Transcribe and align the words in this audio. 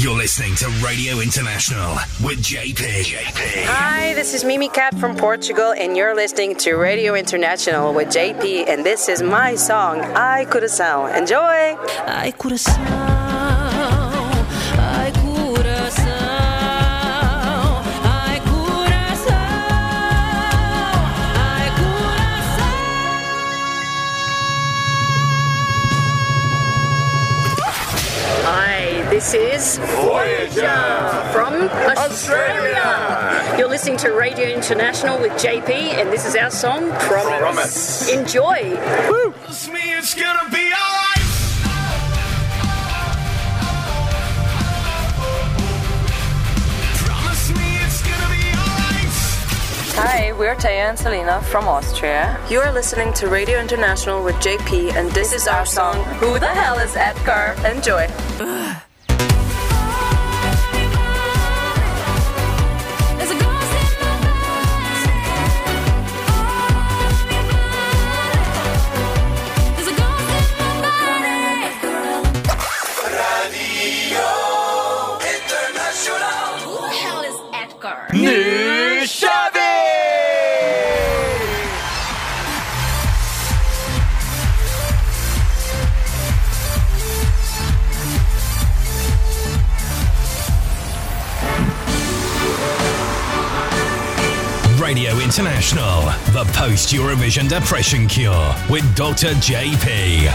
You're 0.00 0.16
listening 0.16 0.54
to 0.54 0.68
Radio 0.86 1.18
International 1.18 1.94
with 2.22 2.38
JP. 2.38 3.02
JP. 3.02 3.64
Hi, 3.64 4.14
this 4.14 4.32
is 4.32 4.44
Mimicat 4.44 4.96
from 5.00 5.16
Portugal, 5.16 5.72
and 5.76 5.96
you're 5.96 6.14
listening 6.14 6.54
to 6.58 6.76
Radio 6.76 7.16
International 7.16 7.92
with 7.92 8.06
JP, 8.06 8.68
and 8.68 8.86
this 8.86 9.08
is 9.08 9.22
my 9.22 9.56
song, 9.56 9.98
Ai 10.14 10.44
Coração. 10.44 11.12
Enjoy! 11.18 11.76
Ai 12.06 12.32
Coração. 12.38 13.17
This 29.28 29.76
is 29.76 29.90
Voyager 30.00 30.62
from 31.34 31.68
Australia. 31.98 33.58
You're 33.58 33.68
listening 33.68 33.98
to 33.98 34.12
Radio 34.12 34.48
International 34.48 35.20
with 35.20 35.32
JP, 35.32 35.68
and 35.68 36.10
this 36.10 36.24
is 36.24 36.34
our 36.34 36.50
song 36.50 36.90
Promise. 36.92 38.08
Enjoy! 38.10 38.74
Promise. 38.74 38.78
Enjoy. 38.80 39.10
Woo. 39.10 39.34
It's 39.46 40.14
gonna 40.14 40.50
be 40.50 40.72
alright. 40.72 41.18
Hi, 50.00 50.32
we're 50.38 50.54
Teya 50.54 50.88
and 50.88 50.98
Salena 50.98 51.42
from 51.42 51.68
Austria. 51.68 52.40
You 52.48 52.60
are 52.60 52.72
listening 52.72 53.12
to 53.12 53.28
Radio 53.28 53.60
International 53.60 54.24
with 54.24 54.36
JP, 54.36 54.94
and 54.94 55.10
this, 55.10 55.32
this 55.32 55.42
is 55.42 55.48
our 55.48 55.66
song, 55.66 56.02
Who 56.14 56.38
the 56.38 56.46
Hell 56.46 56.78
is 56.78 56.96
Edgar? 56.96 57.54
Enjoy. 57.70 58.08
International, 95.38 96.02
the 96.32 96.44
post 96.52 96.92
Eurovision 96.92 97.48
depression 97.48 98.08
cure 98.08 98.52
with 98.68 98.82
Dr. 98.96 99.28
JP. 99.34 100.26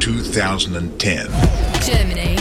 2010. 0.00 1.28
Germany. 1.80 2.36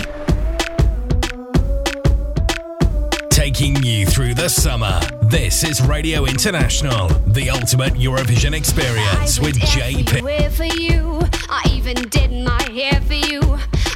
Taking 3.29 3.81
you 3.81 3.96
through 4.17 4.33
the 4.33 4.49
summer. 4.49 4.99
This 5.21 5.63
is 5.63 5.79
Radio 5.79 6.25
International, 6.25 7.07
the 7.27 7.51
ultimate 7.51 7.93
Eurovision 7.93 8.55
experience 8.55 9.39
with 9.39 9.59
JP. 9.59 10.49
for 10.49 10.63
you. 10.63 11.21
I 11.49 11.61
even 11.71 11.97
did 12.09 12.31
my 12.31 12.63
hair 12.63 12.99
for 13.01 13.13
you. 13.13 13.41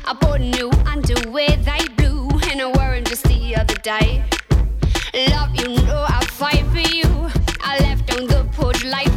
I 0.05 0.13
bought 0.13 0.41
new 0.41 0.69
underwear, 0.85 1.49
they 1.57 1.87
blue, 1.97 2.29
and 2.51 2.61
I 2.61 2.65
wore 2.67 2.93
them 2.93 3.03
just 3.03 3.23
the 3.23 3.55
other 3.55 3.73
day. 3.81 4.23
Love, 5.15 5.55
you 5.55 5.69
know 5.87 6.05
I 6.07 6.23
fight 6.25 6.67
for 6.67 6.87
you. 6.95 7.09
I 7.63 7.79
left 7.79 8.13
on 8.13 8.27
the 8.27 8.47
porch 8.51 8.85
light 8.85 9.10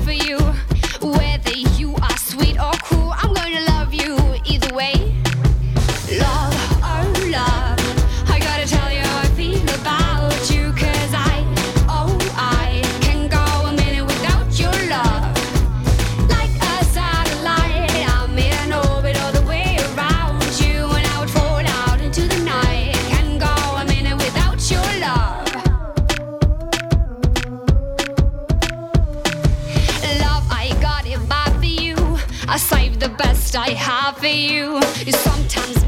I 33.57 33.71
have 33.71 34.17
for 34.19 34.27
you. 34.27 34.81
You 35.07 35.13
sometimes 35.13 35.84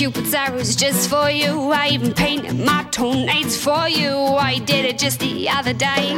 Cupid's 0.00 0.32
arrows 0.32 0.74
just 0.76 1.10
for 1.10 1.28
you. 1.30 1.72
I 1.72 1.88
even 1.88 2.14
painted 2.14 2.58
my 2.58 2.84
toenails 2.84 3.62
for 3.62 3.86
you. 3.86 4.08
I 4.08 4.58
did 4.60 4.86
it 4.86 4.98
just 4.98 5.20
the 5.20 5.46
other 5.50 5.74
day. 5.74 6.14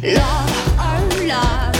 Love, 0.00 0.76
oh 0.78 1.24
love, 1.26 1.75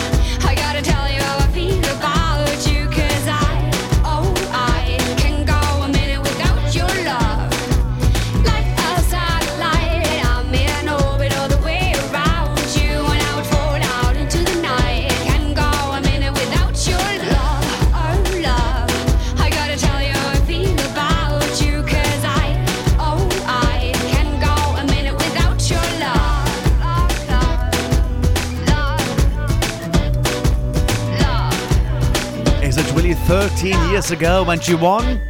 13 33.27 33.91
years 33.91 34.13
ago 34.13 34.45
when 34.45 34.61
she 34.61 34.77
won? 34.77 35.21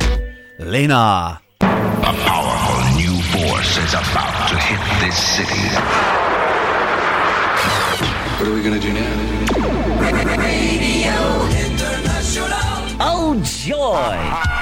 Lena. 0.59 1.41
A 1.63 1.65
powerful 1.65 2.95
new 2.95 3.23
force 3.33 3.79
is 3.79 3.95
about 3.95 4.51
to 4.51 4.57
hit 4.59 4.79
this 5.01 5.17
city. 5.17 5.65
What 8.37 8.49
are 8.49 8.55
we 8.55 8.63
gonna 8.63 8.79
do 8.79 8.93
now? 8.93 9.17
Radio 10.37 11.17
International. 11.65 12.51
Oh, 13.01 13.41
joy. 13.43 14.56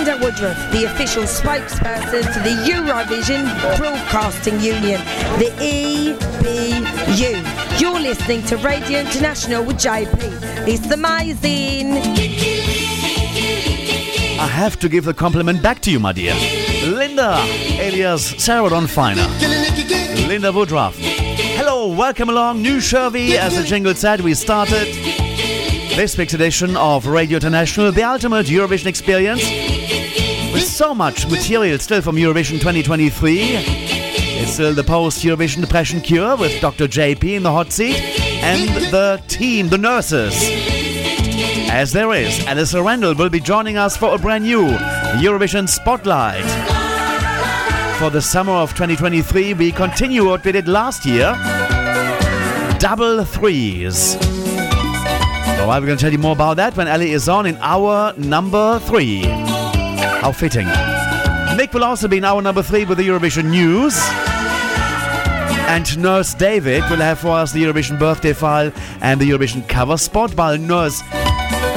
Lynda 0.00 0.18
Woodruff, 0.18 0.56
the 0.72 0.84
official 0.84 1.24
spokesperson 1.24 2.22
for 2.32 2.40
the 2.40 2.56
Eurovision 2.64 3.44
Broadcasting 3.76 4.54
Union, 4.54 4.98
the 5.38 5.50
EBU. 5.60 7.34
You're 7.78 8.00
listening 8.00 8.42
to 8.44 8.56
Radio 8.56 9.00
International 9.00 9.62
with 9.62 9.76
JP. 9.76 10.16
It's 10.66 10.90
amazing. 10.90 11.98
I 14.40 14.46
have 14.46 14.78
to 14.78 14.88
give 14.88 15.04
the 15.04 15.12
compliment 15.12 15.62
back 15.62 15.80
to 15.80 15.90
you, 15.90 16.00
my 16.00 16.12
dear. 16.12 16.32
Linda, 16.82 17.34
alias 17.78 18.26
Sarah 18.42 18.70
Dawn 18.70 18.86
Finer. 18.86 19.26
Lynda 20.30 20.54
Woodruff. 20.54 20.96
Hello, 20.96 21.94
welcome 21.94 22.30
along. 22.30 22.62
New 22.62 22.78
Shervy, 22.78 23.32
as 23.32 23.54
the 23.54 23.64
jingle 23.64 23.94
said, 23.94 24.22
we 24.22 24.32
started 24.32 24.86
this 25.94 26.16
week's 26.16 26.32
edition 26.32 26.74
of 26.78 27.06
Radio 27.06 27.36
International, 27.36 27.92
the 27.92 28.04
ultimate 28.04 28.46
Eurovision 28.46 28.86
experience. 28.86 29.69
So 30.80 30.94
much 30.94 31.28
material 31.28 31.78
still 31.78 32.00
from 32.00 32.16
Eurovision 32.16 32.52
2023. 32.52 33.38
It's 33.42 34.54
still 34.54 34.72
the 34.72 34.82
post 34.82 35.22
Eurovision 35.22 35.60
depression 35.60 36.00
cure 36.00 36.38
with 36.38 36.58
Dr. 36.62 36.88
JP 36.88 37.36
in 37.36 37.42
the 37.42 37.52
hot 37.52 37.70
seat 37.70 37.96
and 38.42 38.66
the 38.90 39.22
team, 39.28 39.68
the 39.68 39.76
nurses. 39.76 40.32
As 41.70 41.92
there 41.92 42.14
is, 42.14 42.38
Alasdair 42.46 42.82
Rendall 42.82 43.14
will 43.14 43.28
be 43.28 43.40
joining 43.40 43.76
us 43.76 43.94
for 43.94 44.14
a 44.14 44.18
brand 44.18 44.44
new 44.44 44.68
Eurovision 45.20 45.68
Spotlight. 45.68 46.46
For 47.98 48.08
the 48.08 48.22
summer 48.22 48.52
of 48.54 48.70
2023, 48.70 49.52
we 49.52 49.72
continue 49.72 50.24
what 50.24 50.42
we 50.46 50.52
did 50.52 50.66
last 50.66 51.04
year 51.04 51.34
double 52.78 53.22
threes. 53.26 54.12
So 55.58 55.68
I'm 55.68 55.84
going 55.84 55.98
to 55.98 56.00
tell 56.00 56.10
you 56.10 56.16
more 56.16 56.32
about 56.32 56.56
that 56.56 56.74
when 56.74 56.88
Ali 56.88 57.10
is 57.10 57.28
on 57.28 57.44
in 57.44 57.58
hour 57.58 58.14
number 58.16 58.78
three. 58.78 59.49
How 60.20 60.32
fitting. 60.32 60.66
Nick 61.56 61.72
will 61.72 61.82
also 61.82 62.06
be 62.06 62.18
in 62.18 62.24
hour 62.24 62.42
number 62.42 62.62
three 62.62 62.84
with 62.84 62.98
the 62.98 63.08
Eurovision 63.08 63.50
news. 63.50 63.98
And 65.66 65.98
Nurse 65.98 66.34
David 66.34 66.82
will 66.90 66.98
have 66.98 67.20
for 67.20 67.30
us 67.30 67.52
the 67.52 67.62
Eurovision 67.62 67.98
birthday 67.98 68.34
file 68.34 68.70
and 69.00 69.18
the 69.18 69.30
Eurovision 69.30 69.66
cover 69.66 69.96
spot, 69.96 70.34
while 70.34 70.58
Nurse 70.58 71.00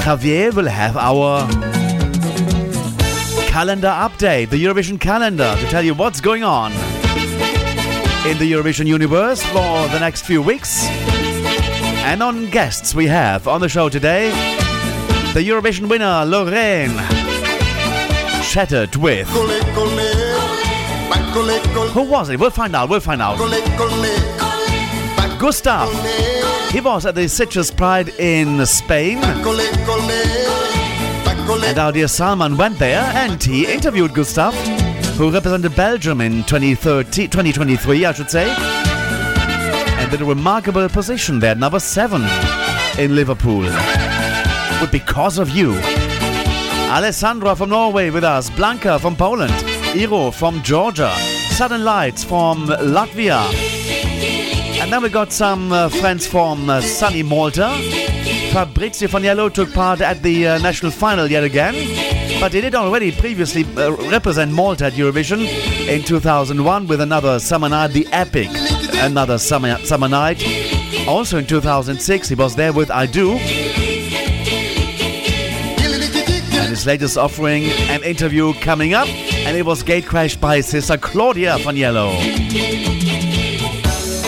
Javier 0.03 0.53
will 0.53 0.67
have 0.67 0.97
our 0.97 1.47
calendar 3.47 3.87
update, 3.87 4.49
the 4.49 4.61
Eurovision 4.61 4.99
calendar, 4.99 5.55
to 5.59 5.65
tell 5.67 5.83
you 5.83 5.93
what's 5.93 6.19
going 6.19 6.43
on 6.43 6.73
in 8.27 8.37
the 8.39 8.51
Eurovision 8.51 8.87
universe 8.87 9.41
for 9.41 9.87
the 9.87 9.99
next 9.99 10.25
few 10.25 10.41
weeks. 10.41 10.85
And 12.03 12.21
on 12.21 12.49
guests, 12.49 12.93
we 12.93 13.07
have 13.07 13.47
on 13.47 13.61
the 13.61 13.69
show 13.69 13.87
today 13.87 14.31
the 15.33 15.39
Eurovision 15.39 15.87
winner, 15.87 16.25
Loreen, 16.25 17.22
with. 18.55 19.27
Who 21.93 22.03
was 22.03 22.29
it? 22.29 22.39
We'll 22.39 22.51
find 22.51 22.75
out, 22.75 22.87
we'll 22.87 22.99
find 22.99 23.19
out. 23.19 23.39
Gustaph. 25.39 25.89
He 26.71 26.79
was 26.79 27.07
at 27.07 27.15
the 27.15 27.21
Sitges 27.21 27.75
Pride 27.75 28.09
in 28.19 28.63
Spain. 28.67 29.17
And 31.63 31.79
our 31.79 31.91
dear 31.91 32.07
Salman 32.07 32.55
went 32.55 32.77
there 32.77 33.01
and 33.15 33.41
he 33.41 33.65
interviewed 33.65 34.13
Gustaph, 34.13 34.53
who 35.17 35.31
represented 35.31 35.75
Belgium 35.75 36.21
in 36.21 36.43
2030, 36.43 37.27
2023, 37.27 38.05
I 38.05 38.11
should 38.11 38.29
say. 38.29 38.53
And 39.97 40.11
did 40.11 40.21
a 40.21 40.25
remarkable 40.25 40.87
position 40.89 41.39
there, 41.39 41.55
number 41.55 41.79
seven 41.79 42.21
in 42.99 43.15
Liverpool. 43.15 43.63
But 44.79 44.91
because 44.91 45.39
of 45.39 45.49
you. 45.49 45.73
Alessandra 46.93 47.55
from 47.55 47.71
Norway 47.71 48.11
with 48.11 48.23
us, 48.23 48.51
Blanka 48.51 48.99
from 48.99 49.15
Poland, 49.15 49.51
Iru 49.95 50.31
from 50.31 50.61
Georgia, 50.61 51.11
Sudden 51.49 51.83
Lights 51.83 52.23
from 52.23 52.67
Latvia. 52.67 53.51
And 54.79 54.93
then 54.93 55.01
we 55.01 55.09
got 55.09 55.31
some 55.31 55.71
uh, 55.71 55.89
friends 55.89 56.27
from 56.27 56.69
uh, 56.69 56.81
sunny 56.81 57.23
Malta. 57.23 57.71
Fabrizio 58.51 59.07
Faniello 59.07 59.51
took 59.51 59.73
part 59.73 60.01
at 60.01 60.21
the 60.21 60.45
uh, 60.47 60.57
national 60.59 60.91
final 60.91 61.25
yet 61.25 61.43
again, 61.43 61.73
but 62.39 62.53
he 62.53 62.61
did 62.61 62.75
already 62.75 63.11
previously 63.11 63.65
uh, 63.75 63.91
represent 64.11 64.51
Malta 64.51 64.85
at 64.85 64.93
Eurovision 64.93 65.47
in 65.87 66.03
2001 66.03 66.85
with 66.85 67.01
another 67.01 67.39
summer 67.39 67.69
night, 67.69 67.87
the 67.87 68.05
epic 68.11 68.49
Another 69.01 69.39
Summer, 69.39 69.77
summer 69.79 70.07
Night. 70.07 70.43
Also 71.07 71.39
in 71.39 71.47
2006, 71.47 72.29
he 72.29 72.35
was 72.35 72.55
there 72.55 72.71
with 72.71 72.91
I 72.91 73.07
Do. 73.07 73.39
And 76.73 76.79
his 76.79 76.87
latest 76.87 77.19
offering, 77.19 77.65
an 77.65 78.01
interview 78.01 78.51
coming 78.55 78.95
up, 78.95 79.07
and 79.07 79.55
it 79.55 79.63
was 79.63 79.83
gatecrashed 79.83 80.41
by 80.41 80.59
sister 80.61 80.97
Claudia 80.97 81.57
Faniello. 81.59 82.09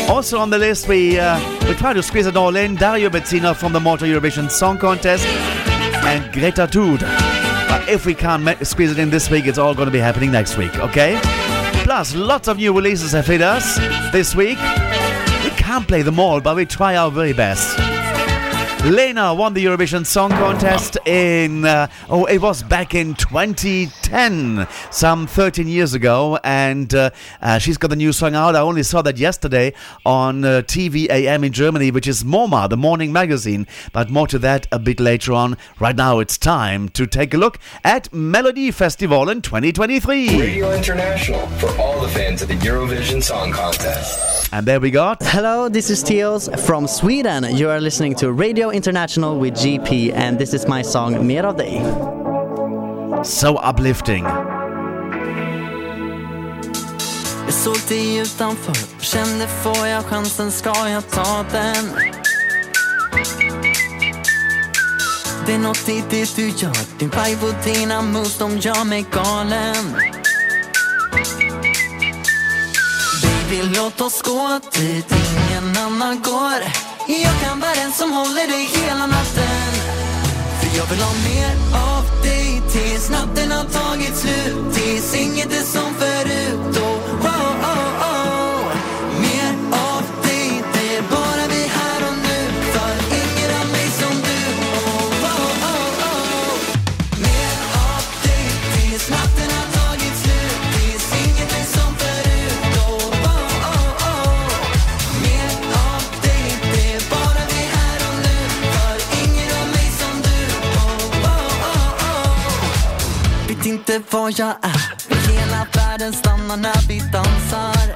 Also 0.08 0.38
on 0.38 0.52
the 0.52 0.60
list, 0.60 0.88
we 0.88 1.18
uh, 1.18 1.40
we 1.68 1.74
try 1.74 1.92
to 1.92 2.04
squeeze 2.04 2.28
it 2.28 2.38
all 2.38 2.56
in. 2.56 2.76
Dario 2.76 3.10
Bezzina 3.10 3.56
from 3.56 3.74
the 3.74 3.80
Malta 3.80 4.06
Eurovision 4.06 4.52
Song 4.52 4.78
Contest 4.78 5.26
and 5.26 6.32
Greta 6.32 6.68
Thud. 6.68 7.00
But 7.68 7.90
if 7.90 8.06
we 8.06 8.14
can't 8.14 8.46
squeeze 8.68 8.92
it 8.92 9.00
in 9.00 9.10
this 9.10 9.28
week, 9.32 9.48
it's 9.48 9.58
all 9.58 9.74
going 9.74 9.88
to 9.88 9.92
be 9.92 9.98
happening 9.98 10.32
next 10.32 10.56
week, 10.56 10.78
okay? 10.78 11.20
Plus, 11.84 12.14
lots 12.14 12.48
of 12.48 12.58
new 12.58 12.76
releases 12.76 13.14
have 13.14 13.26
hit 13.26 13.42
us 13.42 13.80
this 14.12 14.36
week. 14.36 14.60
We 15.44 15.50
can't 15.58 15.88
play 15.88 16.04
them 16.04 16.20
all, 16.20 16.42
but 16.42 16.56
we 16.56 16.68
try 16.68 16.96
our 16.96 17.10
very 17.10 17.34
best. 17.34 17.95
Lena 18.86 19.34
won 19.34 19.56
the 19.56 19.66
Eurovision 19.66 20.06
Song 20.06 20.30
Contest 20.30 20.96
in, 21.08 21.66
uh, 21.66 21.88
oh, 22.08 22.26
it 22.26 22.38
was 22.38 22.62
back 22.62 22.94
in 22.94 23.16
2010, 23.16 24.68
some 24.92 25.26
13 25.26 25.68
years 25.68 25.96
ago, 25.96 26.38
and 26.44 26.94
uh, 26.94 27.10
uh, 27.42 27.58
she's 27.58 27.80
got 27.80 27.92
a 27.92 27.96
new 27.96 28.14
song 28.14 28.36
out. 28.36 28.56
I 28.56 28.60
only 28.60 28.84
saw 28.84 29.02
that 29.02 29.18
yesterday 29.18 29.74
on 30.06 30.46
uh, 30.46 30.62
TV 30.62 31.10
AM 31.10 31.44
in 31.44 31.52
Germany, 31.52 31.90
which 31.90 32.08
is 32.08 32.24
MoMA, 32.24 32.70
the 32.70 32.78
morning 32.78 33.12
magazine, 33.12 33.66
but 33.92 34.12
more 34.12 34.28
to 34.28 34.38
that 34.38 34.68
a 34.72 34.78
bit 34.78 35.00
later 35.00 35.34
on. 35.34 35.58
Right 35.80 35.96
now, 35.96 36.20
it's 36.20 36.38
time 36.38 36.90
to 36.90 37.08
take 37.08 37.34
a 37.34 37.38
look 37.38 37.58
at 37.84 38.14
Melody 38.14 38.70
Festival 38.70 39.30
in 39.30 39.42
2023. 39.42 40.40
Radio 40.40 40.72
International 40.72 41.48
for 41.58 41.76
all 41.82 42.00
the 42.00 42.10
fans 42.10 42.44
of 42.44 42.50
the 42.50 42.58
Eurovision 42.58 43.24
Song 43.24 43.52
Contest. 43.52 44.54
And 44.54 44.66
there 44.66 44.80
we 44.80 44.92
got. 44.92 45.24
Hello, 45.24 45.70
this 45.70 45.90
is 45.90 46.04
Teos 46.04 46.50
from 46.66 46.86
Sweden. 46.86 47.56
You 47.56 47.70
are 47.72 47.82
listening 47.82 48.14
to 48.16 48.32
Radio 48.32 48.75
International 48.76 49.40
with 49.40 49.54
GP, 49.56 50.12
and 50.14 50.38
this 50.38 50.54
is 50.54 50.68
my 50.68 50.84
song 50.84 51.28
Mer 51.28 51.46
av 51.46 51.56
dig. 51.56 51.82
So 53.24 53.58
uplifting. 53.70 54.24
Jag 57.46 57.54
såg 57.54 57.78
dig 57.88 58.18
utanför, 58.18 58.76
kände 59.04 59.48
får 59.48 59.88
jag 59.88 60.04
chansen 60.04 60.52
ska 60.52 60.90
jag 60.90 61.10
ta 61.10 61.46
den. 61.52 61.86
Det 65.46 65.54
är 65.54 65.60
något 65.60 65.90
i 65.90 66.04
det 66.10 66.36
du 66.36 66.48
gör, 66.48 67.00
din 67.00 67.10
vibe 67.10 67.46
och 67.48 67.64
dina 67.66 68.02
moves 68.02 68.38
de 68.38 68.58
gör 68.58 68.86
mig 68.86 69.06
galen. 69.12 69.96
Baby 73.22 73.76
låt 73.76 74.02
oss 74.02 74.22
gå 74.22 74.60
dit 74.74 75.12
ingen 75.12 75.78
annan 75.78 76.22
går. 76.22 76.95
Jag 77.08 77.42
kan 77.42 77.60
vara 77.60 77.74
den 77.76 77.92
som 77.92 78.12
håller 78.12 78.48
dig 78.48 78.64
hela 78.64 79.06
natten. 79.06 79.72
För 80.60 80.78
jag 80.78 80.86
vill 80.86 81.00
ha 81.00 81.14
mer 81.14 81.52
av 81.96 82.24
dig 82.24 82.62
tills 82.72 83.10
natten 83.10 83.52
har 83.52 83.64
tagit 83.64 84.18
slut. 84.18 84.74
Tills 84.74 85.16
inget 85.16 85.54
är 85.54 85.64
som 85.64 85.94
förut. 85.94 86.85
Inte 113.90 114.16
var 114.18 114.34
jag 114.38 114.56
är. 114.62 115.32
Hela 115.32 115.68
världen 115.74 116.14
stannar 116.14 116.58
när 116.58 116.88
vi 116.88 117.00
dansar. 117.00 117.96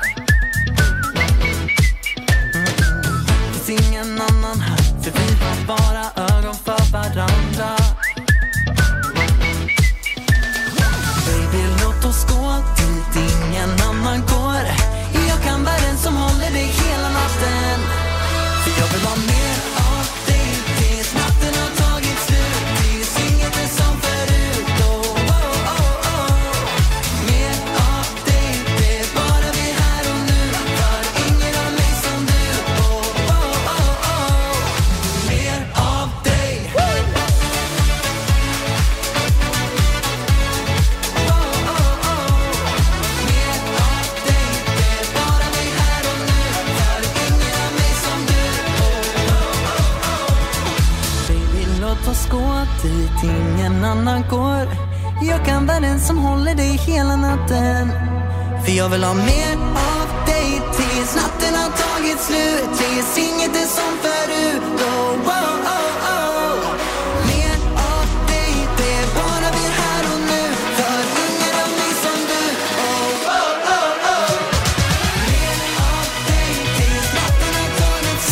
Mm. 2.54 3.54
Finns 3.54 3.70
ingen 3.70 4.22
annan 4.22 4.62
här. 4.62 4.78
För 4.78 5.12
vi 5.12 5.44
har 5.44 5.68
bara 5.68 6.38
ögon 6.38 6.56
för 6.56 6.92
varandra. 6.92 7.79
någon 53.80 53.90
annan 53.90 54.24
går 54.30 54.68
Jag 55.22 55.46
kan 55.46 55.68
vara 55.68 55.80
den 55.80 56.00
som 56.00 56.18
håller 56.18 56.56
dig 56.56 56.78
hela 56.78 57.16
natten. 57.16 57.92
För 58.66 58.72
jag 58.72 58.90
vill 58.90 59.04
ha 59.04 59.14
mer 59.14 59.54
av 59.76 60.26
dig 60.26 60.62
tills 60.76 61.16
natten 61.16 61.56
har 61.56 61.70
tagit 61.70 62.20
slut. 62.20 62.78
Tills 62.78 63.18
inget 63.18 63.56
är 63.56 63.68
som 63.68 63.98
förut. 64.02 64.62
Oh, 64.62 64.86
oh, 64.86 65.30
oh. 65.30 65.70
oh. 65.70 66.20
oh, 66.20 66.64
oh 66.64 66.80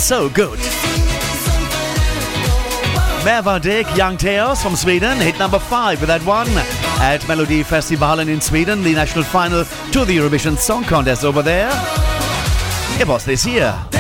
so 0.08 0.30
good. 0.30 0.77
Dick, 3.62 3.86
Young 3.98 4.16
Teos 4.16 4.64
from 4.64 4.78
Sweden, 4.78 5.18
hit 5.18 5.38
number 5.38 5.60
five 5.60 6.00
with 6.00 6.08
that 6.08 6.26
one 6.26 6.48
at 7.02 7.20
Melodifestivalen 7.24 8.30
in 8.30 8.40
Sweden, 8.40 8.84
the 8.84 8.94
national 8.94 9.26
final 9.26 9.66
to 9.66 10.06
the 10.06 10.16
Eurovision 10.16 10.58
Song 10.58 10.86
Contest 10.86 11.26
over 11.26 11.42
there. 11.42 11.70
It 13.02 13.06
was 13.06 13.26
this 13.26 13.46
year. 13.46 13.97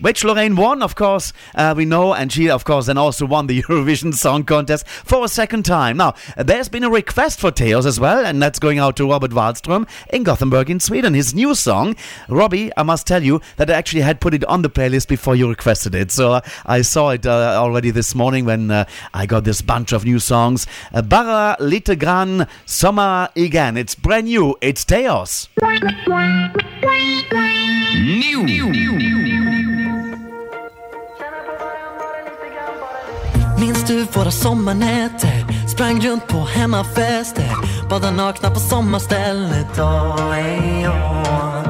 Which 0.00 0.22
Loreen 0.22 0.56
won, 0.56 0.82
of 0.82 0.94
course, 0.94 1.32
uh, 1.54 1.72
we 1.76 1.84
know, 1.84 2.14
and 2.14 2.32
she, 2.32 2.50
of 2.50 2.64
course, 2.64 2.86
then 2.86 2.98
also 2.98 3.26
won 3.26 3.46
the 3.46 3.62
Eurovision 3.68 4.12
Song 4.14 4.44
Contest 4.44 4.86
for 4.86 5.24
a 5.24 5.28
second 5.28 5.64
time. 5.64 5.96
Now, 5.96 6.14
there's 6.36 6.68
been 6.68 6.84
a 6.84 6.90
request 6.90 7.40
for 7.40 7.50
Teos 7.50 7.86
as 7.86 8.00
well, 8.00 8.24
and 8.26 8.42
that's 8.42 8.58
going 8.58 8.78
out 8.78 8.96
to 8.96 9.08
Robert 9.08 9.30
Wallström 9.30 9.88
in 10.10 10.24
Gothenburg 10.24 10.68
in 10.68 10.80
Sweden. 10.80 11.14
His 11.14 11.34
new 11.34 11.54
song, 11.54 11.96
Robbie, 12.28 12.70
I 12.76 12.82
must 12.82 13.06
tell 13.06 13.22
you 13.22 13.40
that 13.56 13.70
I 13.70 13.74
actually 13.74 14.02
had 14.02 14.20
put 14.20 14.34
it 14.34 14.44
on 14.44 14.62
the 14.62 14.70
playlist 14.70 15.08
before 15.08 15.36
you 15.36 15.48
requested 15.48 15.94
it. 15.94 16.10
So 16.10 16.34
uh, 16.34 16.40
I 16.66 16.82
saw 16.82 17.10
it 17.10 17.24
uh, 17.24 17.56
already 17.60 17.90
this 17.90 18.14
morning 18.14 18.44
when 18.44 18.70
uh, 18.70 18.84
I 19.14 19.26
got 19.26 19.44
this 19.44 19.62
bunch 19.62 19.92
of 19.92 20.04
new 20.04 20.18
songs. 20.18 20.66
Uh, 20.92 21.02
Bara 21.02 21.56
lite 21.60 21.98
grann 21.98 22.46
Sommer 22.66 23.28
igen. 23.36 23.76
It's 23.76 23.94
brand 23.94 24.26
new. 24.26 24.56
It's 24.60 24.84
Teos. 24.84 25.48
Minns 33.64 33.84
du 33.84 34.04
våra 34.12 34.30
sommarnätter? 34.30 35.68
Sprang 35.68 36.00
runt 36.00 36.26
på 36.26 36.44
hemmafester. 36.44 37.50
Badade 37.90 38.16
nakna 38.16 38.50
på 38.50 38.60
sommarstället. 38.60 39.78
Oh, 39.78 40.38
ey, 40.38 40.86
oh. 40.86 41.62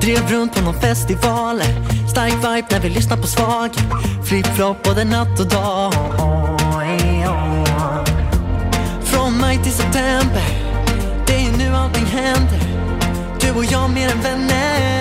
Drev 0.00 0.30
runt 0.30 0.54
på 0.54 0.60
någon 0.60 0.80
festival. 0.80 1.62
Stark 2.10 2.32
vibe 2.32 2.66
när 2.70 2.80
vi 2.80 2.88
lyssnar 2.88 3.16
på 3.16 3.26
svag 3.26 3.70
Flip-flop 4.24 4.82
både 4.82 5.04
natt 5.04 5.40
och 5.40 5.46
dag. 5.46 5.92
Oh, 6.18 6.82
ey, 6.84 7.26
oh. 7.26 8.04
Från 9.02 9.40
maj 9.40 9.58
till 9.62 9.72
september. 9.72 10.44
Det 11.26 11.34
är 11.34 11.58
nu 11.58 11.76
allting 11.76 12.06
händer. 12.06 12.60
Du 13.40 13.50
och 13.50 13.64
jag 13.64 13.90
mer 13.90 14.10
än 14.10 14.20
vänner. 14.20 14.97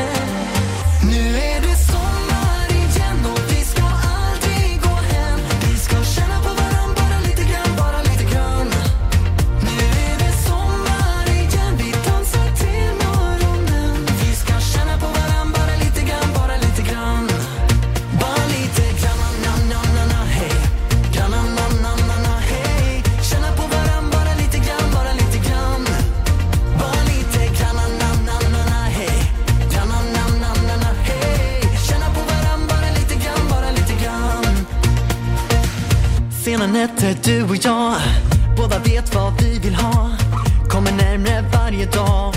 Sena 36.48 36.68
nätter, 36.68 37.16
du 37.24 37.44
och 37.44 37.56
jag. 37.56 37.96
Båda 38.58 38.80
vet 38.80 39.16
vad 39.16 39.42
vi 39.42 39.60
vill 39.60 39.76
ha. 39.76 40.10
Kommer 40.70 40.92
närmre 40.92 41.44
varje 41.54 41.86
dag. 41.86 42.37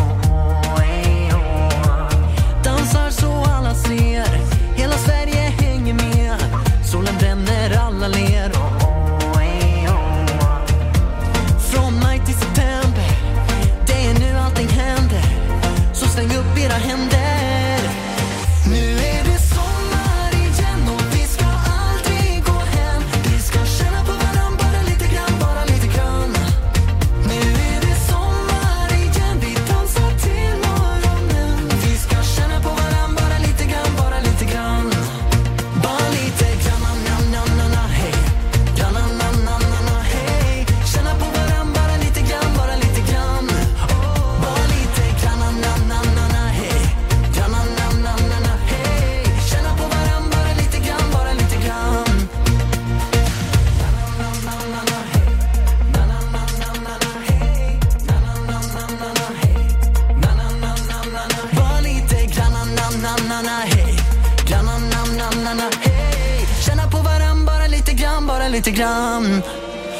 Lite 68.50 68.70
grann. 68.70 69.42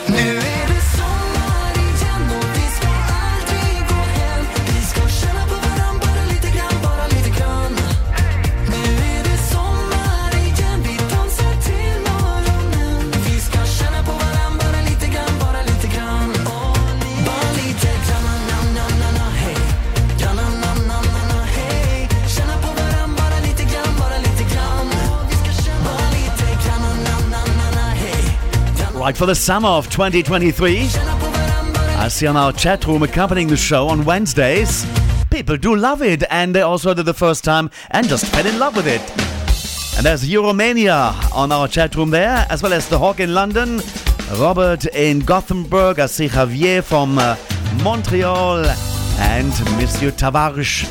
Nu 0.07 0.50
For 29.17 29.26
the 29.26 29.35
summer 29.35 29.69
of 29.69 29.90
2023. 29.90 30.79
I 30.83 32.09
see 32.09 32.26
on 32.26 32.37
our 32.37 32.52
chat 32.52 32.87
room 32.87 33.02
accompanying 33.02 33.49
the 33.49 33.57
show 33.57 33.88
on 33.88 34.05
Wednesdays. 34.05 34.87
People 35.31 35.57
do 35.57 35.75
love 35.76 36.00
it, 36.00 36.25
and 36.31 36.55
they 36.55 36.62
also 36.62 36.95
did 36.95 37.07
the 37.07 37.14
first 37.14 37.45
time 37.45 37.71
and 37.90 38.09
just 38.09 38.26
fell 38.26 38.47
in 38.47 38.59
love 38.59 38.76
with 38.76 38.87
it. 38.87 39.00
And 39.97 40.07
there's 40.07 40.25
Euromania 40.25 41.14
on 41.35 41.52
our 41.52 41.69
chat 41.69 41.95
room 41.97 42.11
there, 42.11 42.47
as 42.49 42.62
well 42.62 42.73
as 42.73 42.88
the 42.88 42.99
Hawk 42.99 43.21
in 43.21 43.35
London, 43.35 43.83
Robert 44.38 44.87
in 44.87 45.21
Gothenburg, 45.21 45.99
I 45.99 46.07
see 46.07 46.29
Javier 46.29 46.83
from 46.83 47.19
uh, 47.19 47.37
Montreal, 47.83 48.64
and 49.19 49.50
Monsieur 49.76 50.11
Tavares. 50.11 50.88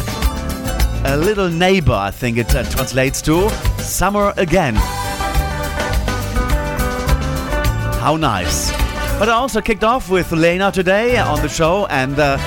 A 1.06 1.18
little 1.18 1.50
neighbor, 1.50 1.94
I 1.94 2.12
think 2.12 2.38
it 2.38 2.56
uh, 2.56 2.64
translates 2.64 3.22
to. 3.24 3.50
Summer 3.80 4.34
again. 4.38 4.76
How 8.00 8.16
nice. 8.18 8.72
But 9.20 9.30
I 9.30 9.34
also 9.34 9.62
kicked 9.62 9.84
off 9.84 10.10
with 10.10 10.32
Lena 10.32 10.72
today 10.72 11.18
on 11.18 11.42
the 11.42 11.50
show, 11.50 11.86
and 11.88 12.18
uh, 12.18 12.38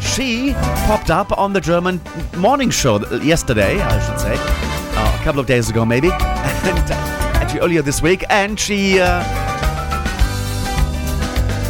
she 0.00 0.54
popped 0.86 1.10
up 1.10 1.36
on 1.38 1.52
the 1.52 1.60
German 1.60 2.00
morning 2.36 2.70
show 2.70 2.98
yesterday, 3.18 3.80
I 3.80 3.98
should 4.06 4.18
say, 4.18 4.34
uh, 4.36 5.18
a 5.20 5.24
couple 5.24 5.40
of 5.40 5.46
days 5.46 5.70
ago 5.70 5.84
maybe, 5.84 6.08
and 6.12 6.90
uh, 6.90 6.94
actually 7.34 7.60
earlier 7.60 7.82
this 7.82 8.02
week, 8.02 8.24
and 8.28 8.58
she 8.58 8.98
uh, 8.98 9.22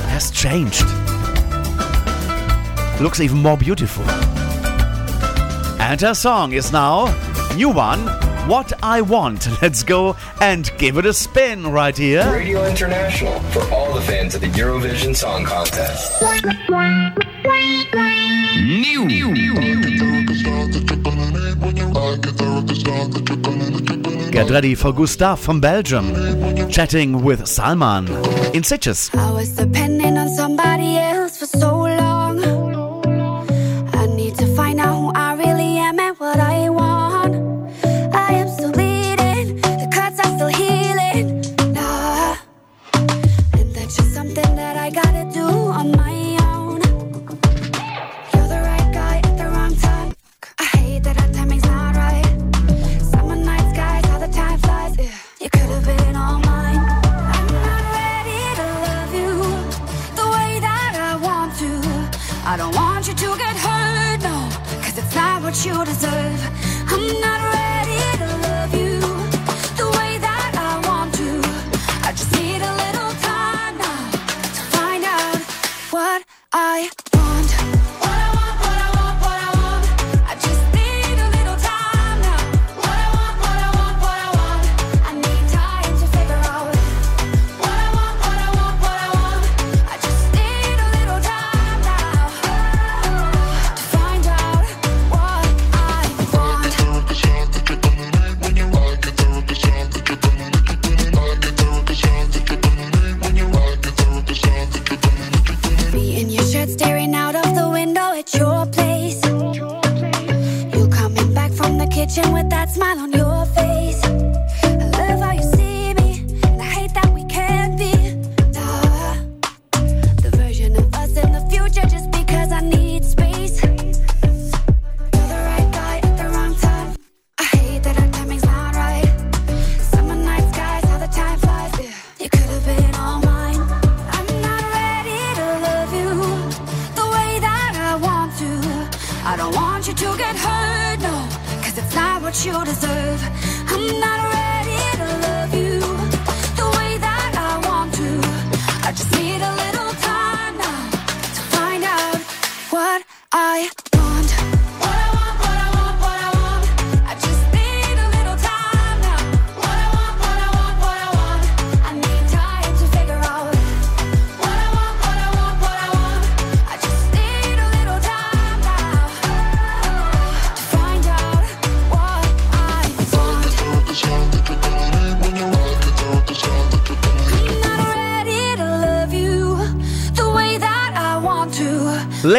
has 0.08 0.30
changed. 0.30 0.86
Looks 3.00 3.20
even 3.20 3.38
more 3.38 3.56
beautiful. 3.56 4.04
And 5.88 6.00
her 6.00 6.14
song 6.14 6.52
is 6.52 6.72
now 6.72 7.04
new 7.54 7.70
one, 7.70 8.00
What 8.48 8.72
I 8.82 9.02
Want. 9.02 9.46
Let's 9.62 9.84
go 9.84 10.16
and 10.40 10.68
give 10.78 10.98
it 10.98 11.06
a 11.06 11.12
spin 11.12 11.68
right 11.68 11.96
here. 11.96 12.28
Radio 12.28 12.66
International 12.66 13.38
for 13.52 13.62
all 13.72 13.94
the 13.94 14.00
fans 14.00 14.34
of 14.34 14.40
the 14.40 14.48
Eurovision 14.48 15.14
Song 15.14 15.44
Contest. 15.44 16.20
Get 24.32 24.50
ready 24.50 24.74
for 24.74 24.92
Gustaph 24.92 25.38
from 25.38 25.60
Belgium, 25.60 26.68
chatting 26.68 27.22
with 27.22 27.46
Salman 27.46 28.08
in 28.52 28.64
Sitges. 28.64 29.16
I 29.16 29.30
was 29.30 29.50
depending 29.50 30.18
on 30.18 30.28
somebody 30.30 30.98
else 30.98 31.38
for 31.38 31.46
so 31.46 31.85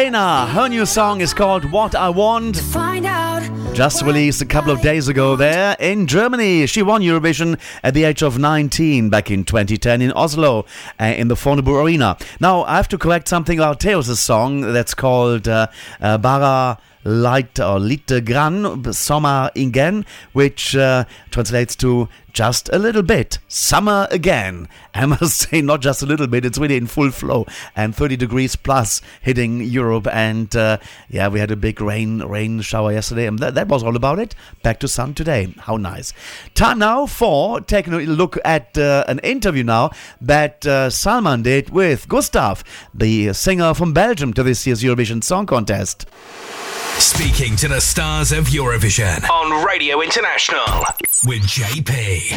Lena, 0.08 0.46
her 0.46 0.70
new 0.70 0.86
song 0.86 1.20
is 1.20 1.34
called 1.34 1.70
What 1.70 1.94
I 1.94 2.08
Want. 2.08 2.56
Find 2.56 3.04
out 3.04 3.42
Just 3.74 4.00
released 4.00 4.40
a 4.40 4.46
couple 4.46 4.70
of 4.70 4.80
days 4.80 5.06
ago 5.06 5.36
there 5.36 5.76
in 5.78 6.06
Germany. 6.06 6.66
She 6.66 6.80
won 6.80 7.02
Eurovision 7.02 7.60
at 7.82 7.92
the 7.92 8.04
age 8.04 8.22
of 8.22 8.38
19 8.38 9.10
back 9.10 9.30
in 9.30 9.44
2010 9.44 10.00
in 10.00 10.10
Oslo 10.12 10.64
uh, 10.98 11.04
in 11.04 11.28
the 11.28 11.34
Fornebu 11.34 11.84
Arena. 11.84 12.16
Now, 12.40 12.62
I 12.64 12.76
have 12.76 12.88
to 12.88 12.96
correct 12.96 13.28
something 13.28 13.58
about 13.58 13.80
Teos' 13.80 14.18
song 14.18 14.62
that's 14.72 14.94
called 14.94 15.46
uh, 15.46 15.66
uh, 16.00 16.16
Bara 16.16 16.78
light 17.08 17.58
or 17.58 17.80
lite 17.80 18.24
grann, 18.24 18.92
summer 18.92 19.50
igen, 19.56 20.04
which 20.32 20.76
uh, 20.76 21.04
translates 21.30 21.74
to 21.76 22.08
just 22.32 22.68
a 22.72 22.78
little 22.78 23.02
bit. 23.02 23.38
Summer 23.48 24.06
again. 24.10 24.68
I 24.94 25.06
must 25.06 25.38
say, 25.50 25.60
not 25.60 25.80
just 25.80 26.02
a 26.02 26.06
little 26.06 26.26
bit, 26.26 26.44
it's 26.44 26.58
really 26.58 26.76
in 26.76 26.86
full 26.86 27.10
flow 27.10 27.46
and 27.74 27.94
30 27.94 28.16
degrees 28.16 28.54
plus 28.54 29.00
hitting 29.20 29.60
Europe. 29.60 30.06
And 30.12 30.54
uh, 30.54 30.78
yeah, 31.08 31.28
we 31.28 31.40
had 31.40 31.50
a 31.50 31.56
big 31.56 31.80
rain 31.80 32.20
rain 32.22 32.60
shower 32.60 32.92
yesterday, 32.92 33.26
and 33.26 33.38
that, 33.40 33.54
that 33.54 33.68
was 33.68 33.82
all 33.82 33.96
about 33.96 34.18
it. 34.18 34.34
Back 34.62 34.78
to 34.80 34.88
sun 34.88 35.14
today. 35.14 35.54
How 35.58 35.76
nice. 35.76 36.12
Time 36.54 36.78
now 36.78 37.06
for 37.06 37.60
taking 37.60 37.92
a 37.92 37.98
look 37.98 38.38
at 38.44 38.76
uh, 38.78 39.04
an 39.08 39.18
interview 39.20 39.64
now 39.64 39.90
that 40.20 40.66
uh, 40.66 40.90
Salman 40.90 41.42
did 41.42 41.70
with 41.70 42.08
Gustaph, 42.08 42.62
the 42.94 43.32
singer 43.32 43.74
from 43.74 43.92
Belgium, 43.92 44.32
to 44.34 44.42
this 44.42 44.66
year's 44.66 44.82
Eurovision 44.82 45.24
Song 45.24 45.46
Contest. 45.46 46.06
Speaking 46.98 47.54
to 47.56 47.68
the 47.68 47.80
stars 47.80 48.32
of 48.32 48.46
Eurovision 48.46 49.28
on 49.30 49.64
Radio 49.64 50.00
International 50.00 50.64
with 51.26 51.42
JP. 51.42 52.32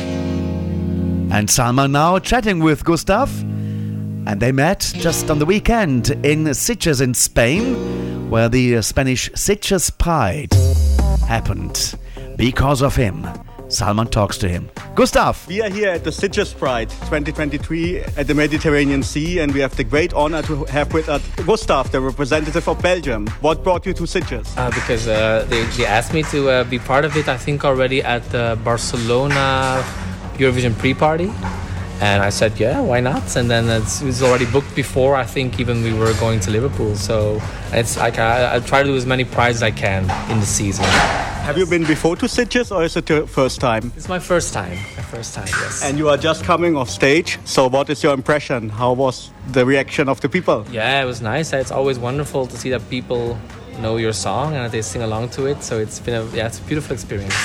And 1.32 1.50
Salman 1.50 1.92
now 1.92 2.20
chatting 2.20 2.60
with 2.60 2.84
Gustaph. 2.84 3.42
And 3.42 4.40
they 4.40 4.52
met 4.52 4.80
just 4.96 5.32
on 5.32 5.40
the 5.40 5.48
weekend 5.48 6.12
in 6.24 6.46
Sitges 6.46 7.02
in 7.02 7.16
Spain, 7.16 8.30
where 8.30 8.50
the 8.50 8.84
Spanish 8.84 9.32
Sitges 9.32 9.98
Pride 9.98 10.54
happened 11.28 11.96
because 12.38 12.84
of 12.84 12.96
him. 12.96 13.28
Salman 13.72 14.08
talks 14.08 14.38
to 14.40 14.50
him. 14.50 14.70
Gustaph! 14.96 15.48
We 15.48 15.62
are 15.62 15.70
here 15.70 15.90
at 15.90 16.04
the 16.04 16.10
Sitges 16.10 16.58
Pride 16.58 16.90
2023 16.90 18.00
at 18.18 18.28
the 18.28 18.34
Mediterranean 18.34 19.04
Sea, 19.04 19.40
and 19.40 19.54
we 19.54 19.62
have 19.62 19.76
the 19.76 19.84
great 19.84 20.14
honor 20.14 20.42
to 20.44 20.66
have 20.66 20.94
with 20.94 21.08
us 21.10 21.22
Gustaph, 21.46 21.92
the 21.92 22.02
representative 22.02 22.68
of 22.68 22.82
Belgium. 22.82 23.28
What 23.40 23.64
brought 23.64 23.86
you 23.86 23.94
to 23.94 24.04
Sitges? 24.04 24.46
Uh, 24.58 24.70
because 24.72 25.08
uh, 25.08 25.46
they, 25.50 25.64
they, 25.78 25.86
asked 25.86 26.14
me 26.14 26.24
to 26.24 26.50
uh, 26.50 26.64
be 26.66 26.80
part 26.80 27.06
of 27.06 27.16
it, 27.16 27.28
I 27.28 27.38
think, 27.38 27.64
already 27.64 28.04
at 28.04 28.24
the 28.32 28.60
Barcelona 28.64 29.84
Eurovision 30.38 30.78
pre 30.78 30.94
party. 30.94 31.32
And 32.02 32.24
I 32.24 32.30
said, 32.30 32.60
yeah, 32.60 32.82
why 32.82 33.00
not? 33.00 33.36
And 33.36 33.50
then 33.50 33.70
it 33.70 34.02
was 34.04 34.24
already 34.24 34.48
booked 34.48 34.76
before, 34.76 35.16
I 35.16 35.24
think, 35.24 35.60
even 35.60 35.84
we 35.84 35.94
were 35.94 36.14
going 36.14 36.40
to 36.42 36.50
Liverpool. 36.50 36.96
So 36.96 37.40
it's 37.72 37.96
like 37.96 38.18
I, 38.18 38.56
I 38.56 38.60
try 38.60 38.82
to 38.82 38.90
do 38.90 38.96
as 38.96 39.06
many 39.06 39.24
prizes 39.24 39.62
as 39.62 39.64
I 39.64 39.72
can 39.72 40.04
in 40.32 40.40
the 40.40 40.46
season. 40.48 40.86
Have 41.46 41.60
you 41.60 41.68
been 41.68 41.86
before 41.86 42.16
to 42.16 42.26
Sitges 42.26 42.76
or 42.76 42.84
is 42.84 42.96
it 42.96 43.08
your 43.08 43.28
first 43.28 43.60
time? 43.60 43.92
It's 43.96 44.10
my 44.10 44.18
first 44.18 44.52
time. 44.52 44.78
My 44.98 45.04
first 45.04 45.36
time, 45.36 45.48
yes. 45.48 45.84
And 45.84 45.98
you 46.00 46.10
are 46.10 46.18
just 46.18 46.44
coming 46.44 46.76
off 46.76 46.90
stage. 46.90 47.38
So, 47.46 47.68
what 47.68 47.90
is 47.90 48.02
your 48.02 48.14
impression? 48.14 48.70
How 48.70 48.94
was 48.94 49.32
the 49.52 49.66
reaction 49.66 50.10
of 50.10 50.22
the 50.22 50.30
people? 50.30 50.66
Yeah, 50.72 51.02
it 51.02 51.06
was 51.06 51.22
nice. 51.22 51.54
It's 51.54 51.72
always 51.72 52.00
wonderful 52.00 52.48
to 52.48 52.58
see 52.58 52.70
that 52.72 52.88
people 52.90 53.38
know 53.80 53.98
your 53.98 54.14
song 54.14 54.56
and 54.56 54.72
they 54.72 54.82
sing 54.82 55.02
along 55.02 55.30
to 55.30 55.46
it. 55.46 55.64
So 55.64 55.80
it's 55.80 56.00
been 56.00 56.16
a 56.16 56.26
yeah, 56.36 56.48
it's 56.48 56.60
a 56.60 56.64
beautiful 56.64 56.94
experience. 56.94 57.36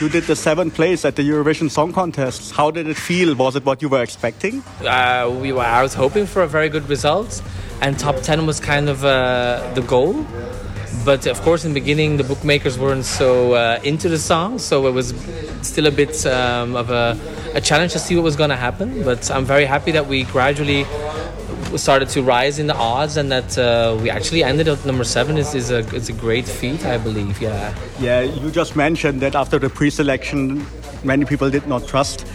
You 0.00 0.08
did 0.08 0.24
the 0.24 0.36
seventh 0.36 0.74
place 0.74 1.04
at 1.04 1.16
the 1.16 1.22
Eurovision 1.22 1.70
Song 1.70 1.92
Contest. 1.92 2.52
How 2.52 2.70
did 2.70 2.86
it 2.86 2.96
feel? 2.96 3.34
Was 3.34 3.56
it 3.56 3.64
what 3.64 3.80
you 3.80 3.88
were 3.88 4.02
expecting? 4.02 4.62
Uh, 4.84 5.34
we 5.40 5.52
were. 5.52 5.62
I 5.62 5.82
was 5.82 5.94
hoping 5.94 6.26
for 6.26 6.42
a 6.42 6.48
very 6.48 6.68
good 6.68 6.88
result, 6.88 7.42
and 7.80 7.98
top 7.98 8.16
ten 8.16 8.46
was 8.46 8.60
kind 8.60 8.88
of 8.88 9.04
uh, 9.04 9.72
the 9.74 9.82
goal. 9.82 10.26
But 11.04 11.26
of 11.26 11.40
course, 11.42 11.64
in 11.64 11.72
the 11.72 11.80
beginning, 11.80 12.16
the 12.16 12.24
bookmakers 12.24 12.78
weren't 12.78 13.04
so 13.04 13.54
uh, 13.54 13.80
into 13.84 14.08
the 14.08 14.18
song, 14.18 14.58
so 14.58 14.86
it 14.86 14.92
was 14.92 15.14
still 15.62 15.86
a 15.86 15.90
bit 15.90 16.26
um, 16.26 16.74
of 16.74 16.90
a, 16.90 17.16
a, 17.54 17.60
challenge 17.60 17.92
to 17.92 17.98
see 17.98 18.16
what 18.16 18.24
was 18.24 18.34
going 18.34 18.50
to 18.50 18.56
happen. 18.56 19.04
But 19.04 19.30
I'm 19.30 19.44
very 19.44 19.66
happy 19.66 19.92
that 19.92 20.08
we 20.08 20.24
gradually 20.24 20.84
started 21.76 22.08
to 22.10 22.22
rise 22.22 22.58
in 22.58 22.66
the 22.66 22.76
odds 22.76 23.16
and 23.16 23.30
that 23.30 23.58
uh, 23.58 23.98
we 24.02 24.10
actually 24.10 24.42
ended 24.44 24.68
at 24.68 24.84
number 24.84 25.04
seven 25.04 25.36
is, 25.36 25.54
is, 25.54 25.70
a, 25.70 25.78
is 25.94 26.08
a 26.08 26.12
great 26.12 26.46
feat, 26.46 26.84
I 26.84 26.98
believe. 26.98 27.40
Yeah. 27.40 27.74
Yeah, 27.98 28.20
you 28.22 28.50
just 28.50 28.76
mentioned 28.76 29.20
that 29.22 29.34
after 29.34 29.58
the 29.58 29.68
pre 29.68 29.90
selection, 29.90 30.64
many 31.04 31.24
people 31.24 31.50
did 31.50 31.66
not 31.66 31.86
trust 31.86 32.26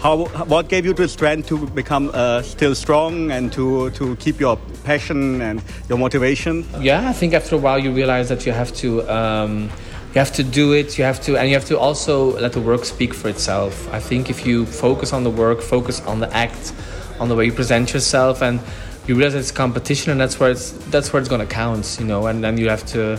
how, 0.00 0.26
what 0.46 0.68
gave 0.68 0.84
you 0.84 0.92
the 0.92 1.08
strength 1.08 1.48
to 1.48 1.66
become 1.66 2.10
uh, 2.14 2.42
still 2.42 2.74
strong 2.74 3.32
and 3.32 3.52
to, 3.52 3.90
to 3.90 4.14
keep 4.16 4.38
your 4.38 4.56
passion 4.84 5.40
and 5.40 5.62
your 5.88 5.98
motivation? 5.98 6.64
Yeah, 6.78 7.08
I 7.08 7.12
think 7.12 7.34
after 7.34 7.56
a 7.56 7.58
while 7.58 7.78
you 7.78 7.92
realize 7.92 8.28
that 8.28 8.46
you 8.46 8.52
have 8.52 8.72
to 8.76 9.02
um, 9.12 9.70
you 10.14 10.20
have 10.20 10.32
to 10.34 10.44
do 10.44 10.72
it. 10.72 10.96
You 10.98 11.04
have 11.04 11.20
to 11.22 11.36
and 11.36 11.48
you 11.48 11.54
have 11.54 11.66
to 11.66 11.78
also 11.78 12.38
let 12.38 12.52
the 12.52 12.60
work 12.60 12.84
speak 12.84 13.12
for 13.12 13.28
itself. 13.28 13.92
I 13.92 14.00
think 14.00 14.30
if 14.30 14.46
you 14.46 14.66
focus 14.66 15.12
on 15.12 15.24
the 15.24 15.30
work, 15.30 15.60
focus 15.60 16.00
on 16.02 16.20
the 16.20 16.32
act, 16.34 16.72
on 17.20 17.28
the 17.28 17.34
way 17.34 17.46
you 17.46 17.52
present 17.52 17.92
yourself, 17.92 18.42
and 18.42 18.60
you 19.06 19.14
realize 19.14 19.34
it's 19.34 19.50
competition, 19.50 20.12
and 20.12 20.20
that's 20.20 20.38
where 20.38 20.50
it's 20.50 20.72
that's 20.90 21.12
where 21.12 21.20
it's 21.20 21.28
going 21.28 21.46
to 21.46 21.52
count. 21.52 21.96
You 22.00 22.06
know, 22.06 22.26
and 22.26 22.42
then 22.42 22.58
you 22.58 22.68
have 22.68 22.84
to 22.86 23.18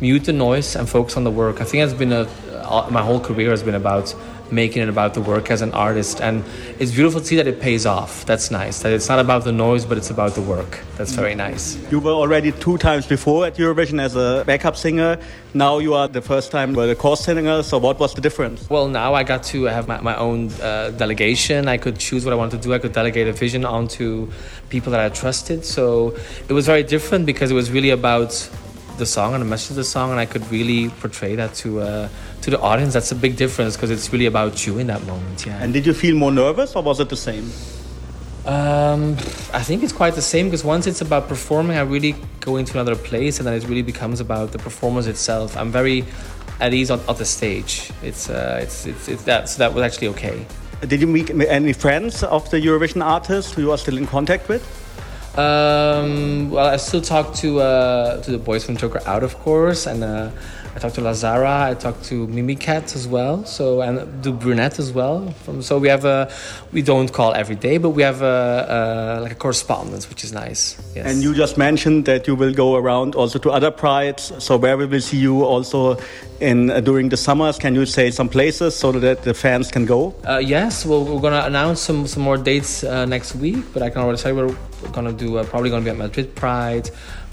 mute 0.00 0.24
the 0.24 0.32
noise 0.32 0.76
and 0.76 0.88
focus 0.88 1.16
on 1.16 1.24
the 1.24 1.30
work. 1.30 1.60
I 1.60 1.64
think 1.64 1.84
it's 1.84 1.94
been 1.94 2.12
a 2.12 2.28
my 2.90 3.02
whole 3.02 3.20
career 3.20 3.50
has 3.50 3.62
been 3.62 3.74
about 3.74 4.14
making 4.52 4.82
it 4.82 4.88
about 4.88 5.14
the 5.14 5.20
work 5.20 5.50
as 5.50 5.62
an 5.62 5.72
artist. 5.72 6.20
And 6.20 6.44
it's 6.78 6.92
beautiful 6.92 7.20
to 7.20 7.26
see 7.26 7.36
that 7.36 7.46
it 7.46 7.60
pays 7.60 7.86
off. 7.86 8.24
That's 8.26 8.50
nice. 8.50 8.82
That 8.82 8.92
it's 8.92 9.08
not 9.08 9.18
about 9.18 9.44
the 9.44 9.52
noise, 9.52 9.84
but 9.84 9.98
it's 9.98 10.10
about 10.10 10.34
the 10.34 10.42
work. 10.42 10.80
That's 10.96 11.12
very 11.12 11.34
nice. 11.34 11.78
You 11.90 12.00
were 12.00 12.12
already 12.12 12.52
two 12.52 12.78
times 12.78 13.06
before 13.06 13.46
at 13.46 13.56
Eurovision 13.56 14.00
as 14.00 14.16
a 14.16 14.44
backup 14.46 14.76
singer. 14.76 15.18
Now 15.54 15.78
you 15.78 15.94
are 15.94 16.08
the 16.08 16.22
first 16.22 16.50
time 16.50 16.74
with 16.74 16.90
a 16.90 16.94
core 16.94 17.16
singer. 17.16 17.62
So 17.62 17.78
what 17.78 17.98
was 17.98 18.14
the 18.14 18.20
difference? 18.20 18.68
Well, 18.68 18.88
now 18.88 19.14
I 19.14 19.22
got 19.22 19.42
to 19.44 19.64
have 19.64 19.88
my, 19.88 20.00
my 20.00 20.16
own 20.16 20.50
uh, 20.60 20.90
delegation. 20.90 21.68
I 21.68 21.76
could 21.76 21.98
choose 21.98 22.24
what 22.24 22.32
I 22.32 22.36
wanted 22.36 22.62
to 22.62 22.68
do. 22.68 22.74
I 22.74 22.78
could 22.78 22.92
delegate 22.92 23.28
a 23.28 23.32
vision 23.32 23.64
onto 23.64 24.30
people 24.68 24.92
that 24.92 25.00
I 25.00 25.08
trusted. 25.08 25.64
So 25.64 26.16
it 26.48 26.52
was 26.52 26.66
very 26.66 26.82
different 26.82 27.26
because 27.26 27.50
it 27.50 27.54
was 27.54 27.70
really 27.70 27.90
about 27.90 28.48
the 29.00 29.06
song 29.06 29.34
and 29.34 29.42
the 29.42 29.46
message 29.46 29.70
of 29.70 29.76
the 29.76 29.84
song, 29.84 30.12
and 30.12 30.20
I 30.20 30.26
could 30.26 30.48
really 30.50 30.90
portray 31.00 31.34
that 31.34 31.54
to 31.54 31.80
uh, 31.80 32.08
to 32.42 32.50
the 32.50 32.60
audience. 32.60 32.94
That's 32.94 33.10
a 33.10 33.16
big 33.16 33.34
difference 33.36 33.76
because 33.76 33.90
it's 33.90 34.12
really 34.12 34.26
about 34.26 34.64
you 34.66 34.78
in 34.78 34.86
that 34.86 35.04
moment. 35.06 35.44
Yeah. 35.44 35.60
And 35.60 35.72
did 35.72 35.84
you 35.86 35.94
feel 35.94 36.14
more 36.14 36.30
nervous, 36.30 36.76
or 36.76 36.82
was 36.82 37.00
it 37.00 37.08
the 37.08 37.16
same? 37.16 37.50
Um, 38.46 39.12
I 39.52 39.62
think 39.62 39.82
it's 39.82 39.92
quite 39.92 40.14
the 40.14 40.22
same 40.22 40.46
because 40.46 40.64
once 40.64 40.86
it's 40.86 41.02
about 41.02 41.28
performing, 41.28 41.76
I 41.76 41.82
really 41.82 42.14
go 42.40 42.56
into 42.56 42.72
another 42.72 42.96
place, 42.96 43.38
and 43.38 43.46
then 43.46 43.54
it 43.54 43.64
really 43.64 43.82
becomes 43.82 44.20
about 44.20 44.52
the 44.52 44.58
performance 44.58 45.06
itself. 45.06 45.56
I'm 45.56 45.72
very 45.72 46.04
at 46.60 46.72
ease 46.74 46.90
on, 46.90 47.00
on 47.08 47.16
the 47.16 47.24
stage. 47.24 47.90
It's 48.02 48.30
uh, 48.30 48.60
it's, 48.62 48.86
it's 48.86 49.08
it's 49.08 49.24
that 49.24 49.48
so 49.48 49.58
that 49.58 49.74
was 49.74 49.82
actually 49.82 50.08
okay. 50.08 50.46
Did 50.86 51.00
you 51.02 51.06
meet 51.06 51.28
any 51.30 51.74
friends 51.74 52.22
of 52.22 52.48
the 52.50 52.56
Eurovision 52.58 53.04
artists 53.04 53.52
who 53.52 53.62
you 53.62 53.70
are 53.70 53.76
still 53.76 53.98
in 53.98 54.06
contact 54.06 54.48
with? 54.48 54.62
Um, 55.36 56.50
well, 56.50 56.66
I 56.66 56.76
still 56.76 57.00
talk 57.00 57.34
to 57.36 57.60
uh, 57.60 58.20
to 58.22 58.30
the 58.32 58.38
boys 58.38 58.64
from 58.64 58.76
Joker 58.76 59.00
Out, 59.06 59.22
of 59.22 59.38
course, 59.38 59.86
and 59.86 60.02
uh, 60.02 60.30
I 60.74 60.78
talked 60.78 60.96
to 60.96 61.00
La 61.00 61.12
Zarra. 61.12 61.70
I 61.70 61.74
talked 61.74 62.04
to 62.06 62.26
Mimicat 62.26 62.96
as 62.96 63.06
well. 63.06 63.44
So 63.44 63.80
and 63.80 64.22
do 64.22 64.32
Brunette 64.32 64.78
as 64.80 64.92
well. 64.92 65.30
From, 65.44 65.62
so 65.62 65.78
we 65.78 65.88
have 65.88 66.04
a 66.04 66.32
we 66.72 66.82
don't 66.82 67.12
call 67.12 67.32
every 67.34 67.54
day, 67.54 67.78
but 67.78 67.90
we 67.90 68.02
have 68.02 68.22
a, 68.22 69.18
a, 69.18 69.20
like 69.20 69.32
a 69.32 69.36
correspondence, 69.36 70.08
which 70.08 70.24
is 70.24 70.32
nice. 70.32 70.76
Yes. 70.96 71.06
And 71.06 71.22
you 71.22 71.32
just 71.34 71.56
mentioned 71.56 72.06
that 72.06 72.26
you 72.26 72.34
will 72.34 72.52
go 72.52 72.74
around 72.74 73.14
also 73.14 73.38
to 73.38 73.50
other 73.50 73.70
prides. 73.70 74.32
So 74.38 74.56
where 74.56 74.76
we 74.76 74.86
will 74.86 75.00
see 75.00 75.18
you 75.18 75.44
also 75.44 75.96
in 76.40 76.70
uh, 76.70 76.80
during 76.80 77.08
the 77.08 77.16
summers. 77.16 77.58
Can 77.58 77.74
you 77.74 77.86
say 77.86 78.10
some 78.10 78.28
places 78.28 78.74
so 78.74 78.92
that 78.92 79.22
the 79.22 79.34
fans 79.34 79.70
can 79.70 79.84
go? 79.84 80.14
Uh, 80.26 80.38
yes, 80.38 80.84
well, 80.86 81.04
we're 81.04 81.20
gonna 81.20 81.44
announce 81.46 81.80
some 81.80 82.06
some 82.06 82.22
more 82.22 82.36
dates 82.36 82.84
uh, 82.84 83.04
next 83.04 83.34
week, 83.36 83.64
but 83.72 83.82
I 83.82 83.90
can 83.90 84.02
already 84.02 84.18
say 84.18 84.32
we're 84.32 84.56
gonna 84.92 85.12
do 85.12 85.38
uh, 85.38 85.44
probably 85.44 85.70
gonna 85.70 85.84
be 85.84 85.90
at 85.90 85.96
Madrid 85.96 86.34
Pride. 86.34 86.90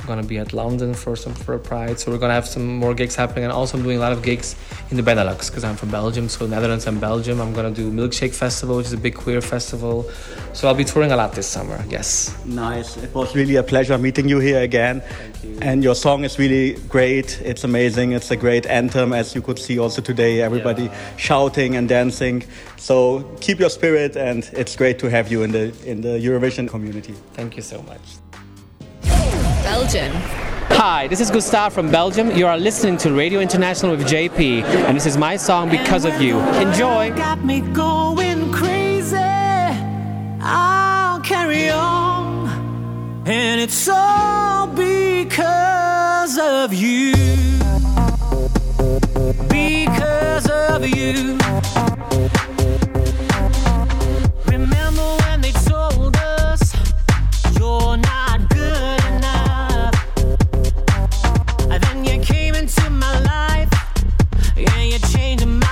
Gonna 0.07 0.23
be 0.23 0.37
at 0.37 0.53
London 0.53 0.93
for 0.93 1.17
some 1.17 1.33
for 1.33 1.53
a 1.55 1.59
Pride, 1.59 1.99
so 1.99 2.11
we're 2.11 2.17
gonna 2.17 2.33
have 2.33 2.47
some 2.47 2.65
more 2.65 2.93
gigs 2.93 3.15
happening, 3.15 3.43
and 3.43 3.51
also 3.51 3.77
I'm 3.77 3.83
doing 3.83 3.97
a 3.97 3.99
lot 3.99 4.13
of 4.13 4.23
gigs 4.23 4.55
in 4.89 4.95
the 4.95 5.03
Benelux 5.03 5.49
because 5.49 5.65
I'm 5.65 5.75
from 5.75 5.91
Belgium, 5.91 6.29
so 6.29 6.47
Netherlands 6.47 6.87
and 6.87 7.01
Belgium. 7.01 7.41
I'm 7.41 7.51
gonna 7.53 7.71
do 7.71 7.91
Milkshake 7.91 8.33
Festival, 8.33 8.77
which 8.77 8.85
is 8.85 8.93
a 8.93 8.97
big 8.97 9.15
queer 9.15 9.41
festival. 9.41 10.09
So 10.53 10.69
I'll 10.69 10.75
be 10.75 10.85
touring 10.85 11.11
a 11.11 11.17
lot 11.17 11.33
this 11.33 11.45
summer. 11.45 11.83
Yes. 11.89 12.33
Nice. 12.45 12.95
It 12.95 13.13
was 13.13 13.35
really 13.35 13.57
a 13.57 13.63
pleasure 13.63 13.97
meeting 13.97 14.29
you 14.29 14.39
here 14.39 14.61
again. 14.61 15.01
Thank 15.01 15.43
you. 15.43 15.59
And 15.61 15.83
your 15.83 15.95
song 15.95 16.23
is 16.23 16.39
really 16.39 16.77
great. 16.87 17.41
It's 17.41 17.65
amazing. 17.65 18.13
It's 18.13 18.31
a 18.31 18.37
great 18.37 18.65
anthem, 18.65 19.11
as 19.11 19.35
you 19.35 19.41
could 19.41 19.59
see 19.59 19.77
also 19.77 20.01
today. 20.01 20.41
Everybody 20.41 20.83
yeah. 20.83 21.17
shouting 21.17 21.75
and 21.75 21.89
dancing. 21.89 22.43
So 22.77 23.25
keep 23.41 23.59
your 23.59 23.69
spirit, 23.69 24.15
and 24.15 24.49
it's 24.53 24.75
great 24.77 24.99
to 24.99 25.09
have 25.09 25.29
you 25.29 25.43
in 25.43 25.51
the 25.51 25.73
in 25.85 25.99
the 25.99 26.17
Eurovision 26.17 26.69
community. 26.69 27.13
Thank 27.33 27.57
you 27.57 27.61
so 27.61 27.81
much. 27.81 28.26
Belgium. 29.67 30.13
Hi, 30.79 31.07
this 31.09 31.19
is 31.19 31.29
Gustaph 31.29 31.73
from 31.73 31.91
Belgium. 31.91 32.31
You 32.31 32.47
are 32.47 32.57
listening 32.57 32.95
to 32.99 33.11
Radio 33.11 33.41
International 33.41 33.91
with 33.91 34.07
JP, 34.07 34.63
and 34.63 34.95
this 34.95 35.05
is 35.05 35.17
my 35.17 35.35
song 35.35 35.69
Because 35.69 36.05
of 36.05 36.21
You. 36.21 36.39
Enjoy. 36.65 37.11
Got 37.11 37.43
me 37.43 37.59
going 37.59 38.53
crazy. 38.53 39.17
I'll 40.39 41.19
carry 41.19 41.69
on, 41.69 42.47
and 43.27 43.59
it's 43.59 43.89
all 43.89 44.67
because 44.67 46.37
of 46.39 46.73
you. 46.73 47.11
Because 49.49 50.49
of 50.49 50.87
you. 50.87 51.37
into 62.67 62.89
my 62.89 63.19
life. 63.21 63.69
Yeah, 64.57 64.81
you 64.81 64.99
changed 64.99 65.45
my 65.45 65.66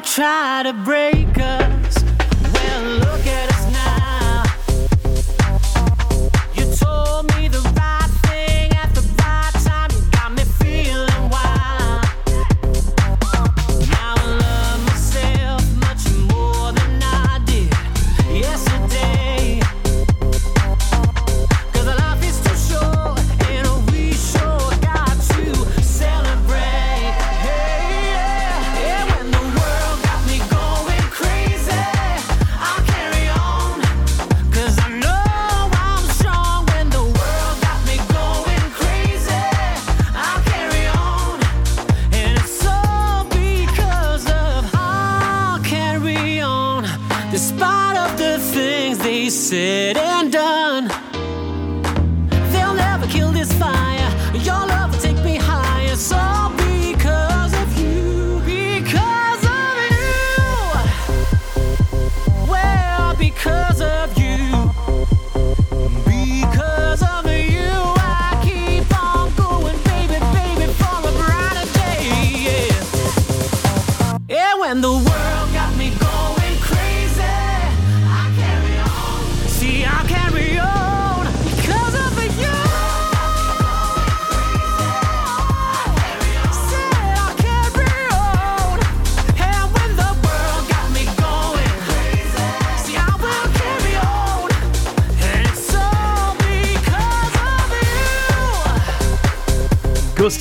try 0.00 0.62
to 0.64 0.72
break 0.72 1.29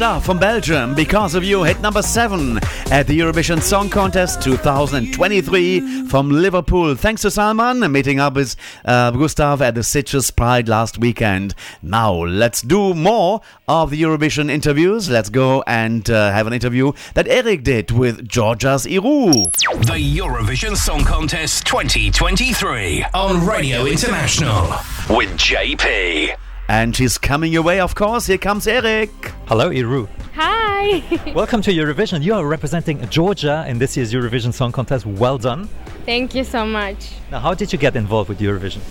of 0.01 0.23
from 0.25 0.39
Belgium, 0.39 0.93
Because 0.95 1.35
of 1.35 1.43
You, 1.43 1.63
hit 1.63 1.81
number 1.81 2.01
seven 2.01 2.57
at 2.91 3.07
the 3.07 3.19
Eurovision 3.19 3.62
Song 3.62 3.89
Contest 3.89 4.41
2023 4.41 6.07
from 6.07 6.29
Liverpool. 6.29 6.95
Thanks 6.95 7.23
to 7.23 7.31
Salman, 7.31 7.91
meeting 7.91 8.19
up 8.19 8.35
with 8.35 8.55
uh, 8.85 9.12
Gustaph 9.12 9.62
at 9.62 9.75
the 9.75 9.81
Sitges 9.81 10.35
Pride 10.35 10.69
last 10.69 10.99
weekend. 10.99 11.55
Now, 11.81 12.13
let's 12.13 12.62
do 12.62 12.93
more 12.93 13.41
of 13.67 13.89
the 13.89 14.01
Eurovision 14.01 14.49
interviews. 14.49 15.09
Let's 15.09 15.29
go 15.29 15.63
and 15.65 16.09
uh, 16.09 16.31
have 16.31 16.47
an 16.47 16.53
interview 16.53 16.93
that 17.15 17.27
Eric 17.27 17.63
did 17.63 17.91
with 17.91 18.27
Georgia's 18.27 18.85
Iru. 18.85 19.51
The 19.51 20.17
Eurovision 20.17 20.75
Song 20.77 21.03
Contest 21.03 21.65
2023 21.65 23.05
on 23.13 23.45
Radio 23.45 23.85
International 23.85 24.63
with 25.09 25.31
JP. 25.38 26.38
And 26.69 26.95
she's 26.95 27.17
coming 27.17 27.51
your 27.51 27.63
way, 27.63 27.79
of 27.79 27.95
course. 27.95 28.27
Here 28.27 28.38
comes 28.38 28.67
Eric. 28.67 29.10
Hello, 29.47 29.71
Iru. 29.71 30.08
Hi. 30.36 31.01
Welcome 31.34 31.63
to 31.63 31.71
Eurovision. 31.71 32.21
You 32.21 32.36
are 32.36 32.45
representing 32.45 33.10
Georgia 33.10 33.65
in 33.67 33.79
this 33.79 33.97
year's 33.97 34.13
Eurovision 34.13 34.53
Song 34.53 34.71
Contest. 34.71 35.03
Well 35.03 35.39
done. 35.39 35.67
Thank 36.05 36.36
you 36.36 36.43
so 36.43 36.67
much. 36.67 37.13
Now, 37.32 37.39
how 37.39 37.55
did 37.55 37.73
you 37.73 37.79
get 37.79 37.95
involved 37.95 38.29
with 38.29 38.38
Eurovision? 38.39 38.82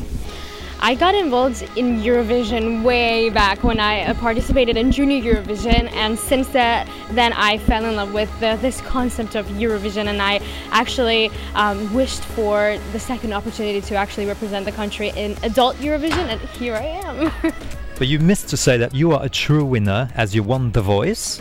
I 0.80 0.94
got 0.94 1.14
involved 1.14 1.62
in 1.76 2.00
Eurovision 2.00 2.84
way 2.84 3.30
back 3.30 3.64
when 3.64 3.80
I 3.80 4.02
uh, 4.02 4.14
participated 4.14 4.76
in 4.76 4.92
Junior 4.92 5.20
Eurovision, 5.34 5.90
and 5.92 6.16
since 6.16 6.46
that, 6.50 6.88
then 7.10 7.32
I 7.32 7.58
fell 7.58 7.84
in 7.84 7.96
love 7.96 8.14
with 8.14 8.30
the, 8.38 8.56
this 8.62 8.80
concept 8.82 9.34
of 9.34 9.46
Eurovision, 9.46 10.06
and 10.06 10.22
I 10.22 10.40
actually 10.70 11.30
um, 11.54 11.92
wished 11.92 12.24
for 12.24 12.78
the 12.92 13.00
second 13.00 13.32
opportunity 13.32 13.80
to 13.80 13.96
actually 13.96 14.26
represent 14.26 14.64
the 14.66 14.72
country 14.72 15.08
in 15.16 15.36
adult 15.42 15.76
Eurovision, 15.78 16.28
and 16.28 16.40
here 16.50 16.74
I 16.74 16.84
am. 16.84 17.32
But 17.98 18.06
you 18.06 18.20
missed 18.20 18.48
to 18.50 18.56
say 18.56 18.78
that 18.78 18.94
you 18.94 19.10
are 19.10 19.24
a 19.24 19.28
true 19.28 19.64
winner 19.64 20.08
as 20.14 20.32
you 20.32 20.44
won 20.44 20.70
The 20.70 20.82
Voice 20.82 21.40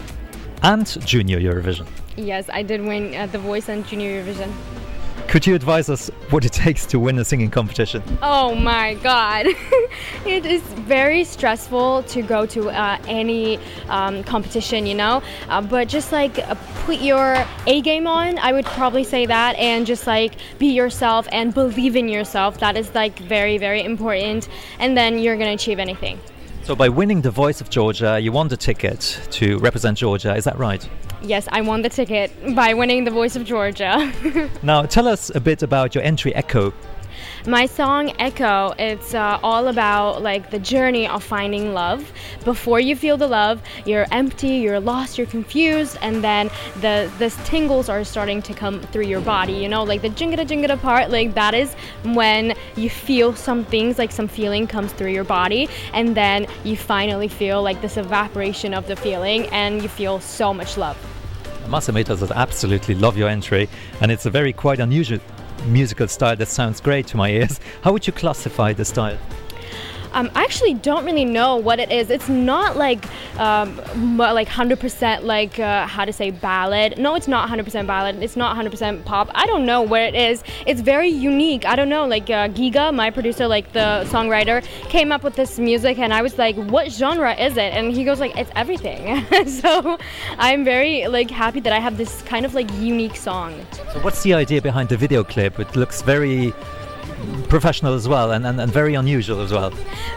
and 0.63 0.87
Junior 1.05 1.39
Eurovision. 1.39 1.85
yes, 2.15 2.49
I 2.51 2.63
did 2.63 2.81
win 2.81 3.13
uh, 3.13 3.27
The 3.27 3.37
Voice 3.37 3.69
and 3.69 3.85
Junior 3.85 4.23
Eurovision. 4.23 4.51
Could 5.27 5.45
you 5.45 5.55
advise 5.55 5.89
us 5.89 6.07
what 6.29 6.45
it 6.45 6.53
takes 6.53 6.85
to 6.87 6.99
win 6.99 7.19
a 7.19 7.25
singing 7.25 7.51
competition? 7.51 8.01
Oh 8.21 8.55
my 8.55 8.93
god. 8.95 9.45
it 10.25 10.45
is 10.45 10.61
very 10.61 11.25
stressful 11.25 12.03
to 12.03 12.21
go 12.21 12.45
to 12.45 12.69
uh, 12.69 12.97
any 13.07 13.59
um, 13.89 14.23
competition, 14.23 14.85
you 14.85 14.95
know? 14.95 15.21
Uh, 15.49 15.61
but 15.61 15.89
just 15.89 16.13
like 16.13 16.39
uh, 16.39 16.55
put 16.85 17.01
your 17.01 17.45
A 17.65 17.81
game 17.81 18.07
on, 18.07 18.37
I 18.37 18.53
would 18.53 18.65
probably 18.65 19.03
say 19.03 19.25
that, 19.25 19.57
and 19.57 19.85
just 19.85 20.07
like 20.07 20.35
be 20.59 20.67
yourself 20.67 21.27
and 21.33 21.53
believe 21.53 21.97
in 21.97 22.07
yourself. 22.07 22.59
That 22.59 22.77
is 22.77 22.95
like 22.95 23.19
very, 23.19 23.57
very 23.57 23.83
important. 23.83 24.47
And 24.79 24.95
then 24.95 25.19
you're 25.19 25.35
gonna 25.35 25.51
achieve 25.51 25.77
anything. 25.77 26.21
So, 26.67 26.75
by 26.75 26.89
winning 26.89 27.21
The 27.21 27.31
Voice 27.31 27.61
of 27.61 27.69
Georgia, 27.69 28.19
you 28.19 28.33
won 28.33 28.49
the 28.49 28.57
ticket 28.57 29.21
to 29.31 29.57
represent 29.59 29.97
Georgia, 29.97 30.35
is 30.35 30.43
that 30.43 30.57
right? 30.57 30.85
Yes, 31.21 31.47
I 31.49 31.61
won 31.61 31.81
the 31.81 31.87
ticket 31.87 32.29
by 32.53 32.73
winning 32.73 33.05
The 33.05 33.11
Voice 33.11 33.37
of 33.37 33.45
Georgia. 33.45 34.11
Now, 34.63 34.81
tell 34.81 35.07
us 35.07 35.33
a 35.33 35.39
bit 35.39 35.63
about 35.63 35.95
your 35.95 36.03
entry, 36.03 36.35
Echo. 36.35 36.73
My 37.47 37.65
song 37.65 38.11
Echo, 38.19 38.73
it's 38.77 39.13
uh, 39.13 39.39
all 39.41 39.69
about 39.69 40.21
like 40.21 40.51
the 40.51 40.59
journey 40.59 41.07
of 41.07 41.23
finding 41.23 41.73
love. 41.73 42.11
Before 42.43 42.77
you 42.77 42.93
feel 42.93 43.15
the 43.15 43.29
love, 43.29 43.61
you're 43.85 44.05
empty, 44.11 44.55
you're 44.57 44.81
lost, 44.81 45.17
you're 45.17 45.27
confused, 45.27 45.97
and 46.01 46.21
then 46.21 46.49
the 46.81 47.09
the 47.19 47.29
tingles 47.45 47.87
are 47.87 48.03
starting 48.03 48.41
to 48.41 48.53
come 48.53 48.81
through 48.81 49.05
your 49.05 49.21
body. 49.21 49.53
You 49.53 49.69
know, 49.69 49.85
like 49.85 50.01
the 50.01 50.09
jingada 50.09 50.45
jingada 50.45 50.77
part, 50.81 51.09
like 51.09 51.35
that 51.35 51.53
is 51.53 51.73
when 52.03 52.53
you 52.75 52.89
feel 52.89 53.33
some 53.33 53.63
things, 53.63 53.97
like 53.97 54.11
some 54.11 54.27
feeling 54.27 54.67
comes 54.67 54.91
through 54.91 55.13
your 55.13 55.23
body, 55.23 55.69
and 55.93 56.17
then 56.17 56.47
you 56.65 56.75
finally 56.75 57.29
feel 57.29 57.63
like 57.63 57.79
this 57.79 57.95
evaporation 57.95 58.73
of 58.73 58.87
the 58.87 58.97
feeling, 58.97 59.47
and 59.53 59.81
you 59.81 59.87
feel 59.87 60.19
so 60.19 60.53
much 60.53 60.75
love. 60.75 60.97
I 61.63 61.77
I 61.77 62.41
absolutely 62.43 62.95
love 62.95 63.15
your 63.15 63.29
entry, 63.29 63.69
and 64.01 64.11
it's 64.11 64.25
a 64.25 64.29
very 64.29 64.51
quite 64.51 64.81
unusual 64.81 65.19
musical 65.65 66.07
style 66.07 66.35
that 66.35 66.47
sounds 66.47 66.79
great 66.79 67.07
to 67.07 67.17
my 67.17 67.29
ears. 67.29 67.59
How 67.81 67.91
would 67.91 68.07
you 68.07 68.13
classify 68.13 68.73
the 68.73 68.85
style? 68.85 69.17
Um, 70.17 70.31
I 70.33 70.43
actually 70.43 70.73
don't 70.73 71.05
really 71.05 71.25
know 71.25 71.57
what 71.57 71.79
it 71.79 71.91
is. 71.91 72.09
It's 72.09 72.27
not 72.27 72.75
like 72.75 73.05
um, 73.39 73.77
like 74.17 74.47
100% 74.47 75.21
like 75.21 75.59
uh, 75.59 75.85
how 75.85 76.05
to 76.05 76.11
say 76.11 76.31
ballad. 76.31 76.97
No, 76.97 77.13
it's 77.13 77.27
not 77.27 77.47
100% 77.47 77.85
ballad. 77.85 78.23
It's 78.23 78.35
not 78.35 78.57
100% 78.57 79.05
pop. 79.05 79.29
I 79.35 79.45
don't 79.45 79.63
know 79.67 79.83
where 79.83 80.07
it 80.07 80.15
is. 80.15 80.43
It's 80.65 80.81
very 80.81 81.09
unique. 81.09 81.67
I 81.67 81.75
don't 81.75 81.87
know. 81.87 82.07
Like 82.07 82.31
uh, 82.31 82.49
Giga, 82.49 82.91
my 82.95 83.11
producer, 83.11 83.47
like 83.47 83.73
the 83.73 84.07
songwriter, 84.09 84.63
came 84.89 85.11
up 85.11 85.23
with 85.23 85.35
this 85.35 85.59
music, 85.59 85.99
and 85.99 86.11
I 86.11 86.23
was 86.23 86.39
like, 86.39 86.55
"What 86.55 86.91
genre 86.91 87.35
is 87.35 87.55
it?" 87.55 87.71
And 87.75 87.91
he 87.91 88.03
goes 88.03 88.19
like, 88.19 88.35
"It's 88.35 88.49
everything." 88.55 89.23
so 89.61 89.99
I'm 90.39 90.63
very 90.63 91.07
like 91.07 91.29
happy 91.29 91.59
that 91.59 91.73
I 91.73 91.79
have 91.79 91.97
this 91.97 92.23
kind 92.23 92.43
of 92.43 92.55
like 92.55 92.71
unique 92.79 93.17
song. 93.17 93.53
So, 93.93 93.99
what's 93.99 94.23
the 94.23 94.33
idea 94.33 94.63
behind 94.63 94.89
the 94.89 94.97
video 94.97 95.23
clip? 95.23 95.59
It 95.59 95.75
looks 95.75 96.01
very 96.01 96.55
professional 97.49 97.93
as 97.93 98.07
well 98.07 98.31
and, 98.31 98.45
and, 98.45 98.59
and 98.59 98.71
very 98.71 98.95
unusual 98.95 99.41
as 99.41 99.51
well. 99.51 99.71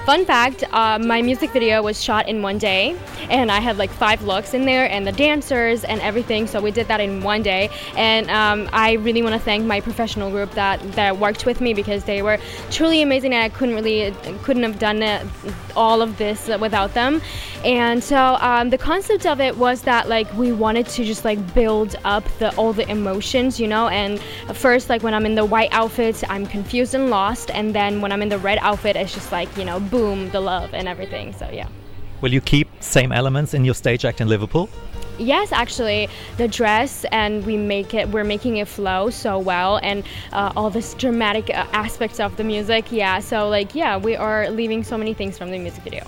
Fun 0.04 0.24
fact 0.24 0.64
uh, 0.72 0.98
my 0.98 1.22
music 1.22 1.50
video 1.50 1.82
was 1.82 2.02
shot 2.02 2.28
in 2.28 2.42
one 2.42 2.58
day, 2.58 2.96
and 3.28 3.50
I 3.50 3.60
had 3.60 3.78
like 3.78 3.90
five 3.90 4.22
looks 4.22 4.54
in 4.54 4.64
there, 4.64 4.90
and 4.90 5.06
the 5.06 5.12
dancers 5.12 5.84
and 5.84 6.00
everything. 6.00 6.46
So 6.46 6.60
we 6.60 6.70
did 6.70 6.88
that 6.88 7.00
in 7.00 7.22
one 7.22 7.42
day. 7.42 7.70
And 7.96 8.30
um, 8.30 8.68
I 8.72 8.92
really 8.94 9.22
want 9.22 9.34
to 9.34 9.40
thank 9.40 9.64
my 9.64 9.80
professional 9.80 10.30
group 10.30 10.50
that, 10.52 10.80
that 10.92 11.18
worked 11.18 11.46
with 11.46 11.60
me 11.60 11.74
because 11.74 12.04
they 12.04 12.22
were 12.22 12.38
truly 12.70 13.02
amazing, 13.02 13.34
and 13.34 13.42
I 13.42 13.48
couldn't 13.48 13.74
really 13.74 14.12
couldn't 14.42 14.62
have 14.62 14.78
done 14.78 15.02
it, 15.02 15.26
all 15.76 16.02
of 16.02 16.18
this 16.18 16.48
without 16.58 16.94
them. 16.94 17.20
And 17.64 18.02
so 18.02 18.36
um, 18.40 18.70
the 18.70 18.78
concept 18.78 19.26
of 19.26 19.40
it 19.40 19.56
was 19.56 19.82
that 19.82 20.08
like 20.08 20.32
we 20.34 20.52
wanted 20.52 20.86
to 20.88 21.04
just 21.04 21.24
like 21.24 21.54
build 21.54 21.96
up 22.04 22.24
the 22.38 22.54
all 22.56 22.72
the 22.72 22.88
emotions, 22.90 23.60
you 23.60 23.68
know. 23.68 23.88
And 23.88 24.20
first, 24.54 24.88
like 24.88 25.02
when 25.02 25.14
I'm 25.14 25.26
in 25.26 25.34
the 25.34 25.44
white 25.44 25.70
outfit, 25.72 26.22
I'm 26.28 26.46
confused 26.46 26.89
and 26.94 27.10
lost, 27.10 27.50
and 27.50 27.74
then 27.74 28.00
when 28.00 28.12
I'm 28.12 28.22
in 28.22 28.28
the 28.28 28.38
red 28.38 28.58
outfit, 28.60 28.96
it's 28.96 29.14
just 29.14 29.32
like 29.32 29.54
you 29.56 29.64
know, 29.64 29.80
boom, 29.80 30.30
the 30.30 30.40
love 30.40 30.74
and 30.74 30.88
everything. 30.88 31.32
So 31.32 31.48
yeah. 31.50 31.68
Will 32.20 32.32
you 32.32 32.40
keep 32.40 32.68
same 32.80 33.12
elements 33.12 33.54
in 33.54 33.64
your 33.64 33.74
stage 33.74 34.04
act 34.04 34.20
in 34.20 34.28
Liverpool? 34.28 34.68
Yes, 35.18 35.52
actually, 35.52 36.08
the 36.38 36.48
dress 36.48 37.04
and 37.12 37.44
we 37.44 37.56
make 37.56 37.92
it. 37.92 38.08
We're 38.08 38.24
making 38.24 38.56
it 38.56 38.68
flow 38.68 39.10
so 39.10 39.38
well, 39.38 39.78
and 39.82 40.02
uh, 40.32 40.52
all 40.56 40.70
this 40.70 40.94
dramatic 40.94 41.50
uh, 41.50 41.66
aspects 41.72 42.20
of 42.20 42.36
the 42.36 42.44
music. 42.44 42.90
Yeah, 42.90 43.20
so 43.20 43.48
like 43.48 43.74
yeah, 43.74 43.98
we 43.98 44.16
are 44.16 44.50
leaving 44.50 44.82
so 44.82 44.96
many 44.96 45.12
things 45.12 45.36
from 45.36 45.50
the 45.50 45.58
music 45.58 45.82
video. 45.84 46.04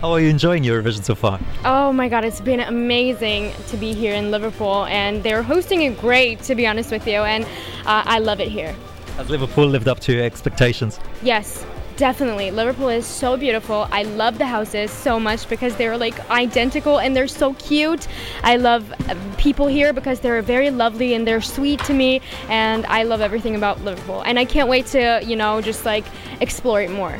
How 0.00 0.12
are 0.12 0.20
you 0.20 0.28
enjoying 0.28 0.62
Eurovision 0.62 1.04
so 1.04 1.14
far? 1.14 1.40
Oh 1.64 1.92
my 1.92 2.08
God, 2.08 2.24
it's 2.24 2.40
been 2.40 2.60
amazing 2.60 3.52
to 3.68 3.76
be 3.76 3.92
here 3.92 4.14
in 4.14 4.30
Liverpool, 4.30 4.84
and 4.86 5.22
they're 5.22 5.42
hosting 5.42 5.82
it 5.82 5.98
great. 6.00 6.42
To 6.42 6.54
be 6.54 6.66
honest 6.66 6.90
with 6.90 7.06
you, 7.06 7.20
and 7.20 7.44
uh, 7.86 8.02
I 8.04 8.18
love 8.18 8.40
it 8.40 8.48
here. 8.48 8.74
Has 9.16 9.30
Liverpool 9.30 9.66
lived 9.66 9.88
up 9.88 9.98
to 10.00 10.12
your 10.12 10.24
expectations? 10.24 11.00
Yes, 11.22 11.64
definitely. 11.96 12.50
Liverpool 12.50 12.88
is 12.88 13.06
so 13.06 13.38
beautiful. 13.38 13.88
I 13.90 14.02
love 14.02 14.36
the 14.36 14.46
houses 14.46 14.90
so 14.90 15.18
much 15.18 15.48
because 15.48 15.74
they're 15.76 15.96
like 15.96 16.28
identical 16.28 17.00
and 17.00 17.16
they're 17.16 17.26
so 17.26 17.54
cute. 17.54 18.06
I 18.42 18.56
love 18.56 18.92
uh, 19.08 19.14
people 19.38 19.68
here 19.68 19.94
because 19.94 20.20
they're 20.20 20.42
very 20.42 20.68
lovely 20.68 21.14
and 21.14 21.26
they're 21.26 21.40
sweet 21.40 21.80
to 21.84 21.94
me, 21.94 22.20
and 22.50 22.84
I 22.86 23.04
love 23.04 23.22
everything 23.22 23.56
about 23.56 23.82
Liverpool. 23.82 24.20
And 24.20 24.38
I 24.38 24.44
can't 24.44 24.68
wait 24.68 24.84
to, 24.88 25.22
you 25.24 25.36
know, 25.36 25.62
just 25.62 25.86
like 25.86 26.04
explore 26.42 26.82
it 26.82 26.90
more. 26.90 27.18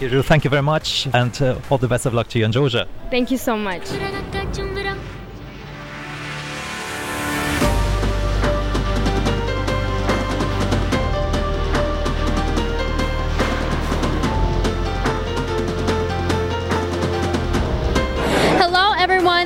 Iru, 0.00 0.24
thank 0.24 0.44
you 0.44 0.50
very 0.50 0.62
much, 0.62 1.06
and 1.12 1.40
uh, 1.42 1.60
all 1.70 1.78
the 1.78 1.88
best 1.88 2.06
of 2.06 2.14
luck 2.14 2.28
to 2.28 2.38
you 2.38 2.46
in 2.46 2.52
Georgia. 2.52 2.88
Thank 3.10 3.30
you 3.30 3.36
so 3.36 3.54
much. 3.54 3.86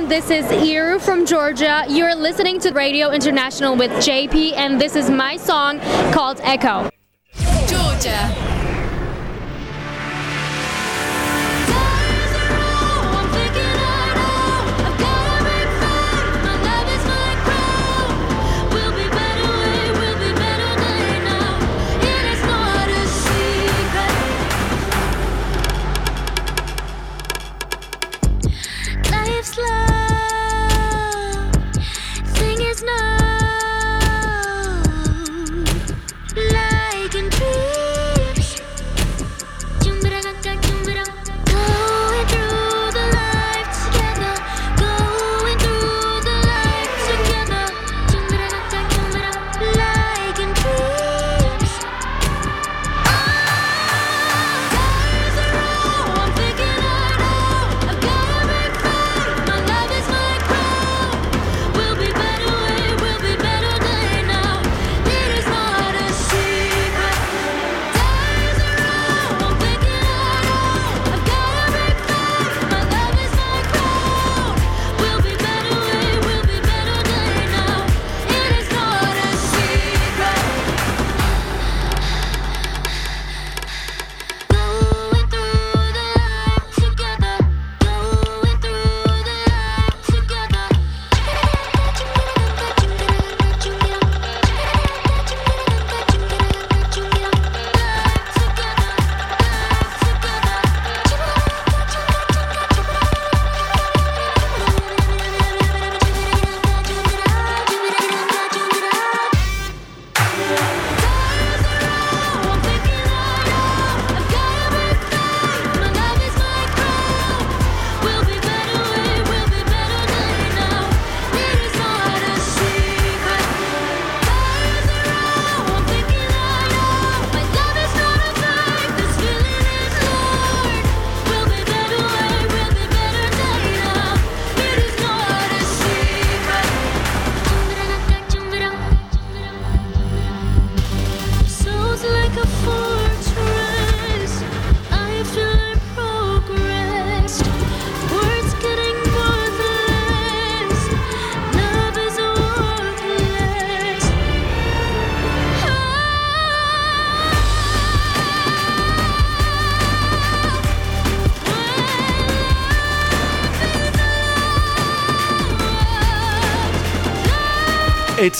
This 0.09 0.31
is 0.31 0.45
Iru 0.47 0.99
from 0.99 1.23
Georgia. 1.23 1.85
You're 1.87 2.15
listening 2.15 2.59
to 2.61 2.71
Radio 2.71 3.11
International 3.11 3.75
with 3.75 3.91
JP, 3.91 4.53
and 4.53 4.81
this 4.81 4.95
is 4.95 5.07
my 5.07 5.37
song 5.37 5.79
called 6.11 6.41
Echo. 6.41 6.89
Georgia. 7.67 8.48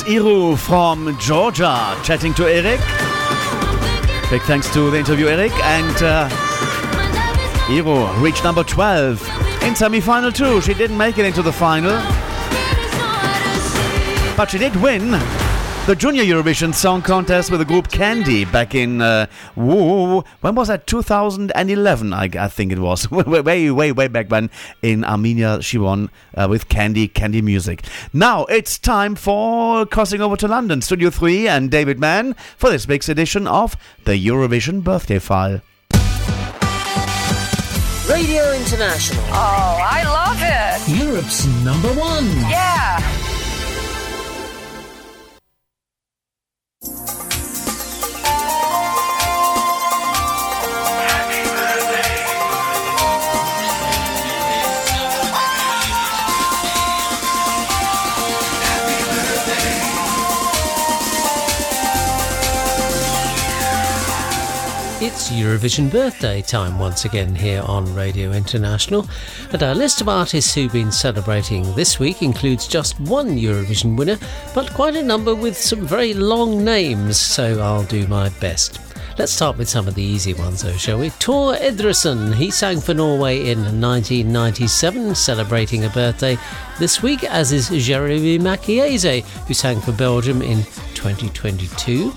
Iru 0.09 0.57
from 0.57 1.15
Georgia 1.19 1.95
chatting 2.03 2.33
to 2.33 2.47
Eric. 2.47 2.79
Big 4.31 4.41
thanks 4.41 4.67
to 4.73 4.89
the 4.89 4.97
interview, 4.97 5.27
Eric. 5.27 5.51
And 5.63 5.95
uh, 6.01 6.27
Iru 7.67 8.19
reached 8.19 8.43
number 8.43 8.63
12 8.63 9.63
in 9.63 9.75
semi 9.75 9.99
final 9.99 10.31
two. 10.31 10.61
She 10.61 10.73
didn't 10.73 10.97
make 10.97 11.19
it 11.19 11.25
into 11.27 11.43
the 11.43 11.53
final, 11.53 11.91
but 14.35 14.49
she 14.49 14.57
did 14.57 14.75
win 14.77 15.11
the 15.89 15.95
Junior 15.95 16.23
Eurovision 16.23 16.71
Song 16.71 17.01
Contest 17.01 17.49
with 17.49 17.61
the 17.61 17.65
group 17.65 17.87
Candy 17.87 18.45
back 18.45 18.75
in, 18.75 19.01
uh, 19.01 19.25
whoa, 19.55 20.23
when 20.41 20.53
was 20.53 20.67
that? 20.67 20.85
2011, 20.85 22.13
I, 22.13 22.25
I 22.25 22.47
think 22.47 22.71
it 22.71 22.77
was. 22.77 23.09
way, 23.11 23.41
way, 23.41 23.71
way, 23.71 23.91
way 23.91 24.07
back 24.07 24.29
when 24.29 24.51
in 24.83 25.03
Armenia 25.03 25.63
she 25.63 25.79
won 25.79 26.11
uh, 26.37 26.45
with 26.47 26.69
Candy, 26.69 27.07
Candy 27.07 27.41
Music. 27.41 27.83
Now 28.13 28.45
it's 28.45 28.77
time 28.77 29.15
for 29.15 29.83
crossing 29.87 30.21
over 30.21 30.35
to 30.35 30.47
London, 30.47 30.83
Studio 30.83 31.09
3 31.09 31.47
and 31.47 31.71
David 31.71 31.97
Mann 31.97 32.35
for 32.55 32.69
this 32.69 32.87
week's 32.87 33.09
edition 33.09 33.47
of 33.47 33.75
the 34.05 34.13
Eurovision 34.13 34.83
Birthday 34.83 35.17
File. 35.17 35.59
Radio 38.07 38.51
International. 38.51 39.23
Oh, 39.29 39.79
I 39.81 40.03
love 40.03 40.37
it. 40.39 41.03
Europe's 41.03 41.47
number 41.65 41.91
one. 41.93 42.27
Yeah. 42.47 43.28
Música 46.81 47.28
It's 65.01 65.29
Eurovision 65.29 65.89
birthday 65.89 66.41
time 66.41 66.77
once 66.77 67.05
again 67.05 67.33
here 67.33 67.61
on 67.61 67.95
Radio 67.95 68.33
International, 68.33 69.07
and 69.53 69.63
our 69.63 69.73
list 69.73 70.01
of 70.01 70.09
artists 70.09 70.53
who've 70.53 70.73
been 70.73 70.91
celebrating 70.91 71.63
this 71.73 71.99
week 71.99 72.21
includes 72.21 72.67
just 72.67 72.99
one 72.99 73.37
Eurovision 73.37 73.97
winner, 73.97 74.17
but 74.53 74.73
quite 74.73 74.97
a 74.97 75.01
number 75.01 75.33
with 75.33 75.57
some 75.57 75.87
very 75.87 76.13
long 76.13 76.65
names, 76.65 77.17
so 77.17 77.61
I'll 77.61 77.85
do 77.85 78.07
my 78.07 78.27
best. 78.41 78.81
Let's 79.17 79.31
start 79.31 79.57
with 79.57 79.69
some 79.69 79.87
of 79.87 79.95
the 79.95 80.03
easy 80.03 80.33
ones, 80.33 80.63
though, 80.63 80.75
shall 80.75 80.99
we? 80.99 81.11
Tor 81.11 81.53
Endresen. 81.55 82.35
He 82.35 82.51
sang 82.51 82.81
for 82.81 82.93
Norway 82.93 83.49
in 83.49 83.59
1997, 83.79 85.15
celebrating 85.15 85.85
a 85.85 85.89
birthday 85.91 86.37
this 86.77 87.01
week, 87.01 87.23
as 87.23 87.53
is 87.53 87.69
Jeremy 87.69 88.37
Makiese, 88.37 89.23
who 89.47 89.53
sang 89.53 89.79
for 89.79 89.93
Belgium 89.93 90.41
in 90.41 90.57
2022. 90.93 92.11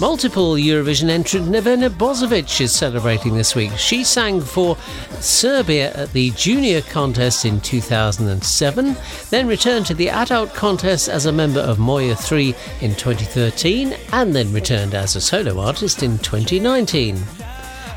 Multiple 0.00 0.54
Eurovision 0.54 1.08
entrant 1.08 1.46
Nevena 1.46 1.88
Bozovic 1.88 2.60
is 2.60 2.72
celebrating 2.72 3.34
this 3.34 3.54
week. 3.54 3.70
She 3.78 4.02
sang 4.02 4.40
for 4.40 4.76
Serbia 5.20 5.92
at 5.92 6.12
the 6.12 6.30
junior 6.32 6.82
contest 6.82 7.44
in 7.44 7.60
2007, 7.60 8.96
then 9.30 9.46
returned 9.46 9.86
to 9.86 9.94
the 9.94 10.08
adult 10.10 10.52
contest 10.52 11.08
as 11.08 11.26
a 11.26 11.32
member 11.32 11.60
of 11.60 11.78
Moje 11.78 12.18
3 12.18 12.48
in 12.80 12.96
2013, 12.96 13.94
and 14.12 14.34
then 14.34 14.52
returned 14.52 14.94
as 14.94 15.14
a 15.14 15.20
solo 15.20 15.60
artist 15.60 16.02
in 16.02 16.18
2019. 16.18 17.16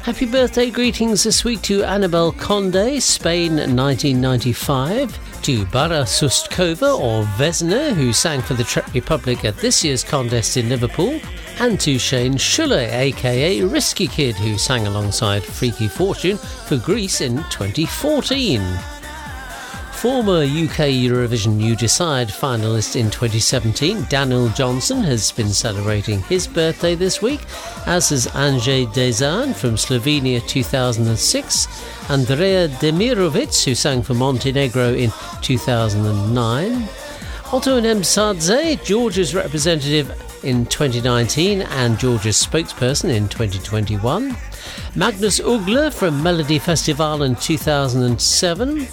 Happy 0.03 0.27
birthday 0.27 0.69
greetings 0.69 1.23
this 1.23 1.43
week 1.43 1.63
to 1.63 1.83
Annabel 1.83 2.31
Conde, 2.31 3.01
Spain 3.01 3.53
1995, 3.57 5.41
to 5.41 5.65
Bara 5.65 6.03
Sustkova 6.03 6.97
or 6.97 7.23
Vesna, 7.37 7.93
who 7.93 8.13
sang 8.13 8.41
for 8.41 8.53
the 8.53 8.63
Czech 8.63 8.93
Republic 8.93 9.43
at 9.43 9.57
this 9.57 9.83
year's 9.83 10.03
contest 10.03 10.57
in 10.57 10.69
Liverpool, 10.69 11.19
and 11.59 11.79
to 11.79 11.97
Shane 11.97 12.35
Schuller, 12.35 12.91
aka 12.91 13.61
Risky 13.61 14.07
Kid, 14.07 14.35
who 14.35 14.57
sang 14.57 14.85
alongside 14.85 15.43
Freaky 15.43 15.87
Fortune 15.87 16.37
for 16.37 16.77
Greece 16.77 17.21
in 17.21 17.37
2014. 17.49 18.61
Former 19.93 20.43
UK 20.43 20.93
Eurovision 20.93 21.59
You 21.59 21.75
Decide 21.75 22.27
finalist 22.27 22.95
in 22.95 23.09
2017, 23.09 24.05
Daniel 24.09 24.49
Johnson, 24.49 25.01
has 25.01 25.31
been 25.31 25.49
celebrating 25.49 26.21
his 26.23 26.45
birthday 26.47 26.93
this 26.93 27.21
week, 27.21 27.41
as 27.87 28.09
has 28.09 28.27
Anžej 28.27 28.93
Dežan 28.93 29.55
from 29.55 29.71
Slovenia 29.71 30.45
2006, 30.47 32.11
Andrea 32.11 32.67
Demirovic, 32.67 33.65
who 33.65 33.73
sang 33.73 34.03
for 34.03 34.13
Montenegro 34.13 34.93
in 34.93 35.11
2009, 35.41 36.87
Oto 37.51 37.79
Nemsadze, 37.81 38.83
Georgia's 38.83 39.33
representative 39.33 40.11
in 40.47 40.65
2019 40.67 41.61
and 41.61 41.99
Georgia's 41.99 42.37
spokesperson 42.37 43.13
in 43.13 43.27
2021, 43.27 44.35
Magnus 44.95 45.41
Uggla 45.41 45.93
from 45.93 46.23
Melody 46.23 46.57
Festival 46.57 47.23
in 47.23 47.35
2007, 47.35 48.77
uh, 48.79 48.83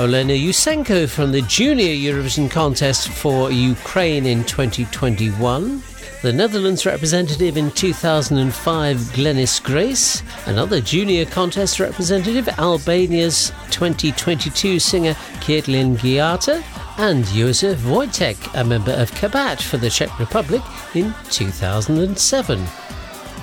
Olena 0.00 0.36
Yusenko 0.36 1.06
from 1.08 1.30
the 1.30 1.42
Junior 1.42 1.94
Eurovision 1.94 2.50
Contest 2.50 3.10
for 3.10 3.52
Ukraine 3.52 4.24
in 4.24 4.44
2021. 4.44 5.82
The 6.22 6.32
Netherlands 6.32 6.86
representative 6.86 7.56
in 7.58 7.70
2005, 7.72 8.96
Glennis 8.96 9.62
Grace. 9.62 10.22
Another 10.46 10.80
junior 10.80 11.26
contest 11.26 11.80
representative, 11.80 12.48
Albania's 12.58 13.50
2022 13.70 14.78
singer, 14.78 15.14
Kejtlin 15.40 15.96
Gjata. 15.98 16.62
And 16.98 17.24
Josef 17.26 17.78
Vojtek, 17.78 18.36
a 18.54 18.64
member 18.64 18.92
of 18.92 19.10
Kabat 19.12 19.62
for 19.62 19.78
the 19.78 19.90
Czech 19.90 20.18
Republic 20.18 20.62
in 20.94 21.14
2007. 21.30 22.66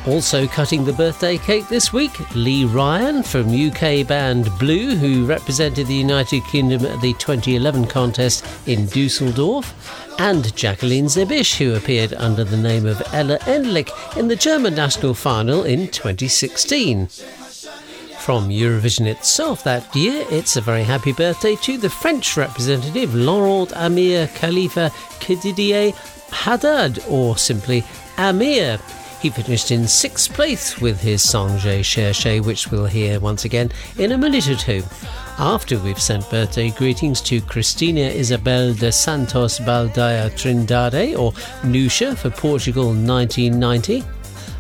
Also 0.08 0.48
cutting 0.48 0.86
the 0.86 0.94
birthday 0.94 1.38
cake 1.38 1.68
this 1.68 1.92
week, 1.92 2.12
Lee 2.34 2.64
Ryan 2.64 3.22
from 3.22 3.50
UK 3.50 4.08
band 4.08 4.50
Blue, 4.58 4.96
who 4.96 5.26
represented 5.26 5.88
the 5.88 5.94
United 5.94 6.44
Kingdom 6.46 6.86
at 6.86 7.02
the 7.02 7.14
2011 7.14 7.86
contest 7.88 8.46
in 8.66 8.86
Dusseldorf, 8.88 10.18
and 10.20 10.56
Jacqueline 10.56 11.06
Zebisch, 11.06 11.58
who 11.58 11.76
appeared 11.76 12.14
under 12.14 12.44
the 12.44 12.58
name 12.58 12.86
of 12.86 13.02
Ella 13.14 13.40
Endlich 13.40 13.90
in 14.16 14.28
the 14.28 14.36
German 14.36 14.74
national 14.74 15.14
final 15.14 15.64
in 15.64 15.88
2016. 15.90 17.10
From 18.30 18.50
Eurovision 18.50 19.08
itself 19.08 19.64
that 19.64 19.96
year, 19.96 20.24
it's 20.30 20.56
a 20.56 20.62
very 20.62 20.84
happy 20.84 21.14
birthday 21.14 21.56
to 21.64 21.80
the 21.80 21.90
French 21.90 22.38
representative 22.38 23.16
Laurent 23.16 23.72
Amir 23.76 24.28
Khalifa 24.36 24.92
Kedidier 25.20 25.96
Haddad, 26.32 27.04
or 27.10 27.38
simply 27.38 27.84
Amir. 28.20 28.78
He 29.20 29.32
finished 29.32 29.72
in 29.72 29.88
sixth 29.88 30.32
place 30.32 30.80
with 30.80 31.02
his 31.02 31.28
song 31.28 31.58
J'ai 31.58 31.82
cherché, 31.82 32.46
which 32.46 32.70
we'll 32.70 32.86
hear 32.86 33.20
once 33.20 33.46
again 33.46 33.72
in 33.98 34.12
a 34.12 34.18
minute 34.20 34.48
or 34.48 34.56
two. 34.56 34.84
After 35.40 35.80
we've 35.80 36.00
sent 36.00 36.30
birthday 36.30 36.70
greetings 36.70 37.22
to 37.22 37.42
Cristina 37.42 38.02
Isabel 38.02 38.76
de 38.76 38.92
Santos 38.92 39.58
Baldaia 39.58 40.30
Trindade, 40.30 41.18
or 41.18 41.34
Nucha 41.68 42.16
for 42.16 42.30
Portugal 42.30 42.90
1990, 42.90 44.04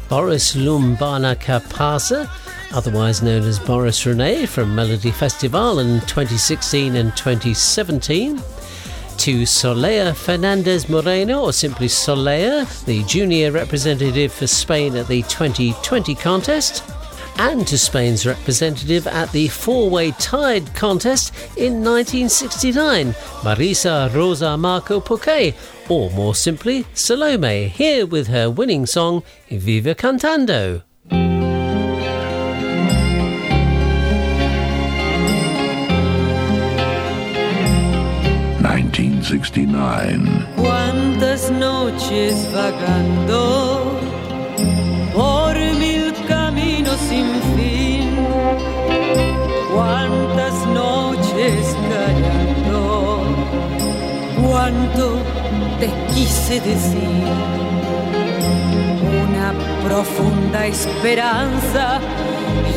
Boris 0.10 0.56
Lumbana 0.56 1.40
Capasa, 1.40 2.28
otherwise 2.74 3.22
known 3.22 3.44
as 3.44 3.60
Boris 3.60 4.08
Rene 4.08 4.48
from 4.48 4.74
Melody 4.74 5.12
Festival 5.12 5.78
in 5.78 6.00
2016 6.02 6.96
and 6.96 7.16
2017 7.16 8.38
to 9.18 9.44
Solea 9.44 10.16
Fernandez 10.16 10.90
Moreno, 10.90 11.42
or 11.42 11.54
simply 11.54 11.88
Solea, 11.88 12.66
the 12.86 13.04
junior 13.04 13.52
representative 13.52 14.34
for 14.34 14.48
Spain 14.48 14.96
at 14.96 15.08
the 15.08 15.22
2020 15.24 16.16
contest, 16.16 16.84
and 17.40 17.66
to 17.66 17.78
Spain's 17.78 18.26
representative 18.26 19.08
at 19.08 19.32
the 19.32 19.48
four 19.48 19.90
way 19.90 20.12
tied 20.12 20.76
contest 20.76 21.34
in 21.58 21.82
1969, 21.84 23.14
Marisa 23.42 24.14
Rosa 24.14 24.58
Marco 24.58 25.00
Poque, 25.00 25.56
or 25.88 26.12
more 26.12 26.36
simply, 26.36 26.86
Salome, 26.94 27.70
here 27.70 28.06
with 28.06 28.28
her 28.28 28.50
winning 28.50 28.86
song 28.86 29.24
Viva 29.50 29.96
Cantando. 29.96 30.84
1969. 38.62 40.46
Cuántas 40.58 41.50
noches 41.52 42.36
vagando 42.52 43.99
cuántas 49.80 50.54
noches 50.68 51.78
callando, 51.90 53.22
cuánto 54.42 55.06
te 55.80 55.90
quise 56.14 56.60
decir, 56.60 57.24
una 59.30 59.54
profunda 59.86 60.66
esperanza 60.68 62.02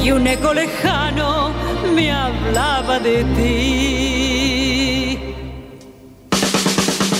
y 0.00 0.12
un 0.12 0.26
eco 0.28 0.55
lejano 0.55 1.50
me 1.92 2.12
hablaba 2.12 3.00
de 3.00 3.24
ti. 3.36 4.62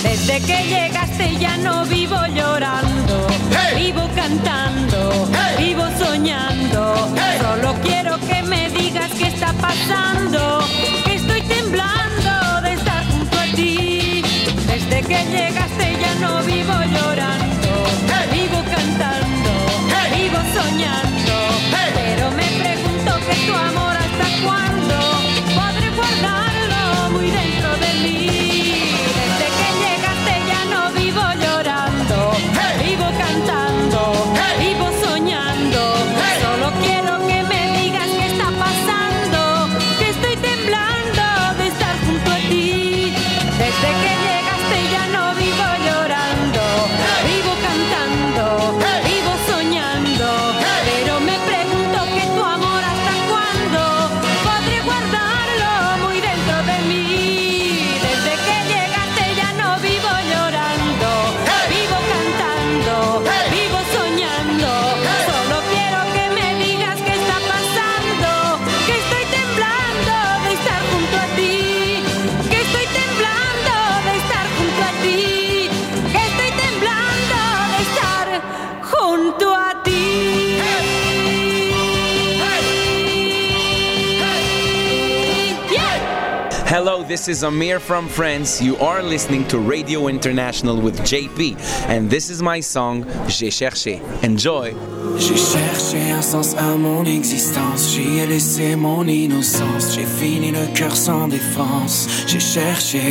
Desde 0.03 0.41
que 0.41 0.63
llegaste 0.67 1.37
ya 1.39 1.55
no 1.57 1.85
vivo 1.85 2.17
llorando, 2.35 3.25
vivo 3.75 4.09
cantando, 4.13 5.27
vivo 5.57 5.85
soñando. 5.97 7.09
Solo 7.41 7.73
quiero 7.81 8.19
que 8.19 8.43
me 8.43 8.69
digas 8.69 9.09
qué 9.17 9.27
está 9.27 9.53
pasando, 9.53 10.59
que 11.05 11.15
estoy 11.15 11.41
temblando 11.43 12.61
de 12.63 12.73
estar 12.73 13.05
junto 13.11 13.39
a 13.39 13.45
ti. 13.55 14.21
Desde 14.67 15.01
que 15.03 15.23
llegaste 15.35 15.97
ya 16.01 16.13
no 16.19 16.43
vivo 16.43 16.73
llorando, 16.95 17.42
this 87.13 87.27
is 87.27 87.43
Amir 87.43 87.79
from 87.79 88.07
France. 88.07 88.59
You 88.59 88.75
are 88.77 89.03
listening 89.03 89.47
to 89.49 89.59
Radio 89.59 90.07
International 90.07 90.81
with 90.81 90.99
JP, 91.01 91.55
and 91.87 92.09
this 92.09 92.31
is 92.31 92.41
my 92.41 92.59
song 92.59 93.05
J'ai 93.27 93.51
cherché. 93.51 94.01
Enjoy. 94.23 94.73
J'ai 95.19 95.37
cherché 95.37 96.11
un 96.11 96.23
sens 96.23 96.55
à 96.55 96.75
mon 96.75 97.05
existence, 97.05 97.91
j'y 97.93 98.17
ai 98.17 98.25
laissé 98.25 98.75
mon 98.75 99.07
innocence, 99.07 99.93
j'ai 99.93 100.07
fini 100.07 100.49
le 100.49 100.65
cœur 100.73 100.95
sans 100.95 101.27
défense, 101.27 102.07
j'ai 102.25 102.39
cherché 102.39 103.01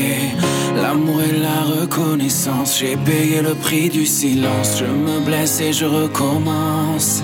l'amour 0.74 1.22
et 1.22 1.38
la 1.38 1.61
reconnaissance, 1.80 2.80
j'ai 2.80 2.96
payé 2.96 3.40
le 3.40 3.55
prix 3.55 3.88
du 3.88 4.05
silence, 4.05 4.80
je 4.80 4.86
me 4.86 5.20
blesse 5.20 5.61
et 5.61 5.72
je 5.72 5.84
recommence. 5.84 7.22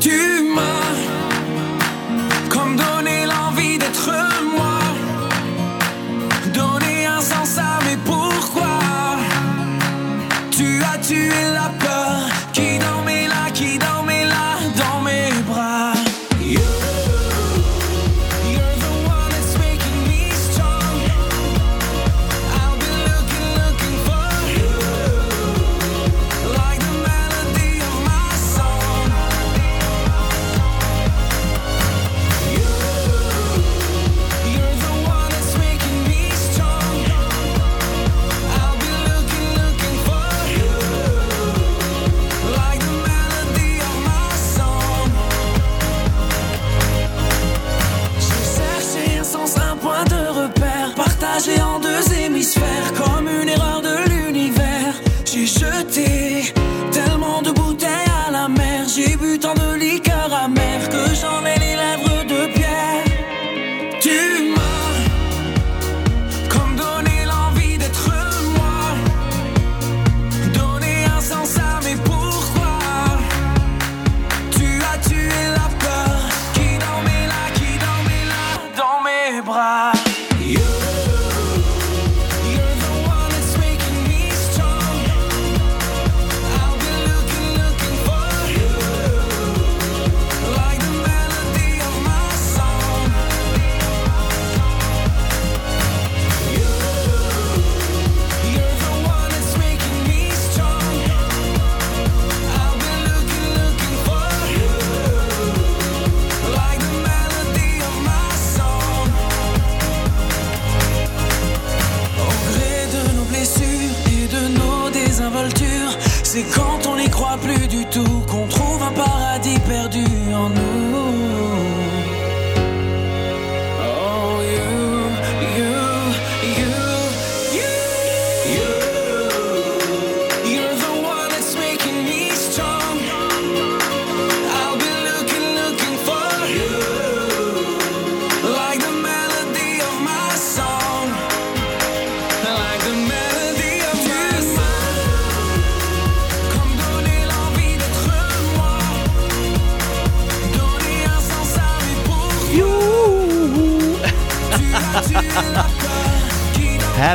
Tu 0.00 0.18
m'as 0.54 1.05
Tu 11.06 11.14
as 11.14 11.18
tué 11.18 11.52
la 11.52 11.68
peur 11.78 12.35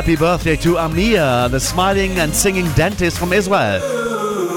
Happy 0.02 0.16
birthday 0.16 0.56
to 0.56 0.78
Amir, 0.78 1.48
the 1.48 1.60
smiling 1.60 2.18
and 2.18 2.34
singing 2.34 2.68
dentist 2.72 3.20
from 3.20 3.32
Israel. 3.32 3.80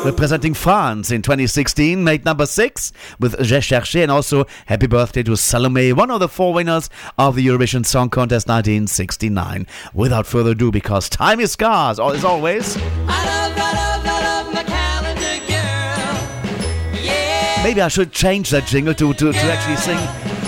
Representing 0.04 0.56
France 0.56 1.12
in 1.12 1.22
2016, 1.22 2.04
made 2.04 2.26
number 2.26 2.48
six 2.48 2.92
with 3.20 3.40
J'ai 3.44 3.60
cherché, 3.60 4.02
and 4.02 4.12
also 4.12 4.48
happy 4.66 4.88
birthday 4.88 5.22
to 5.22 5.38
Salome, 5.38 5.94
one 5.94 6.10
of 6.10 6.20
the 6.20 6.28
four 6.28 6.52
winners 6.52 6.90
of 7.20 7.36
the 7.36 7.46
Eurovision 7.46 7.86
Song 7.86 8.10
Contest 8.10 8.48
1969. 8.48 9.68
Without 9.94 10.26
further 10.26 10.50
ado, 10.50 10.72
because 10.72 11.10
time 11.10 11.40
is 11.40 11.52
scarce, 11.52 12.00
as 12.00 12.26
always, 12.26 12.76
maybe 17.62 17.82
I 17.82 17.88
should 17.88 18.12
change 18.12 18.50
that 18.50 18.64
jingle 18.66 18.96
to, 18.96 19.14
to, 19.14 19.32
to 19.32 19.38
actually 19.38 19.76
sing. 19.76 19.98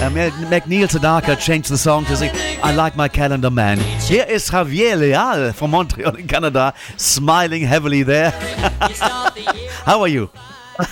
Uh, 0.02 0.10
make 0.50 0.66
Neil 0.66 0.88
Sedaka 0.88 1.40
change 1.40 1.68
the 1.68 1.78
song 1.78 2.04
to 2.06 2.18
sing 2.18 2.47
I 2.64 2.74
Like 2.74 2.96
My 2.96 3.08
Calendar 3.08 3.52
Man. 3.52 3.78
Here 4.02 4.26
is 4.28 4.50
Javier 4.50 4.98
Leal 4.98 5.54
from 5.54 5.72
Montreal 5.72 6.16
in 6.16 6.28
Canada, 6.28 6.74
smiling 6.98 7.62
heavily 7.62 8.02
there. 8.02 8.32
How 9.86 10.02
are 10.02 10.08
you? 10.08 10.30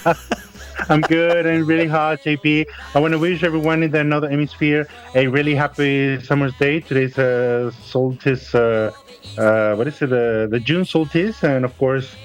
I'm 0.89 1.01
good 1.01 1.47
and 1.47 1.68
really 1.68 1.88
hot, 1.88 2.20
JP. 2.20 2.68
I 2.93 2.99
want 2.99 3.13
to 3.13 3.20
wish 3.20 3.41
everyone 3.43 3.82
in 3.82 3.89
the 3.89 4.03
Northern 4.03 4.30
Hemisphere 4.30 4.88
a 5.16 5.26
really 5.28 5.55
happy 5.55 6.22
summer's 6.22 6.53
day. 6.57 6.82
Today's 6.82 7.18
uh, 7.18 7.72
solstice, 7.72 8.53
uh, 8.53 8.91
uh, 9.38 9.76
what 9.76 9.88
is 9.88 9.99
it? 10.03 10.13
Uh, 10.13 10.45
the 10.45 10.61
June 10.63 10.86
solstice, 10.86 11.43
and 11.43 11.66
of 11.66 11.76
course, 11.80 12.16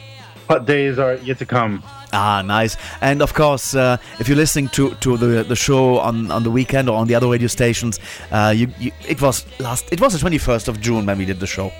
hot 0.50 0.66
days 0.66 0.98
are 0.98 1.14
yet 1.28 1.38
to 1.38 1.46
come. 1.46 1.82
Ah, 2.12 2.42
nice. 2.44 2.76
And 3.00 3.22
of 3.22 3.34
course, 3.34 3.74
uh, 3.74 3.96
if 4.18 4.26
you're 4.26 4.42
listening 4.44 4.68
to, 4.70 4.94
to 5.04 5.16
the 5.16 5.44
the 5.44 5.56
show 5.56 5.98
on, 6.08 6.30
on 6.30 6.42
the 6.42 6.50
weekend 6.50 6.88
or 6.90 6.96
on 6.98 7.06
the 7.06 7.14
other 7.14 7.28
radio 7.28 7.48
stations, 7.48 8.00
uh, 8.32 8.52
you, 8.56 8.66
you 8.78 8.90
it 9.08 9.22
was 9.22 9.46
last 9.60 9.84
it 9.92 10.00
was 10.00 10.10
the 10.12 10.20
21st 10.28 10.66
of 10.68 10.80
June 10.80 11.06
when 11.06 11.16
we 11.18 11.24
did 11.24 11.38
the 11.38 11.46
show. 11.46 11.70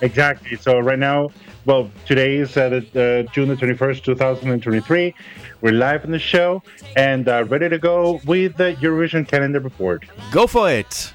Exactly. 0.00 0.56
So 0.56 0.78
right 0.78 0.98
now, 0.98 1.30
well, 1.64 1.90
today 2.06 2.36
is 2.36 2.56
uh, 2.56 2.68
the, 2.68 3.26
uh, 3.26 3.32
June 3.32 3.48
the 3.48 3.56
21st, 3.56 4.04
2023. 4.04 5.14
We're 5.60 5.72
live 5.72 6.04
on 6.04 6.12
the 6.12 6.18
show 6.18 6.62
and 6.94 7.26
uh, 7.26 7.44
ready 7.44 7.68
to 7.68 7.78
go 7.78 8.20
with 8.24 8.56
the 8.56 8.76
Eurovision 8.84 9.26
calendar 9.26 9.60
report. 9.60 10.04
Go 10.30 10.46
for 10.46 10.70
it. 10.70 11.12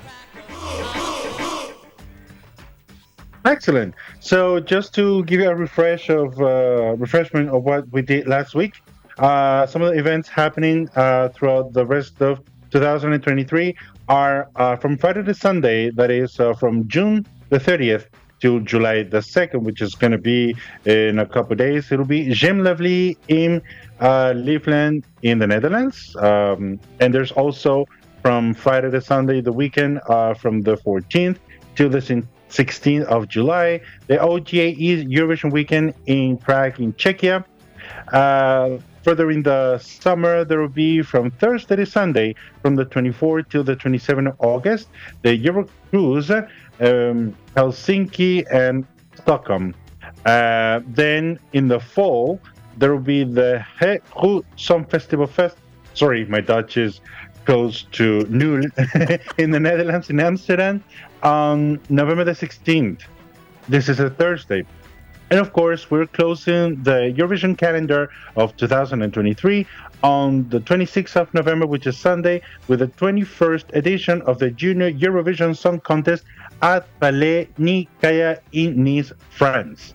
Excellent. 3.45 3.93
So 4.21 4.59
just 4.59 4.93
to 4.95 5.23
give 5.25 5.41
you 5.41 5.49
a 5.49 5.55
refresh 5.55 6.09
of 6.09 6.39
uh, 6.39 6.95
refreshment 6.97 7.49
of 7.49 7.63
what 7.63 7.91
we 7.91 8.01
did 8.01 8.27
last 8.27 8.55
week, 8.55 8.81
uh, 9.17 9.65
some 9.65 9.81
of 9.81 9.93
the 9.93 9.99
events 9.99 10.29
happening 10.29 10.89
uh, 10.95 11.29
throughout 11.29 11.73
the 11.73 11.85
rest 11.85 12.21
of 12.21 12.39
2023 12.71 13.75
are 14.07 14.49
uh, 14.55 14.75
from 14.77 14.97
Friday 14.97 15.23
to 15.23 15.33
Sunday. 15.33 15.91
That 15.91 16.09
is 16.09 16.39
uh, 16.39 16.53
from 16.53 16.87
June 16.87 17.25
the 17.49 17.59
30th 17.59 18.05
to 18.39 18.61
July 18.61 19.03
the 19.03 19.19
2nd, 19.19 19.61
which 19.63 19.81
is 19.81 19.93
going 19.93 20.11
to 20.11 20.17
be 20.17 20.55
in 20.85 21.19
a 21.19 21.25
couple 21.25 21.51
of 21.53 21.57
days. 21.57 21.91
It'll 21.91 22.05
be 22.05 22.33
Gem 22.33 22.63
Lovely 22.63 23.17
in 23.27 23.61
uh, 23.99 24.33
in 24.35 25.39
the 25.39 25.47
Netherlands, 25.47 26.15
um, 26.17 26.79
and 26.99 27.13
there's 27.13 27.31
also 27.31 27.85
from 28.21 28.53
Friday 28.53 28.89
to 28.89 29.01
Sunday, 29.01 29.41
the 29.41 29.51
weekend 29.51 29.99
uh, 30.07 30.33
from 30.33 30.61
the 30.61 30.77
14th 30.77 31.37
to 31.75 31.89
the 31.89 32.01
16th 32.53 33.05
of 33.05 33.27
July. 33.27 33.81
The 34.07 34.17
OGA 34.17 34.75
is 34.79 35.05
Eurovision 35.05 35.51
weekend 35.51 35.93
in 36.05 36.37
Prague, 36.37 36.79
in 36.79 36.93
Czechia. 36.93 37.43
Uh, 38.11 38.77
further 39.03 39.31
in 39.31 39.41
the 39.43 39.79
summer, 39.79 40.45
there 40.45 40.59
will 40.59 40.67
be 40.67 41.01
from 41.01 41.31
Thursday 41.31 41.75
to 41.75 41.85
Sunday, 41.85 42.35
from 42.61 42.75
the 42.75 42.85
24th 42.85 43.49
till 43.49 43.63
the 43.63 43.75
27th 43.75 44.29
of 44.29 44.35
August, 44.39 44.87
the 45.23 45.35
Euro 45.35 45.67
Cruise, 45.89 46.29
um, 46.31 47.35
Helsinki 47.55 48.45
and 48.51 48.85
Stockholm. 49.15 49.73
Uh, 50.25 50.81
then 50.87 51.39
in 51.53 51.67
the 51.67 51.79
fall, 51.79 52.39
there 52.77 52.93
will 52.93 53.01
be 53.01 53.23
the 53.23 53.65
Heru 53.77 54.43
Song 54.55 54.85
Festival 54.85 55.27
Fest. 55.27 55.57
Sorry, 55.95 56.25
my 56.25 56.41
Dutch 56.41 56.77
is 56.77 57.01
close 57.45 57.83
to 57.93 58.25
nul 58.29 58.61
in 59.37 59.51
the 59.51 59.59
Netherlands, 59.59 60.09
in 60.09 60.19
Amsterdam, 60.19 60.83
on 61.21 61.79
November 61.89 62.23
the 62.23 62.31
16th. 62.31 63.01
This 63.69 63.89
is 63.89 63.99
a 63.99 64.09
Thursday. 64.09 64.65
And 65.29 65.39
of 65.39 65.53
course, 65.53 65.89
we're 65.89 66.05
closing 66.05 66.83
the 66.83 67.13
Eurovision 67.17 67.57
calendar 67.57 68.11
of 68.35 68.55
2023 68.57 69.65
on 70.03 70.47
the 70.49 70.59
26th 70.59 71.15
of 71.15 71.33
November, 71.33 71.65
which 71.65 71.87
is 71.87 71.97
Sunday, 71.97 72.41
with 72.67 72.79
the 72.79 72.87
21st 72.87 73.75
edition 73.75 74.21
of 74.23 74.37
the 74.37 74.51
Junior 74.51 74.91
Eurovision 74.91 75.55
Song 75.55 75.79
Contest 75.79 76.25
at 76.61 76.87
Palais 76.99 77.47
Nikaïa 77.57 78.39
in 78.51 78.83
Nice, 78.83 79.11
France. 79.29 79.93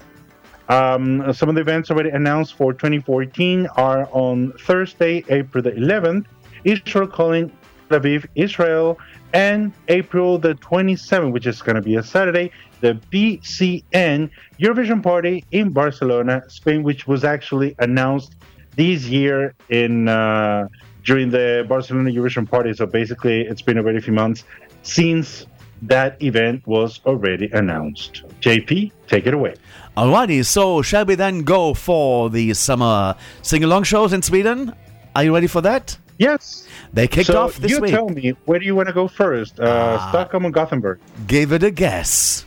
Um, 0.69 1.33
some 1.33 1.49
of 1.49 1.55
the 1.55 1.61
events 1.61 1.91
already 1.91 2.11
announced 2.11 2.55
for 2.55 2.73
2014 2.73 3.69
are 3.77 4.09
on 4.13 4.53
Thursday, 4.59 5.25
April 5.29 5.63
the 5.63 5.73
11th, 5.73 6.27
Israel 6.65 7.07
calling 7.07 7.51
Tel 7.89 8.01
Aviv, 8.01 8.27
Israel, 8.35 8.99
and 9.33 9.73
April 9.89 10.39
the 10.39 10.55
27th, 10.55 11.33
which 11.33 11.47
is 11.47 11.61
going 11.63 11.77
to 11.77 11.83
be 11.83 11.97
a 11.97 12.03
Saturday, 12.03 12.51
the 12.81 12.99
BCN 13.13 14.31
Eurovision 14.59 15.03
Party 15.03 15.45
in 15.51 15.71
Barcelona, 15.71 16.43
Spain, 16.49 16.83
which 16.83 17.07
was 17.07 17.25
actually 17.25 17.75
announced 17.79 18.37
this 18.77 19.07
year 19.07 19.55
in 19.69 20.09
uh, 20.09 20.69
during 21.05 21.31
the 21.31 21.67
Barcelona 21.69 22.11
Eurovision 22.11 22.49
Party. 22.49 22.73
So 22.73 22.87
basically, 22.87 23.43
it's 23.43 23.63
been 23.63 23.79
already 23.79 23.99
a 23.99 24.01
few 24.01 24.13
months 24.13 24.45
since 24.83 25.47
that 25.83 26.21
event 26.23 26.67
was 26.67 27.01
already 27.07 27.49
announced. 27.53 28.23
JP, 28.41 28.93
take 29.07 29.27
it 29.27 29.35
away. 29.35 29.55
Alrighty, 29.97 30.45
so 30.45 30.83
shall 30.83 31.05
we 31.05 31.15
then 31.15 31.43
go 31.43 31.75
for 31.75 32.31
the 32.31 32.55
summer 32.55 33.17
sing 33.43 33.65
along 33.65 33.85
shows 33.85 34.13
in 34.13 34.23
Sweden? 34.23 34.75
Are 35.15 35.25
you 35.25 35.35
ready 35.35 35.47
for 35.47 35.61
that? 35.63 35.97
Yes. 36.19 36.67
They 36.93 37.09
kicked 37.09 37.29
so 37.29 37.43
off 37.43 37.57
this 37.57 37.71
you 37.71 37.81
week. 37.81 37.93
tell 37.93 38.09
me, 38.09 38.31
where 38.45 38.59
do 38.59 38.67
you 38.67 38.75
want 38.75 38.89
to 38.89 38.93
go 38.95 39.09
first? 39.09 39.59
Uh, 39.59 40.11
Stockholm 40.11 40.45
or 40.47 40.51
Gothenburg? 40.51 40.99
Give 41.27 41.53
it 41.53 41.63
a 41.63 41.71
guess. 41.71 42.45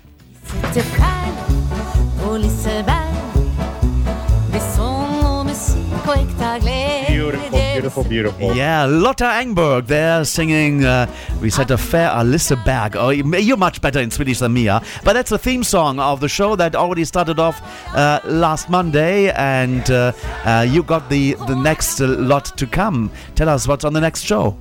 Beautiful, 7.81 8.03
beautiful. 8.03 8.53
Yeah, 8.53 8.85
Lotta 8.85 9.23
Engberg, 9.23 9.87
they're 9.87 10.23
singing 10.23 10.85
uh, 10.85 11.07
said 11.49 11.67
sätter 11.67 11.79
fair 11.79 12.09
Alissa 12.11 12.55
Berg. 12.63 12.95
Oh, 12.95 13.09
you- 13.09 13.35
you're 13.37 13.57
much 13.57 13.81
better 13.81 13.99
in 13.99 14.11
Swedish 14.11 14.37
than 14.37 14.53
me, 14.53 14.65
huh? 14.67 14.81
But 15.03 15.13
that's 15.13 15.31
the 15.31 15.39
theme 15.39 15.63
song 15.63 15.99
of 15.99 16.19
the 16.19 16.29
show 16.29 16.55
that 16.57 16.75
already 16.75 17.05
started 17.05 17.39
off 17.39 17.59
uh, 17.95 18.19
last 18.25 18.69
Monday, 18.69 19.31
and 19.31 19.89
uh, 19.89 20.11
uh, 20.45 20.63
you 20.69 20.83
got 20.83 21.09
the, 21.09 21.33
the 21.47 21.55
next 21.55 21.99
lot 21.99 22.55
to 22.55 22.67
come. 22.67 23.09
Tell 23.33 23.49
us 23.49 23.67
what's 23.67 23.83
on 23.83 23.93
the 23.93 24.01
next 24.01 24.21
show. 24.21 24.55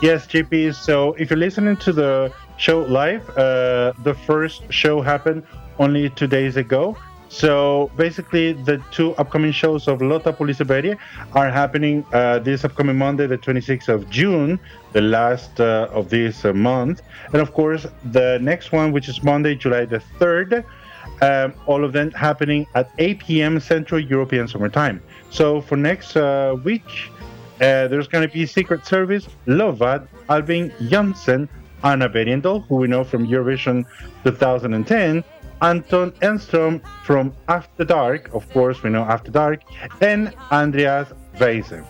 Yes, 0.00 0.26
JP. 0.26 0.74
So 0.74 1.12
if 1.18 1.28
you're 1.28 1.38
listening 1.38 1.76
to 1.76 1.92
the 1.92 2.32
show 2.56 2.80
live, 2.80 3.28
uh, 3.36 3.92
the 4.04 4.14
first 4.26 4.62
show 4.72 5.02
happened 5.02 5.42
only 5.78 6.08
two 6.08 6.28
days 6.28 6.56
ago. 6.56 6.96
So 7.34 7.90
basically, 7.96 8.52
the 8.52 8.80
two 8.92 9.12
upcoming 9.16 9.50
shows 9.50 9.88
of 9.88 10.00
Lotta 10.00 10.32
på 10.32 10.44
Liseberg 10.44 10.96
are 11.32 11.50
happening 11.50 12.04
uh, 12.12 12.38
this 12.38 12.64
upcoming 12.64 12.96
Monday, 12.96 13.26
the 13.26 13.36
26th 13.36 13.88
of 13.88 14.08
June, 14.08 14.56
the 14.92 15.00
last 15.00 15.60
uh, 15.60 15.88
of 15.90 16.10
this 16.10 16.44
uh, 16.44 16.52
month. 16.52 17.02
And 17.32 17.42
of 17.42 17.52
course, 17.52 17.88
the 18.12 18.38
next 18.40 18.70
one, 18.70 18.92
which 18.92 19.08
is 19.08 19.24
Monday, 19.24 19.56
July 19.56 19.84
the 19.84 20.00
3rd, 20.20 20.64
um, 21.22 21.52
all 21.66 21.84
of 21.84 21.92
them 21.92 22.12
happening 22.12 22.68
at 22.76 22.88
8 22.98 23.18
p.m. 23.18 23.58
Central 23.58 24.00
European 24.00 24.46
Summer 24.46 24.68
Time. 24.68 25.02
So 25.30 25.60
for 25.60 25.76
next 25.76 26.16
uh, 26.16 26.54
week, 26.62 26.86
uh, 27.56 27.88
there's 27.88 28.06
going 28.06 28.28
to 28.28 28.32
be 28.32 28.46
Secret 28.46 28.86
Service, 28.86 29.26
Lovad, 29.48 30.06
Alvin 30.28 30.72
Janssen, 30.88 31.48
Anna 31.82 32.08
Bergendahl, 32.08 32.64
who 32.68 32.76
we 32.76 32.86
know 32.86 33.02
from 33.02 33.26
Eurovision 33.26 33.84
2010, 34.22 35.24
Anton 35.62 36.12
Enstrom 36.22 36.80
from 37.04 37.32
After 37.48 37.84
Dark, 37.84 38.32
of 38.34 38.48
course, 38.50 38.82
we 38.82 38.90
know 38.90 39.02
After 39.02 39.30
Dark, 39.30 39.60
and 40.00 40.34
Andreas 40.50 41.08
Weisen. 41.36 41.84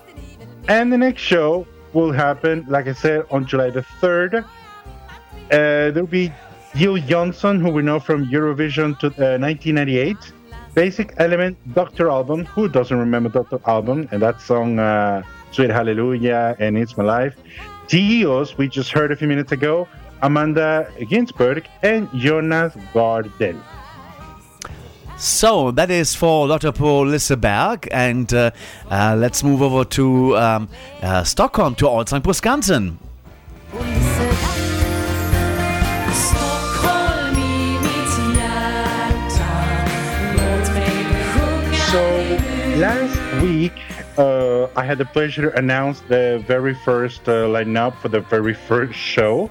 And 0.68 0.92
the 0.92 0.98
next 0.98 1.22
show 1.22 1.66
will 1.92 2.12
happen, 2.12 2.64
like 2.68 2.88
I 2.88 2.92
said, 2.92 3.24
on 3.30 3.46
July 3.46 3.70
the 3.70 3.82
3rd. 4.00 4.44
Uh, 4.44 5.90
there'll 5.92 6.06
be 6.06 6.32
Jill 6.74 6.96
Johnson, 6.98 7.60
who 7.60 7.70
we 7.70 7.82
know 7.82 8.00
from 8.00 8.26
Eurovision 8.26 8.98
to, 9.00 9.06
uh, 9.06 9.38
1998. 9.38 10.16
Basic 10.74 11.14
Element, 11.18 11.56
Dr. 11.72 12.10
Alban. 12.10 12.46
Who 12.46 12.68
doesn't 12.68 12.98
remember 12.98 13.28
Dr. 13.28 13.60
Alban? 13.64 14.08
And 14.10 14.20
that 14.22 14.40
song, 14.40 14.78
uh, 14.80 15.22
Sweet 15.52 15.70
Hallelujah, 15.70 16.56
and 16.58 16.76
It's 16.76 16.96
My 16.96 17.04
Life. 17.04 17.36
Dios, 17.86 18.58
we 18.58 18.66
just 18.66 18.90
heard 18.90 19.12
a 19.12 19.16
few 19.16 19.28
minutes 19.28 19.52
ago. 19.52 19.86
Amanda 20.22 20.86
Ginsburg 21.08 21.64
and 21.82 22.08
Jonas 22.14 22.72
Gardell. 22.92 23.60
So 25.16 25.70
that 25.70 25.90
is 25.90 26.16
for 26.16 26.48
Lotta 26.48 26.72
på 26.72 27.04
Liseberg, 27.04 27.88
and 27.92 28.32
uh, 28.34 28.50
uh, 28.90 29.14
let's 29.16 29.44
move 29.44 29.62
over 29.62 29.84
to 29.84 30.36
um, 30.36 30.68
uh, 31.02 31.22
Stockholm 31.22 31.74
to 31.76 31.86
Allsang 31.86 32.22
på 32.22 32.34
Skansen. 32.34 32.98
Stockholm 36.12 37.36
i 37.38 37.78
mitt 37.82 38.36
hjärta 38.36 39.50
Låt 40.36 40.74
mig 40.74 41.16
sjunga 41.34 41.76
So 41.92 42.36
last 42.80 43.42
week, 43.42 43.72
uh, 44.18 44.66
I 44.76 44.84
had 44.84 44.98
the 44.98 45.04
pleasure 45.04 45.50
to 45.50 45.58
announce 45.58 46.00
the 46.08 46.42
very 46.46 46.74
first 46.74 47.28
uh, 47.28 47.46
lineup 47.46 47.94
for 48.02 48.08
the 48.08 48.20
very 48.20 48.54
first 48.54 48.94
show, 48.94 49.48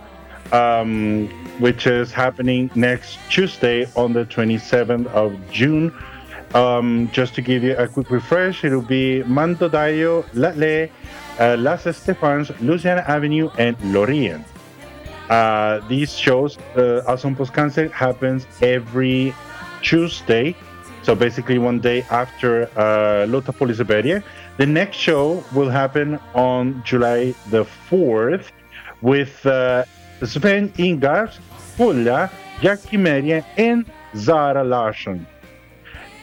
um, 0.54 1.28
which 1.60 1.88
is 1.88 2.12
happening 2.12 2.72
next 2.76 3.18
Tuesday 3.30 3.86
on 3.96 4.14
the 4.14 4.26
27th 4.26 5.08
of 5.08 5.36
June. 5.52 5.92
Um, 6.54 7.10
just 7.12 7.34
to 7.36 7.42
give 7.42 7.64
you 7.64 7.76
a 7.76 7.88
quick 7.88 8.12
refresh, 8.12 8.64
it'll 8.64 8.82
be 8.82 9.24
Mando 9.24 9.68
Diao, 9.68 10.24
Latle, 10.34 10.90
uh, 11.40 11.58
Lasse 11.58 11.92
Stefans, 11.98 12.52
Luciana 12.62 13.02
Avenue, 13.08 13.50
and 13.58 13.76
Loreen. 13.78 14.46
Uh, 15.30 15.80
these 15.88 16.14
shows, 16.16 16.58
uh, 16.76 17.02
Allsång 17.08 17.36
på 17.36 17.46
Skansen, 17.46 17.92
happens 17.92 18.46
every 18.62 19.34
Tuesday. 19.82 20.56
So 21.02 21.16
basically, 21.16 21.58
one 21.58 21.80
day 21.80 22.06
after 22.12 22.70
uh, 22.78 23.26
Lotta 23.28 23.52
på 23.52 23.66
Liseberg. 23.66 24.24
The 24.58 24.66
next 24.68 24.98
show 24.98 25.44
will 25.56 25.70
happen 25.70 26.20
on 26.36 26.84
July 26.86 27.34
the 27.50 27.66
4th 27.90 28.52
with 29.02 29.44
uh, 29.48 29.84
Sven-Ingvars, 30.26 31.38
Fulla, 31.76 32.30
Jackie 32.62 32.98
Meria, 32.98 33.46
and 33.58 33.86
Zara 34.16 34.64
Larsson. 34.64 35.26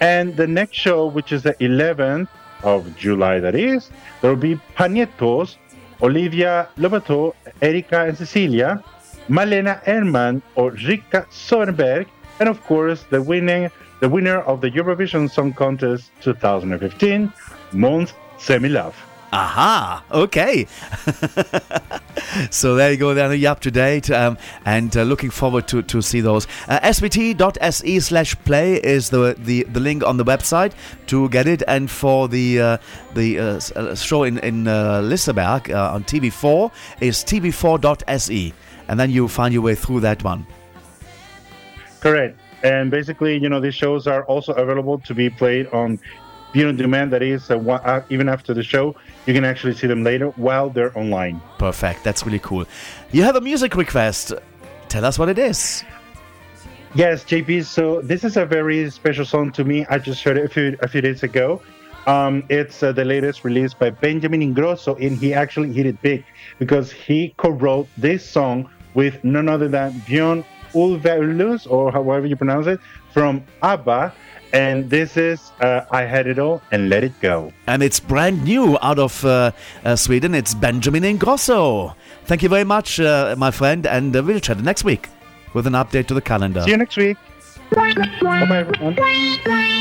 And 0.01 0.37
the 0.37 0.47
next 0.47 0.77
show, 0.77 1.07
which 1.07 1.33
is 1.33 1.43
the 1.43 1.55
11th 1.55 2.29
of 2.63 2.97
July, 2.97 3.41
that 3.41 3.55
is, 3.55 3.91
there 4.21 4.31
will 4.31 4.41
be 4.41 4.61
Panetoz, 4.77 5.57
Olivia 6.03 6.69
Lobato, 6.79 7.35
Erika 7.61 8.07
and 8.07 8.17
Cecilia, 8.17 8.83
Malena 9.29 9.83
Ernman 9.87 10.43
or 10.55 10.71
Rika 10.71 11.27
Sorenberg, 11.31 12.07
and 12.41 12.49
of 12.49 12.63
course 12.65 13.05
the 13.11 13.23
winning 13.23 13.71
the 14.01 14.09
winner 14.09 14.41
of 14.41 14.63
the 14.63 14.71
Eurovision 14.71 15.31
Song 15.31 15.53
Contest 15.53 16.11
2015, 16.23 17.31
Måns 17.73 18.15
Zelmerlöw. 18.39 19.10
Aha, 19.33 20.05
okay. 20.11 20.67
so 22.51 22.75
there 22.75 22.91
you 22.91 22.97
go, 22.97 23.15
then 23.15 23.39
you're 23.39 23.53
up 23.53 23.61
to 23.61 23.71
date 23.71 24.11
um, 24.11 24.37
and 24.65 24.97
uh, 24.97 25.05
looking 25.05 25.31
forward 25.31 25.69
to, 25.69 25.83
to 25.83 26.03
see 26.03 26.21
those. 26.21 26.49
Uh, 26.69 26.81
svt.se 26.81 28.01
slash 28.01 28.35
play 28.45 28.75
is 28.75 29.11
the, 29.11 29.37
the, 29.39 29.63
the 29.65 29.79
link 29.79 30.05
on 30.05 30.17
the 30.17 30.25
website 30.25 30.73
to 31.07 31.29
get 31.29 31.47
it. 31.47 31.63
And 31.69 31.89
for 31.89 32.27
the 32.27 32.61
uh, 32.61 32.79
the 33.15 33.39
uh, 33.39 33.61
uh, 33.77 33.95
show 33.95 34.25
in, 34.25 34.39
in 34.39 34.67
uh, 34.67 35.01
Liseberg 35.01 35.75
on 35.75 36.05
TV4 36.05 36.73
is 37.01 37.19
tv4.se. 37.19 38.53
And 38.89 38.99
then 38.99 39.11
you 39.11 39.29
find 39.29 39.53
your 39.55 39.63
way 39.63 39.77
through 39.77 40.01
that 40.01 40.25
one. 40.25 40.47
Correct. 42.01 42.39
And 42.63 42.91
basically, 42.91 43.39
you 43.39 43.49
know, 43.49 43.61
these 43.61 43.75
shows 43.75 44.07
are 44.07 44.25
also 44.25 44.53
available 44.55 44.99
to 45.01 45.15
be 45.15 45.31
played 45.31 45.69
on 45.69 45.99
Video 46.53 46.69
on 46.69 46.77
Demand. 46.77 47.13
That 47.13 47.23
is, 47.23 47.51
uh, 47.51 47.59
uh, 47.59 48.03
even 48.11 48.29
after 48.29 48.55
the 48.55 48.63
show, 48.63 48.95
you 49.27 49.35
can 49.35 49.45
actually 49.45 49.75
see 49.75 49.87
them 49.87 50.03
later 50.03 50.29
while 50.37 50.71
they're 50.71 50.97
online. 50.99 51.41
Perfect. 51.59 52.05
That's 52.05 52.25
really 52.25 52.41
cool. 52.41 52.67
You 53.13 53.23
have 53.23 53.37
a 53.37 53.41
music 53.41 53.77
request. 53.77 54.33
Tell 54.89 55.05
us 55.05 55.19
what 55.19 55.29
it 55.29 55.39
is. 55.39 55.85
Yes, 56.95 57.23
JP. 57.23 57.65
So 57.65 58.01
this 58.01 58.25
is 58.25 58.37
a 58.37 58.45
very 58.45 58.91
special 58.91 59.25
song 59.25 59.53
to 59.53 59.65
me. 59.65 59.87
I 59.87 59.99
just 59.99 60.25
heard 60.25 60.37
it 60.37 60.45
a 60.47 60.49
few 60.49 60.77
a 60.81 60.89
few 60.89 61.01
days 61.01 61.23
ago. 61.23 61.63
Um, 62.07 62.43
it's 62.49 62.83
uh, 62.83 62.91
the 62.93 63.05
latest 63.05 63.45
release 63.45 63.75
by 63.75 63.91
Benjamin 63.91 64.41
Ingrosso, 64.41 64.99
and 65.01 65.17
he 65.17 65.33
actually 65.35 65.73
hit 65.73 65.87
it 65.87 66.01
big 66.03 66.25
because 66.59 66.91
he 66.91 67.35
co-wrote 67.37 67.87
this 67.97 68.29
song 68.29 68.69
with 68.95 69.23
none 69.23 69.49
other 69.49 69.69
than 69.69 69.93
Björn 70.01 70.45
Ulvaeus, 70.73 71.71
or 71.71 71.93
however 71.93 72.27
you 72.27 72.37
pronounce 72.37 72.67
it, 72.67 72.81
from 73.13 73.45
ABBA. 73.63 74.13
And 74.53 74.91
this 74.91 75.17
is 75.17 75.53
uh, 75.61 75.83
I 75.91 76.03
Had 76.03 76.27
It 76.27 76.39
All 76.39 76.61
and 76.73 76.89
Let 76.89 77.05
It 77.05 77.19
Go. 77.21 77.53
And 77.67 77.83
it's 77.83 78.01
brand 78.01 78.43
new 78.45 78.79
out 78.83 78.99
of 78.99 79.25
uh, 79.25 79.53
uh, 79.85 79.97
Sweden. 79.97 80.35
It's 80.35 80.55
Benjamin 80.55 81.05
Ingrosso. 81.05 81.95
Thank 82.25 82.43
you 82.43 82.49
very 82.49 82.65
much, 82.65 82.99
uh, 83.01 83.35
my 83.39 83.51
friend, 83.51 83.87
and 83.87 84.17
uh, 84.17 84.23
we'll 84.23 84.41
chat 84.41 84.59
next 84.61 84.85
week 84.85 85.09
with 85.55 85.67
an 85.67 85.75
update 85.75 86.07
to 86.09 86.15
the 86.15 86.21
calendar. 86.21 86.63
See 86.63 86.71
you 86.71 86.77
next 86.77 86.97
week. 86.97 87.17
Bye-bye, 87.71 88.59
everyone. 88.59 88.99
I 89.01 89.81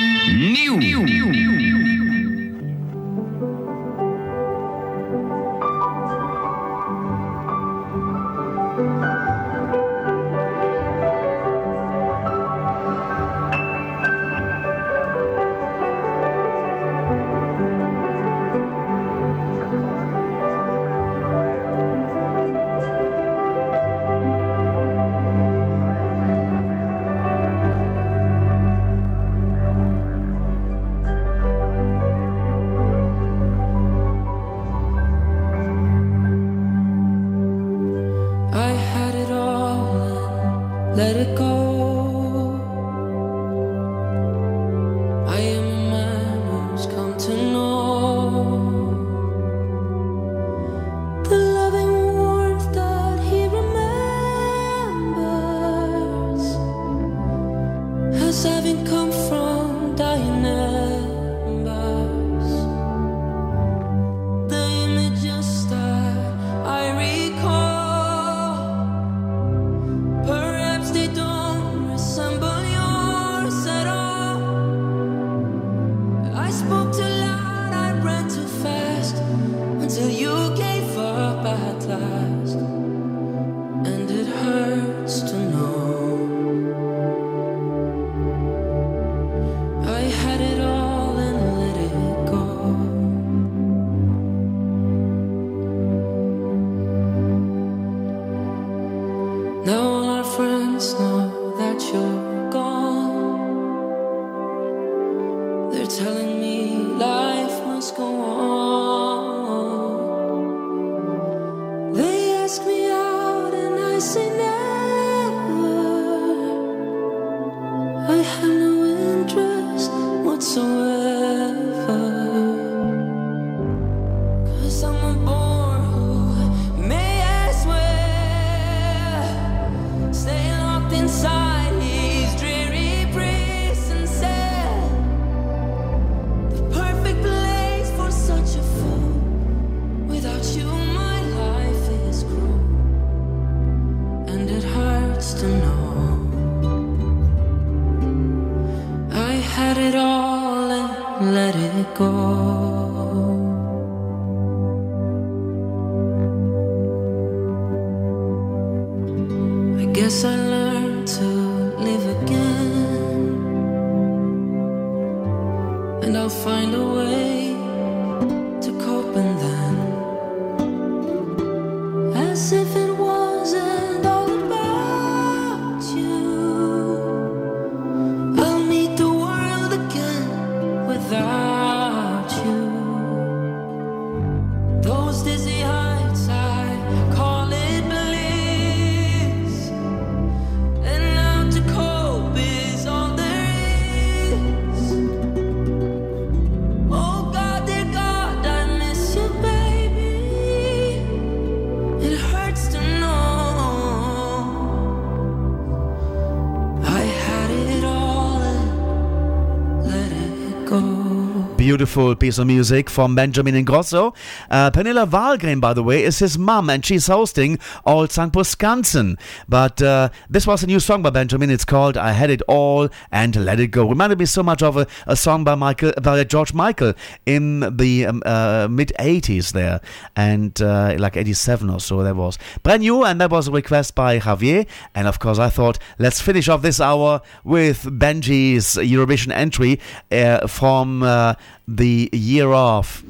Beautiful 211.89 212.15
piece 212.15 212.37
of 212.37 212.45
music 212.45 212.87
from 212.87 213.15
Benjamin 213.15 213.55
Ingrosso. 213.55 214.15
Uh, 214.47 214.69
Pernilla 214.69 215.09
Wahlgren, 215.09 215.59
by 215.59 215.73
the 215.73 215.81
way, 215.81 216.03
is 216.03 216.19
his 216.19 216.37
mum, 216.37 216.69
and 216.69 216.85
she's 216.85 217.07
hosting 217.07 217.57
Old 217.83 218.11
St. 218.11 218.31
Skansen. 218.31 219.17
But 219.47 219.81
uh, 219.81 220.09
this 220.29 220.45
was 220.45 220.61
a 220.61 220.67
new 220.67 220.79
song 220.79 221.01
by 221.01 221.09
Benjamin. 221.09 221.49
It's 221.49 221.65
called 221.65 221.97
"I 221.97 222.11
Had 222.11 222.29
It 222.29 222.43
All 222.43 222.89
and 223.11 223.35
Let 223.35 223.59
It 223.59 223.69
Go." 223.69 223.89
Reminded 223.89 224.19
me 224.19 224.25
so 224.25 224.43
much 224.43 224.61
of 224.61 224.77
a, 224.77 224.85
a 225.07 225.15
song 225.15 225.43
by 225.43 225.55
Michael, 225.55 225.91
by 225.99 226.23
George 226.25 226.53
Michael 226.53 226.93
in 227.25 227.75
the 227.75 228.05
um, 228.05 228.21
uh, 228.23 228.67
mid 228.69 228.93
'80s 228.99 229.53
there, 229.53 229.81
and 230.15 230.61
uh, 230.61 230.95
like 230.99 231.17
'87 231.17 231.71
or 231.71 231.79
so. 231.79 232.03
That 232.03 232.15
was 232.15 232.37
brand 232.61 232.81
new, 232.81 233.03
and 233.03 233.19
that 233.19 233.31
was 233.31 233.47
a 233.47 233.51
request 233.51 233.95
by 233.95 234.19
Javier. 234.19 234.67
And 234.93 235.07
of 235.07 235.17
course, 235.17 235.39
I 235.39 235.49
thought 235.49 235.79
let's 235.97 236.21
finish 236.21 236.49
off 236.49 236.61
this 236.61 236.79
hour 236.79 237.23
with 237.43 237.81
Benji's 237.85 238.75
Eurovision 238.75 239.31
entry 239.31 239.79
uh, 240.11 240.45
from 240.45 241.01
uh, 241.01 241.33
the 241.75 242.09
year 242.11 242.51
off? 242.51 243.03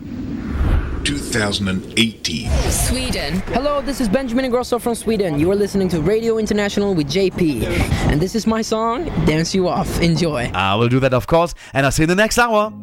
2018. 1.06 2.50
Sweden. 2.70 3.40
Hello, 3.48 3.82
this 3.82 4.02
is 4.02 4.10
Benjamin 4.10 4.46
Ingrosso 4.46 4.80
from 4.80 4.96
Sweden. 4.96 5.40
You 5.40 5.50
are 5.52 5.56
listening 5.56 5.88
to 5.90 6.02
Radio 6.02 6.38
International 6.38 6.94
with 6.94 7.08
JP. 7.08 7.64
And 8.12 8.22
this 8.22 8.36
is 8.36 8.46
my 8.46 8.62
song, 8.62 9.06
Dance 9.26 9.56
You 9.56 9.70
Off. 9.70 10.02
Enjoy. 10.02 10.52
I 10.54 10.76
will 10.76 10.90
do 10.90 11.00
that, 11.00 11.14
of 11.14 11.26
course, 11.26 11.56
and 11.74 11.86
I'll 11.86 11.92
see 11.92 12.04
you 12.04 12.06
in 12.06 12.10
the 12.10 12.16
next 12.16 12.38
hour. 12.38 12.74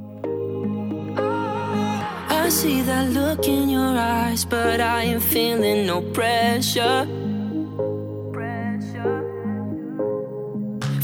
I 2.28 2.48
see 2.48 2.80
that 2.82 3.10
look 3.10 3.46
in 3.46 3.68
your 3.68 3.98
eyes, 3.98 4.44
but 4.44 4.80
I 4.80 5.02
am 5.04 5.20
feeling 5.20 5.86
no 5.86 6.00
pressure. 6.00 7.06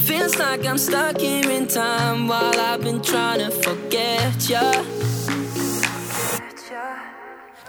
Feels 0.06 0.36
like 0.38 0.66
I'm 0.66 0.78
stuck 0.78 1.18
here 1.20 1.48
in 1.50 1.66
time 1.68 2.26
while 2.26 2.58
I've 2.58 2.82
been 2.82 3.00
trying 3.00 3.38
to 3.38 3.50
forget 3.50 4.48
ya. 4.48 4.84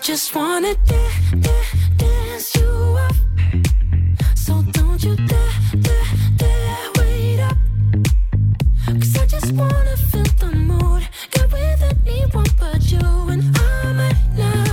Just 0.02 0.36
wanna 0.36 0.74
dance, 0.86 1.32
da- 1.46 1.78
dance 1.98 2.56
you 2.56 2.98
up. 3.06 3.16
So 4.36 4.62
don't 4.72 5.02
you 5.04 5.16
dare, 5.16 5.54
dare, 5.80 6.06
dare 6.38 6.90
wait 6.98 7.40
up. 7.40 7.58
Cause 8.88 9.18
I 9.18 9.26
just 9.28 9.52
wanna 9.54 9.96
feel 9.98 10.30
the 10.40 10.52
mood. 10.56 11.08
Get 11.32 11.52
with 11.52 11.84
anyone 12.06 12.48
but 12.60 12.82
you, 12.92 13.08
and 13.30 13.44
I 13.58 13.94
might 13.94 14.38
not. 14.38 14.73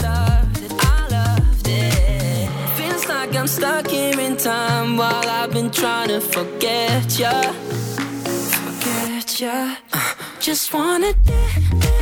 Loved 0.00 0.62
it. 0.62 0.72
I 0.78 1.08
loved 1.10 1.68
it 1.68 2.48
Feels 2.76 3.08
like 3.08 3.34
I'm 3.34 3.46
stuck 3.46 3.88
here 3.88 4.20
in 4.20 4.36
time 4.36 4.96
while 4.96 5.28
I've 5.28 5.52
been 5.52 5.70
trying 5.70 6.08
to 6.08 6.20
forget 6.20 7.18
ya. 7.18 7.52
Ya. 9.38 9.76
Just 10.40 10.72
wanna 10.72 11.12
da- 11.12 11.34
da- 11.70 11.80
dance 11.80 11.95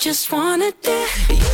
just 0.00 0.32
wanna 0.32 0.72
dance. 0.80 1.49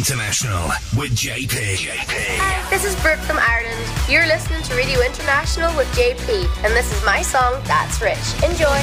International 0.00 0.68
with 0.96 1.10
JP. 1.10 1.76
Hi, 2.08 2.70
this 2.70 2.86
is 2.86 2.96
Brooke 3.02 3.18
from 3.18 3.36
Ireland. 3.38 3.76
You're 4.08 4.26
listening 4.26 4.62
to 4.62 4.74
Radio 4.74 4.98
International 5.02 5.76
with 5.76 5.88
JP, 5.88 6.48
and 6.64 6.74
this 6.74 6.90
is 6.90 7.04
my 7.04 7.20
song, 7.20 7.60
That's 7.64 8.00
Rich. 8.00 8.16
Enjoy. 8.42 8.80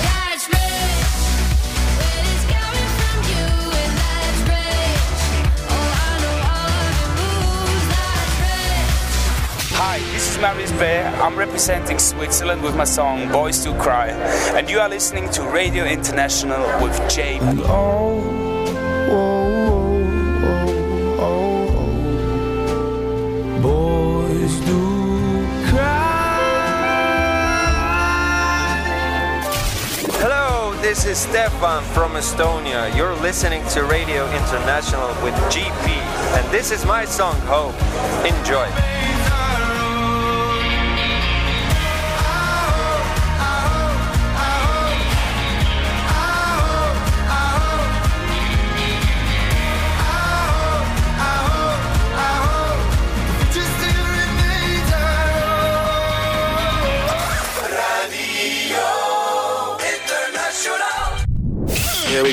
Hi, 9.73 9.97
this 10.13 10.29
is 10.29 10.37
Marius 10.39 10.71
Bear. 10.73 11.07
I'm 11.19 11.35
representing 11.35 11.97
Switzerland 11.97 12.61
with 12.61 12.75
my 12.75 12.83
song 12.83 13.31
Boys 13.31 13.63
Do 13.63 13.73
Cry. 13.79 14.09
And 14.55 14.69
you 14.69 14.79
are 14.79 14.87
listening 14.87 15.31
to 15.31 15.41
Radio 15.49 15.83
International 15.85 16.61
with 16.83 16.93
JP. 17.09 17.65
Boys 17.65 18.36
this 30.97 31.05
is 31.05 31.29
Stefan 31.29 31.83
from 31.93 32.13
Estonia. 32.13 32.95
You're 32.97 33.13
listening 33.17 33.63
to 33.67 33.83
Radio 33.83 34.25
International 34.31 35.09
with 35.23 35.35
JP, 35.53 35.89
and 36.35 36.51
this 36.51 36.71
is 36.71 36.87
my 36.87 37.05
song 37.05 37.35
Hope. 37.41 37.75
Enjoy. 38.25 38.96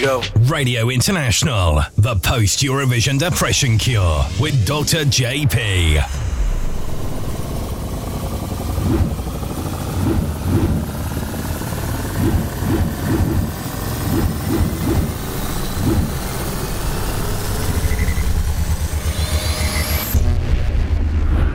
Go. 0.05 0.23
Radio 0.43 0.91
International, 0.91 1.81
the 1.97 2.15
post 2.17 2.61
Eurovision 2.61 3.19
depression 3.19 3.79
cure 3.79 4.25
with 4.39 4.67
Dr. 4.67 5.05
JP. 5.05 6.03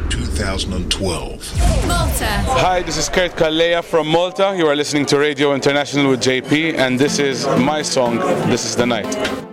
Two 0.10 0.26
thousand 0.26 0.74
and 0.74 0.92
twelve. 0.92 1.29
Hi, 2.62 2.82
this 2.82 2.98
is 2.98 3.08
Kurt 3.08 3.32
Calleja 3.38 3.82
from 3.82 4.10
Malta. 4.10 4.54
You 4.54 4.68
are 4.68 4.76
listening 4.76 5.06
to 5.06 5.18
Radio 5.18 5.54
International 5.54 6.10
with 6.10 6.20
JP, 6.20 6.78
and 6.78 7.00
this 7.00 7.18
is 7.18 7.48
my 7.58 7.82
song, 7.82 8.18
This 8.50 8.66
is 8.66 8.76
the 8.76 8.86
Night. 8.86 9.49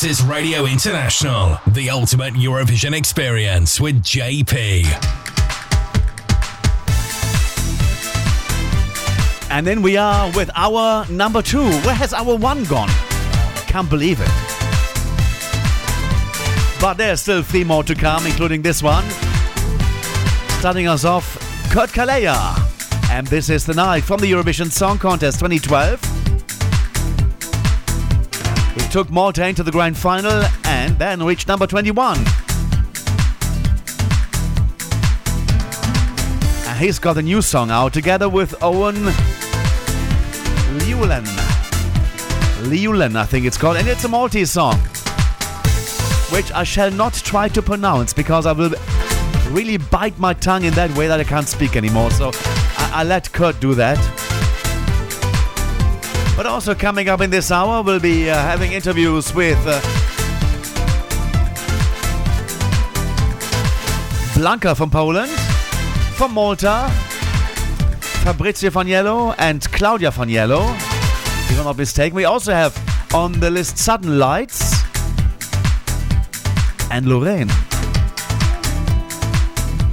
This 0.00 0.20
is 0.20 0.26
Radio 0.26 0.64
International, 0.64 1.58
the 1.66 1.90
ultimate 1.90 2.32
Eurovision 2.32 2.96
experience 2.96 3.78
with 3.78 4.02
JP. 4.02 4.86
And 9.50 9.66
then 9.66 9.82
we 9.82 9.98
are 9.98 10.32
with 10.34 10.50
our 10.54 11.06
number 11.10 11.42
two. 11.42 11.68
Where 11.82 11.94
has 11.94 12.14
our 12.14 12.34
one 12.34 12.64
gone? 12.64 12.88
Can't 13.66 13.90
believe 13.90 14.22
it. 14.22 14.30
But 16.80 16.94
there's 16.94 17.20
still 17.20 17.42
three 17.42 17.64
more 17.64 17.84
to 17.84 17.94
come, 17.94 18.24
including 18.24 18.62
this 18.62 18.82
one. 18.82 19.04
Starting 20.60 20.88
us 20.88 21.04
off, 21.04 21.36
Kurt 21.70 21.90
Calleja. 21.90 22.58
And 23.10 23.26
this 23.26 23.50
is 23.50 23.66
the 23.66 23.74
night 23.74 24.04
from 24.04 24.20
the 24.20 24.32
Eurovision 24.32 24.72
Song 24.72 24.96
Contest 24.96 25.40
2012. 25.40 26.09
Took 28.90 29.08
Malta 29.08 29.46
into 29.46 29.62
the 29.62 29.70
grand 29.70 29.96
final 29.96 30.42
and 30.64 30.98
then 30.98 31.22
reached 31.22 31.46
number 31.46 31.64
21. 31.64 32.18
And 36.66 36.78
he's 36.78 36.98
got 36.98 37.16
a 37.16 37.22
new 37.22 37.40
song 37.40 37.70
out 37.70 37.92
together 37.92 38.28
with 38.28 38.60
Owen 38.60 38.96
Liulen. 40.80 41.24
Liulen, 42.62 43.14
I 43.14 43.24
think 43.26 43.46
it's 43.46 43.56
called, 43.56 43.76
and 43.76 43.86
it's 43.86 44.02
a 44.02 44.08
Maltese 44.08 44.50
song, 44.50 44.76
which 46.32 46.50
I 46.50 46.64
shall 46.64 46.90
not 46.90 47.14
try 47.14 47.46
to 47.48 47.62
pronounce 47.62 48.12
because 48.12 48.44
I 48.44 48.50
will 48.50 48.72
really 49.50 49.76
bite 49.76 50.18
my 50.18 50.34
tongue 50.34 50.64
in 50.64 50.74
that 50.74 50.90
way 50.96 51.06
that 51.06 51.20
I 51.20 51.24
can't 51.24 51.46
speak 51.46 51.76
anymore. 51.76 52.10
So 52.10 52.32
I, 52.34 52.90
I 52.94 53.04
let 53.04 53.30
Kurt 53.32 53.60
do 53.60 53.76
that. 53.76 54.19
But 56.40 56.46
also 56.46 56.74
coming 56.74 57.10
up 57.10 57.20
in 57.20 57.28
this 57.28 57.50
hour, 57.50 57.82
we'll 57.82 58.00
be 58.00 58.30
uh, 58.30 58.34
having 58.34 58.72
interviews 58.72 59.34
with 59.34 59.58
uh, 59.66 59.78
Blanka 64.32 64.74
from 64.74 64.88
Poland, 64.90 65.30
from 66.16 66.32
Malta, 66.32 66.88
Fabrizio 68.24 68.70
Faniello 68.70 69.34
and 69.36 69.70
Claudia 69.70 70.10
Faniello. 70.10 70.62
If 71.50 71.58
I'm 71.58 71.64
not 71.64 71.76
mistaken, 71.76 72.16
we 72.16 72.24
also 72.24 72.54
have 72.54 72.74
on 73.12 73.32
the 73.32 73.50
list 73.50 73.76
Sudden 73.76 74.18
Lights 74.18 74.82
and 76.90 77.04
Loreen. 77.04 77.50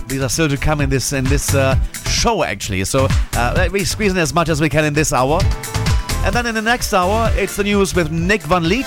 These 0.08 0.22
are 0.22 0.30
still 0.30 0.48
to 0.48 0.56
come 0.56 0.80
in 0.80 0.90
this 0.90 1.12
in 1.12 1.26
this 1.26 1.54
uh, 1.54 1.78
show 2.06 2.46
actually. 2.46 2.86
So 2.86 3.10
uh, 3.34 3.68
we 3.70 3.84
squeeze 3.84 4.14
in 4.14 4.18
as 4.18 4.34
much 4.34 4.48
as 4.48 4.62
we 4.62 4.70
can 4.70 4.86
in 4.86 4.94
this 4.94 5.12
hour. 5.12 5.42
And 6.28 6.36
then 6.36 6.46
in 6.46 6.56
the 6.56 6.62
next 6.62 6.94
hour, 6.94 7.32
it's 7.38 7.56
the 7.56 7.64
news 7.64 7.96
with 7.96 8.12
Nick 8.12 8.42
van 8.42 8.68
Lith 8.68 8.86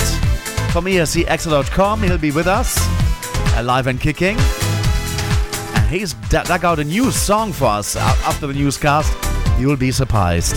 from 0.72 0.86
E 0.86 0.96
escXtra.com. 0.96 2.02
He'll 2.02 2.18
be 2.18 2.32
with 2.32 2.46
us, 2.46 2.78
alive 3.56 3.86
and 3.86 3.98
kicking. 3.98 4.36
And 5.74 5.88
he's 5.88 6.12
dug 6.28 6.66
out 6.66 6.78
a 6.80 6.84
new 6.84 7.10
song 7.10 7.54
for 7.54 7.64
us 7.64 7.96
after 7.96 8.46
the 8.46 8.52
newscast. 8.52 9.10
You'll 9.58 9.78
be 9.78 9.90
surprised. 9.90 10.54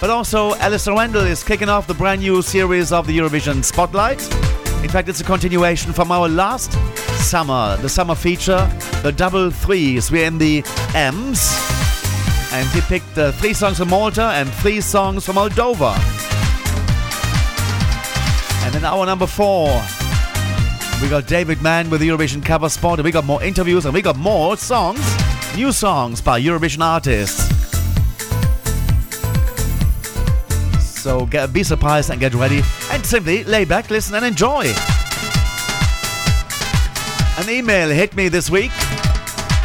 But 0.00 0.08
also, 0.08 0.54
Alasdair 0.54 0.96
Rendall 0.96 1.28
is 1.28 1.44
kicking 1.44 1.68
off 1.68 1.86
the 1.86 1.92
brand 1.92 2.22
new 2.22 2.40
series 2.40 2.92
of 2.92 3.06
the 3.06 3.18
Eurovision 3.18 3.62
Spotlight. 3.62 4.22
In 4.82 4.88
fact, 4.88 5.10
it's 5.10 5.20
a 5.20 5.24
continuation 5.24 5.92
from 5.92 6.10
our 6.10 6.30
last 6.30 6.72
summer, 7.20 7.76
the 7.82 7.90
summer 7.90 8.14
feature, 8.14 8.66
the 9.02 9.12
double 9.12 9.50
threes. 9.50 10.10
We're 10.10 10.24
in 10.24 10.38
the 10.38 10.64
M's, 10.94 11.79
and 12.52 12.68
he 12.70 12.80
picked 12.82 13.16
uh, 13.16 13.32
three 13.32 13.52
songs 13.52 13.78
from 13.78 13.90
Malta 13.90 14.22
and 14.22 14.48
three 14.54 14.80
songs 14.80 15.24
from 15.24 15.36
Moldova. 15.36 15.94
And 18.64 18.74
then 18.74 18.84
our 18.84 19.06
number 19.06 19.26
four, 19.26 19.68
we 21.00 21.08
got 21.08 21.26
David 21.26 21.62
Mann 21.62 21.88
with 21.90 22.00
the 22.00 22.08
Eurovision 22.08 22.44
cover 22.44 22.68
spot, 22.68 22.98
and 22.98 23.04
we 23.04 23.10
got 23.10 23.24
more 23.24 23.42
interviews, 23.42 23.84
and 23.84 23.94
we 23.94 24.02
got 24.02 24.16
more 24.16 24.56
songs, 24.56 25.00
new 25.56 25.72
songs 25.72 26.20
by 26.20 26.40
Eurovision 26.40 26.80
artists. 26.80 27.48
So 31.00 31.24
get, 31.26 31.52
be 31.52 31.62
surprised 31.62 32.10
and 32.10 32.20
get 32.20 32.34
ready, 32.34 32.62
and 32.90 33.06
simply 33.06 33.44
lay 33.44 33.64
back, 33.64 33.90
listen, 33.90 34.14
and 34.14 34.24
enjoy. 34.24 34.72
An 37.38 37.48
email 37.48 37.88
hit 37.88 38.14
me 38.14 38.28
this 38.28 38.50
week 38.50 38.72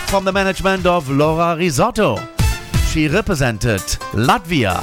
from 0.07 0.23
the 0.23 0.31
management 0.31 0.86
of 0.86 1.09
Laura 1.09 1.57
Rizzotto. 1.57 2.34
She 2.95 3.09
represented 3.09 3.81
Latvia 4.13 4.79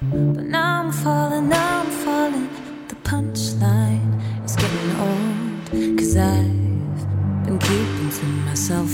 But 0.01 0.45
now 0.45 0.81
I'm 0.81 0.91
falling, 0.91 1.47
now 1.47 1.81
I'm 1.81 1.89
falling. 1.89 2.49
The 2.87 2.95
punchline 2.95 4.21
is 4.51 4.55
getting 4.55 4.91
old. 4.99 5.97
Cause 5.97 6.17
I've 6.17 7.45
been 7.45 7.59
keeping 7.59 8.09
to 8.09 8.25
myself 8.47 8.91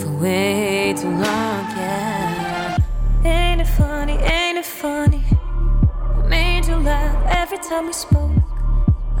for 0.00 0.12
way 0.20 0.94
too 0.96 1.10
long, 1.10 1.64
yeah. 1.76 2.78
Ain't 3.24 3.60
it 3.60 3.66
funny, 3.66 4.14
ain't 4.14 4.58
it 4.58 4.64
funny? 4.64 5.24
I 6.22 6.26
made 6.28 6.66
you 6.66 6.76
laugh 6.76 7.16
every 7.28 7.58
time 7.58 7.86
we 7.86 7.92
spoke. 7.92 8.30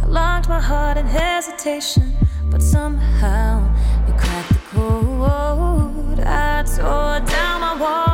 I 0.02 0.06
locked 0.06 0.48
my 0.48 0.60
heart 0.60 0.96
in 0.96 1.06
hesitation, 1.06 2.16
but 2.50 2.62
somehow 2.62 3.52
you 4.06 4.14
cracked 4.14 4.48
the 4.48 4.60
code. 4.70 6.20
I 6.20 6.64
tore 6.64 7.20
down 7.26 7.60
my 7.60 7.76
walls 7.80 8.05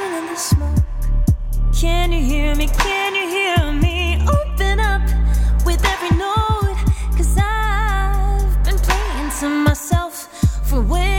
rising 0.00 0.18
in 0.18 0.26
the 0.26 0.36
smoke. 0.36 0.78
Can 1.78 2.12
you 2.12 2.22
hear 2.22 2.54
me? 2.54 2.66
Can 2.66 3.14
you 3.14 3.28
hear 3.28 3.72
me? 3.72 4.22
Open 4.28 4.80
up 4.80 5.02
with 5.64 5.84
every 5.84 6.16
note. 6.16 6.76
Cause 7.16 7.36
I've 7.38 8.64
been 8.64 8.78
playing 8.78 9.30
to 9.40 9.48
myself 9.48 10.28
for 10.68 10.80
way 10.80 11.09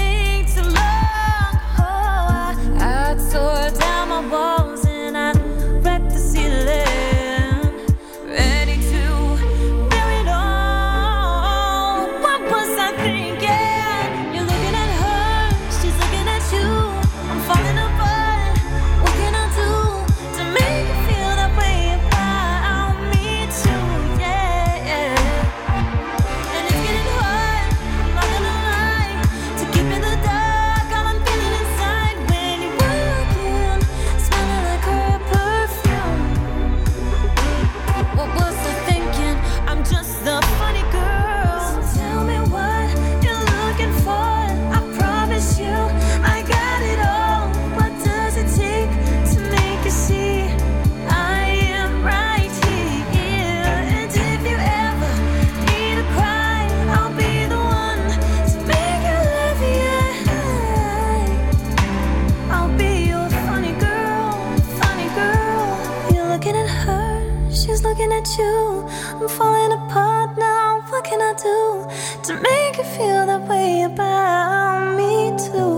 do 71.37 71.87
to 72.23 72.33
make 72.41 72.77
you 72.77 72.83
feel 72.83 73.25
that 73.25 73.47
way 73.47 73.83
about 73.83 74.95
me 74.97 75.31
too? 75.37 75.70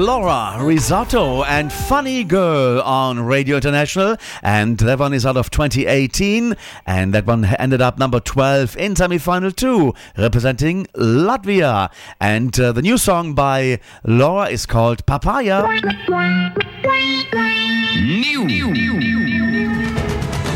Laura 0.00 0.56
Rizzotto 0.58 1.44
and 1.46 1.70
Funny 1.70 2.24
Girl 2.24 2.80
on 2.80 3.20
Radio 3.20 3.56
International. 3.56 4.16
And 4.42 4.78
that 4.78 4.98
one 4.98 5.12
is 5.12 5.26
out 5.26 5.36
of 5.36 5.50
2018. 5.50 6.56
And 6.86 7.12
that 7.12 7.26
one 7.26 7.44
ended 7.44 7.82
up 7.82 7.98
number 7.98 8.18
12 8.18 8.78
in 8.78 8.96
semi-final 8.96 9.50
2, 9.50 9.92
representing 10.16 10.86
Latvia. 10.96 11.92
And 12.18 12.58
uh, 12.58 12.72
the 12.72 12.80
new 12.80 12.96
song 12.96 13.34
by 13.34 13.78
Laura 14.02 14.48
is 14.48 14.64
called 14.64 15.04
Papaya. 15.04 15.68
New. 18.00 18.48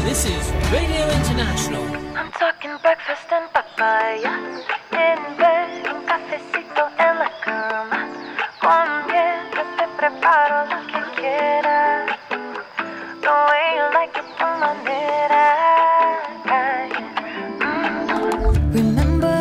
This 0.04 0.24
is 0.24 0.52
Radio 0.72 1.06
International. 1.10 1.84
I'm 2.16 2.32
talking 2.32 2.78
breakfast 2.80 3.30
and 3.30 3.52
papaya. 3.52 4.38
In 4.92 5.36
bed, 5.36 5.86
un 5.86 6.06
cafecito 6.06 6.88
en 6.98 7.18
la 7.18 7.28
cama. 7.44 8.24
Con 8.60 8.88
miel, 8.88 9.03
yo 9.03 9.03
te 9.03 9.03
preparo 10.04 10.66
lo 10.70 10.78
que 11.16 11.34
way 13.48 13.66
you 13.76 13.86
like 13.96 14.14
it, 14.20 14.28
tu 14.38 14.46
manera. 14.60 15.46
Mm. 17.60 18.74
Remember 18.74 19.36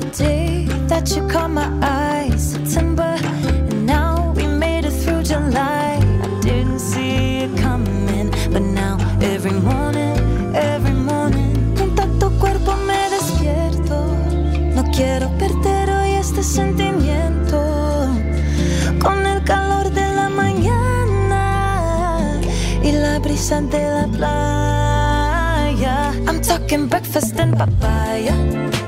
the 0.00 0.06
day 0.10 0.66
that 0.86 1.16
you 1.16 1.26
caught 1.28 1.50
my 1.50 1.68
eyes, 1.80 2.52
September, 2.52 3.16
and 3.70 3.86
now 3.86 4.34
we 4.36 4.46
made 4.46 4.84
it 4.84 4.92
through 5.02 5.22
July. 5.22 5.98
I 6.26 6.28
didn't 6.42 6.80
see 6.80 7.44
it 7.44 7.56
coming, 7.56 8.28
but 8.52 8.62
now 8.62 8.98
every 9.22 9.56
morning, 9.70 10.16
every 10.54 10.96
morning, 11.10 11.74
junto 11.74 12.02
a 12.02 12.06
tu 12.20 12.28
cuerpo 12.38 12.76
me 12.88 13.00
despierto. 13.08 13.98
No 14.76 14.82
quiero 14.92 15.30
perder 15.38 15.88
hoy 15.88 16.12
este 16.20 16.42
sentimiento. 16.42 17.41
Brisa 23.42 23.60
de 23.60 23.78
la 23.78 24.06
playa. 24.06 26.12
I'm 26.28 26.40
talking 26.40 26.86
breakfast 26.86 27.40
and 27.40 27.58
papaya. 27.58 28.81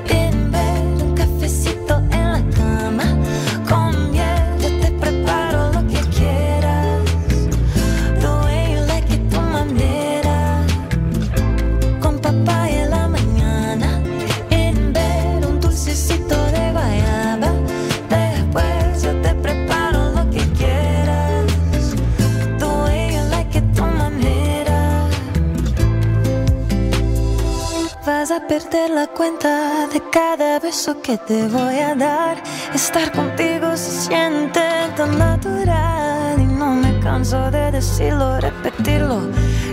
Perder 28.41 28.89
la 28.89 29.07
cuenta 29.07 29.87
de 29.87 30.01
cada 30.11 30.59
beso 30.59 31.01
que 31.01 31.17
te 31.17 31.47
voy 31.47 31.79
a 31.79 31.95
dar. 31.95 32.37
Estar 32.73 33.11
contigo 33.11 33.75
se 33.77 34.07
siente 34.07 34.61
tan 34.95 35.17
natural 35.17 36.39
y 36.39 36.45
no 36.45 36.75
me 36.75 36.99
canso 36.99 37.49
de 37.51 37.71
decirlo, 37.71 38.39
repetirlo. 38.39 39.21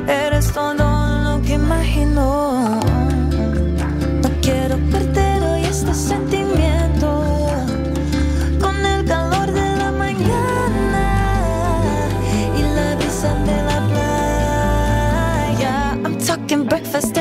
Eres 0.07 0.53
todo 0.53 0.75
lo 0.75 1.43
que 1.43 1.55
imagino. 1.55 2.81
No 4.23 4.29
quiero 4.41 4.77
perder 4.91 5.43
hoy 5.43 5.65
este 5.65 5.95
sentimiento. 5.95 7.25
Con 8.61 8.77
el 8.87 9.05
calor 9.05 9.51
de 9.51 9.77
la 9.77 9.91
mañana 9.93 11.07
y 12.57 12.63
la 12.63 12.95
brisa 12.97 13.35
de 13.49 13.63
la 13.69 13.79
playa. 13.91 15.75
I'm 16.05 16.17
talking 16.19 16.65
breakfast 16.67 17.12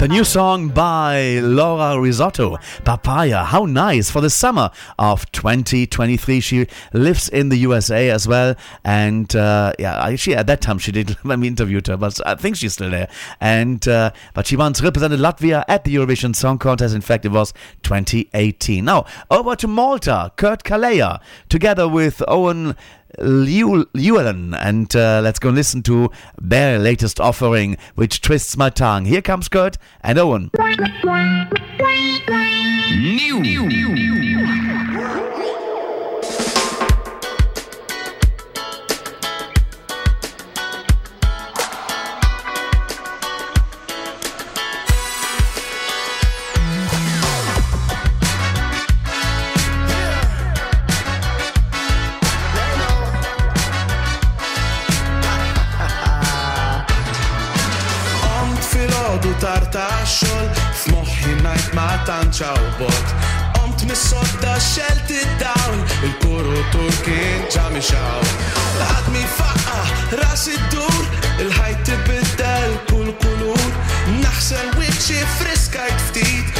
The 0.00 0.08
new 0.08 0.24
song 0.24 0.70
by 0.70 1.40
Laura 1.40 2.00
Rizzotto, 2.00 2.56
Papaya. 2.84 3.44
How 3.44 3.66
nice 3.66 4.10
for 4.10 4.22
the 4.22 4.30
summer 4.30 4.70
of 4.98 5.30
2023. 5.32 6.40
She 6.40 6.66
lives 6.94 7.28
in 7.28 7.50
the 7.50 7.58
USA 7.58 8.08
as 8.08 8.26
well. 8.26 8.54
And 8.82 9.36
uh, 9.36 9.74
yeah, 9.78 10.02
actually, 10.02 10.36
at 10.36 10.46
that 10.46 10.62
time 10.62 10.78
she 10.78 10.90
did, 10.90 11.18
let 11.24 11.38
me 11.38 11.48
interviewed 11.48 11.86
her, 11.88 11.98
but 11.98 12.18
I 12.26 12.34
think 12.34 12.56
she's 12.56 12.72
still 12.72 12.88
there. 12.88 13.10
And 13.42 13.86
uh, 13.86 14.12
But 14.32 14.46
she 14.46 14.56
once 14.56 14.80
represented 14.80 15.20
Latvia 15.20 15.66
at 15.68 15.84
the 15.84 15.94
Eurovision 15.96 16.34
Song 16.34 16.56
Contest. 16.56 16.94
In 16.94 17.02
fact, 17.02 17.26
it 17.26 17.32
was 17.32 17.52
2018. 17.82 18.82
Now, 18.82 19.04
over 19.30 19.54
to 19.56 19.68
Malta, 19.68 20.32
Kurt 20.36 20.64
Calleja, 20.64 21.20
together 21.50 21.86
with 21.86 22.22
Owen. 22.26 22.74
Lew- 23.18 23.86
Llewellyn, 23.94 24.54
and 24.54 24.94
uh, 24.94 25.20
let's 25.22 25.38
go 25.38 25.48
and 25.48 25.56
listen 25.56 25.82
to 25.84 26.10
their 26.40 26.78
latest 26.78 27.20
offering, 27.20 27.76
which 27.94 28.20
twists 28.20 28.56
my 28.56 28.70
tongue. 28.70 29.04
Here 29.04 29.22
comes 29.22 29.48
Kurt 29.48 29.76
and 30.02 30.18
Owen. 30.18 30.50
Qamt 30.50 30.90
tanċaw 62.10 62.62
bot. 62.78 63.10
Omt 63.62 63.84
mis-sodda 63.86 64.56
xelti 64.58 65.20
dawn 65.38 65.82
Il-kuru 66.02 66.58
turkin 66.72 67.44
ġamixaw 67.54 68.24
Għadmi 68.86 69.22
faqqa 69.36 69.78
ras 70.18 70.48
id-dur 70.50 71.04
Il-ħajt 71.44 71.84
tibiddel 71.86 72.74
kull 72.90 73.12
kulur 73.22 73.68
Naħsel 74.24 74.74
wiċċi 74.80 75.22
friskajt 75.38 76.06
ftit. 76.08 76.59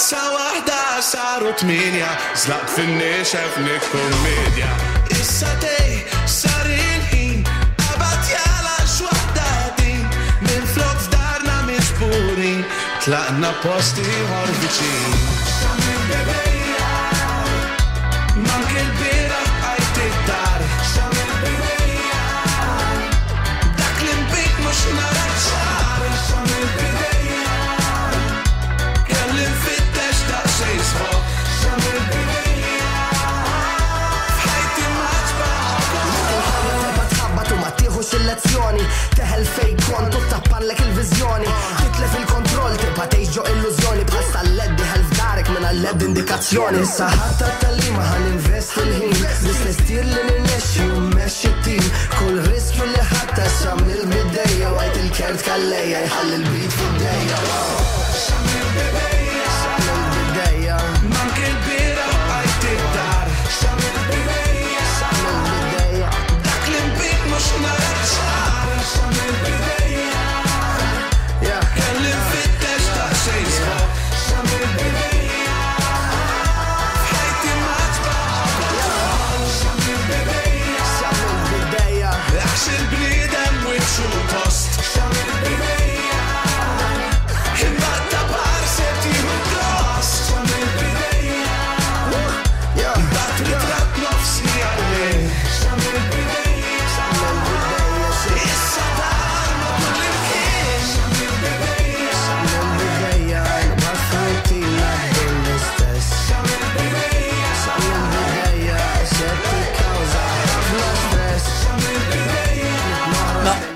Sa 0.00 0.16
wahda 0.16 1.02
saru 1.02 1.52
tminja 1.60 2.08
Zlaq 2.34 2.64
finni 2.74 3.20
xefni 3.30 3.76
komedja. 3.92 4.70
Issa 5.12 5.52
tej 5.60 6.08
sar 6.24 6.64
il-ħin 6.64 7.44
Abat 7.92 8.24
jala 8.32 8.76
xwahda 8.96 9.50
din. 9.76 10.00
Min 10.46 10.64
flok 10.72 11.04
f'darna 11.04 11.56
miġburin 11.68 12.64
Tlaqna 13.04 13.52
posti 13.60 14.08
ħor 14.08 14.54
viċin. 14.62 15.20
Xamil 15.58 16.00
bebe 16.08 16.49
teħel 39.16 39.44
fej 39.54 39.74
kont 39.86 40.16
u 40.16 40.22
tappallek 40.30 40.80
il-vizjoni. 40.86 41.52
Titlef 41.80 42.16
il-kontroll 42.20 42.78
tibqa 42.82 43.06
teġġo 43.14 43.46
illużjoni. 43.52 44.06
Bħal 44.10 44.26
tal-led 44.34 44.74
diħel 44.80 45.06
f'darek 45.10 45.52
minn 45.54 45.68
għall-led 45.70 46.06
indikazzjoni. 46.08 46.82
Saħatta 46.94 47.52
tal-lima 47.62 48.08
għan 48.14 48.26
invest 48.32 48.76
il-ħin. 48.84 49.14
Bis 49.44 49.62
l-istir 49.64 50.10
li 50.10 50.26
n-nesċi 50.26 50.88
u 50.88 51.06
meċi 51.14 51.54
tim 51.66 51.86
kull 52.18 52.42
riskju 52.48 52.90
li 52.90 53.06
ħatta 53.12 53.48
xam 53.60 53.86
il-bidejja 53.86 54.74
għajt 54.74 55.00
il-kert 55.04 55.46
kalleja 55.46 56.04
jħall 56.08 56.36
il-bit 56.40 56.76
fil-dejja 56.80 57.40
Xam 58.20 58.52
il-bidejja 58.58 59.19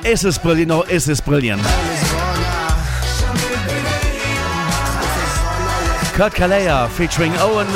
es 0.05 0.25
ist 0.25 0.43
brilliant. 0.43 0.69
No, 0.69 0.85
es 0.85 1.09
ist 1.09 1.25
brilliant. 1.25 1.63
Kurt 6.15 6.33
Calleja 6.35 6.89
featuring 6.91 7.33
Owen 7.39 7.67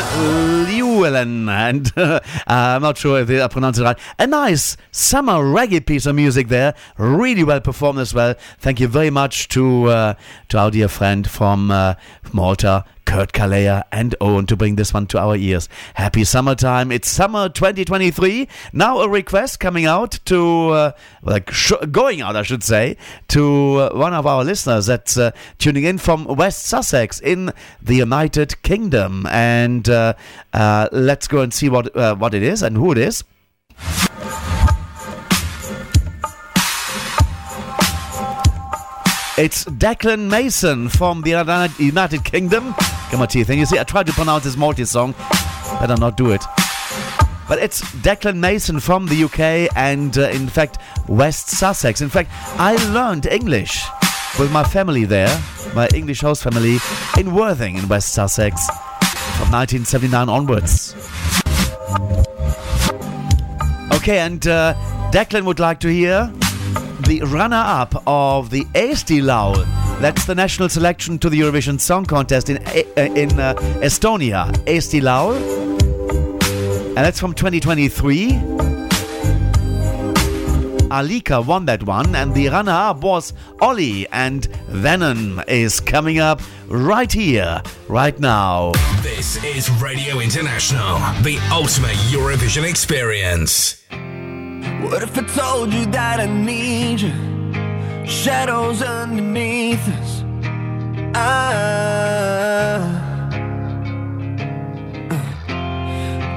Llewellyn, 0.68 1.48
and 1.48 1.92
uh, 1.96 2.20
I'm 2.46 2.82
not 2.82 2.96
sure 2.96 3.20
if 3.20 3.28
I 3.28 3.48
pronounced 3.48 3.80
it 3.80 3.82
right. 3.82 3.98
A 4.16 4.28
nice 4.28 4.76
summer 4.92 5.42
reggae 5.42 5.84
piece 5.84 6.06
of 6.06 6.14
music 6.14 6.46
there, 6.46 6.74
really 6.98 7.42
well 7.42 7.60
performed 7.60 7.98
as 7.98 8.14
well. 8.14 8.36
Thank 8.60 8.78
you 8.78 8.86
very 8.86 9.10
much 9.10 9.48
to 9.48 9.86
uh, 9.86 10.14
to 10.50 10.58
our 10.58 10.70
dear 10.70 10.86
friend 10.86 11.28
from 11.28 11.72
uh, 11.72 11.94
Malta, 12.32 12.84
Kurt 13.08 13.32
Calleja 13.32 13.84
and 13.90 14.14
Owen 14.20 14.44
to 14.48 14.54
bring 14.54 14.76
this 14.76 14.92
one 14.92 15.06
to 15.06 15.18
our 15.18 15.34
ears. 15.34 15.66
Happy 15.94 16.24
summertime! 16.24 16.92
It's 16.92 17.08
summer 17.08 17.48
2023. 17.48 18.46
Now 18.74 19.00
a 19.00 19.08
request 19.08 19.60
coming 19.60 19.86
out 19.86 20.18
to 20.26 20.68
uh, 20.68 20.92
like 21.22 21.50
sh- 21.50 21.72
going 21.90 22.20
out, 22.20 22.36
I 22.36 22.42
should 22.42 22.62
say, 22.62 22.98
to 23.28 23.76
uh, 23.76 23.90
one 23.94 24.12
of 24.12 24.26
our 24.26 24.44
listeners 24.44 24.84
that's 24.84 25.16
uh, 25.16 25.30
tuning 25.56 25.84
in 25.84 25.96
from 25.96 26.26
West 26.26 26.66
Sussex 26.66 27.18
in 27.18 27.50
the 27.80 27.94
United 27.94 28.60
Kingdom, 28.60 29.24
and 29.30 29.88
uh, 29.88 30.12
uh, 30.52 30.90
let's 30.92 31.26
go 31.26 31.40
and 31.40 31.54
see 31.54 31.70
what 31.70 31.96
uh, 31.96 32.14
what 32.14 32.34
it 32.34 32.42
is 32.42 32.60
and 32.62 32.76
who 32.76 32.92
it 32.92 32.98
is. 32.98 33.24
It's 39.38 39.64
Declan 39.64 40.28
Mason 40.28 40.90
from 40.90 41.22
the 41.22 41.30
United 41.78 42.24
Kingdom. 42.24 42.74
On, 43.14 43.26
teeth. 43.26 43.48
And 43.48 43.58
you 43.58 43.66
see, 43.66 43.78
I 43.78 43.84
tried 43.84 44.06
to 44.06 44.12
pronounce 44.12 44.44
this 44.44 44.56
Maltese 44.56 44.90
song. 44.90 45.14
Better 45.80 45.96
not 45.96 46.16
do 46.16 46.30
it. 46.30 46.44
But 47.48 47.58
it's 47.58 47.80
Declan 48.02 48.36
Mason 48.36 48.78
from 48.80 49.06
the 49.06 49.24
UK 49.24 49.74
and, 49.74 50.16
uh, 50.18 50.28
in 50.28 50.48
fact, 50.48 50.78
West 51.08 51.48
Sussex. 51.48 52.00
In 52.00 52.10
fact, 52.10 52.30
I 52.58 52.76
learned 52.92 53.26
English 53.26 53.82
with 54.38 54.52
my 54.52 54.62
family 54.62 55.04
there, 55.04 55.34
my 55.74 55.88
English 55.94 56.20
host 56.20 56.42
family 56.42 56.76
in 57.18 57.34
Worthing 57.34 57.76
in 57.76 57.88
West 57.88 58.12
Sussex 58.12 58.66
from 59.38 59.50
1979 59.50 60.28
onwards. 60.28 60.94
Okay, 63.94 64.18
and 64.18 64.46
uh, 64.46 64.74
Declan 65.10 65.44
would 65.44 65.58
like 65.58 65.80
to 65.80 65.88
hear 65.88 66.30
the 67.06 67.22
runner-up 67.24 68.02
of 68.06 68.50
the 68.50 68.64
Eesti 68.74 69.22
Laul. 69.22 69.87
That's 70.00 70.26
the 70.26 70.34
national 70.36 70.68
selection 70.68 71.18
to 71.18 71.28
the 71.28 71.40
Eurovision 71.40 71.80
Song 71.80 72.04
Contest 72.04 72.48
in 72.48 72.58
uh, 72.58 73.00
in 73.16 73.40
uh, 73.40 73.54
Estonia. 73.82 74.52
Eesti 74.64 75.00
Laul, 75.00 75.34
and 76.86 76.96
that's 76.96 77.18
from 77.18 77.34
2023. 77.34 78.28
Alika 80.90 81.44
won 81.44 81.66
that 81.66 81.82
one, 81.82 82.14
and 82.14 82.32
the 82.32 82.48
runner-up 82.48 83.02
was 83.02 83.34
Ollie, 83.60 84.08
and 84.08 84.46
Venom 84.68 85.42
is 85.48 85.80
coming 85.80 86.20
up 86.20 86.40
right 86.68 87.12
here, 87.12 87.60
right 87.88 88.18
now. 88.20 88.72
This 89.02 89.42
is 89.44 89.68
Radio 89.82 90.20
International, 90.20 90.98
the 91.22 91.38
ultimate 91.50 91.96
Eurovision 92.08 92.66
experience. 92.68 93.82
What 94.80 95.02
if 95.02 95.18
I 95.18 95.22
told 95.26 95.72
you 95.74 95.86
that 95.86 96.20
I 96.20 96.26
need 96.26 97.00
you? 97.00 97.37
Shadows 98.08 98.80
underneath 98.80 99.86
us. 99.86 100.24
Ah. 101.14 102.80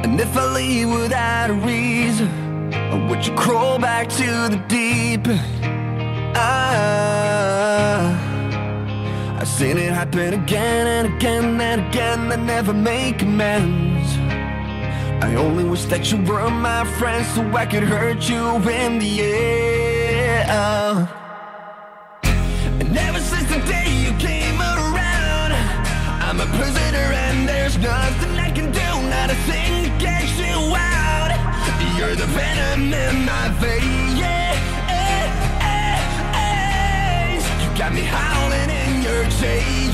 And 0.04 0.20
if 0.20 0.36
I 0.36 0.54
leave 0.54 0.90
without 0.90 1.50
a 1.50 1.54
reason, 1.54 2.28
would 3.08 3.26
you 3.26 3.34
crawl 3.36 3.80
back 3.80 4.10
to 4.10 4.50
the 4.50 4.62
deep? 4.68 5.22
Ah. 6.36 8.20
I've 9.40 9.48
seen 9.48 9.78
it 9.78 9.94
happen 9.94 10.34
again 10.34 10.88
and 10.88 11.16
again 11.16 11.62
and 11.62 11.88
again. 11.88 12.34
I 12.34 12.36
never 12.36 12.74
make 12.74 13.22
amends. 13.22 14.10
I 15.24 15.36
only 15.36 15.64
wish 15.64 15.86
that 15.86 16.12
you 16.12 16.18
were 16.18 16.50
my 16.50 16.84
friend 17.00 17.26
so 17.28 17.44
I 17.56 17.66
could 17.66 17.84
hurt 17.84 18.28
you 18.28 18.58
in 18.70 19.00
the 19.00 19.22
end. 19.22 21.21
And 22.92 23.00
ever 23.00 23.22
since 23.22 23.48
the 23.48 23.62
day 23.72 23.90
you 24.04 24.12
came 24.18 24.60
around, 24.60 25.54
I'm 26.28 26.42
a 26.42 26.46
prisoner 26.58 27.08
and 27.24 27.48
there's 27.48 27.78
nothing 27.78 28.36
I 28.38 28.52
can 28.52 28.70
do, 28.70 28.90
not 29.08 29.32
a 29.32 29.36
thing 29.48 29.86
to 29.86 29.90
get 29.98 30.28
you 30.36 30.76
out. 30.76 31.32
You're 31.98 32.18
the 32.18 32.26
venom 32.26 32.94
in 32.94 33.26
my 33.26 33.48
veins. 33.64 34.20
Eh, 34.20 34.56
eh, 34.90 35.32
eh. 36.36 37.64
You 37.64 37.78
got 37.78 37.94
me 37.94 38.02
howling 38.02 38.70
in 38.70 39.02
your 39.02 39.24
chains. 39.40 39.91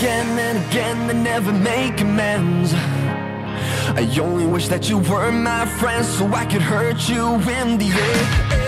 again 0.00 0.38
and 0.38 0.66
again 0.70 1.06
they 1.06 1.12
never 1.12 1.52
make 1.52 2.00
amends. 2.00 2.72
I 2.72 4.08
only 4.18 4.46
wish 4.46 4.68
that 4.68 4.88
you 4.88 4.96
were 4.96 5.30
my 5.30 5.66
friend 5.66 6.06
so 6.06 6.26
I 6.28 6.46
could 6.46 6.62
hurt 6.62 7.06
you 7.06 7.34
in 7.34 7.76
the 7.76 7.90
end. 7.90 8.59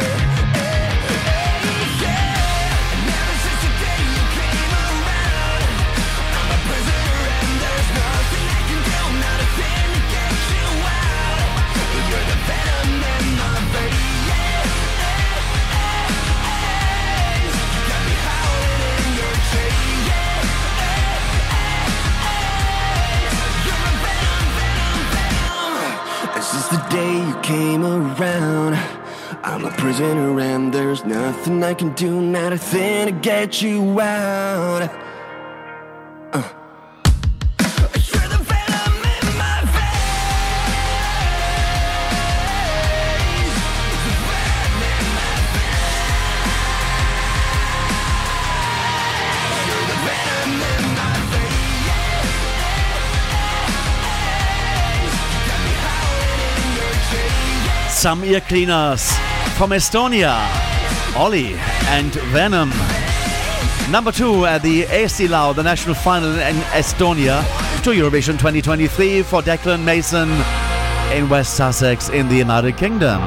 Day 26.92 27.26
you 27.26 27.40
came 27.40 27.84
around, 27.86 28.74
I'm 29.42 29.64
a 29.64 29.70
prisoner 29.70 30.38
and 30.40 30.74
there's 30.74 31.06
nothing 31.06 31.62
I 31.62 31.72
can 31.72 31.94
do, 31.94 32.20
not 32.20 32.52
a 32.52 32.58
thing 32.58 33.06
to 33.06 33.12
get 33.12 33.62
you 33.62 33.98
out. 33.98 34.90
Some 58.02 58.24
ear 58.24 58.40
cleaners 58.40 59.16
from 59.56 59.70
Estonia, 59.70 60.34
Ollie 61.14 61.54
and 61.86 62.12
Venom. 62.32 62.70
Number 63.92 64.10
two 64.10 64.44
at 64.44 64.62
the 64.62 64.82
Eesti 64.82 65.28
Laul, 65.28 65.54
the 65.54 65.62
national 65.62 65.94
final 65.94 66.32
in 66.40 66.56
Estonia 66.72 67.44
to 67.84 67.90
Eurovision 67.90 68.32
2023 68.32 69.22
for 69.22 69.40
Declan 69.40 69.84
Mason 69.84 70.28
in 71.16 71.28
West 71.28 71.56
Sussex 71.56 72.08
in 72.08 72.28
the 72.28 72.34
United 72.34 72.76
Kingdom. 72.76 73.20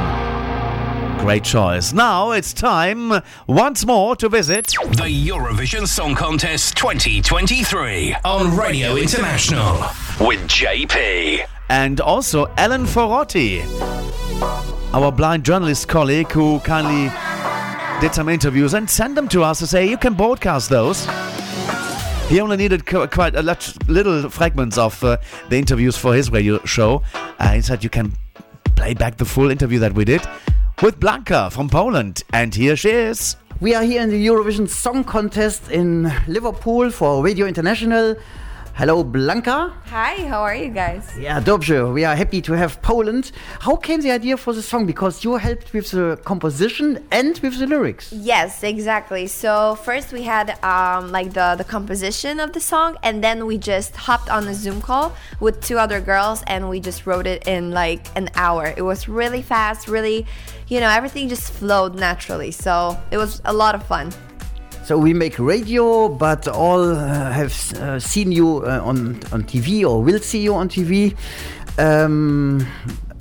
Great 1.20 1.46
choice. 1.46 1.94
Now 1.94 2.32
it's 2.32 2.52
time 2.52 3.22
once 3.48 3.86
more 3.86 4.18
to 4.18 4.28
visit 4.28 4.66
The 4.66 5.30
Eurovision 5.30 5.88
Song 5.88 6.16
Contest 6.16 6.76
2023 6.76 8.14
on 8.26 8.58
Radio 8.58 8.98
International 8.98 9.78
with 10.20 10.42
JP. 10.50 11.55
And 11.70 12.00
also 12.00 12.46
Ellen 12.58 12.86
Forotti, 12.86 13.64
our 14.94 15.12
blind 15.12 15.44
journalist 15.44 15.88
colleague 15.88 16.32
who 16.32 16.60
kindly 16.60 17.12
did 18.02 18.14
some 18.14 18.30
interviews 18.30 18.74
and 18.74 18.90
sent 18.90 19.16
them 19.16 19.28
to 19.30 19.44
us 19.44 19.60
to 19.60 19.68
say 19.68 19.88
you 19.90 19.98
can 19.98 20.14
broadcast 20.14 20.70
those. 20.70 21.08
He 22.30 22.42
only 22.42 22.58
needed 22.58 22.86
quite 22.86 23.36
a 23.36 23.42
lot, 23.42 23.74
little 23.88 24.30
fragments 24.30 24.78
of 24.78 25.04
uh, 25.04 25.18
the 25.50 25.58
interviews 25.58 25.96
for 25.96 26.16
his 26.16 26.32
radio 26.32 26.64
show. 26.66 27.04
Uh, 27.40 27.54
he 27.54 27.62
said 27.62 27.84
you 27.84 27.90
can 27.90 28.14
play 28.76 28.94
back 28.94 29.18
the 29.18 29.26
full 29.26 29.50
interview 29.50 29.80
that 29.80 29.94
we 29.94 30.06
did 30.06 30.22
with 30.82 31.00
Blanka 31.00 31.52
from 31.52 31.70
Poland. 31.70 32.24
And 32.34 32.54
here 32.54 32.76
she 32.76 32.90
is. 32.90 33.36
We 33.62 33.74
are 33.74 33.84
here 33.84 34.02
in 34.02 34.10
the 34.10 34.28
Eurovision 34.28 34.68
Song 34.68 35.04
Contest 35.04 35.72
in 35.72 36.12
Liverpool 36.28 36.90
for 36.90 37.24
Radio 37.24 37.46
International. 37.46 38.16
Hello, 38.78 39.06
Blanka. 39.06 39.72
Hi, 39.86 40.28
how 40.28 40.42
are 40.42 40.54
you 40.54 40.68
guys? 40.68 41.10
Yeah, 41.18 41.40
dobrze. 41.40 41.94
We 41.94 42.04
are 42.04 42.14
happy 42.14 42.42
to 42.42 42.52
have 42.58 42.82
Poland. 42.82 43.32
How 43.62 43.78
came 43.78 44.02
the 44.02 44.12
idea 44.12 44.36
for 44.36 44.52
the 44.52 44.62
song? 44.62 44.86
Because 44.86 45.24
you 45.24 45.38
helped 45.38 45.72
with 45.72 45.92
the 45.92 46.20
composition 46.26 47.00
and 47.10 47.40
with 47.40 47.58
the 47.58 47.68
lyrics. 47.68 48.12
Yes, 48.12 48.64
exactly. 48.64 49.28
So 49.28 49.76
first 49.76 50.12
we 50.12 50.24
had 50.24 50.62
um, 50.62 51.10
like 51.10 51.32
the 51.32 51.56
the 51.58 51.64
composition 51.64 52.42
of 52.42 52.52
the 52.52 52.60
song, 52.60 52.98
and 53.02 53.24
then 53.24 53.46
we 53.46 53.58
just 53.58 53.96
hopped 53.96 54.30
on 54.30 54.46
a 54.50 54.54
Zoom 54.54 54.82
call 54.82 55.16
with 55.40 55.62
two 55.62 55.78
other 55.80 56.02
girls, 56.02 56.44
and 56.46 56.68
we 56.68 56.82
just 56.82 57.08
wrote 57.08 57.28
it 57.28 57.48
in 57.48 57.72
like 57.72 58.06
an 58.18 58.30
hour. 58.36 58.74
It 58.76 58.84
was 58.84 59.08
really 59.08 59.42
fast, 59.42 59.88
really, 59.88 60.26
you 60.68 60.82
know, 60.82 60.90
everything 60.90 61.30
just 61.30 61.54
flowed 61.54 61.96
naturally. 61.96 62.52
So 62.52 63.00
it 63.10 63.16
was 63.16 63.42
a 63.46 63.54
lot 63.54 63.74
of 63.74 63.84
fun. 63.84 64.12
So 64.86 65.00
we 65.00 65.16
make 65.16 65.40
radio, 65.40 66.08
but 66.08 66.48
all 66.48 66.92
uh, 66.92 67.32
have 67.32 67.74
uh, 67.82 68.00
seen 68.00 68.32
you 68.32 68.58
uh, 68.58 68.86
on 68.86 69.18
on 69.34 69.42
TV 69.42 69.82
or 69.82 70.04
will 70.04 70.20
see 70.20 70.44
you 70.44 70.54
on 70.54 70.70
TV. 70.70 71.18
Um, 71.80 72.62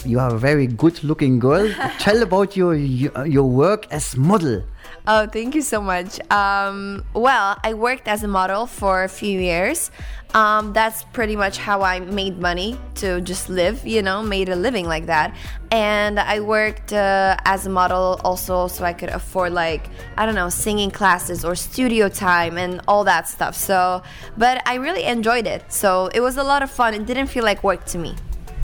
you 0.04 0.20
are 0.20 0.34
a 0.34 0.38
very 0.38 0.66
good-looking 0.66 1.38
girl. 1.38 1.72
Tell 1.98 2.22
about 2.22 2.54
your 2.54 2.74
your 2.76 3.48
work 3.48 3.86
as 3.90 4.14
model. 4.14 4.62
Oh, 5.06 5.26
thank 5.26 5.54
you 5.54 5.60
so 5.60 5.82
much. 5.82 6.18
Um, 6.30 7.04
well, 7.12 7.58
I 7.62 7.74
worked 7.74 8.08
as 8.08 8.22
a 8.22 8.28
model 8.28 8.66
for 8.66 9.04
a 9.04 9.08
few 9.08 9.38
years. 9.38 9.90
Um, 10.32 10.72
that's 10.72 11.04
pretty 11.12 11.36
much 11.36 11.58
how 11.58 11.82
I 11.82 12.00
made 12.00 12.40
money 12.40 12.78
to 12.96 13.20
just 13.20 13.50
live, 13.50 13.86
you 13.86 14.00
know, 14.00 14.22
made 14.22 14.48
a 14.48 14.56
living 14.56 14.86
like 14.88 15.04
that. 15.06 15.36
And 15.70 16.18
I 16.18 16.40
worked 16.40 16.94
uh, 16.94 17.36
as 17.44 17.66
a 17.66 17.70
model 17.70 18.18
also 18.24 18.66
so 18.66 18.82
I 18.84 18.94
could 18.94 19.10
afford, 19.10 19.52
like, 19.52 19.90
I 20.16 20.24
don't 20.24 20.34
know, 20.34 20.48
singing 20.48 20.90
classes 20.90 21.44
or 21.44 21.54
studio 21.54 22.08
time 22.08 22.56
and 22.56 22.80
all 22.88 23.04
that 23.04 23.28
stuff. 23.28 23.54
So, 23.54 24.02
but 24.38 24.62
I 24.66 24.76
really 24.76 25.04
enjoyed 25.04 25.46
it. 25.46 25.70
So 25.70 26.08
it 26.14 26.20
was 26.20 26.38
a 26.38 26.42
lot 26.42 26.62
of 26.62 26.70
fun. 26.70 26.94
It 26.94 27.04
didn't 27.04 27.26
feel 27.26 27.44
like 27.44 27.62
work 27.62 27.84
to 27.92 27.98
me. 27.98 28.14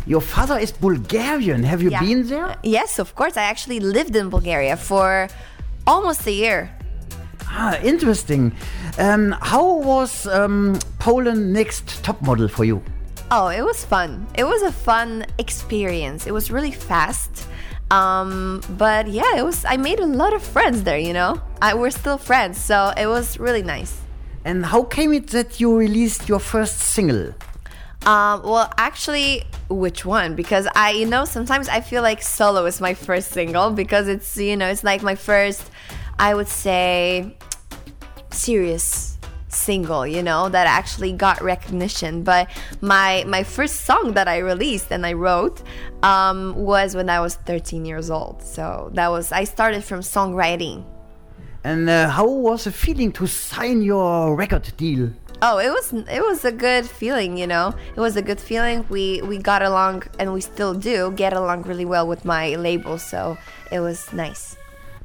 Your 0.07 0.23
father 0.23 0.59
is 0.59 0.73
Bulgarian. 0.73 1.63
Have 1.65 1.83
you 1.83 1.91
Yeah. 1.91 2.01
been 2.01 2.27
there? 2.27 2.57
Yes, 2.63 2.99
of 2.99 3.15
course. 3.15 3.37
I 3.37 3.43
actually 3.43 3.81
lived 3.81 4.17
in 4.17 4.31
Bulgaria 4.31 4.77
for 4.77 5.29
almost 5.91 6.27
a 6.27 6.33
year. 6.33 6.71
Ah, 7.47 7.77
interesting. 7.83 8.53
Um, 8.99 9.35
how 9.41 9.67
was 9.93 10.27
um, 10.29 10.79
Poland 11.01 11.53
Next 11.53 12.05
Top 12.05 12.23
Model 12.23 12.47
for 12.49 12.65
you? 12.65 12.81
Oh, 13.33 13.49
it 13.49 13.65
was 13.65 13.85
fun. 13.85 14.27
It 14.35 14.45
was 14.45 14.63
a 14.63 14.71
fun 14.71 15.27
experience. 15.39 16.27
It 16.29 16.33
was 16.33 16.51
really 16.51 16.71
fast. 16.71 17.47
Um, 17.91 18.63
but 18.79 19.09
yeah, 19.09 19.37
it 19.37 19.45
was 19.45 19.65
I 19.65 19.77
made 19.77 19.99
a 19.99 20.07
lot 20.07 20.33
of 20.33 20.43
friends 20.43 20.85
there, 20.85 20.99
you 20.99 21.13
know? 21.13 21.43
I 21.61 21.75
we're 21.75 21.91
still 21.91 22.19
friends, 22.19 22.57
so 22.57 22.93
it 22.97 23.07
was 23.07 23.39
really 23.41 23.63
nice. 23.63 23.99
And 24.45 24.65
how 24.65 24.85
came 24.85 25.13
it 25.13 25.27
that 25.29 25.61
you 25.61 25.77
released 25.77 26.29
your 26.29 26.39
first 26.39 26.79
single? 26.79 27.35
Um, 28.07 28.43
well, 28.43 28.73
actually, 28.79 29.45
which 29.69 30.05
one? 30.05 30.35
Because 30.35 30.67
I, 30.75 30.93
you 30.93 31.07
know, 31.07 31.25
sometimes 31.25 31.69
I 31.69 31.81
feel 31.81 32.03
like 32.03 32.23
solo 32.23 32.65
is 32.65 32.81
my 32.81 32.95
first 32.95 33.31
single 33.31 33.71
because 33.71 34.09
it's, 34.09 34.37
you 34.37 34.57
know, 34.57 34.69
it's 34.69 34.83
like 34.83 35.03
my 35.03 35.15
first, 35.15 35.71
I 36.19 36.35
would 36.35 36.49
say, 36.49 37.37
serious 38.31 39.19
single, 39.49 40.07
you 40.07 40.23
know, 40.23 40.49
that 40.49 40.67
actually 40.67 41.13
got 41.13 41.43
recognition. 41.43 42.23
But 42.23 42.49
my 42.81 43.25
my 43.27 43.43
first 43.43 43.83
song 43.83 44.15
that 44.15 44.29
I 44.29 44.39
released 44.39 44.91
and 44.91 45.05
I 45.05 45.13
wrote 45.13 45.63
um, 46.03 46.55
was 46.55 46.95
when 46.95 47.11
I 47.11 47.21
was 47.21 47.35
13 47.35 47.85
years 47.85 48.11
old. 48.11 48.43
So 48.43 48.91
that 48.95 49.09
was 49.09 49.33
I 49.33 49.45
started 49.45 49.85
from 49.85 50.01
songwriting. 50.01 50.85
And 51.63 51.91
uh, 51.91 52.09
how 52.09 52.27
was 52.27 52.65
the 52.65 52.73
feeling 52.73 53.13
to 53.13 53.27
sign 53.27 53.83
your 53.83 54.35
record 54.35 54.73
deal? 54.79 55.11
Oh, 55.43 55.57
it 55.57 55.71
was 55.71 55.93
it 55.93 56.21
was 56.21 56.45
a 56.45 56.53
good 56.53 56.85
feeling, 56.85 57.39
you 57.39 57.47
know. 57.47 57.75
It 57.97 58.01
was 58.01 58.17
a 58.17 58.23
good 58.23 58.41
feeling. 58.41 58.85
We 58.91 59.23
we 59.23 59.39
got 59.39 59.63
along 59.63 60.03
and 60.19 60.35
we 60.35 60.43
still 60.43 60.75
do 60.75 61.13
get 61.13 61.33
along 61.33 61.63
really 61.63 61.87
well 61.87 62.07
with 62.07 62.27
my 62.27 62.57
label, 62.57 62.99
so 62.99 63.39
it 63.73 63.81
was 63.81 64.13
nice. 64.13 64.57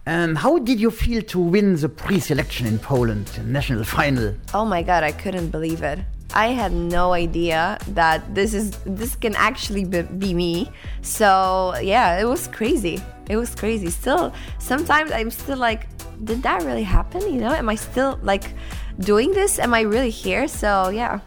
And 0.06 0.38
how 0.38 0.60
did 0.60 0.80
you 0.80 0.92
feel 0.92 1.22
to 1.24 1.40
win 1.40 1.78
the 1.78 1.88
pre-selection 1.88 2.68
in 2.68 2.78
Poland, 2.80 3.32
national 3.46 3.86
final? 3.86 4.36
Oh 4.54 4.66
my 4.66 4.84
god, 4.84 5.04
I 5.04 5.14
couldn't 5.14 5.50
believe 5.50 5.82
it. 5.84 6.00
I 6.34 6.48
had 6.48 6.74
no 6.74 7.14
idea 7.14 7.78
that 7.94 8.36
this 8.36 8.54
is 8.54 8.72
this 8.86 9.16
can 9.16 9.36
actually 9.36 9.86
be, 9.86 10.02
be 10.02 10.34
me. 10.34 10.70
So, 11.02 11.76
yeah, 11.82 12.20
it 12.20 12.26
was 12.26 12.48
crazy. 12.50 13.02
It 13.30 13.38
was 13.38 13.56
crazy. 13.56 13.90
Still 13.90 14.34
sometimes 14.60 15.12
I'm 15.12 15.32
still 15.32 15.58
like 15.58 15.88
did 16.24 16.44
that 16.44 16.64
really 16.64 16.84
happen? 16.84 17.22
You 17.22 17.40
know, 17.40 17.54
am 17.54 17.70
I 17.70 17.76
still 17.76 18.20
like 18.22 18.54
doing 19.00 19.32
this? 19.32 19.60
Am 19.60 19.74
I 19.74 19.82
really 19.82 20.10
here? 20.10 20.48
So, 20.48 20.90
yeah. 20.90 21.20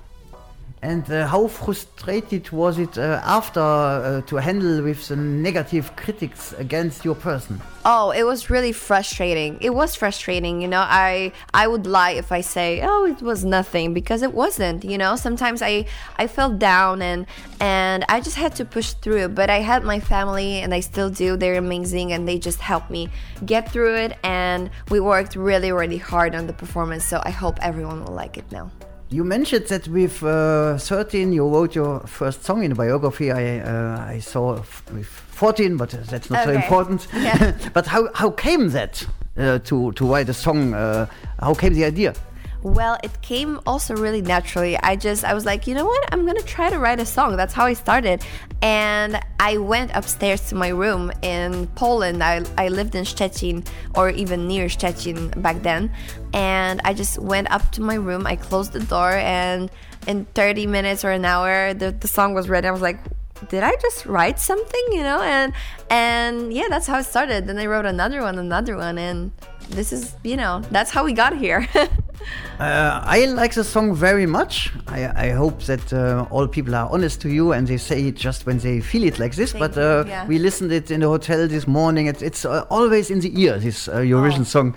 And 0.80 1.10
uh, 1.10 1.26
how 1.26 1.48
frustrated 1.48 2.50
was 2.52 2.78
it 2.78 2.96
uh, 2.96 3.20
after 3.24 3.60
uh, 3.60 4.20
to 4.22 4.36
handle 4.36 4.82
with 4.82 5.08
the 5.08 5.16
negative 5.16 5.96
critics 5.96 6.52
against 6.52 7.04
your 7.04 7.16
person? 7.16 7.60
Oh, 7.84 8.10
it 8.10 8.22
was 8.24 8.50
really 8.50 8.72
frustrating. 8.72 9.58
It 9.60 9.70
was 9.70 9.94
frustrating, 9.94 10.62
you 10.62 10.68
know. 10.68 10.84
I 10.86 11.32
I 11.52 11.66
would 11.66 11.86
lie 11.86 12.12
if 12.12 12.30
I 12.30 12.42
say, 12.42 12.80
"Oh, 12.82 13.06
it 13.06 13.22
was 13.22 13.44
nothing," 13.44 13.92
because 13.92 14.22
it 14.22 14.32
wasn't, 14.32 14.84
you 14.84 14.98
know. 14.98 15.16
Sometimes 15.16 15.62
I 15.62 15.86
I 16.16 16.26
felt 16.26 16.58
down 16.58 17.02
and 17.02 17.26
and 17.60 18.04
I 18.08 18.20
just 18.20 18.36
had 18.36 18.54
to 18.56 18.64
push 18.64 18.92
through 18.92 19.28
but 19.28 19.50
I 19.50 19.60
had 19.60 19.82
my 19.82 20.00
family 20.00 20.60
and 20.62 20.72
I 20.72 20.80
still 20.80 21.10
do. 21.10 21.36
They're 21.36 21.58
amazing 21.58 22.12
and 22.12 22.28
they 22.28 22.38
just 22.38 22.60
helped 22.60 22.90
me 22.90 23.08
get 23.44 23.72
through 23.72 23.96
it 23.96 24.18
and 24.22 24.70
we 24.90 25.00
worked 25.00 25.34
really 25.34 25.72
really 25.72 25.98
hard 25.98 26.34
on 26.34 26.46
the 26.46 26.52
performance, 26.52 27.04
so 27.04 27.20
I 27.24 27.30
hope 27.30 27.58
everyone 27.62 28.04
will 28.04 28.14
like 28.14 28.36
it 28.38 28.50
now. 28.52 28.70
You 29.10 29.24
mentioned 29.24 29.66
that 29.68 29.88
with 29.88 30.22
uh, 30.22 30.76
13 30.76 31.32
you 31.32 31.48
wrote 31.48 31.74
your 31.74 32.00
first 32.00 32.44
song 32.44 32.62
in 32.62 32.74
biography. 32.74 33.32
I 33.32 33.60
uh, 33.60 34.04
I 34.06 34.18
saw 34.18 34.62
with 34.92 35.06
14, 35.06 35.78
but 35.78 35.94
uh, 35.94 35.98
that's 36.10 36.28
not 36.28 36.44
so 36.44 36.50
important. 36.50 37.08
Yeah. 37.14 37.56
but 37.72 37.86
how 37.86 38.10
how 38.12 38.30
came 38.30 38.68
that 38.70 39.06
uh, 39.38 39.60
to 39.60 39.92
to 39.92 40.06
write 40.06 40.28
a 40.28 40.34
song? 40.34 40.74
Uh, 40.74 41.06
how 41.40 41.54
came 41.54 41.72
the 41.72 41.86
idea? 41.86 42.12
Well, 42.62 42.98
it 43.04 43.22
came 43.22 43.60
also 43.66 43.94
really 43.94 44.20
naturally. 44.20 44.76
I 44.78 44.96
just, 44.96 45.24
I 45.24 45.32
was 45.32 45.44
like, 45.44 45.66
you 45.68 45.74
know 45.74 45.84
what? 45.84 46.12
I'm 46.12 46.26
gonna 46.26 46.42
try 46.42 46.70
to 46.70 46.78
write 46.78 46.98
a 46.98 47.06
song. 47.06 47.36
That's 47.36 47.54
how 47.54 47.66
I 47.66 47.74
started. 47.74 48.24
And 48.62 49.20
I 49.38 49.58
went 49.58 49.92
upstairs 49.94 50.48
to 50.48 50.56
my 50.56 50.68
room 50.68 51.12
in 51.22 51.68
Poland. 51.76 52.22
I, 52.22 52.42
I 52.56 52.68
lived 52.68 52.96
in 52.96 53.04
Szczecin, 53.04 53.66
or 53.94 54.10
even 54.10 54.48
near 54.48 54.66
Szczecin 54.66 55.40
back 55.40 55.62
then. 55.62 55.92
And 56.34 56.80
I 56.84 56.94
just 56.94 57.18
went 57.20 57.48
up 57.52 57.70
to 57.72 57.80
my 57.80 57.94
room. 57.94 58.26
I 58.26 58.34
closed 58.34 58.72
the 58.72 58.80
door, 58.80 59.12
and 59.12 59.70
in 60.08 60.24
30 60.34 60.66
minutes 60.66 61.04
or 61.04 61.12
an 61.12 61.24
hour, 61.24 61.74
the, 61.74 61.92
the 61.92 62.08
song 62.08 62.34
was 62.34 62.48
ready. 62.48 62.66
I 62.66 62.72
was 62.72 62.82
like, 62.82 62.98
did 63.48 63.62
I 63.62 63.76
just 63.76 64.06
write 64.06 64.38
something? 64.38 64.84
You 64.90 65.02
know, 65.02 65.22
and 65.22 65.52
and 65.90 66.52
yeah, 66.52 66.66
that's 66.68 66.86
how 66.86 66.98
it 66.98 67.04
started. 67.04 67.46
Then 67.46 67.58
I 67.58 67.66
wrote 67.66 67.86
another 67.86 68.22
one, 68.22 68.38
another 68.38 68.76
one, 68.76 68.98
and 68.98 69.30
this 69.70 69.92
is, 69.92 70.14
you 70.24 70.36
know, 70.36 70.62
that's 70.70 70.90
how 70.90 71.04
we 71.04 71.12
got 71.12 71.36
here. 71.36 71.68
Uh, 72.58 73.00
I 73.04 73.26
like 73.26 73.54
the 73.54 73.62
song 73.62 73.94
very 73.94 74.26
much. 74.26 74.72
I, 74.88 75.28
I 75.28 75.30
hope 75.30 75.62
that 75.62 75.92
uh, 75.92 76.26
all 76.30 76.48
people 76.48 76.74
are 76.74 76.90
honest 76.90 77.20
to 77.20 77.28
you 77.28 77.52
and 77.52 77.66
they 77.68 77.76
say 77.76 78.08
it 78.08 78.16
just 78.16 78.46
when 78.46 78.58
they 78.58 78.80
feel 78.80 79.04
it 79.04 79.20
like 79.20 79.36
this. 79.36 79.52
Thank 79.52 79.60
but 79.60 79.78
uh, 79.78 80.04
yeah. 80.06 80.26
we 80.26 80.40
listened 80.40 80.72
it 80.72 80.90
in 80.90 81.00
the 81.00 81.06
hotel 81.06 81.46
this 81.46 81.68
morning. 81.68 82.08
It's, 82.08 82.20
it's 82.20 82.44
uh, 82.44 82.66
always 82.68 83.10
in 83.10 83.20
the 83.20 83.30
ear. 83.40 83.58
This 83.58 83.86
uh, 83.86 83.98
Eurovision 83.98 84.44
song. 84.44 84.74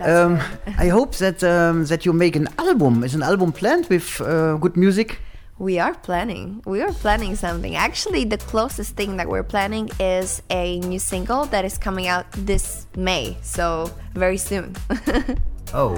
Um, 0.00 0.40
I 0.78 0.88
hope 0.88 1.16
that 1.16 1.42
um, 1.42 1.86
that 1.86 2.04
you 2.04 2.12
make 2.12 2.36
an 2.36 2.48
album. 2.58 3.02
Is 3.02 3.14
an 3.14 3.22
album 3.22 3.52
planned 3.52 3.86
with 3.86 4.20
uh, 4.20 4.56
good 4.56 4.76
music? 4.76 5.18
We 5.62 5.78
are 5.78 5.94
planning. 5.94 6.60
We 6.66 6.82
are 6.82 6.90
planning 6.90 7.36
something. 7.36 7.76
Actually, 7.76 8.24
the 8.24 8.36
closest 8.36 8.96
thing 8.96 9.16
that 9.18 9.28
we're 9.28 9.44
planning 9.44 9.90
is 10.00 10.42
a 10.50 10.80
new 10.80 10.98
single 10.98 11.44
that 11.54 11.64
is 11.64 11.78
coming 11.78 12.08
out 12.08 12.26
this 12.32 12.88
May. 12.96 13.36
So, 13.42 13.88
very 14.14 14.38
soon. 14.38 14.74
Oh, 15.74 15.96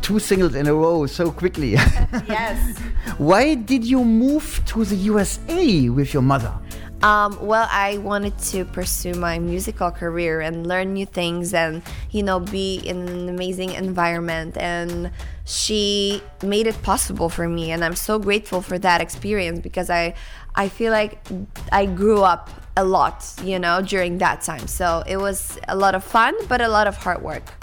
two 0.00 0.18
singles 0.18 0.54
in 0.54 0.66
a 0.66 0.72
row 0.72 1.04
so 1.06 1.30
quickly. 1.30 1.72
yes. 1.72 2.78
Why 3.18 3.54
did 3.54 3.84
you 3.84 4.02
move 4.02 4.62
to 4.66 4.84
the 4.84 4.94
USA 4.94 5.90
with 5.90 6.14
your 6.14 6.22
mother? 6.22 6.54
Um, 7.02 7.38
well, 7.40 7.68
I 7.70 7.98
wanted 7.98 8.36
to 8.50 8.64
pursue 8.64 9.14
my 9.14 9.38
musical 9.38 9.90
career 9.90 10.40
and 10.40 10.66
learn 10.66 10.94
new 10.94 11.06
things 11.06 11.54
and, 11.54 11.82
you 12.10 12.24
know, 12.24 12.40
be 12.40 12.76
in 12.78 13.08
an 13.08 13.28
amazing 13.28 13.70
environment. 13.72 14.56
And 14.56 15.12
she 15.44 16.22
made 16.42 16.66
it 16.66 16.82
possible 16.82 17.28
for 17.28 17.48
me. 17.48 17.70
And 17.70 17.84
I'm 17.84 17.94
so 17.94 18.18
grateful 18.18 18.62
for 18.62 18.78
that 18.80 19.00
experience 19.00 19.60
because 19.60 19.90
I, 19.90 20.14
I 20.56 20.68
feel 20.68 20.90
like 20.90 21.24
I 21.70 21.86
grew 21.86 22.22
up 22.22 22.50
a 22.76 22.84
lot, 22.84 23.32
you 23.44 23.60
know, 23.60 23.80
during 23.80 24.18
that 24.18 24.42
time. 24.42 24.66
So 24.66 25.04
it 25.06 25.18
was 25.18 25.58
a 25.68 25.76
lot 25.76 25.94
of 25.94 26.02
fun, 26.02 26.34
but 26.48 26.60
a 26.60 26.68
lot 26.68 26.88
of 26.88 26.96
hard 26.96 27.22
work. 27.22 27.57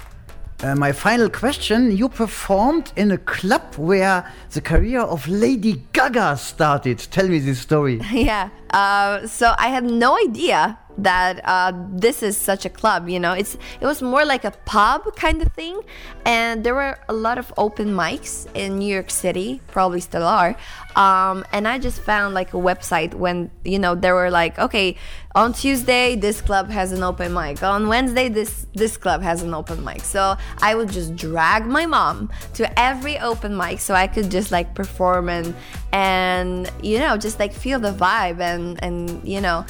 Uh, 0.64 0.73
my 0.73 0.94
final 0.94 1.30
question 1.30 1.95
You 1.95 2.07
performed 2.07 2.94
in 2.95 3.11
a 3.11 3.18
club 3.18 3.76
where 3.76 4.32
the 4.52 4.61
career 4.61 5.02
of 5.02 5.27
Lady 5.27 5.84
Gaga 5.91 6.38
started. 6.38 6.99
Tell 6.99 7.27
me 7.27 7.40
this 7.40 7.60
story. 7.60 7.99
yeah. 8.11 8.49
Uh, 8.69 9.27
so 9.27 9.53
I 9.57 9.68
had 9.68 9.84
no 9.84 10.18
idea 10.18 10.77
that 10.97 11.41
uh, 11.43 11.73
this 11.91 12.23
is 12.23 12.38
such 12.38 12.65
a 12.65 12.69
club. 12.69 13.09
You 13.09 13.19
know, 13.19 13.34
it's 13.34 13.57
it 13.80 13.85
was 13.85 14.01
more 14.01 14.26
like 14.26 14.43
a 14.43 14.51
pub 14.65 15.15
kind 15.15 15.41
of 15.41 15.51
thing, 15.53 15.81
and 16.26 16.63
there 16.63 16.76
were 16.76 16.97
a 17.09 17.13
lot 17.13 17.38
of 17.38 17.53
open 17.57 17.89
mics 17.89 18.47
in 18.53 18.80
New 18.80 18.91
York 18.91 19.09
City. 19.09 19.61
Probably 19.67 19.99
still 19.99 20.23
are. 20.23 20.55
Um, 20.95 21.45
and 21.51 21.67
I 21.67 21.77
just 21.77 21.99
found 22.01 22.34
like 22.34 22.53
a 22.53 22.57
website 22.57 23.13
when 23.13 23.51
you 23.63 23.80
know 23.80 23.95
there 23.95 24.15
were 24.15 24.31
like, 24.31 24.57
okay, 24.57 24.95
on 25.35 25.51
Tuesday 25.51 26.15
this 26.15 26.41
club 26.41 26.69
has 26.69 26.93
an 26.93 27.03
open 27.03 27.34
mic. 27.34 27.61
On 27.61 27.88
Wednesday 27.88 28.30
this 28.30 28.65
this 28.73 28.95
club 28.95 29.22
has 29.22 29.43
an 29.43 29.53
open 29.53 29.84
mic. 29.84 30.01
So 30.01 30.38
I 30.61 30.76
would 30.76 30.89
just 30.89 31.15
drag 31.15 31.65
my 31.65 31.85
mom 31.85 32.30
to 32.53 32.80
every 32.80 33.19
open 33.19 33.57
mic 33.57 33.80
so 33.80 33.93
I 33.93 34.07
could 34.07 34.31
just 34.31 34.51
like 34.51 34.73
perform 34.73 35.30
and 35.30 35.53
and 35.91 36.72
you 36.81 36.99
know 36.99 37.17
just 37.17 37.39
like 37.39 37.53
feel 37.53 37.80
the 37.80 37.91
vibe 37.91 38.39
and 38.39 38.81
and 38.81 39.27
you 39.27 39.41
know 39.41 39.65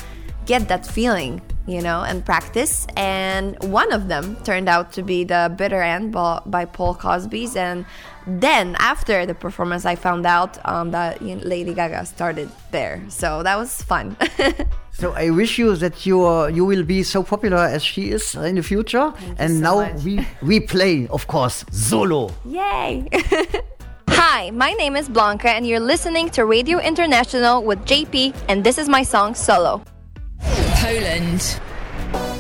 get 0.46 0.68
that 0.68 0.86
feeling 0.86 1.42
you 1.68 1.82
know 1.82 2.04
and 2.04 2.24
practice 2.26 2.86
and 2.96 3.58
one 3.64 3.92
of 3.92 4.08
them 4.08 4.36
turned 4.44 4.70
out 4.70 4.92
to 4.92 5.02
be 5.02 5.24
the 5.24 5.54
bitter 5.58 5.82
end 5.82 6.12
by, 6.12 6.40
by 6.46 6.66
paul 6.66 6.94
cosby's 6.94 7.56
and 7.56 7.86
then 8.28 8.76
after 8.80 9.26
the 9.26 9.34
performance 9.34 9.86
i 9.86 9.96
found 9.96 10.26
out 10.26 10.58
um, 10.66 10.92
that 10.92 11.22
lady 11.22 11.74
gaga 11.74 12.06
started 12.06 12.50
there 12.72 13.02
so 13.10 13.42
that 13.44 13.58
was 13.58 13.82
fun 13.82 14.16
So 14.98 15.12
I 15.12 15.30
wish 15.30 15.60
you 15.60 15.76
that 15.76 16.06
you 16.06 16.22
are, 16.24 16.50
you 16.50 16.64
will 16.64 16.84
be 16.84 17.04
so 17.04 17.22
popular 17.22 17.58
as 17.58 17.84
she 17.84 18.12
is 18.12 18.34
in 18.34 18.56
the 18.56 18.64
future. 18.64 19.12
and 19.38 19.60
now 19.60 19.92
we 20.06 20.26
we 20.42 20.62
play, 20.62 21.06
of 21.10 21.28
course, 21.28 21.66
solo. 21.70 22.32
yay 22.46 23.06
Hi, 24.10 24.52
my 24.52 24.72
name 24.72 24.96
is 24.96 25.10
Blanka, 25.10 25.48
and 25.48 25.68
you're 25.68 25.82
listening 25.82 26.30
to 26.30 26.46
Radio 26.46 26.80
International 26.80 27.62
with 27.62 27.80
JP, 27.86 28.34
and 28.48 28.64
this 28.64 28.78
is 28.78 28.88
my 28.88 29.04
song 29.04 29.36
Solo. 29.36 29.84
Poland. 30.86 32.35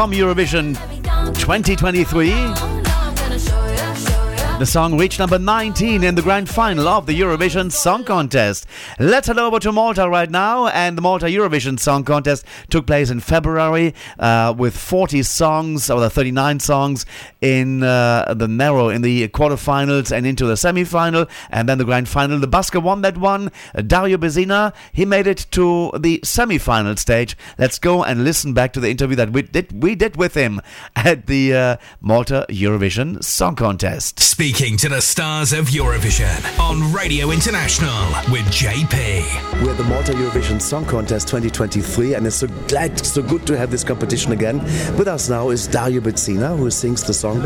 From 0.00 0.12
Eurovision 0.12 0.74
2023. 1.34 2.30
The 4.58 4.64
song 4.64 4.96
reached 4.96 5.18
number 5.18 5.38
19 5.38 6.04
in 6.04 6.14
the 6.14 6.22
grand 6.22 6.48
final 6.48 6.88
of 6.88 7.04
the 7.04 7.18
Eurovision 7.18 7.70
Song 7.70 8.04
Contest. 8.04 8.66
Let's 8.98 9.26
head 9.26 9.38
over 9.38 9.58
to 9.58 9.72
Malta 9.72 10.08
right 10.08 10.30
now. 10.30 10.68
And 10.68 10.96
the 10.96 11.02
Malta 11.02 11.26
Eurovision 11.26 11.78
Song 11.78 12.04
Contest 12.04 12.46
took 12.70 12.86
place 12.86 13.10
in 13.10 13.20
February 13.20 13.94
uh, 14.18 14.54
with 14.56 14.76
40 14.76 15.22
songs, 15.22 15.90
or 15.90 16.00
the 16.00 16.10
39 16.10 16.60
songs, 16.60 17.06
in 17.40 17.82
uh, 17.82 18.34
the 18.34 18.48
narrow, 18.48 18.88
in 18.88 19.02
the 19.02 19.28
quarterfinals 19.28 20.10
and 20.10 20.26
into 20.26 20.46
the 20.46 20.56
semi 20.56 20.84
final. 20.84 21.26
And 21.50 21.68
then 21.68 21.78
the 21.78 21.84
grand 21.84 22.08
final. 22.08 22.38
The 22.38 22.48
Busker 22.48 22.82
won 22.82 23.02
that 23.02 23.18
one. 23.18 23.50
Dario 23.86 24.16
Bezzina, 24.16 24.72
he 24.92 25.04
made 25.04 25.26
it 25.26 25.46
to 25.52 25.92
the 25.98 26.20
semi 26.24 26.58
final 26.58 26.96
stage. 26.96 27.36
Let's 27.58 27.78
go 27.78 28.04
and 28.04 28.24
listen 28.24 28.54
back 28.54 28.72
to 28.74 28.80
the 28.80 28.90
interview 28.90 29.16
that 29.16 29.30
we 29.30 29.42
did, 29.42 29.82
we 29.82 29.94
did 29.94 30.16
with 30.16 30.34
him 30.34 30.60
at 30.96 31.26
the 31.26 31.54
uh, 31.54 31.76
Malta 32.00 32.46
Eurovision 32.48 33.22
Song 33.22 33.56
Contest. 33.56 34.20
Speaking 34.20 34.76
to 34.78 34.88
the 34.88 35.00
stars 35.00 35.52
of 35.52 35.66
Eurovision 35.66 36.58
on 36.58 36.92
Radio 36.92 37.30
International 37.30 37.90
with 38.30 38.44
JP. 38.46 39.62
We're 39.62 39.72
at 39.72 39.76
the 39.76 39.84
Malta 39.84 40.12
Eurovision 40.12 40.60
Song 40.60 40.84
Contest 40.84 41.28
2023, 41.28 42.14
and 42.14 42.26
it's 42.26 42.36
so 42.36 42.46
glad, 42.68 42.98
so 43.04 43.22
good 43.22 43.46
to 43.46 43.56
have 43.56 43.70
this 43.70 43.84
competition 43.84 44.32
again. 44.32 44.58
With 44.96 45.08
us 45.08 45.28
now 45.28 45.50
is 45.50 45.66
Dario 45.66 46.00
Bezzina, 46.00 46.56
who 46.56 46.70
sings 46.70 47.02
the 47.02 47.14
song 47.14 47.40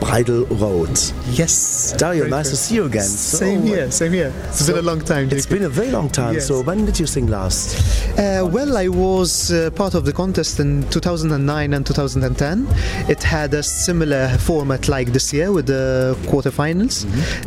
Bridal 0.00 0.46
Road. 0.46 0.98
Yes. 1.30 1.94
Dario, 1.96 2.26
nice 2.26 2.50
to 2.50 2.56
see 2.56 2.76
you 2.76 2.84
again. 2.84 3.04
Same 3.04 3.62
here, 3.62 3.90
same 3.90 4.12
here. 4.12 4.32
It's 4.48 4.66
been 4.66 4.78
a 4.78 4.82
long 4.82 5.00
time. 5.00 5.28
It's 5.30 5.46
been 5.46 5.64
a 5.64 5.68
very 5.68 5.90
long 5.90 6.08
time. 6.08 6.34
Yes. 6.34 6.46
So 6.48 6.62
when 6.62 6.84
did 6.84 6.98
you 6.98 7.06
sing 7.06 7.26
last? 7.26 7.76
Uh, 8.18 8.48
well, 8.50 8.76
I 8.76 8.88
was 8.88 9.50
uh, 9.52 9.70
part 9.70 9.94
of 9.94 10.04
the 10.04 10.12
contest 10.12 10.60
in 10.60 10.88
2009 10.90 11.74
and 11.74 11.86
2010. 11.86 12.66
It 13.08 13.22
had 13.22 13.54
a 13.54 13.62
similar 13.62 14.28
format 14.38 14.88
like 14.88 15.12
this 15.12 15.32
year 15.32 15.52
with 15.52 15.66
the 15.66 16.16
quarterfinals, 16.26 17.04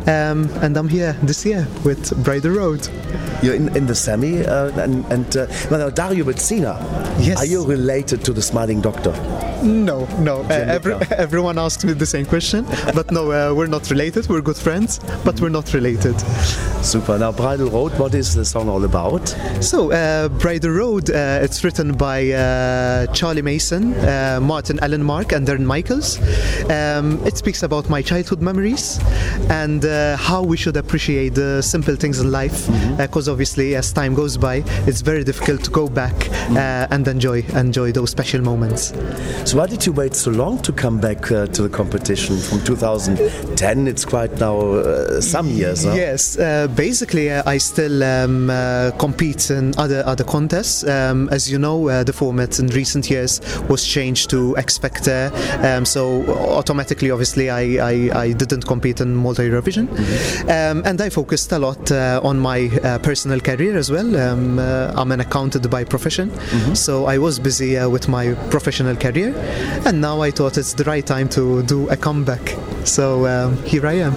um, 0.07 0.49
and 0.63 0.75
I'm 0.75 0.89
here 0.89 1.13
this 1.23 1.45
year 1.45 1.67
with 1.83 2.23
Bridal 2.23 2.51
Road. 2.51 2.87
You're 3.41 3.55
in, 3.55 3.75
in 3.77 3.85
the 3.85 3.95
semi, 3.95 4.43
uh, 4.45 4.71
and, 4.81 5.05
and 5.11 5.37
uh, 5.37 5.47
well, 5.69 5.79
now, 5.79 5.89
Dario 5.89 6.25
Bezzina. 6.25 6.75
Yes. 7.19 7.39
Are 7.39 7.45
you 7.45 7.65
related 7.65 8.23
to 8.25 8.33
the 8.33 8.41
smiling 8.41 8.81
doctor? 8.81 9.11
No, 9.63 10.05
no. 10.19 10.41
Uh, 10.43 10.53
every, 10.53 10.93
everyone 11.17 11.57
asks 11.57 11.83
me 11.83 11.93
the 11.93 12.05
same 12.05 12.25
question, 12.25 12.65
but 12.93 13.11
no, 13.11 13.31
uh, 13.31 13.53
we're 13.53 13.67
not 13.67 13.89
related. 13.89 14.27
We're 14.29 14.41
good 14.41 14.57
friends, 14.57 14.99
but 15.25 15.39
we're 15.41 15.49
not 15.49 15.73
related. 15.73 16.19
Super. 16.83 17.17
Now, 17.17 17.31
Bridal 17.31 17.69
Road, 17.69 17.97
what 17.97 18.13
is 18.13 18.35
the 18.35 18.45
song 18.45 18.69
all 18.69 18.83
about? 18.85 19.27
So, 19.61 19.91
uh, 19.91 20.29
Bridal 20.29 20.71
Road, 20.71 21.09
uh, 21.09 21.39
it's 21.41 21.63
written 21.63 21.93
by 21.93 22.29
uh, 22.31 23.07
Charlie 23.13 23.41
Mason, 23.41 23.93
uh, 23.95 24.39
Martin 24.41 24.77
Allenmark, 24.77 25.35
and 25.35 25.47
Darren 25.47 25.65
Michaels. 25.65 26.19
Um, 26.69 27.19
it 27.25 27.37
speaks 27.37 27.63
about 27.63 27.89
my 27.89 28.01
childhood 28.01 28.41
memories 28.41 28.99
and 29.49 29.83
uh, 29.83 30.17
how 30.17 30.43
we 30.43 30.55
should 30.55 30.77
appreciate 30.77 31.33
the 31.33 31.61
simple 31.61 31.95
things 31.95 32.19
in 32.19 32.31
life. 32.31 32.67
Because 32.97 33.27
obviously, 33.27 33.75
as 33.75 33.91
time 33.91 34.13
goes 34.13 34.37
by, 34.37 34.63
it's 34.85 35.01
very 35.01 35.23
difficult 35.23 35.63
to 35.63 35.71
go 35.71 35.87
back 35.87 36.13
uh, 36.51 36.87
and 36.97 37.07
enjoy 37.07 37.43
enjoy 37.53 37.91
those 37.91 38.09
special 38.09 38.41
moments. 38.41 38.93
So, 39.45 39.57
why 39.57 39.67
did 39.67 39.85
you 39.85 39.93
wait 39.93 40.15
so 40.15 40.31
long 40.31 40.57
to 40.63 40.71
come 40.71 40.99
back 40.99 41.31
uh, 41.31 41.45
to 41.47 41.61
the 41.61 41.69
competition 41.69 42.37
from 42.37 42.63
2010? 42.63 43.87
It's 43.87 44.03
quite 44.03 44.39
now 44.39 44.57
uh, 44.59 45.21
some 45.21 45.47
years. 45.47 45.83
Huh? 45.83 45.93
Yes, 45.93 46.37
uh, 46.39 46.67
basically, 46.75 47.29
uh, 47.29 47.43
I 47.45 47.59
still 47.59 48.03
um, 48.03 48.49
uh, 48.49 48.91
compete 48.97 49.51
in 49.51 49.73
other 49.77 50.03
other 50.05 50.23
contests. 50.23 50.83
Um, 50.83 51.29
as 51.29 51.51
you 51.51 51.59
know, 51.59 51.87
uh, 51.87 52.03
the 52.03 52.13
format 52.13 52.59
in 52.59 52.67
recent 52.67 53.09
years 53.09 53.41
was 53.69 53.85
changed 53.85 54.29
to 54.31 54.57
X 54.57 54.77
Factor, 54.77 55.31
um, 55.63 55.85
so 55.85 56.25
automatically, 56.57 57.11
obviously, 57.11 57.49
I, 57.49 57.61
I, 57.91 57.93
I 58.25 58.31
didn't 58.33 58.65
compete 58.65 59.01
in 59.01 59.15
Malta 59.15 59.43
Eurovision, 59.43 59.87
um, 60.49 60.83
and 60.85 60.99
I 60.99 61.09
focused 61.09 61.51
a 61.51 61.59
lot 61.59 61.91
uh, 61.91 62.21
on 62.23 62.39
my 62.39 62.69
uh, 62.83 62.97
personal 62.99 63.39
career 63.39 63.77
as 63.77 63.91
well. 63.91 64.09
Um, 64.17 64.57
uh, 64.57 64.93
I'm 64.95 65.11
an 65.11 65.19
accountant 65.19 65.69
by 65.69 65.83
profession, 65.83 66.31
so 66.87 67.05
I 67.05 67.17
was 67.17 67.37
busy 67.37 67.77
uh, 67.77 67.89
with 67.89 68.07
my 68.07 68.33
professional 68.49 68.95
career, 68.95 69.35
and 69.85 69.99
now 69.99 70.21
I 70.21 70.31
thought 70.31 70.57
it's 70.57 70.73
the 70.73 70.85
right 70.85 71.05
time 71.05 71.27
to 71.37 71.61
do 71.63 71.89
a 71.89 71.97
comeback. 71.97 72.55
So 72.85 73.27
um, 73.27 73.61
here 73.63 73.85
I 73.85 73.95
am. 74.07 74.13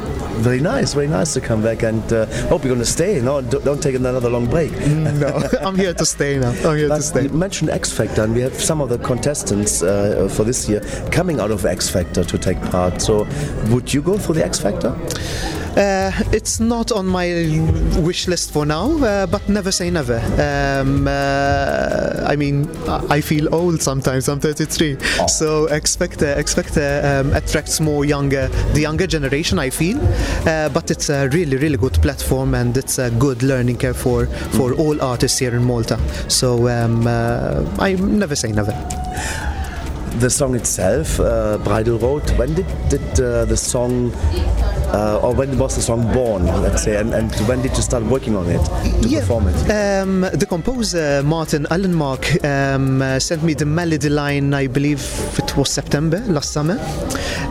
Very 0.47 0.60
nice, 0.60 0.94
very 0.94 1.09
nice 1.09 1.34
to 1.34 1.40
come 1.40 1.62
back, 1.64 1.82
and 1.82 2.05
uh, 2.12 2.26
hope 2.47 2.62
you're 2.62 2.72
going 2.72 2.86
to 2.86 2.92
stay. 2.98 3.20
No, 3.20 3.40
don't, 3.40 3.64
don't 3.64 3.82
take 3.82 3.97
another 3.97 4.30
long 4.30 4.47
break. 4.47 4.70
No, 4.86 5.42
I'm 5.62 5.74
here 5.74 5.92
to 5.94 6.06
stay 6.06 6.38
now. 6.38 6.51
I'm 6.64 6.76
here 6.76 6.88
to 6.88 7.02
stay. 7.02 7.24
You 7.24 7.30
mentioned 7.30 7.70
X 7.70 7.90
Factor, 7.90 8.22
and 8.22 8.36
we 8.36 8.40
have 8.42 8.55
some 8.55 8.80
of 8.80 8.88
the 8.88 8.98
contestants 8.98 9.82
uh, 9.82 10.28
for 10.30 10.44
this 10.44 10.68
year 10.68 10.80
coming 11.10 11.40
out 11.40 11.51
of 11.51 11.66
X 11.66 11.90
Factor 11.90 12.22
to 12.22 12.38
take 12.38 12.60
part. 12.70 13.02
So, 13.02 13.26
would 13.70 13.92
you 13.92 14.01
go 14.01 14.16
for 14.16 14.32
the 14.32 14.44
X 14.44 14.60
Factor? 14.60 14.97
Uh, 15.76 16.10
it's 16.32 16.59
not 16.60 16.90
on 16.92 17.06
my 17.06 17.28
wish 18.01 18.26
list 18.28 18.52
for 18.52 18.66
now, 18.66 18.90
uh, 19.05 19.26
but 19.26 19.48
never 19.48 19.70
say 19.70 19.90
never. 19.90 20.18
Um, 20.38 21.06
uh, 21.06 22.24
I 22.26 22.36
mean, 22.36 22.68
I 22.88 23.20
feel 23.20 23.55
old 23.55 23.80
sometimes. 23.80 24.28
I'm 24.28 24.40
33, 24.40 24.98
so 25.28 25.66
expect 25.66 26.22
uh, 26.22 26.26
expect 26.26 26.76
uh, 26.76 27.02
um, 27.05 27.32
attracts 27.34 27.80
more 27.80 28.05
younger 28.05 28.48
the 28.74 28.80
younger 28.80 29.06
generation. 29.06 29.59
I 29.59 29.70
feel, 29.70 29.98
uh, 30.47 30.68
but 30.70 30.90
it's 30.90 31.09
a 31.09 31.28
really 31.28 31.56
really 31.56 31.76
good 31.76 31.94
platform 32.02 32.55
and 32.55 32.76
it's 32.76 32.98
a 32.98 33.10
good 33.10 33.42
learning 33.42 33.78
curve 33.78 33.97
for 33.97 34.26
for 34.26 34.74
all 34.74 35.01
artists 35.01 35.38
here 35.38 35.55
in 35.55 35.64
Malta. 35.64 35.98
So 36.28 36.68
um, 36.68 37.06
uh, 37.06 37.64
I 37.78 37.94
never 37.94 38.34
say 38.34 38.51
never. 38.52 38.74
The 40.19 40.28
song 40.28 40.55
itself, 40.55 41.19
uh, 41.20 41.57
Bridal 41.59 41.99
Road. 41.99 42.28
When 42.37 42.55
did 42.55 42.66
did 42.91 43.20
uh, 43.20 43.45
the 43.45 43.57
song, 43.57 44.12
uh, 44.93 45.20
or 45.23 45.32
when 45.35 45.57
was 45.57 45.77
the 45.77 45.82
song 45.82 46.12
born? 46.12 46.45
Let's 46.47 46.82
say, 46.82 46.97
and, 46.97 47.15
and 47.15 47.32
when 47.49 47.62
did 47.62 47.77
you 47.77 47.82
start 47.82 48.03
working 48.05 48.37
on 48.37 48.47
it 48.51 48.62
to 49.03 49.20
perform 49.20 49.49
it? 49.49 49.70
Um, 49.70 50.23
the 50.32 50.47
composer 50.47 51.23
Martin 51.23 51.65
Allenmark 51.70 52.45
um, 52.45 53.01
uh, 53.01 53.19
sent 53.19 53.43
me 53.45 53.55
the 53.55 53.65
melody 53.65 54.09
line. 54.09 54.53
I 54.53 54.66
believe 54.66 55.01
it 55.39 55.57
was 55.57 55.70
September 55.70 56.19
last 56.27 56.53
summer, 56.53 56.78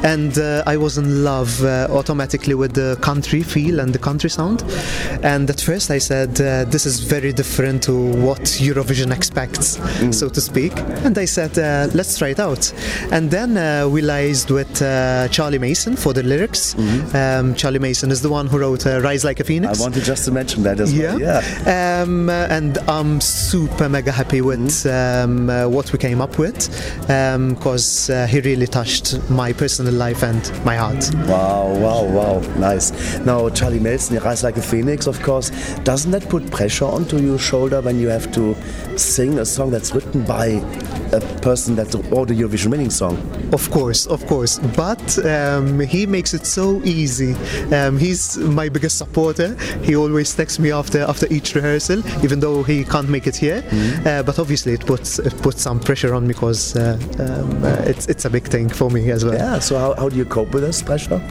and 0.04 0.38
uh, 0.38 0.64
I 0.68 0.76
was 0.78 0.98
in 0.98 1.24
love 1.24 1.64
uh, 1.64 1.88
automatically 1.90 2.56
with 2.56 2.74
the 2.74 2.98
country 3.02 3.42
feel 3.42 3.80
and 3.80 3.94
the 3.94 4.00
country 4.00 4.30
sound. 4.30 4.64
And 5.24 5.50
at 5.50 5.62
first, 5.62 5.92
I 5.92 6.00
said 6.00 6.40
uh, 6.42 6.66
this 6.66 6.86
is 6.86 7.00
very 7.00 7.32
different 7.32 7.84
to 7.84 7.96
what 8.18 8.42
Eurovision 8.60 9.16
expects, 9.16 9.80
so 10.12 10.28
to 10.30 10.42
speak. 10.42 10.74
And 11.06 11.18
I 11.18 11.26
said 11.26 11.58
uh, 11.58 11.88
let's 11.94 12.18
try 12.18 12.30
it 12.30 12.40
out. 12.40 12.49
And 13.12 13.30
then 13.32 13.58
uh, 13.58 13.88
we 13.88 14.02
liaised 14.02 14.52
with 14.52 14.82
uh, 14.82 15.28
Charlie 15.30 15.60
Mason 15.60 15.96
for 15.96 16.14
the 16.14 16.24
lyrics. 16.24 16.76
Um, 17.14 17.56
Charlie 17.56 17.80
Mason 17.80 18.12
is 18.12 18.22
the 18.22 18.30
one 18.30 18.48
who 18.48 18.58
wrote 18.60 18.86
uh, 18.86 19.00
"Rise 19.02 19.24
Like 19.24 19.40
a 19.40 19.44
Phoenix." 19.44 19.80
I 19.80 19.84
wanted 19.84 20.04
just 20.04 20.26
to 20.26 20.32
mention 20.32 20.64
that 20.64 20.80
as 20.80 20.94
well. 20.94 21.20
Yeah. 21.20 21.42
Yeah. 21.66 22.02
Um, 22.02 22.30
and 22.30 22.78
I'm 22.88 23.22
super 23.22 23.88
mega 23.90 24.12
happy 24.12 24.42
with 24.42 24.86
um, 24.86 25.50
uh, 25.50 25.68
what 25.68 25.92
we 25.94 26.00
came 26.00 26.22
up 26.22 26.38
with 26.38 26.70
because 27.02 28.10
uh, 28.10 28.26
he 28.28 28.40
really 28.42 28.68
touched 28.68 29.20
my 29.30 29.54
personal 29.54 29.94
life 29.94 30.24
and 30.24 30.52
my 30.66 30.76
heart. 30.76 31.10
Wow, 31.28 31.76
wow, 31.78 32.04
wow, 32.04 32.40
nice. 32.58 33.18
Now, 33.20 33.50
Charlie 33.50 33.80
Mason, 33.80 34.18
rise 34.20 34.44
like 34.44 34.58
a 34.58 34.62
phoenix, 34.62 35.08
of 35.08 35.22
course. 35.22 35.50
Doesn't 35.84 36.12
that 36.12 36.28
put 36.30 36.50
pressure 36.52 36.86
onto 36.86 37.18
your 37.18 37.38
shoulder 37.38 37.82
when 37.82 38.00
you 38.00 38.08
have 38.10 38.32
to 38.34 38.56
sing 38.98 39.40
a 39.40 39.46
song 39.46 39.72
that's 39.72 39.94
written 39.94 40.24
by 40.24 40.48
a 41.12 41.20
person 41.42 41.76
that's 41.76 41.96
or 41.96 42.26
the 42.26 42.36
Eurovision 42.40 42.72
winning 42.72 42.90
song? 42.90 43.16
Of 43.54 43.70
course, 43.72 44.08
of 44.08 44.26
course. 44.28 44.60
But 44.76 45.26
um, 45.26 45.80
he 45.80 46.06
makes 46.06 46.34
it 46.34 46.46
so 46.46 46.82
easy. 46.84 47.34
Um, 47.74 47.98
he's 47.98 48.38
my 48.38 48.70
biggest 48.70 48.98
supporter. 48.98 49.56
He 49.84 49.96
always 49.96 50.34
texts 50.34 50.60
me 50.60 50.72
after 50.72 51.02
after 51.02 51.28
each 51.30 51.56
rehearsal, 51.56 52.00
even 52.24 52.40
though 52.40 52.64
he 52.64 52.84
can't 52.84 53.10
make 53.10 53.28
it 53.28 53.36
here. 53.36 53.64
Uh, 54.06 54.24
but 54.24 54.40
obviously, 54.40 54.74
it 54.74 54.86
puts 54.86 55.20
it 55.20 55.36
puts 55.42 55.62
some 55.62 55.80
pressure 55.80 56.14
on 56.14 56.24
me 56.24 56.34
because 56.40 56.76
uh, 56.76 56.98
um, 57.20 57.64
uh, 57.64 57.92
it's 57.92 58.08
it's 58.08 58.26
a 58.26 58.30
big 58.30 58.48
thing 58.48 58.70
for 58.70 58.90
me 58.90 59.12
as 59.12 59.26
well. 59.26 59.36
Yeah. 59.36 59.60
So 59.60 59.78
how, 59.78 59.94
how 59.96 60.10
do 60.10 60.16
you 60.16 60.26
cope 60.26 60.54
with 60.54 60.64
this 60.64 60.82
pressure? 60.82 61.22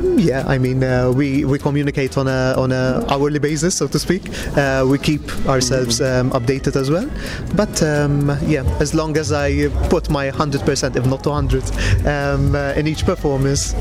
Um, 0.00 0.18
yeah, 0.18 0.44
I 0.46 0.58
mean, 0.58 0.82
uh, 0.82 1.10
we 1.10 1.44
we 1.44 1.58
communicate 1.58 2.16
on 2.16 2.26
a 2.28 2.54
on 2.56 2.72
a 2.72 3.04
hourly 3.08 3.38
basis, 3.38 3.74
so 3.74 3.86
to 3.88 3.98
speak. 3.98 4.22
Uh, 4.56 4.84
we 4.88 4.98
keep 4.98 5.22
ourselves 5.46 6.00
um, 6.00 6.30
updated 6.30 6.76
as 6.76 6.90
well. 6.90 7.08
But 7.54 7.82
um, 7.82 8.30
yeah, 8.46 8.64
as 8.80 8.94
long 8.94 9.16
as 9.16 9.32
I 9.32 9.68
put 9.88 10.08
my 10.10 10.28
hundred 10.30 10.62
percent, 10.62 10.96
if 10.96 11.06
not 11.06 11.22
two 11.24 11.30
hundred, 11.32 11.64
um, 12.06 12.54
uh, 12.54 12.72
in 12.76 12.86
each 12.86 13.04
performance, 13.04 13.74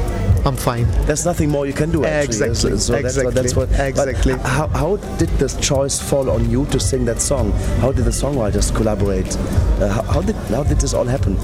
I'm 0.46 0.56
fine. 0.56 0.88
There's 1.06 1.26
nothing 1.26 1.50
more 1.50 1.66
you 1.66 1.74
can 1.74 1.92
do. 1.92 2.06
Actually. 2.06 2.50
Exactly, 2.50 2.78
So 2.80 3.02
that's, 3.02 3.18
what- 3.24 3.34
that's 3.36 3.56
what. 3.56 3.70
exactly, 3.70 4.10
exactly. 4.12 4.34
How, 4.50 4.68
how 4.68 4.96
did 5.18 5.30
this 5.40 5.56
choice 5.58 6.00
fall 6.00 6.30
on 6.30 6.50
you 6.50 6.66
to 6.68 6.80
sing 6.80 7.06
that 7.06 7.22
song? 7.22 7.52
How 7.82 7.92
did 7.92 8.06
the 8.06 8.12
songwriters 8.12 8.74
collaborate? 8.76 9.36
Uh, 9.80 9.88
how, 9.90 10.02
how 10.04 10.22
did 10.22 10.36
how 10.56 10.64
did 10.64 10.80
this 10.80 10.94
all 10.94 11.06
happen? 11.06 11.36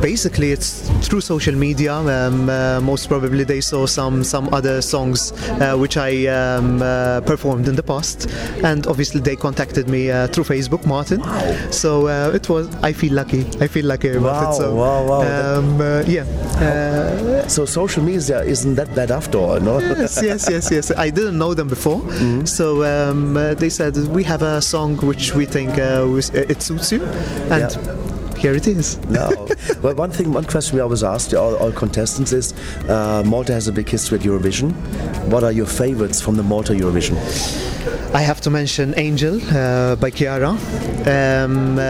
Basically, 0.00 0.52
it's 0.52 0.88
through 1.06 1.20
social 1.20 1.54
media. 1.54 1.94
Um, 1.94 2.48
uh, 2.48 2.80
most 2.80 3.08
probably, 3.08 3.44
they 3.44 3.60
saw 3.60 3.86
some 3.86 4.15
some 4.24 4.52
other 4.52 4.80
songs 4.82 5.32
uh, 5.60 5.76
which 5.76 5.96
I 5.96 6.26
um, 6.26 6.82
uh, 6.82 7.20
performed 7.22 7.68
in 7.68 7.76
the 7.76 7.82
past, 7.82 8.28
and 8.62 8.86
obviously 8.86 9.20
they 9.20 9.36
contacted 9.36 9.88
me 9.88 10.10
uh, 10.10 10.26
through 10.28 10.44
Facebook, 10.44 10.86
Martin. 10.86 11.22
So 11.72 12.08
uh, 12.08 12.30
it 12.34 12.48
was. 12.48 12.68
I 12.82 12.92
feel 12.92 13.12
lucky. 13.14 13.46
I 13.60 13.66
feel 13.66 13.86
lucky 13.86 14.10
about 14.10 14.22
Wow, 14.22 14.50
it. 14.50 14.54
So, 14.56 14.74
wow, 14.74 15.06
wow. 15.06 15.58
Um, 15.58 15.80
uh, 15.80 16.02
yeah. 16.06 16.24
Uh, 16.60 17.46
so 17.48 17.64
social 17.64 18.02
media 18.02 18.42
isn't 18.42 18.74
that 18.76 18.94
bad 18.94 19.10
after 19.10 19.38
all, 19.38 19.60
no? 19.60 19.78
yes, 19.78 20.20
yes, 20.22 20.48
yes, 20.50 20.70
yes. 20.70 20.90
I 20.96 21.10
didn't 21.10 21.38
know 21.38 21.54
them 21.54 21.68
before, 21.68 22.00
so 22.46 22.84
um, 22.84 23.36
uh, 23.36 23.54
they 23.54 23.68
said 23.68 23.96
we 24.08 24.22
have 24.24 24.42
a 24.42 24.60
song 24.62 24.96
which 24.98 25.34
we 25.34 25.44
think 25.46 25.70
uh, 25.78 26.06
it 26.32 26.62
suits 26.62 26.92
you, 26.92 27.02
and 27.50 27.70
here 28.46 28.54
it 28.54 28.68
is. 28.68 28.96
no. 29.08 29.48
Well, 29.82 29.94
one 29.96 30.12
thing, 30.12 30.32
one 30.32 30.44
question 30.44 30.76
we 30.76 30.80
always 30.80 31.02
ask 31.02 31.34
all, 31.34 31.56
all 31.56 31.72
contestants 31.72 32.32
is: 32.32 32.54
uh, 32.88 33.22
Malta 33.26 33.52
has 33.52 33.66
a 33.66 33.72
big 33.72 33.88
history 33.88 34.18
at 34.18 34.24
Eurovision. 34.24 34.72
What 35.32 35.42
are 35.42 35.52
your 35.52 35.66
favorites 35.66 36.20
from 36.20 36.36
the 36.36 36.42
Malta 36.42 36.72
Eurovision? 36.72 37.16
I 38.14 38.22
have 38.22 38.40
to 38.42 38.50
mention 38.50 38.94
Angel 38.96 39.40
uh, 39.50 39.96
by 39.96 40.10
Chiara. 40.10 40.50
Um, 40.50 41.78
uh, 41.78 41.82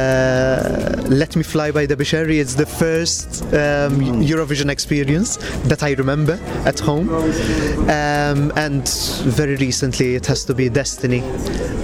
Let 1.09 1.37
Me 1.37 1.43
Fly 1.43 1.71
by 1.71 1.87
Debbie 1.87 2.05
Scerri. 2.05 2.41
It's 2.41 2.55
the 2.55 2.67
first 2.67 3.43
um, 3.45 4.01
Eurovision 4.33 4.71
experience 4.71 5.37
that 5.69 5.83
I 5.83 5.93
remember 5.93 6.39
at 6.65 6.81
home. 6.81 7.09
Um, 7.09 8.53
and 8.57 8.89
very 9.25 9.57
recently, 9.57 10.17
it 10.17 10.27
has 10.27 10.45
to 10.47 10.55
be 10.55 10.69
Destiny 10.69 11.23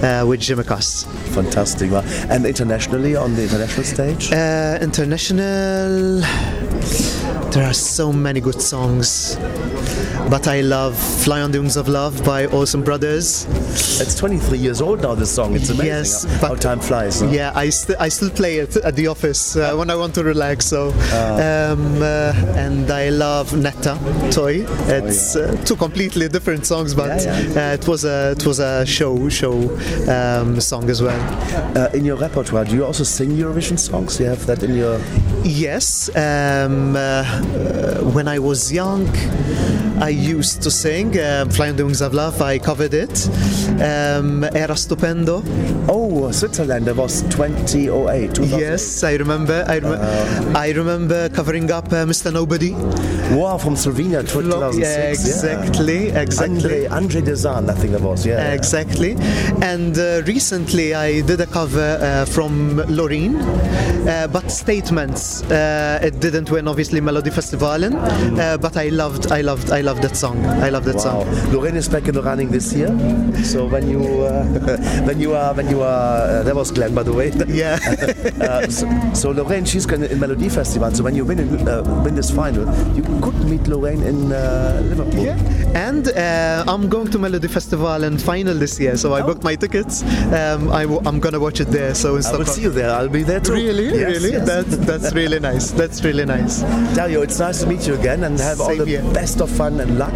uh, 0.03 0.25
with 0.25 0.41
Je 0.41 0.55
Me 0.55 0.63
Casse. 0.63 1.05
Fantastic. 1.33 1.91
Well, 1.91 2.03
And 2.29 2.45
internationally, 2.45 3.15
on 3.15 3.35
the 3.35 3.43
international 3.43 3.85
stage? 3.85 4.31
Uh, 4.63 4.77
international. 4.79 6.21
There 7.51 7.65
are 7.65 7.73
so 7.73 8.13
many 8.13 8.39
good 8.39 8.61
songs. 8.61 9.35
But 10.29 10.47
I 10.47 10.61
love 10.61 10.97
Fly 11.23 11.41
on 11.41 11.51
the 11.51 11.59
Wings 11.59 11.77
of 11.77 11.87
Love 11.87 12.23
by 12.25 12.47
Olsen 12.47 12.81
Brothers. 12.83 13.45
It's 14.01 14.15
23 14.15 14.57
years 14.57 14.81
old 14.81 15.01
now, 15.03 15.13
this 15.13 15.29
song. 15.33 15.53
It's 15.55 15.69
amazing 15.69 15.85
Yes, 15.85 16.23
how, 16.41 16.47
how 16.49 16.55
time 16.55 16.79
flies. 16.79 17.21
Yeah, 17.21 17.51
I, 17.53 17.69
st- 17.69 17.99
I 18.01 18.09
still 18.09 18.31
play 18.31 18.57
it 18.57 18.75
at 18.77 18.95
the 18.95 19.07
office 19.07 19.55
uh, 19.55 19.75
when 19.75 19.91
I 19.91 19.95
want 19.95 20.15
to 20.15 20.23
relax. 20.23 20.65
So, 20.65 20.91
Ah. 21.11 21.71
um, 21.73 22.01
uh, 22.01 22.33
and 22.57 22.89
I 22.89 23.09
love 23.09 23.55
Netta 23.55 23.95
Toy. 24.31 24.65
It's 24.87 25.35
uh, 25.35 25.55
two 25.65 25.75
completely 25.75 26.27
different 26.29 26.65
songs, 26.65 26.95
but 26.95 27.11
Oh, 27.11 27.23
Yeah, 27.23 27.69
Uh, 27.71 27.73
it 27.75 27.87
was 27.87 28.03
a 28.05 28.31
it 28.31 28.45
was 28.45 28.59
a 28.59 28.85
show 28.85 29.29
show 29.29 29.53
um, 30.09 30.59
song 30.61 30.89
as 30.89 31.01
well. 31.01 31.19
Uh, 31.77 31.89
in 31.93 32.05
your 32.05 32.17
repertoire, 32.17 32.65
do 32.65 32.75
you 32.75 32.85
also 32.85 33.03
sing 33.03 33.29
Eurovision 33.37 33.77
songs? 33.77 34.17
Do 34.17 34.23
You 34.23 34.29
have 34.29 34.45
that 34.47 34.63
in 34.63 34.75
your. 34.75 34.99
Yes, 35.43 36.09
um, 36.15 36.95
uh, 36.95 36.99
uh, 36.99 38.01
when 38.15 38.27
I 38.27 38.39
was 38.39 38.71
young, 38.71 39.05
I 40.03 40.09
used 40.09 40.61
to 40.63 40.69
sing 40.69 41.17
um, 41.19 41.49
"Fly 41.49 41.69
on 41.69 41.77
the 41.77 41.85
Wings 41.85 42.01
of 42.01 42.13
Love." 42.13 42.41
I 42.41 42.59
covered 42.59 42.93
it. 42.93 43.15
Um, 43.81 44.43
Era 44.53 44.75
stupendo. 44.75 45.41
Oh, 45.87 46.29
Switzerland. 46.31 46.85
That 46.87 46.97
was 46.97 47.21
2008. 47.29 48.35
2008. 48.35 48.59
Yes, 48.59 49.03
I 49.03 49.13
remember. 49.15 49.63
I, 49.67 49.79
rem- 49.79 50.55
I 50.55 50.71
remember 50.71 51.29
covering 51.29 51.71
up 51.71 51.87
uh, 51.87 52.05
Mr. 52.05 52.33
Nobody. 52.33 52.73
Wow, 53.33 53.57
from 53.57 53.75
Slovenia, 53.75 54.21
2006. 54.27 54.77
Yeah, 54.77 55.09
exactly, 55.09 56.09
exactly. 56.09 56.87
Andre, 56.87 56.87
Andre 56.87 57.21
Dežan, 57.21 57.69
I 57.69 57.73
think 57.73 57.93
that 57.93 58.01
was. 58.01 58.25
Yeah. 58.25 58.51
Exactly. 58.53 59.15
And 59.61 59.97
uh, 59.97 60.21
recently 60.25 60.93
I 60.93 61.21
did 61.21 61.39
a 61.39 61.47
cover 61.47 61.97
uh, 62.01 62.25
from 62.25 62.77
Loreen, 62.97 63.39
uh, 64.07 64.27
but 64.27 64.51
Statements. 64.51 65.43
Uh, 65.43 65.99
it 66.03 66.19
didn't 66.19 66.51
win, 66.51 66.67
obviously, 66.67 66.99
Melodifestivalen, 67.01 67.93
uh, 68.39 68.57
but 68.57 68.75
I 68.77 68.89
loved, 68.89 69.31
I 69.31 69.41
loved, 69.41 69.71
I 69.71 69.81
loved 69.81 69.92
that 70.01 70.15
song. 70.15 70.45
I 70.45 70.69
love 70.69 70.85
that 70.85 70.95
Wow. 70.95 71.23
song. 71.23 71.25
Loreen 71.51 71.75
is 71.75 71.87
back 71.89 72.07
in 72.07 72.13
the 72.15 72.21
running 72.23 72.49
this 72.51 72.73
year. 72.73 72.89
So 73.43 73.65
when 73.67 73.87
you 73.89 73.99
uh, 74.23 74.43
when 75.07 75.19
you 75.19 75.33
are 75.33 75.53
when 75.53 75.69
you 75.69 75.81
are 75.81 76.21
uh, 76.39 76.43
that 76.43 76.55
was 76.55 76.71
Glenn 76.71 76.93
by 76.95 77.03
the 77.03 77.13
way. 77.13 77.31
Yeah. 77.47 77.77
uh, 78.41 78.67
so, 78.67 78.87
so 79.13 79.33
Loreen, 79.33 79.65
she's 79.67 79.85
going 79.85 80.03
in 80.03 80.17
Melodifestival. 80.19 80.95
So 80.95 81.03
when 81.03 81.15
you 81.15 81.25
win 81.25 81.39
in, 81.39 81.67
uh, 81.67 81.83
win 82.03 82.15
this 82.15 82.31
final, 82.31 82.65
you 82.95 83.03
could 83.21 83.35
meet 83.45 83.61
Loreen 83.63 84.03
in 84.05 84.31
uh, 84.31 84.81
Liverpool. 84.83 85.27
And 85.75 86.07
uh, 86.09 86.63
I'm 86.67 86.89
going 86.89 87.07
to 87.11 87.19
Melody 87.19 87.47
Festival 87.47 88.03
and 88.03 88.21
final 88.21 88.53
this 88.55 88.79
year, 88.79 88.95
so 88.97 89.13
I 89.13 89.21
booked 89.21 89.43
my 89.43 89.55
tickets. 89.55 90.03
Um, 90.33 90.71
I 90.71 90.83
w- 90.83 91.01
I'm 91.05 91.19
gonna 91.19 91.39
watch 91.39 91.59
it 91.59 91.67
there. 91.69 91.93
So 91.95 92.15
in 92.15 92.25
I 92.25 92.37
will 92.37 92.45
see 92.45 92.61
you 92.63 92.69
there. 92.69 92.89
I'll 92.91 93.09
be 93.09 93.23
there 93.23 93.39
too. 93.39 93.53
Really, 93.53 93.85
Yes, 93.99 94.13
really. 94.15 94.31
yes. 94.33 94.45
That's 94.47 94.77
that's 94.89 95.13
really 95.13 95.39
nice. 95.39 95.71
That's 95.71 96.03
really 96.03 96.25
nice. 96.25 96.61
Dario, 96.95 97.21
it's 97.21 97.39
nice 97.39 97.61
to 97.61 97.67
meet 97.67 97.85
you 97.87 97.93
again 97.95 98.23
and 98.23 98.39
have 98.39 98.61
all 98.61 98.75
the 98.75 98.85
here. 98.85 99.03
best 99.13 99.41
of 99.41 99.49
fun 99.49 99.79
and 99.83 99.99
luck. 99.99 100.13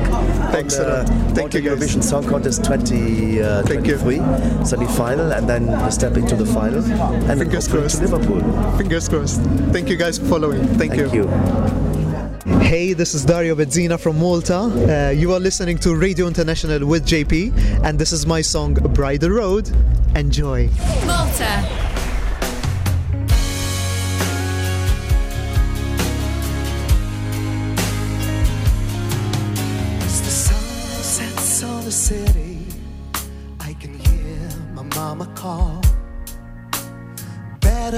Thanks 0.51 0.79
on 0.79 0.85
a 0.85 0.89
lot. 0.89 1.07
the 1.07 1.35
Thank 1.35 1.53
you, 1.53 1.61
guys. 1.61 1.77
Eurovision 1.79 2.03
Song 2.03 2.25
Contest 2.25 2.63
2023, 2.63 4.17
semi-final, 4.65 5.33
and 5.33 5.47
then 5.49 5.67
we 5.83 5.91
step 5.91 6.15
into 6.17 6.35
the 6.35 6.45
final. 6.45 6.83
And 7.29 7.39
Fingers 7.39 7.67
crossed. 7.67 7.97
to 7.97 8.07
Liverpool. 8.07 8.41
Fingers 8.77 9.09
crossed. 9.09 9.41
Thank 9.73 9.89
you 9.89 9.97
guys 9.97 10.17
for 10.17 10.25
following. 10.25 10.65
Thank, 10.79 10.93
Thank 10.93 11.13
you. 11.13 11.27
Hey, 12.59 12.93
this 12.93 13.13
is 13.13 13.23
Dario 13.25 13.55
Bezzina 13.55 13.99
from 13.99 14.17
Malta. 14.19 14.55
Uh, 14.55 15.11
you 15.11 15.33
are 15.33 15.39
listening 15.39 15.77
to 15.79 15.95
Radio 15.95 16.27
International 16.27 16.85
with 16.87 17.05
JP, 17.05 17.83
and 17.83 17.99
this 17.99 18.11
is 18.11 18.25
my 18.25 18.41
song 18.41 18.73
Bridal 18.73 19.29
Road. 19.29 19.69
Enjoy. 20.15 20.69
Malta. 21.05 21.86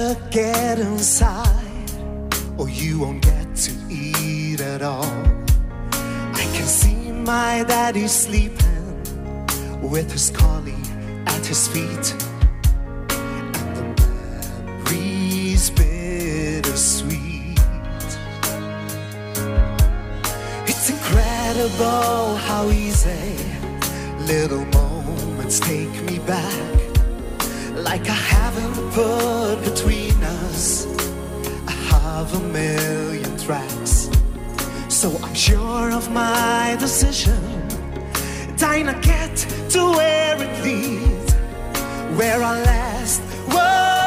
Get 0.09 0.79
inside, 0.79 1.91
or 2.57 2.67
you 2.67 2.99
won't 2.99 3.21
get 3.21 3.55
to 3.55 3.71
eat 3.89 4.59
at 4.59 4.81
all. 4.81 5.05
I 5.93 6.45
can 6.53 6.65
see 6.65 7.11
my 7.11 7.63
daddy 7.67 8.07
sleeping 8.07 9.05
with 9.81 10.11
his 10.11 10.31
collie 10.31 10.73
at 11.27 11.45
his 11.45 11.67
feet. 11.67 12.15
And 13.11 13.53
the 13.53 14.13
memories 14.49 15.69
bittersweet. 15.69 17.59
It's 20.67 20.89
incredible 20.89 22.35
how 22.35 22.69
easy 22.71 23.35
little 24.25 24.65
moments 24.65 25.59
take 25.59 26.01
me 26.03 26.17
back. 26.19 26.88
Like 27.83 28.09
I 28.09 28.19
haven't 28.35 28.75
put 28.91 29.63
between 29.63 30.21
us 30.23 30.85
I 31.67 31.71
have 31.71 32.33
a 32.33 32.39
million 32.49 33.37
tracks. 33.37 34.09
So 34.89 35.17
I'm 35.23 35.33
sure 35.33 35.91
of 35.91 36.11
my 36.11 36.75
decision. 36.79 37.41
Dying 38.57 38.87
to 38.87 38.99
get 39.01 39.35
to 39.69 39.91
where 39.91 40.35
it 40.41 40.63
leads, 40.63 41.33
where 42.17 42.43
our 42.43 42.59
last 42.63 43.21
was 43.47 43.98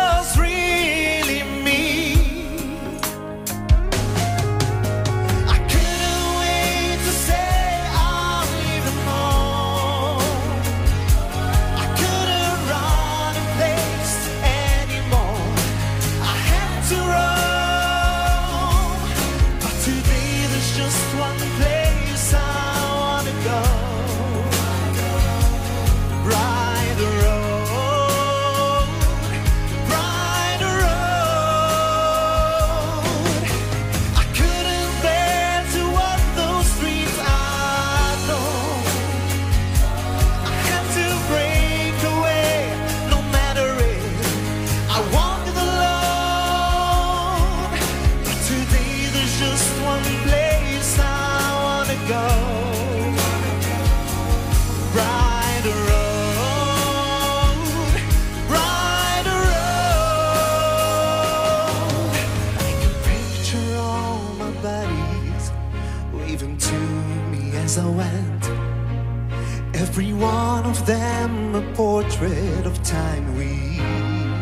portrait 72.23 72.66
of 72.66 72.81
time 72.85 73.36
we 73.36 73.78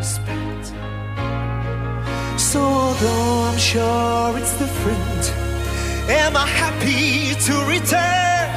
spent. 0.03 0.65
So 2.39 2.61
although 2.61 3.49
I'm 3.49 3.57
sure 3.57 4.37
it's 4.37 4.57
different, 4.59 5.23
am 6.09 6.37
I 6.37 6.45
happy 6.45 7.33
to 7.47 7.53
return? 7.65 8.49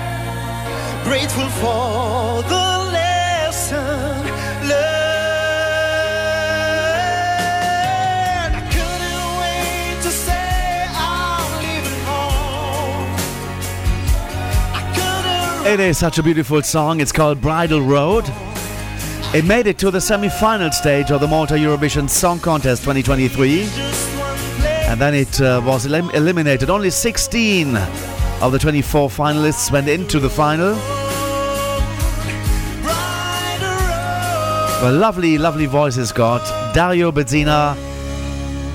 Grateful 1.05 1.49
for 1.61 2.43
the 2.49 2.67
lesson. 2.93 4.13
It 15.67 15.81
is 15.81 15.97
such 15.97 16.19
a 16.19 16.23
beautiful 16.23 16.63
song. 16.63 17.01
It's 17.01 17.11
called 17.11 17.41
Bridal 17.41 17.81
Road. 17.81 18.31
It 19.35 19.45
made 19.45 19.67
it 19.67 19.79
to 19.79 19.91
the 19.91 20.01
semi 20.01 20.29
final 20.29 20.71
stage 20.71 21.11
of 21.11 21.21
the 21.21 21.27
Malta 21.27 21.55
Eurovision 21.55 22.09
Song 22.09 22.39
Contest 22.39 22.85
2023. 22.85 23.63
And 24.87 25.01
then 25.01 25.13
it 25.13 25.41
uh, 25.41 25.61
was 25.67 25.87
elim- 25.87 26.11
eliminated. 26.11 26.71
Only 26.71 26.91
16 26.91 27.77
of 27.77 28.53
the 28.53 28.61
24 28.61 29.09
finalists 29.09 29.73
went 29.73 29.89
into 29.89 30.21
the 30.21 30.31
final. 30.31 30.75
A 34.87 34.93
lovely, 34.93 35.37
lovely 35.37 35.67
voice 35.67 35.97
has 35.97 36.13
got 36.13 36.73
Dario 36.73 37.11
Bezzina. 37.11 37.94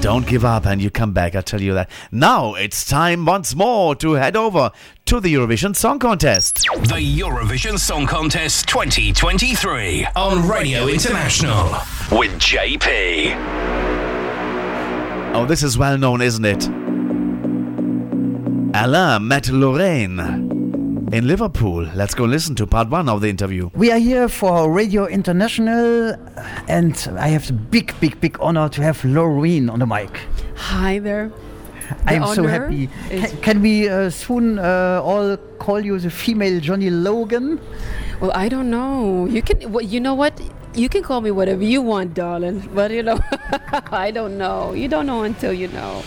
Don't 0.02 0.26
give 0.26 0.46
up 0.46 0.66
and 0.66 0.82
you 0.82 0.90
come 0.90 1.12
back, 1.12 1.36
I 1.36 1.42
tell 1.42 1.62
you 1.62 1.74
that. 1.74 1.90
Now 2.10 2.54
it's 2.54 2.86
time 2.86 3.26
once 3.26 3.54
more 3.54 3.96
to 3.96 4.14
head 4.14 4.38
over 4.38 4.72
to 5.06 5.20
the 5.20 5.34
Eurovision 5.34 5.76
Song 5.76 6.00
Contest. 6.00 6.62
The 6.64 7.20
Eurovision 7.20 7.78
Song 7.78 8.08
Contest 8.08 8.68
2023 8.70 10.08
on 10.16 10.48
Radio 10.48 10.88
International 10.88 11.64
with 12.18 12.32
JP. 12.40 13.36
Oh, 15.36 15.46
this 15.46 15.64
is 15.64 15.78
well 15.78 15.98
known, 15.98 16.22
isn't 16.22 16.46
it? 16.46 16.66
Alain 18.74 19.28
met 19.28 19.44
Loreen 19.46 20.59
in 21.12 21.28
Liverpool. 21.28 21.84
Let's 21.96 22.14
go 22.14 22.26
listen 22.26 22.56
to 22.56 22.68
part 22.68 22.90
one 22.90 23.10
of 23.10 23.22
the 23.22 23.30
interview. 23.30 23.70
We 23.74 23.92
are 23.92 23.98
here 24.00 24.28
for 24.30 24.72
Radio 24.72 25.06
International, 25.08 26.14
and 26.68 26.96
I 27.18 27.30
have 27.30 27.48
the 27.48 27.54
big, 27.54 27.94
big, 28.00 28.20
big 28.22 28.38
honor 28.40 28.70
to 28.70 28.84
have 28.84 29.02
Loreen 29.02 29.72
on 29.72 29.80
the 29.80 29.88
mic. 29.88 30.10
Hi 30.56 31.00
there. 31.00 31.32
I'm 32.06 32.26
so 32.36 32.46
happy. 32.46 32.90
is- 33.10 33.22
Ca- 33.32 33.38
can 33.42 33.62
we 33.62 33.90
uh, 33.90 34.10
soon 34.12 34.60
uh, 34.60 35.02
all 35.04 35.38
call 35.58 35.80
you 35.80 35.98
the 36.00 36.10
female 36.12 36.60
Johnny 36.60 36.90
Logan? 36.92 37.60
Well, 38.22 38.32
I 38.36 38.48
don't 38.50 38.70
know. 38.70 39.26
You 39.26 39.42
can. 39.42 39.72
Well, 39.72 39.84
you 39.84 40.00
know 40.00 40.14
what? 40.14 40.40
You 40.76 40.88
can 40.88 41.02
call 41.02 41.22
me 41.22 41.32
whatever 41.32 41.64
you 41.64 41.82
want, 41.82 42.14
darling. 42.14 42.70
But 42.76 42.92
you 42.92 43.02
know, 43.02 43.20
I 43.92 44.12
don't 44.12 44.38
know. 44.38 44.74
You 44.74 44.88
don't 44.88 45.08
know 45.08 45.24
until 45.24 45.52
you 45.52 45.68
know. 45.70 46.04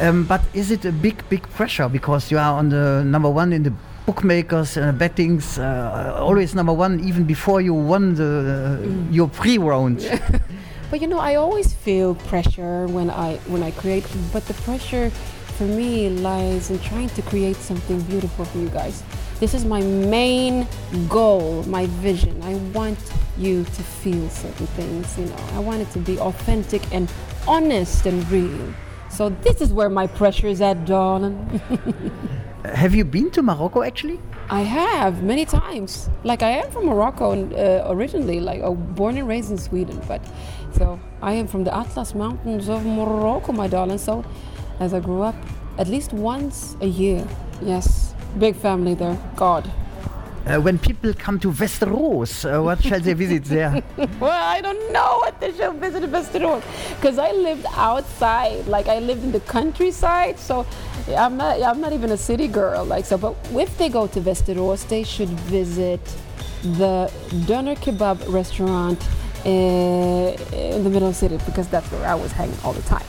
Um, 0.00 0.24
but 0.24 0.40
is 0.54 0.70
it 0.70 0.84
a 0.86 0.92
big, 0.92 1.28
big 1.28 1.42
pressure 1.50 1.88
because 1.90 2.30
you 2.30 2.38
are 2.38 2.56
on 2.56 2.70
the 2.70 3.02
number 3.04 3.28
one 3.28 3.52
in 3.52 3.64
the 3.64 3.72
bookmakers 4.08 4.78
uh, 4.78 4.90
bettings, 4.92 5.58
uh, 5.58 6.16
always 6.18 6.54
number 6.54 6.72
one 6.72 6.98
even 7.00 7.24
before 7.24 7.60
you 7.60 7.74
won 7.74 8.14
the 8.14 8.32
uh, 8.80 9.12
your 9.12 9.28
pre-round. 9.28 10.00
But 10.90 11.02
you 11.02 11.06
know, 11.06 11.18
I 11.18 11.34
always 11.34 11.74
feel 11.74 12.14
pressure 12.32 12.86
when 12.86 13.10
I 13.10 13.36
when 13.52 13.62
I 13.62 13.72
create. 13.72 14.06
But 14.32 14.46
the 14.46 14.54
pressure 14.64 15.10
for 15.58 15.64
me 15.64 16.08
lies 16.08 16.70
in 16.70 16.78
trying 16.78 17.10
to 17.10 17.22
create 17.30 17.56
something 17.56 18.00
beautiful 18.08 18.46
for 18.46 18.58
you 18.58 18.70
guys. 18.70 19.02
This 19.40 19.52
is 19.52 19.66
my 19.66 19.82
main 20.16 20.66
goal, 21.08 21.62
my 21.64 21.84
vision. 22.00 22.34
I 22.42 22.54
want 22.72 22.98
you 23.36 23.64
to 23.64 23.82
feel 24.00 24.26
certain 24.30 24.68
things. 24.78 25.18
You 25.18 25.26
know, 25.26 25.42
I 25.52 25.58
want 25.58 25.82
it 25.84 25.90
to 25.92 25.98
be 25.98 26.18
authentic 26.18 26.80
and 26.96 27.12
honest 27.46 28.06
and 28.06 28.18
real. 28.32 28.72
So 29.10 29.28
this 29.44 29.60
is 29.60 29.70
where 29.70 29.90
my 29.90 30.06
pressure 30.06 30.48
is 30.48 30.62
at, 30.62 30.86
darling. 30.86 31.36
have 32.64 32.94
you 32.94 33.04
been 33.04 33.30
to 33.30 33.42
Morocco 33.42 33.82
actually? 33.82 34.18
I 34.50 34.62
have 34.62 35.22
many 35.22 35.44
times. 35.44 36.08
Like 36.24 36.42
I 36.42 36.50
am 36.50 36.70
from 36.70 36.86
Morocco 36.86 37.32
and, 37.32 37.52
uh, 37.52 37.84
originally, 37.88 38.40
like 38.40 38.62
uh, 38.62 38.70
born 38.70 39.16
and 39.16 39.28
raised 39.28 39.50
in 39.50 39.58
Sweden. 39.58 40.00
But 40.08 40.20
so 40.72 40.98
I 41.22 41.32
am 41.34 41.46
from 41.46 41.64
the 41.64 41.74
Atlas 41.74 42.14
Mountains 42.14 42.68
of 42.68 42.84
Morocco, 42.84 43.52
my 43.52 43.68
darling. 43.68 43.98
So 43.98 44.24
as 44.80 44.94
I 44.94 45.00
grew 45.00 45.22
up, 45.22 45.36
at 45.78 45.88
least 45.88 46.12
once 46.12 46.76
a 46.80 46.86
year. 46.86 47.26
Yes, 47.62 48.14
big 48.38 48.56
family 48.56 48.94
there. 48.94 49.18
God. 49.36 49.70
Uh, 50.46 50.58
when 50.58 50.78
people 50.78 51.12
come 51.12 51.38
to 51.38 51.50
Västerås, 51.52 52.44
uh, 52.44 52.62
what 52.62 52.82
shall 52.82 53.00
they 53.00 53.12
visit 53.12 53.44
there? 53.44 53.82
well, 54.18 54.30
I 54.30 54.62
don't 54.62 54.92
know 54.92 55.18
what 55.18 55.38
they 55.40 55.52
should 55.52 55.74
visit 55.74 56.04
in 56.04 56.10
Västerås 56.10 56.62
because 56.96 57.18
I 57.18 57.32
lived 57.32 57.66
outside. 57.76 58.66
Like 58.66 58.88
I 58.88 58.98
lived 58.98 59.24
in 59.24 59.32
the 59.32 59.40
countryside, 59.40 60.38
so 60.38 60.64
I'm 61.16 61.36
not. 61.36 61.62
I'm 61.62 61.80
not 61.80 61.92
even 61.92 62.10
a 62.10 62.16
city 62.16 62.48
girl. 62.48 62.84
Like 62.84 63.04
so, 63.04 63.18
but 63.18 63.36
if 63.52 63.76
they 63.78 63.88
go 63.88 64.06
to 64.06 64.20
Västerås, 64.20 64.88
they 64.88 65.04
should 65.04 65.30
visit 65.50 66.00
the 66.62 67.10
Doner 67.46 67.76
Kebab 67.76 68.32
restaurant 68.32 69.00
uh, 69.44 69.48
in 69.48 70.84
the 70.84 70.90
middle 70.90 71.08
of 71.08 71.14
the 71.14 71.20
city 71.28 71.38
because 71.46 71.68
that's 71.68 71.90
where 71.92 72.06
I 72.06 72.14
was 72.14 72.32
hanging 72.32 72.58
all 72.64 72.72
the 72.72 72.82
time. 72.82 73.06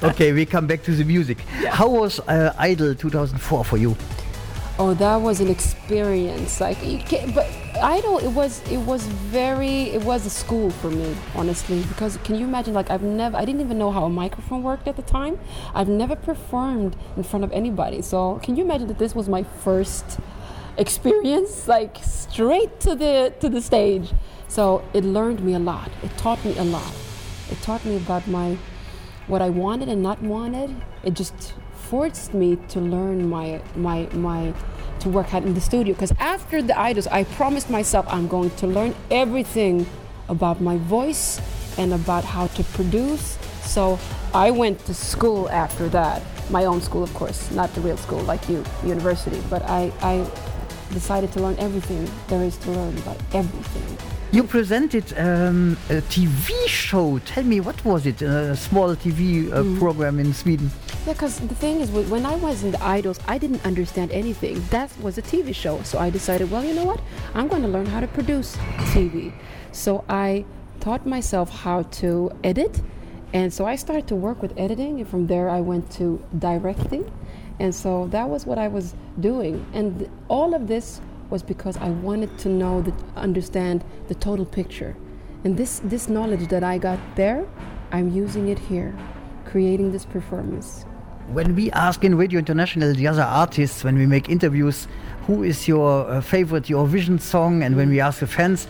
okay, 0.02 0.32
we 0.32 0.46
come 0.46 0.66
back 0.66 0.82
to 0.84 0.92
the 0.92 1.04
music. 1.04 1.40
How 1.68 1.88
was 1.88 2.20
uh, 2.20 2.54
Idol 2.58 2.94
2004 2.94 3.64
for 3.64 3.76
you? 3.76 3.96
Oh, 4.78 4.94
that 4.94 5.16
was 5.16 5.40
an 5.40 5.48
experience. 5.48 6.60
Like, 6.60 6.84
you 6.84 6.98
can't, 6.98 7.34
but 7.34 7.46
Idol, 7.80 8.18
it 8.18 8.28
was, 8.28 8.60
it 8.70 8.78
was 8.78 9.06
very, 9.06 9.90
it 9.90 10.02
was 10.02 10.26
a 10.26 10.30
school 10.30 10.70
for 10.70 10.90
me, 10.90 11.16
honestly. 11.34 11.82
Because 11.84 12.18
can 12.18 12.34
you 12.34 12.44
imagine? 12.44 12.74
Like, 12.74 12.90
I've 12.90 13.02
never, 13.02 13.36
I 13.36 13.44
didn't 13.44 13.62
even 13.62 13.78
know 13.78 13.90
how 13.90 14.04
a 14.04 14.10
microphone 14.10 14.62
worked 14.62 14.86
at 14.88 14.96
the 14.96 15.02
time. 15.02 15.38
I've 15.74 15.88
never 15.88 16.14
performed 16.14 16.96
in 17.16 17.22
front 17.22 17.44
of 17.44 17.52
anybody. 17.52 18.02
So, 18.02 18.40
can 18.42 18.56
you 18.56 18.64
imagine 18.64 18.88
that 18.88 18.98
this 18.98 19.14
was 19.14 19.28
my 19.28 19.42
first 19.42 20.04
experience? 20.76 21.66
Like, 21.66 21.96
straight 22.02 22.78
to 22.80 22.94
the 22.94 23.32
to 23.40 23.48
the 23.48 23.62
stage. 23.62 24.12
So, 24.48 24.84
it 24.92 25.04
learned 25.04 25.42
me 25.42 25.54
a 25.54 25.58
lot. 25.58 25.90
It 26.02 26.16
taught 26.18 26.44
me 26.44 26.56
a 26.58 26.64
lot. 26.64 26.92
It 27.50 27.60
taught 27.62 27.84
me 27.84 27.96
about 27.96 28.28
my, 28.28 28.58
what 29.26 29.40
I 29.40 29.48
wanted 29.48 29.88
and 29.88 30.02
not 30.02 30.20
wanted. 30.22 30.74
It 31.04 31.14
just 31.14 31.54
forced 31.74 32.32
me 32.34 32.56
to 32.68 32.80
learn 32.80 33.28
my 33.28 33.60
my 33.76 34.06
my 34.12 34.54
to 35.02 35.08
work 35.08 35.34
out 35.34 35.42
in 35.42 35.54
the 35.54 35.60
studio. 35.60 35.94
Because 35.94 36.12
after 36.18 36.62
the 36.62 36.78
idols 36.78 37.06
i 37.08 37.24
promised 37.24 37.68
myself 37.70 38.06
i'm 38.08 38.28
going 38.28 38.50
to 38.62 38.66
learn 38.66 38.94
everything 39.10 39.86
about 40.28 40.60
my 40.60 40.76
voice 40.78 41.40
and 41.78 41.92
about 41.92 42.24
how 42.24 42.46
to 42.48 42.62
produce. 42.64 43.38
So 43.62 43.98
i 44.34 44.50
went 44.50 44.78
to 44.86 44.94
school 44.94 45.50
after 45.50 45.88
that. 45.90 46.22
My 46.50 46.64
own 46.64 46.80
school 46.80 47.02
of 47.02 47.12
course 47.14 47.50
not 47.50 47.74
the 47.74 47.80
real 47.80 47.96
school 47.96 48.22
like 48.22 48.48
you 48.48 48.64
university. 48.84 49.40
But 49.50 49.62
i 49.62 49.92
i 50.00 50.14
decided 50.92 51.32
to 51.32 51.40
learn 51.40 51.56
everything 51.58 52.08
there 52.28 52.42
is 52.42 52.56
to 52.58 52.70
learn 52.70 52.96
about 52.98 53.18
everything 53.32 54.11
You 54.32 54.44
presented 54.44 55.12
um, 55.18 55.76
a 55.90 56.00
TV 56.00 56.66
show. 56.66 57.18
Tell 57.18 57.44
me, 57.44 57.60
what 57.60 57.84
was 57.84 58.06
it? 58.06 58.22
A 58.22 58.56
small 58.56 58.96
TV 58.96 59.52
uh, 59.52 59.62
Mm. 59.62 59.78
program 59.78 60.18
in 60.18 60.32
Sweden. 60.32 60.70
Yeah, 61.06 61.12
because 61.12 61.38
the 61.38 61.54
thing 61.54 61.80
is, 61.82 61.90
when 61.90 62.24
I 62.24 62.36
was 62.36 62.62
in 62.64 62.70
the 62.72 62.82
Idols, 62.82 63.20
I 63.28 63.36
didn't 63.36 63.62
understand 63.66 64.10
anything. 64.10 64.64
That 64.70 64.90
was 65.02 65.18
a 65.18 65.22
TV 65.22 65.54
show. 65.54 65.82
So 65.82 65.98
I 65.98 66.08
decided, 66.08 66.50
well, 66.50 66.64
you 66.64 66.72
know 66.72 66.84
what? 66.86 67.00
I'm 67.34 67.46
going 67.46 67.60
to 67.60 67.68
learn 67.68 67.84
how 67.84 68.00
to 68.00 68.06
produce 68.08 68.56
TV. 68.94 69.34
So 69.70 70.02
I 70.08 70.46
taught 70.80 71.04
myself 71.04 71.50
how 71.50 71.82
to 72.00 72.30
edit. 72.42 72.80
And 73.34 73.52
so 73.52 73.66
I 73.66 73.76
started 73.76 74.06
to 74.08 74.16
work 74.16 74.40
with 74.40 74.54
editing. 74.56 74.98
And 75.00 75.06
from 75.08 75.26
there, 75.26 75.50
I 75.50 75.60
went 75.60 75.90
to 75.98 76.18
directing. 76.38 77.04
And 77.60 77.74
so 77.74 78.06
that 78.08 78.30
was 78.30 78.46
what 78.46 78.56
I 78.58 78.68
was 78.68 78.94
doing. 79.20 79.66
And 79.74 80.08
all 80.28 80.54
of 80.54 80.68
this 80.68 81.02
was 81.32 81.42
because 81.42 81.78
I 81.78 81.88
wanted 81.88 82.38
to 82.40 82.48
know, 82.50 82.82
the, 82.82 82.92
understand 83.16 83.82
the 84.08 84.14
total 84.14 84.44
picture. 84.44 84.94
And 85.44 85.56
this, 85.56 85.80
this 85.82 86.08
knowledge 86.08 86.48
that 86.48 86.62
I 86.62 86.76
got 86.76 87.00
there, 87.16 87.48
I'm 87.90 88.10
using 88.10 88.48
it 88.48 88.58
here, 88.58 88.94
creating 89.46 89.92
this 89.92 90.04
performance. 90.04 90.84
When 91.32 91.54
we 91.54 91.70
ask 91.72 92.04
in 92.04 92.16
Radio 92.16 92.38
International 92.38 92.92
the 92.92 93.06
other 93.06 93.22
artists, 93.22 93.82
when 93.82 93.96
we 93.96 94.04
make 94.06 94.28
interviews, 94.28 94.86
who 95.26 95.42
is 95.42 95.66
your 95.66 96.06
uh, 96.06 96.20
favorite, 96.20 96.68
your 96.68 96.86
vision 96.86 97.18
song, 97.18 97.62
and 97.62 97.76
when 97.76 97.88
we 97.88 97.98
ask 97.98 98.20
the 98.20 98.26
fans, 98.26 98.68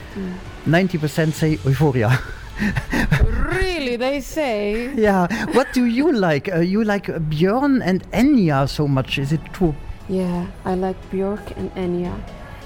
90% 0.64 1.32
say 1.32 1.59
Euphoria. 1.64 2.16
really, 3.51 3.97
they 3.97 4.20
say. 4.20 4.94
yeah. 4.94 5.26
What 5.52 5.72
do 5.72 5.86
you 5.86 6.12
like? 6.12 6.48
Uh, 6.48 6.60
you 6.60 6.84
like 6.84 7.09
uh, 7.09 7.18
Björk 7.18 7.82
and 7.84 8.09
Enya 8.12 8.68
so 8.68 8.86
much. 8.86 9.18
Is 9.18 9.32
it 9.32 9.40
true? 9.52 9.74
Yeah, 10.09 10.47
I 10.64 10.74
like 10.74 10.97
Björk 11.10 11.56
and 11.56 11.74
Enya. 11.74 12.14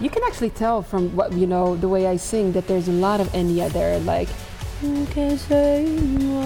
You 0.00 0.10
can 0.10 0.22
actually 0.24 0.50
tell 0.50 0.82
from 0.82 1.14
what 1.16 1.32
you 1.32 1.46
know 1.46 1.76
the 1.76 1.88
way 1.88 2.06
I 2.06 2.16
sing 2.16 2.52
that 2.52 2.66
there's 2.66 2.88
a 2.88 2.92
lot 2.92 3.20
of 3.20 3.28
Enya 3.28 3.70
there. 3.72 3.98
Like, 4.00 4.28
"You 4.82 5.06
can 5.06 5.38
say 5.38 5.86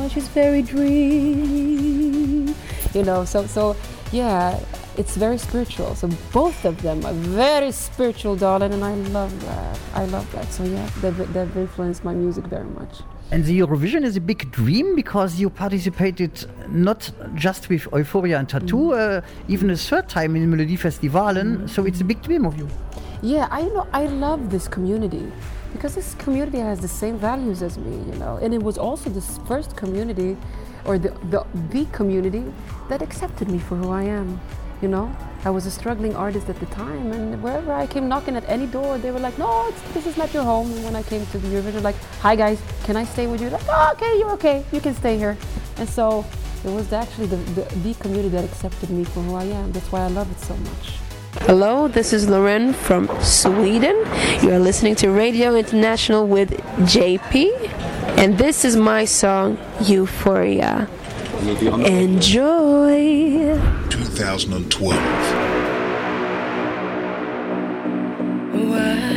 she's 0.08 0.28
very 0.28 0.62
dreamy. 0.62 2.54
You 2.94 3.04
know, 3.04 3.24
so 3.24 3.46
so 3.46 3.76
yeah, 4.12 4.58
it's 4.96 5.16
very 5.16 5.38
spiritual. 5.38 5.94
So 5.94 6.08
both 6.32 6.64
of 6.64 6.80
them 6.82 7.04
are 7.06 7.12
very 7.12 7.72
spiritual, 7.72 8.36
darling, 8.36 8.72
and 8.72 8.84
I 8.84 8.94
love 9.18 9.32
that. 9.46 9.78
I 9.94 10.04
love 10.04 10.30
that. 10.32 10.52
So 10.52 10.64
yeah, 10.64 10.88
they've, 11.00 11.32
they've 11.32 11.56
influenced 11.56 12.04
my 12.04 12.14
music 12.14 12.44
very 12.46 12.68
much. 12.68 13.00
And 13.32 13.44
the 13.44 13.60
Eurovision 13.60 14.02
is 14.04 14.16
a 14.16 14.20
big 14.20 14.50
dream 14.50 14.96
because 14.96 15.38
you 15.38 15.50
participated 15.50 16.46
not 16.68 17.10
just 17.34 17.68
with 17.68 17.86
Euphoria 17.92 18.38
and 18.38 18.48
Tattoo, 18.48 18.92
uh, 18.92 19.20
even 19.46 19.70
a 19.70 19.76
third 19.76 20.08
time 20.08 20.34
in 20.34 20.50
Melodifestivalen. 20.50 21.68
So 21.68 21.84
it's 21.84 22.00
a 22.00 22.04
big 22.04 22.20
dream 22.22 22.44
of 22.44 22.58
you. 22.58 22.68
Yeah, 23.22 23.48
I 23.50 23.62
know. 23.64 23.86
I 23.92 24.06
love 24.06 24.50
this 24.50 24.66
community 24.66 25.30
because 25.72 25.94
this 25.94 26.14
community 26.14 26.58
has 26.58 26.80
the 26.80 26.88
same 26.88 27.18
values 27.18 27.62
as 27.62 27.76
me, 27.76 27.96
you 28.10 28.18
know. 28.18 28.38
And 28.40 28.54
it 28.54 28.62
was 28.62 28.78
also 28.78 29.10
this 29.10 29.38
first 29.46 29.76
community, 29.76 30.38
or 30.86 30.98
the 30.98 31.10
the, 31.28 31.44
the 31.68 31.84
community 31.92 32.44
that 32.88 33.02
accepted 33.02 33.50
me 33.50 33.58
for 33.58 33.76
who 33.76 33.90
I 33.90 34.04
am. 34.04 34.40
You 34.80 34.88
know, 34.88 35.14
I 35.44 35.50
was 35.50 35.66
a 35.66 35.70
struggling 35.70 36.16
artist 36.16 36.48
at 36.48 36.58
the 36.60 36.66
time, 36.66 37.12
and 37.12 37.42
wherever 37.42 37.74
I 37.74 37.86
came 37.86 38.08
knocking 38.08 38.36
at 38.36 38.48
any 38.48 38.66
door, 38.66 38.96
they 38.96 39.10
were 39.10 39.20
like, 39.20 39.36
"No, 39.36 39.70
this 39.92 40.06
is 40.06 40.16
not 40.16 40.32
your 40.32 40.42
home." 40.42 40.72
And 40.72 40.82
when 40.84 40.96
I 40.96 41.02
came 41.02 41.26
to 41.26 41.38
the 41.38 41.48
Eurovision, 41.48 41.82
like, 41.82 41.96
"Hi 42.22 42.34
guys, 42.34 42.58
can 42.84 42.96
I 42.96 43.04
stay 43.04 43.26
with 43.26 43.42
you?" 43.42 43.50
Like, 43.50 43.68
"Oh, 43.68 43.90
okay, 43.92 44.18
you're 44.18 44.32
okay. 44.38 44.64
You 44.72 44.80
can 44.80 44.94
stay 44.94 45.18
here." 45.18 45.36
And 45.76 45.86
so 45.86 46.24
it 46.64 46.70
was 46.70 46.90
actually 46.94 47.26
the, 47.26 47.36
the, 47.36 47.64
the 47.84 47.94
community 48.00 48.30
that 48.30 48.44
accepted 48.44 48.88
me 48.88 49.04
for 49.04 49.20
who 49.20 49.34
I 49.34 49.44
am. 49.44 49.72
That's 49.72 49.92
why 49.92 50.00
I 50.00 50.08
love 50.08 50.30
it 50.32 50.40
so 50.40 50.56
much. 50.56 50.99
Hello, 51.32 51.86
this 51.86 52.12
is 52.12 52.26
Loreen 52.26 52.74
from 52.74 53.08
Sweden. 53.22 53.94
You 54.42 54.52
are 54.52 54.58
listening 54.58 54.96
to 54.96 55.10
Radio 55.10 55.54
International 55.54 56.26
with 56.26 56.50
JP, 56.90 57.46
and 58.18 58.36
this 58.36 58.64
is 58.64 58.74
my 58.74 59.04
song 59.04 59.56
Euphoria. 59.82 60.88
Enjoy. 61.86 63.56
2012. 63.90 64.96
Why? 68.68 69.10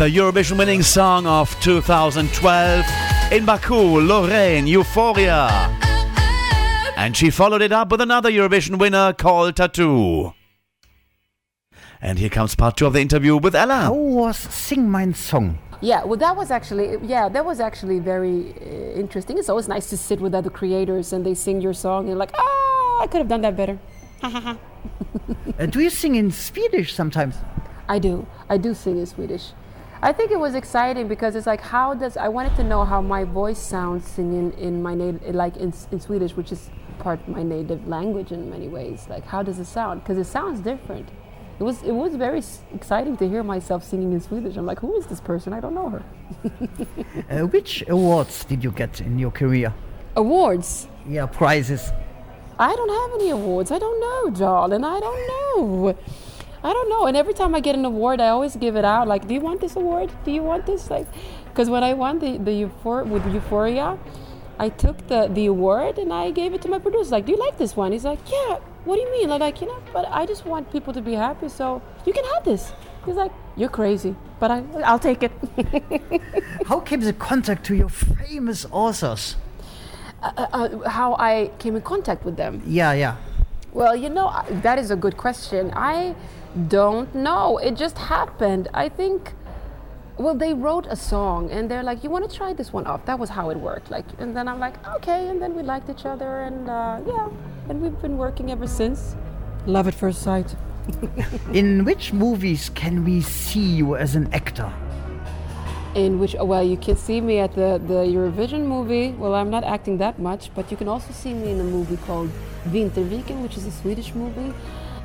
The 0.00 0.08
Eurovision 0.08 0.56
winning 0.56 0.80
song 0.80 1.26
of 1.26 1.54
2012 1.60 2.84
in 3.32 3.44
Baku, 3.44 4.00
Loreen, 4.00 4.66
Euphoria. 4.66 5.46
And 6.96 7.14
she 7.14 7.28
followed 7.28 7.60
it 7.60 7.70
up 7.70 7.90
with 7.90 8.00
another 8.00 8.30
Eurovision 8.30 8.78
winner 8.78 9.12
called 9.12 9.56
Tattoo. 9.56 10.32
And 12.00 12.18
here 12.18 12.30
comes 12.30 12.54
part 12.54 12.78
two 12.78 12.86
of 12.86 12.94
the 12.94 13.00
interview 13.02 13.36
with 13.36 13.54
Ella. 13.54 13.74
How 13.74 13.92
was 13.92 14.38
Sing 14.38 14.90
Mein 14.90 15.12
Song? 15.12 15.58
Yeah, 15.82 16.02
well, 16.04 16.16
that 16.16 16.34
was 16.34 16.50
actually 16.50 16.96
yeah, 17.02 17.28
that 17.28 17.44
was 17.44 17.60
actually 17.60 17.98
very 17.98 18.54
uh, 18.58 18.98
interesting. 18.98 19.36
It's 19.36 19.50
always 19.50 19.68
nice 19.68 19.90
to 19.90 19.98
sit 19.98 20.18
with 20.18 20.34
other 20.34 20.48
creators 20.48 21.12
and 21.12 21.26
they 21.26 21.34
sing 21.34 21.60
your 21.60 21.74
song 21.74 22.04
and 22.04 22.08
you're 22.08 22.16
like, 22.16 22.32
ah, 22.38 23.02
I 23.02 23.06
could 23.06 23.18
have 23.18 23.28
done 23.28 23.42
that 23.42 23.54
better. 23.54 23.78
Uh, 25.58 25.66
do 25.66 25.78
you 25.78 25.90
sing 25.90 26.14
in 26.14 26.30
Swedish 26.30 26.94
sometimes? 26.94 27.34
I 27.86 27.98
do. 27.98 28.26
I 28.48 28.56
do 28.56 28.72
sing 28.72 28.96
in 28.96 29.04
Swedish. 29.04 29.52
I 30.02 30.12
think 30.14 30.30
it 30.30 30.38
was 30.38 30.54
exciting 30.54 31.08
because 31.08 31.36
it's 31.36 31.46
like 31.46 31.60
how 31.60 31.92
does 31.92 32.16
I 32.16 32.28
wanted 32.28 32.56
to 32.56 32.64
know 32.64 32.84
how 32.86 33.02
my 33.02 33.24
voice 33.24 33.58
sounds 33.58 34.06
singing 34.08 34.52
in 34.54 34.82
my 34.82 34.94
native 34.94 35.34
like 35.34 35.58
in, 35.58 35.74
in 35.92 36.00
Swedish, 36.00 36.34
which 36.36 36.52
is 36.52 36.70
part 36.98 37.26
my 37.28 37.42
native 37.42 37.86
language 37.86 38.32
in 38.32 38.48
many 38.48 38.68
ways. 38.68 39.06
Like 39.10 39.26
how 39.26 39.42
does 39.42 39.58
it 39.58 39.66
sound? 39.66 40.02
Because 40.02 40.16
it 40.16 40.24
sounds 40.24 40.60
different. 40.60 41.10
It 41.58 41.64
was 41.64 41.82
it 41.82 41.92
was 41.92 42.14
very 42.14 42.42
exciting 42.74 43.18
to 43.18 43.28
hear 43.28 43.42
myself 43.42 43.84
singing 43.84 44.12
in 44.14 44.20
Swedish. 44.20 44.56
I'm 44.56 44.64
like, 44.64 44.80
who 44.80 44.96
is 44.96 45.06
this 45.06 45.20
person? 45.20 45.52
I 45.52 45.60
don't 45.60 45.74
know 45.74 45.90
her. 45.90 46.02
Uh, 47.30 47.46
which 47.46 47.84
awards 47.88 48.44
did 48.44 48.64
you 48.64 48.70
get 48.70 49.00
in 49.00 49.18
your 49.18 49.30
career? 49.30 49.72
Awards? 50.16 50.88
Yeah, 51.06 51.26
prizes. 51.26 51.92
I 52.58 52.74
don't 52.74 52.88
have 52.88 53.20
any 53.20 53.30
awards. 53.30 53.70
I 53.70 53.78
don't 53.78 54.00
know, 54.00 54.30
darling. 54.30 54.84
I 54.84 55.00
don't 55.00 55.26
know. 55.28 55.96
I 56.62 56.72
don't 56.72 56.88
know. 56.90 57.06
And 57.06 57.16
every 57.16 57.34
time 57.34 57.54
I 57.54 57.60
get 57.60 57.74
an 57.74 57.84
award, 57.84 58.20
I 58.20 58.28
always 58.28 58.56
give 58.56 58.76
it 58.76 58.84
out. 58.84 59.08
Like, 59.08 59.26
do 59.26 59.34
you 59.34 59.40
want 59.40 59.60
this 59.60 59.76
award? 59.76 60.12
Do 60.24 60.30
you 60.30 60.42
want 60.42 60.66
this? 60.66 60.90
Like, 60.90 61.06
because 61.46 61.70
when 61.70 61.82
I 61.82 61.94
won 61.94 62.18
the 62.18 62.38
the 62.38 62.50
euphor- 62.50 63.06
with 63.06 63.24
Euphoria, 63.34 63.98
I 64.58 64.68
took 64.68 65.06
the 65.08 65.28
the 65.28 65.46
award 65.46 65.98
and 65.98 66.12
I 66.12 66.30
gave 66.30 66.54
it 66.54 66.62
to 66.62 66.68
my 66.68 66.78
producer. 66.78 67.10
Like, 67.10 67.26
do 67.26 67.32
you 67.32 67.38
like 67.38 67.56
this 67.58 67.76
one? 67.76 67.92
He's 67.92 68.04
like, 68.04 68.20
yeah. 68.30 68.58
what 68.84 68.96
do 68.96 69.02
you 69.02 69.10
mean? 69.12 69.30
I'm 69.30 69.40
like, 69.40 69.60
you 69.60 69.66
know, 69.66 69.80
but 69.92 70.06
I 70.10 70.26
just 70.26 70.44
want 70.46 70.70
people 70.72 70.92
to 70.92 71.02
be 71.02 71.14
happy, 71.14 71.48
so 71.48 71.82
you 72.06 72.12
can 72.12 72.24
have 72.34 72.44
this. 72.44 72.72
He's 73.06 73.16
like, 73.16 73.32
you're 73.56 73.70
crazy, 73.70 74.14
but 74.38 74.50
I, 74.50 74.62
I'll 74.84 74.98
take 74.98 75.22
it. 75.22 75.32
How 76.66 76.80
came 76.80 77.00
the 77.00 77.14
contact 77.14 77.64
to 77.66 77.74
your 77.74 77.88
famous 77.88 78.66
authors? 78.70 79.36
uh, 80.22 80.46
uh, 80.52 80.88
how 80.88 81.14
I 81.18 81.50
came 81.58 81.76
in 81.76 81.82
contact 81.82 82.24
with 82.24 82.36
them. 82.36 82.62
Yeah, 82.66 82.92
yeah. 82.92 83.16
Well, 83.72 83.94
you 83.94 84.08
know, 84.08 84.44
that 84.50 84.78
is 84.78 84.90
a 84.90 84.96
good 84.96 85.16
question. 85.16 85.72
I 85.74 86.14
don't 86.68 87.14
know. 87.14 87.58
It 87.58 87.76
just 87.76 87.98
happened. 87.98 88.68
I 88.74 88.88
think. 88.88 89.34
Well, 90.18 90.34
they 90.34 90.52
wrote 90.52 90.86
a 90.86 90.96
song 90.96 91.50
and 91.50 91.70
they're 91.70 91.82
like, 91.82 92.04
"You 92.04 92.10
want 92.10 92.28
to 92.28 92.36
try 92.36 92.52
this 92.52 92.72
one 92.72 92.86
off?" 92.86 93.06
That 93.06 93.18
was 93.18 93.30
how 93.30 93.48
it 93.50 93.58
worked. 93.58 93.90
Like, 93.90 94.04
and 94.18 94.36
then 94.36 94.48
I'm 94.48 94.60
like, 94.60 94.76
"Okay," 94.96 95.28
and 95.28 95.40
then 95.40 95.56
we 95.56 95.62
liked 95.62 95.88
each 95.88 96.04
other, 96.04 96.40
and 96.42 96.68
uh, 96.68 97.00
yeah, 97.06 97.28
and 97.68 97.80
we've 97.80 98.00
been 98.02 98.18
working 98.18 98.50
ever 98.50 98.66
since. 98.66 99.16
Love 99.66 99.88
at 99.88 99.94
first 99.94 100.22
sight. 100.22 100.54
In 101.52 101.84
which 101.84 102.12
movies 102.12 102.70
can 102.70 103.04
we 103.04 103.20
see 103.20 103.60
you 103.60 103.96
as 103.96 104.14
an 104.14 104.32
actor? 104.32 104.72
In 105.94 106.18
which, 106.20 106.34
well, 106.34 106.62
you 106.62 106.76
can 106.76 106.96
see 106.96 107.20
me 107.20 107.38
at 107.38 107.54
the, 107.54 107.80
the 107.84 108.04
Eurovision 108.06 108.64
movie. 108.64 109.10
Well, 109.10 109.34
I'm 109.34 109.50
not 109.50 109.64
acting 109.64 109.98
that 109.98 110.18
much, 110.18 110.50
but 110.54 110.70
you 110.70 110.76
can 110.76 110.88
also 110.88 111.12
see 111.12 111.34
me 111.34 111.50
in 111.50 111.60
a 111.60 111.64
movie 111.64 111.96
called 112.06 112.30
Vinterviken, 112.68 113.42
which 113.42 113.56
is 113.56 113.66
a 113.66 113.72
Swedish 113.72 114.14
movie. 114.14 114.54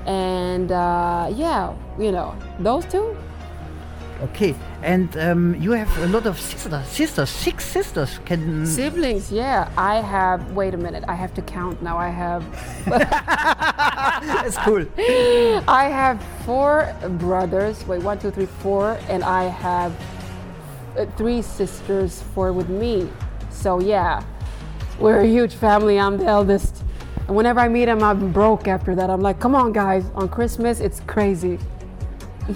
And 0.06 0.72
uh, 0.72 1.32
yeah, 1.36 1.73
you 1.98 2.11
know, 2.11 2.36
those 2.60 2.86
two. 2.86 3.15
Okay, 4.22 4.56
and 4.82 5.15
um, 5.18 5.56
you 5.61 5.72
have 5.72 5.98
a 5.98 6.07
lot 6.07 6.26
of 6.26 6.40
sisters. 6.40 6.88
Sisters, 6.88 7.30
six 7.30 7.65
sisters. 7.65 8.19
Can 8.23 8.65
Siblings, 8.65 9.30
yeah. 9.30 9.69
I 9.77 9.95
have, 9.98 10.53
wait 10.53 10.73
a 10.73 10.77
minute, 10.77 11.03
I 11.07 11.15
have 11.15 11.34
to 11.34 11.41
count 11.41 11.82
now. 11.82 11.98
I 11.98 12.07
have. 12.07 12.45
That's 12.86 14.57
cool. 14.60 14.86
I 15.68 15.90
have 15.90 16.23
four 16.45 16.95
brothers. 17.19 17.86
Wait, 17.88 18.03
one, 18.03 18.18
two, 18.18 18.32
three, 18.32 18.45
four. 18.45 18.98
And 19.10 19.22
I 19.22 19.44
have 19.45 19.94
uh, 20.98 21.06
three 21.18 21.41
sisters, 21.41 22.23
four 22.34 22.53
with 22.53 22.69
me. 22.69 23.10
So 23.49 23.80
yeah, 23.82 24.23
we're 24.98 25.19
a 25.19 25.27
huge 25.27 25.56
family. 25.56 25.99
I'm 25.99 26.18
the 26.18 26.26
eldest. 26.26 26.85
And 27.27 27.35
whenever 27.35 27.60
I 27.60 27.68
meet 27.68 27.88
him, 27.88 28.03
I'm 28.03 28.31
broke 28.31 28.68
after 28.68 28.95
that. 28.95 29.10
I'm 29.10 29.22
like, 29.22 29.39
come 29.39 29.56
on, 29.56 29.73
guys. 29.73 30.06
On 30.15 30.30
Christmas, 30.30 30.80
it's 30.80 30.99
crazy. 31.02 31.57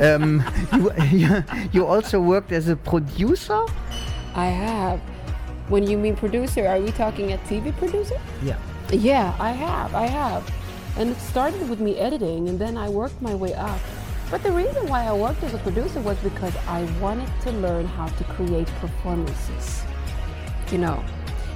um, 0.00 0.44
you, 0.72 0.92
you 1.10 1.44
you 1.72 1.86
also 1.86 2.20
worked 2.20 2.52
as 2.52 2.68
a 2.68 2.76
producer. 2.76 3.64
I 4.34 4.46
have. 4.46 5.00
When 5.68 5.84
you 5.84 5.96
mean 5.96 6.16
producer, 6.16 6.66
are 6.66 6.78
we 6.78 6.90
talking 6.92 7.32
a 7.32 7.38
TV 7.38 7.74
producer? 7.78 8.20
Yeah. 8.42 8.58
Yeah, 8.90 9.34
I 9.40 9.52
have. 9.52 9.94
I 9.94 10.06
have. 10.06 10.50
And 10.98 11.10
it 11.10 11.20
started 11.20 11.70
with 11.70 11.80
me 11.80 11.96
editing, 11.96 12.50
and 12.50 12.58
then 12.58 12.76
I 12.76 12.90
worked 12.90 13.22
my 13.22 13.34
way 13.34 13.54
up. 13.54 13.80
But 14.30 14.42
the 14.42 14.52
reason 14.52 14.86
why 14.86 15.04
I 15.04 15.12
worked 15.14 15.42
as 15.44 15.54
a 15.54 15.58
producer 15.58 16.00
was 16.00 16.18
because 16.18 16.54
I 16.66 16.84
wanted 17.00 17.30
to 17.42 17.52
learn 17.52 17.86
how 17.86 18.08
to 18.08 18.24
create 18.24 18.66
performances. 18.80 19.82
You 20.70 20.78
know, 20.78 21.04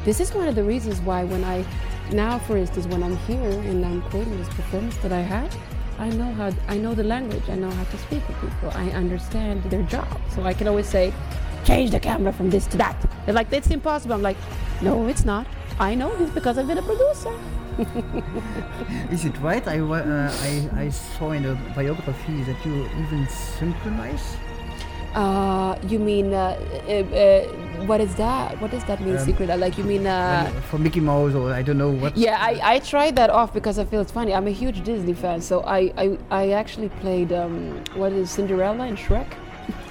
this 0.07 0.21
is 0.21 0.33
one 0.33 0.47
of 0.47 0.55
the 0.55 0.63
reasons 0.63 1.01
why 1.01 1.25
when 1.25 1.43
I, 1.43 1.65
now 2.13 2.39
for 2.39 2.57
instance, 2.57 2.87
when 2.87 3.03
I'm 3.03 3.17
here 3.27 3.51
and 3.51 3.85
I'm 3.85 4.03
creating 4.03 4.39
this 4.39 4.49
performance 4.51 4.97
that 4.99 5.11
I 5.11 5.19
have, 5.19 5.53
I 5.99 6.11
know 6.11 6.33
how, 6.33 6.53
I 6.69 6.79
know 6.79 6.95
the 6.95 7.03
language, 7.03 7.43
I 7.49 7.57
know 7.57 7.71
how 7.73 7.83
to 7.83 7.99
speak 7.99 8.27
with 8.29 8.41
people, 8.41 8.71
I 8.71 8.91
understand 8.91 9.65
their 9.65 9.83
job. 9.83 10.07
So 10.33 10.45
I 10.45 10.55
can 10.55 10.69
always 10.69 10.87
say, 10.87 11.13
change 11.65 11.91
the 11.91 11.99
camera 11.99 12.33
from 12.33 12.51
this 12.51 12.69
to 12.69 12.77
that. 12.77 12.97
They're 13.25 13.35
like, 13.35 13.51
that's 13.51 13.69
impossible. 13.71 14.15
I'm 14.15 14.23
like, 14.23 14.37
no, 14.81 15.09
it's 15.09 15.25
not. 15.25 15.45
I 15.81 15.97
know 15.97 16.15
this 16.17 16.31
because 16.31 16.57
I've 16.57 16.69
been 16.69 16.79
a 16.79 16.83
producer. 16.83 17.37
Is 19.11 19.25
it 19.25 19.37
right? 19.41 19.67
I, 19.67 19.81
uh, 19.81 20.31
I 20.41 20.71
I 20.85 20.89
saw 20.89 21.33
in 21.33 21.45
a 21.45 21.55
biography 21.75 22.45
that 22.45 22.65
you 22.65 22.85
even 23.03 23.27
synchronize. 23.29 24.37
Uh, 25.17 25.79
you 25.89 25.99
mean 25.99 26.35
uh, 26.35 26.39
uh, 26.87 26.93
uh, 26.93 27.87
what 27.87 28.01
is 28.03 28.15
that? 28.17 28.61
What 28.61 28.71
does 28.71 28.85
that 28.85 29.01
mean? 29.01 29.17
Um, 29.17 29.25
secret? 29.25 29.49
Uh, 29.49 29.57
Like 29.57 29.79
you 29.79 29.85
mean? 29.85 30.07
Uh, 30.07 30.51
for 30.69 30.77
Mickey 30.79 31.01
Mouse 31.01 31.35
or 31.35 31.53
I 31.55 31.63
don't 31.63 31.79
know 31.79 31.91
what. 31.91 32.15
yeah, 32.17 32.37
I, 32.39 32.75
I 32.75 32.79
tried 32.81 33.17
that 33.17 33.31
off 33.31 33.55
because 33.55 33.79
I 33.79 33.85
feel 33.87 34.03
it's 34.03 34.13
funny. 34.13 34.35
I'm 34.35 34.47
a 34.47 34.57
huge 34.63 34.85
Disney 34.85 35.15
fan, 35.15 35.41
so 35.41 35.63
I 35.63 35.81
I, 35.97 36.19
I 36.31 36.51
actually 36.51 36.91
played 37.01 37.33
um, 37.33 37.83
what 37.95 38.13
is 38.13 38.31
Cinderella 38.31 38.85
and 38.85 38.99
Shrek. 38.99 39.31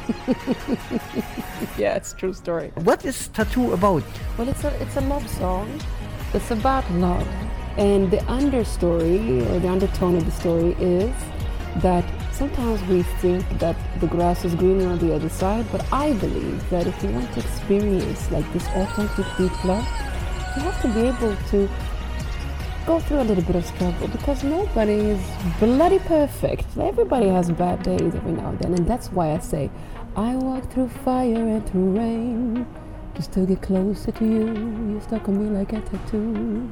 yeah, 1.77 1.95
it's 1.95 2.13
true 2.13 2.33
story. 2.33 2.71
What 2.83 3.03
is 3.03 3.27
Tattoo 3.29 3.73
about? 3.73 4.03
Well, 4.37 4.47
it's 4.47 4.63
a 4.63 4.71
it's 4.81 4.95
a 4.97 5.01
love 5.01 5.27
song. 5.27 5.81
It's 6.35 6.51
about 6.51 6.85
love, 6.91 7.27
and 7.77 8.11
the 8.11 8.21
understory 8.41 9.41
or 9.49 9.59
the 9.59 9.69
undertone 9.69 10.15
of 10.17 10.25
the 10.25 10.31
story 10.31 10.73
is 10.79 11.15
that 11.81 12.05
sometimes 12.35 12.83
we 12.83 13.03
think 13.21 13.47
that 13.59 13.77
the 14.01 14.07
grass 14.07 14.43
is 14.43 14.55
greener 14.55 14.87
on 14.87 14.99
the 14.99 15.15
other 15.15 15.29
side, 15.29 15.65
but 15.71 15.85
I 15.91 16.13
believe 16.13 16.69
that 16.69 16.85
if 16.85 17.01
you 17.01 17.09
want 17.09 17.31
to 17.33 17.39
experience 17.39 18.29
like 18.29 18.51
this 18.51 18.67
authentic 18.67 19.25
deep 19.37 19.63
love, 19.63 19.87
you 20.55 20.61
have 20.63 20.81
to 20.81 20.87
be 20.89 21.01
able 21.01 21.35
to 21.51 21.69
go 22.85 22.99
through 22.99 23.21
a 23.21 23.23
little 23.23 23.43
bit 23.43 23.55
of 23.55 23.65
struggle 23.65 24.07
because 24.09 24.43
nobody 24.43 24.93
is 24.93 25.21
bloody 25.59 25.99
perfect. 25.99 26.65
Everybody 26.77 27.29
has 27.29 27.49
bad 27.51 27.83
days 27.83 28.13
every 28.13 28.33
now 28.33 28.49
and 28.49 28.59
then, 28.59 28.73
and 28.73 28.85
that's 28.85 29.11
why 29.11 29.31
I 29.31 29.39
say, 29.39 29.71
I 30.17 30.35
walk 30.35 30.69
through 30.71 30.89
fire 30.89 31.35
and 31.35 31.67
through 31.69 31.97
rain 31.97 32.67
just 33.15 33.31
to 33.33 33.45
get 33.45 33.61
closer 33.61 34.11
to 34.11 34.25
you. 34.25 34.45
You 34.93 35.01
stuck 35.01 35.27
on 35.29 35.41
me 35.41 35.57
like 35.57 35.71
a 35.71 35.79
tattoo. 35.79 36.69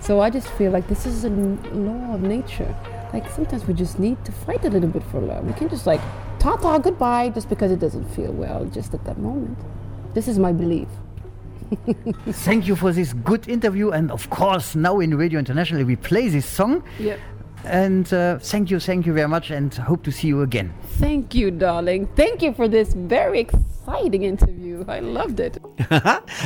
So 0.00 0.20
I 0.20 0.30
just 0.30 0.48
feel 0.48 0.72
like 0.72 0.88
this 0.88 1.04
is 1.06 1.24
a 1.24 1.30
law 1.30 2.14
of 2.14 2.22
nature. 2.22 2.74
Like 3.14 3.30
sometimes 3.30 3.64
we 3.68 3.74
just 3.74 4.00
need 4.00 4.22
to 4.24 4.32
fight 4.32 4.64
a 4.64 4.68
little 4.68 4.88
bit 4.88 5.04
for 5.04 5.20
love. 5.20 5.44
We 5.44 5.52
can 5.52 5.68
just 5.68 5.86
like 5.86 6.00
ta 6.40 6.56
ta 6.56 6.78
goodbye 6.78 7.28
just 7.28 7.48
because 7.48 7.70
it 7.70 7.78
doesn't 7.78 8.08
feel 8.10 8.32
well 8.32 8.64
just 8.64 8.92
at 8.92 9.04
that 9.04 9.18
moment. 9.18 9.56
This 10.14 10.26
is 10.26 10.36
my 10.36 10.50
belief. 10.52 10.88
Thank 12.26 12.66
you 12.66 12.74
for 12.74 12.90
this 12.90 13.12
good 13.12 13.48
interview, 13.48 13.90
and 13.90 14.10
of 14.10 14.28
course, 14.30 14.74
now 14.74 14.98
in 14.98 15.16
Radio 15.16 15.38
International 15.38 15.84
we 15.84 15.94
play 15.94 16.26
this 16.26 16.44
song. 16.44 16.82
Yep. 16.98 17.20
And 17.64 18.12
uh, 18.12 18.38
thank 18.38 18.70
you, 18.70 18.78
thank 18.78 19.06
you 19.06 19.12
very 19.12 19.28
much, 19.28 19.50
and 19.50 19.72
hope 19.74 20.02
to 20.04 20.12
see 20.12 20.28
you 20.28 20.42
again. 20.42 20.72
Thank 20.98 21.34
you, 21.34 21.50
darling. 21.50 22.06
Thank 22.14 22.42
you 22.42 22.52
for 22.52 22.68
this 22.68 22.92
very 22.92 23.40
exciting 23.40 24.22
interview. 24.22 24.84
I 24.88 25.00
loved 25.00 25.40
it. 25.40 25.58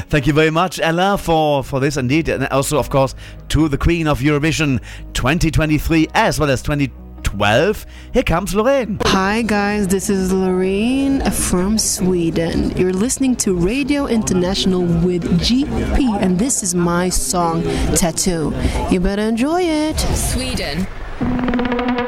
Thank 0.08 0.26
you 0.26 0.32
very 0.32 0.50
much, 0.50 0.80
Ella, 0.80 1.18
for, 1.18 1.62
for 1.62 1.80
this 1.80 1.96
indeed. 1.96 2.28
And 2.28 2.46
also, 2.48 2.78
of 2.78 2.90
course, 2.90 3.14
to 3.48 3.68
the 3.68 3.78
Queen 3.78 4.06
of 4.06 4.20
Eurovision 4.20 4.80
2023 5.14 6.08
as 6.14 6.40
well 6.40 6.50
as 6.50 6.62
2012. 6.62 7.86
Here 8.12 8.22
comes 8.22 8.54
Loreen. 8.54 9.00
Hi 9.06 9.42
guys, 9.42 9.86
this 9.88 10.08
is 10.08 10.32
Loreen 10.32 11.30
from 11.32 11.78
Sweden. 11.78 12.76
You're 12.76 12.92
listening 12.92 13.36
to 13.36 13.54
Radio 13.54 14.06
International 14.06 14.80
with 14.80 15.24
JP, 15.40 16.22
and 16.22 16.38
this 16.38 16.62
is 16.62 16.74
my 16.74 17.08
song 17.08 17.62
Tattoo. 17.94 18.54
You 18.90 19.00
better 19.00 19.22
enjoy 19.22 19.62
it. 19.62 19.98
Sweden. 19.98 20.86
Thank 21.20 21.56
you. 21.56 22.07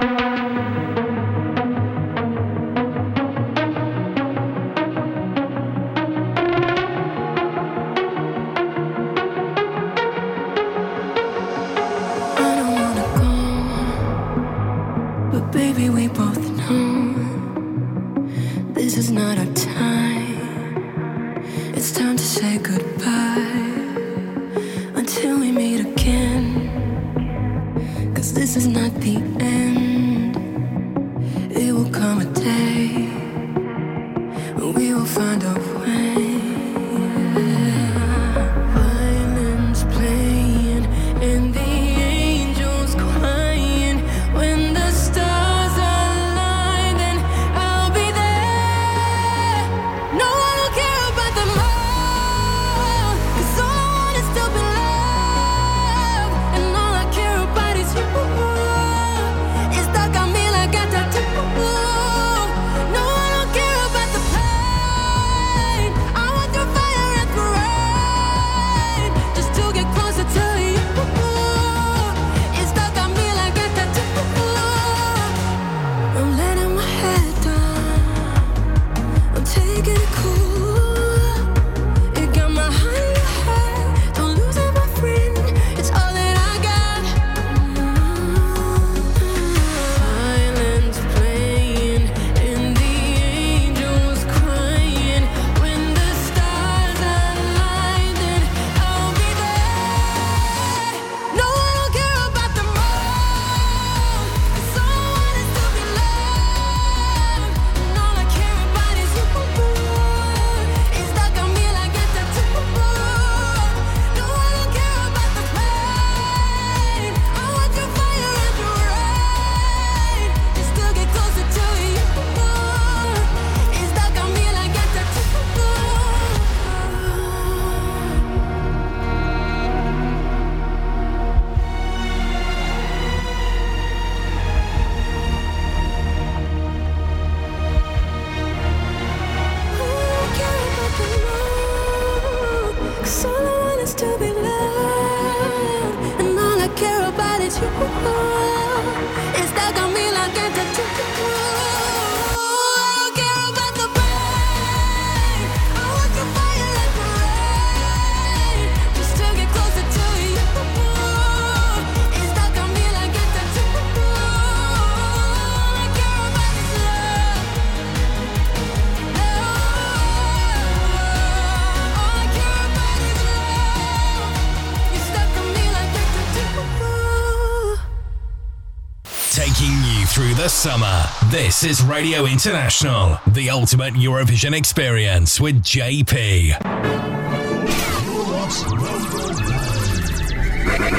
This 181.30 181.62
is 181.62 181.80
Radio 181.84 182.26
International, 182.26 183.20
the 183.24 183.50
ultimate 183.50 183.94
Eurovision 183.94 184.52
experience 184.52 185.40
with 185.40 185.62
JP. 185.62 186.58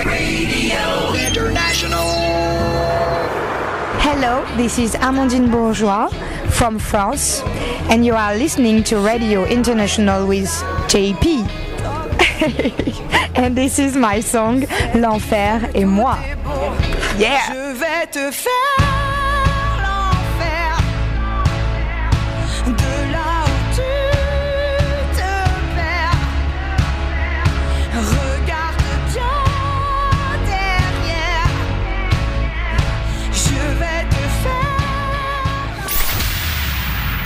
Radio 0.06 1.28
International. 1.28 2.08
Hello, 4.00 4.46
this 4.56 4.80
is 4.80 4.96
Amandine 4.96 5.52
Bourgeois 5.52 6.08
from 6.52 6.80
France, 6.80 7.42
and 7.90 8.06
you 8.06 8.16
are 8.16 8.34
listening 8.34 8.84
to 8.84 9.00
Radio 9.00 9.44
International 9.44 10.26
with 10.26 10.48
JP. 10.88 11.46
and 13.36 13.58
this 13.58 13.80
is 13.80 13.98
my 13.98 14.22
song, 14.22 14.62
L'Enfer 14.96 15.70
et 15.76 15.84
moi. 15.84 16.16
Yeah! 17.18 17.52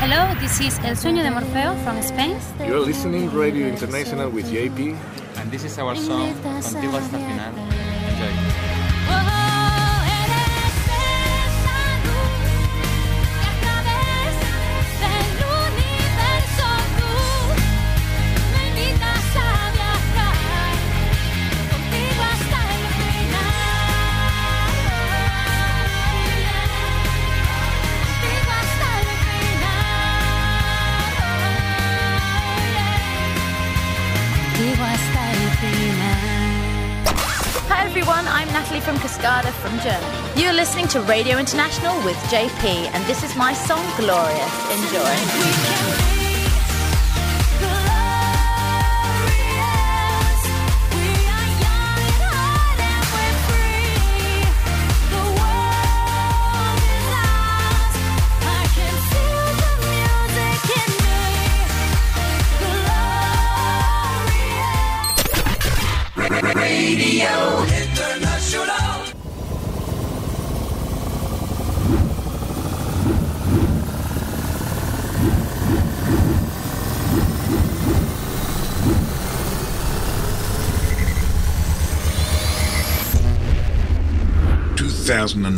Hello, 0.07 0.39
this 0.39 0.59
is 0.59 0.77
El 0.83 0.95
Sueño 0.95 1.23
de 1.23 1.31
Morfeo 1.31 1.73
from 1.83 1.97
Spain. 2.03 2.37
You're 2.59 2.79
listening 2.79 3.33
Radio 3.33 3.65
International 3.65 4.29
with 4.29 4.45
JP. 4.45 4.95
And 5.37 5.49
this 5.49 5.63
is 5.63 5.79
our 5.79 5.95
song, 5.95 6.31
Contigo 6.61 6.99
hasta 6.99 7.17
final. 7.17 7.74
from 39.65 39.79
Germany. 39.79 40.41
You're 40.41 40.53
listening 40.53 40.87
to 40.89 41.01
Radio 41.01 41.37
International 41.39 41.95
with 42.05 42.17
JP, 42.29 42.65
and 42.93 43.03
this 43.05 43.23
is 43.23 43.35
my 43.35 43.53
song 43.53 43.83
Glorious. 43.97 44.53
Enjoy. 44.71 45.84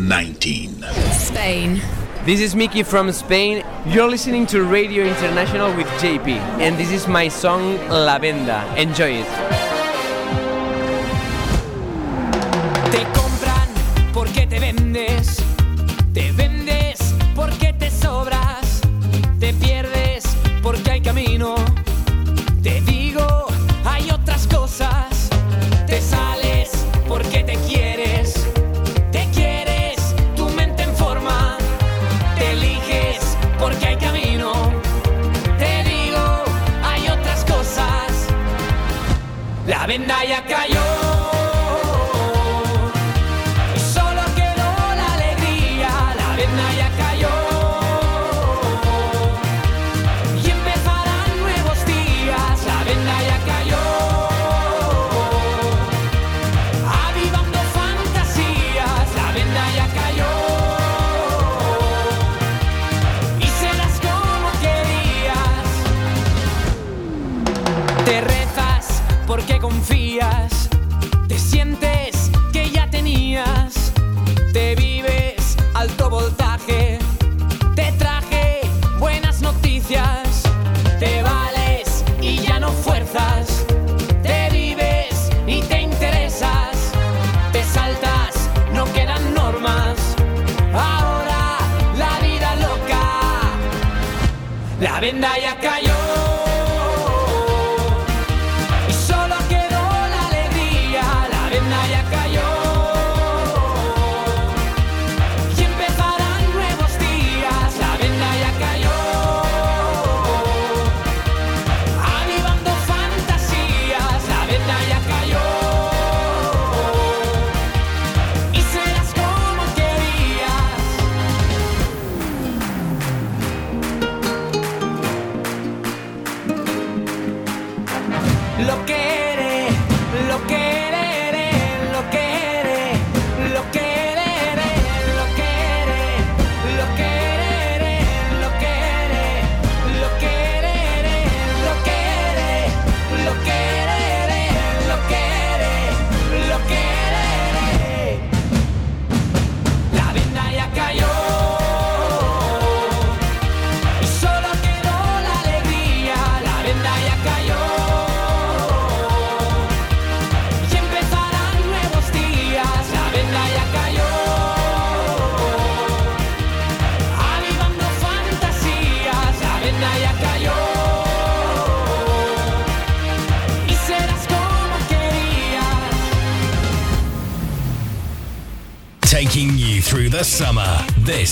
19. 0.08 0.86
Spain. 1.12 1.82
This 2.24 2.40
is 2.40 2.56
Miki 2.56 2.82
from 2.82 3.12
Spain. 3.12 3.62
You're 3.86 4.10
listening 4.10 4.48
to 4.48 4.64
Radio 4.64 5.04
International 5.04 5.76
with 5.76 5.88
JP, 6.00 6.30
and 6.62 6.78
this 6.78 6.92
is 6.92 7.10
my 7.10 7.28
song 7.28 7.76
La 7.90 8.18
Venda. 8.18 8.64
Enjoy 8.78 9.22
it. 9.22 9.57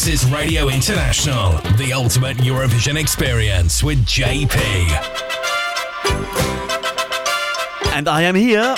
This 0.05 0.23
is 0.23 0.31
Radio 0.31 0.69
International, 0.69 1.53
the 1.77 1.91
ultimate 1.91 2.37
Eurovision 2.37 2.95
experience 2.95 3.83
with 3.83 4.05
JP. 4.05 4.55
And 7.91 8.07
I 8.07 8.21
am 8.21 8.35
here. 8.35 8.75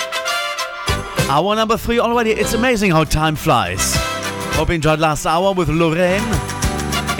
Hour 1.28 1.54
number 1.54 1.76
three 1.76 1.98
already. 1.98 2.30
It's 2.30 2.54
amazing 2.54 2.92
how 2.92 3.04
time 3.04 3.36
flies. 3.36 3.94
Hope 4.56 4.70
you 4.70 4.76
enjoyed 4.76 5.00
last 5.00 5.26
hour 5.26 5.52
with 5.52 5.68
Loreen. 5.68 6.22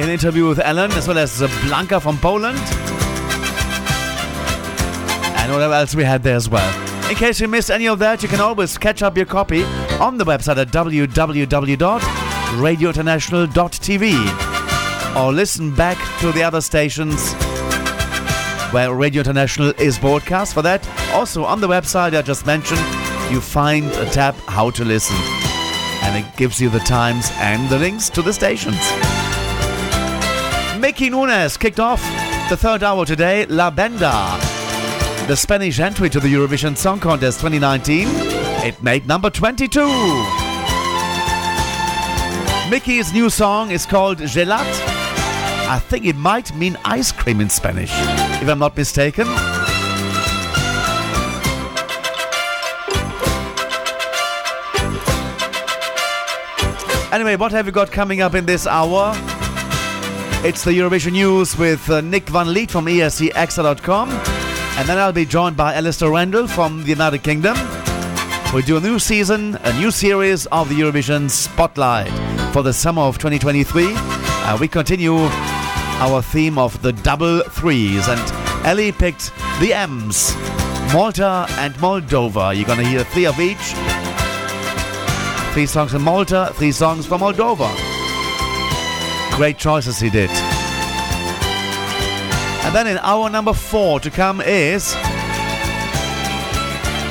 An 0.01 0.09
interview 0.09 0.49
with 0.49 0.59
Ellen, 0.59 0.91
as 0.93 1.07
well 1.07 1.19
as 1.19 1.43
Blanka 1.43 2.01
from 2.01 2.17
Poland. 2.17 2.57
And 5.37 5.53
whatever 5.53 5.75
else 5.75 5.95
we 5.95 6.05
had 6.05 6.23
there 6.23 6.37
as 6.37 6.49
well. 6.49 7.11
In 7.11 7.15
case 7.15 7.43
you 7.43 7.49
missed 7.49 7.71
any 7.71 7.87
of 7.87 7.99
that, 7.99 8.23
you 8.23 8.31
can 8.31 8.41
always 8.41 8.79
catch 8.79 9.03
up 9.03 9.19
your 9.19 9.27
copy 9.27 9.65
on 10.01 10.17
the 10.17 10.25
website 10.25 10.57
at 10.57 10.69
www.radiointernational.tv 12.49 15.17
or 15.17 15.33
listen 15.33 15.75
back 15.75 15.99
to 16.21 16.33
the 16.33 16.43
other 16.43 16.61
stations 16.61 17.33
where 18.73 18.93
Radio 18.95 19.21
International 19.21 19.71
is 19.79 19.99
broadcast. 19.99 20.55
For 20.55 20.63
that, 20.63 20.87
also 21.13 21.45
on 21.45 21.61
the 21.61 21.69
website 21.69 22.17
I 22.17 22.23
just 22.23 22.47
mentioned, 22.47 22.81
you 23.31 23.41
find 23.41 23.87
a 23.93 24.09
tab 24.11 24.35
How 24.47 24.71
to 24.71 24.85
Listen. 24.85 25.17
And 26.03 26.25
it 26.25 26.37
gives 26.37 26.61
you 26.61 26.71
the 26.71 26.79
times 26.81 27.31
and 27.35 27.69
the 27.69 27.79
links 27.79 28.09
to 28.11 28.23
the 28.23 28.33
stations. 28.33 28.77
Miki 30.81 31.11
Núñez 31.11 31.59
kicked 31.59 31.81
off 31.81 32.01
the 32.49 32.57
third 32.57 32.83
hour 32.83 33.05
today, 33.05 33.45
La 33.47 33.71
Venda. 33.71 34.39
The 35.27 35.37
Spanish 35.37 35.81
entry 35.81 36.09
to 36.09 36.21
the 36.21 36.33
Eurovision 36.33 36.77
Song 36.77 37.01
Contest 37.01 37.41
2019. 37.41 38.09
It 38.65 38.83
made 38.83 39.07
number 39.07 39.29
22. 39.29 40.38
Miki's 42.71 43.15
new 43.15 43.31
song 43.31 43.71
is 43.71 43.87
called 43.87 44.19
Gelat. 44.19 44.61
I 45.71 45.79
think 45.79 46.05
it 46.05 46.17
might 46.17 46.55
mean 46.55 46.77
ice 46.85 47.11
cream 47.11 47.41
in 47.41 47.49
Spanish, 47.49 47.91
if 48.43 48.47
I'm 48.47 48.59
not 48.59 48.77
mistaken. 48.77 49.27
Anyway, 57.11 57.37
what 57.37 57.53
have 57.53 57.65
we 57.65 57.73
got 57.73 57.91
coming 57.91 58.21
up 58.21 58.35
in 58.35 58.45
this 58.45 58.67
hour? 58.67 59.13
It's 60.45 60.63
the 60.63 60.73
Eurovision 60.73 61.13
News 61.13 61.57
with 61.57 61.89
uh, 61.89 62.03
Nick 62.03 62.29
van 62.29 62.53
Lith 62.53 62.73
from 62.73 62.87
E 62.87 62.99
escXtra.com. 62.99 64.11
And 64.11 64.87
then 64.87 64.99
I'll 64.99 65.13
be 65.13 65.25
joined 65.25 65.57
by 65.57 65.73
Alasdair 65.73 66.11
Rendall 66.11 66.47
from 66.47 66.83
the 66.83 66.91
United 66.91 67.23
Kingdom. 67.23 67.57
We 68.55 68.61
do 68.61 68.77
a 68.77 68.81
new 68.81 68.99
season, 68.99 69.57
a 69.63 69.73
new 69.79 69.91
series 69.91 70.45
of 70.47 70.69
the 70.69 70.75
Eurovision 70.75 71.31
Spotlight 71.31 72.28
for 72.53 72.63
the 72.63 72.73
summer 72.73 73.03
of 73.03 73.19
2023. 73.19 73.93
Uh, 73.95 74.57
we 74.61 74.69
continue 74.69 75.17
our 76.01 76.23
theme 76.23 76.59
of 76.59 76.81
the 76.83 76.93
double 76.93 77.41
threes, 77.41 78.09
and 78.09 78.67
Ellie 78.67 78.93
picked 78.93 79.33
the 79.61 79.73
M's 79.73 80.35
Malta 80.93 81.47
and 81.59 81.75
Moldova. 81.75 82.57
You're 82.57 82.67
gonna 82.67 82.85
hear 82.85 83.05
three 83.05 83.27
of 83.27 83.39
each. 83.39 83.75
Three 85.53 85.67
songs 85.67 85.93
from 85.93 86.03
Malta, 86.03 86.53
three 86.55 86.73
songs 86.73 87.07
from 87.07 87.21
Moldova. 87.21 87.69
Great 89.37 89.59
choices 89.59 89.99
he 89.99 90.11
did. 90.11 90.31
And 92.65 92.75
then 92.75 92.87
in 92.87 92.99
hour 92.99 93.29
number 93.31 93.53
four 93.53 94.01
to 94.01 94.11
come 94.11 94.41
is 94.41 94.93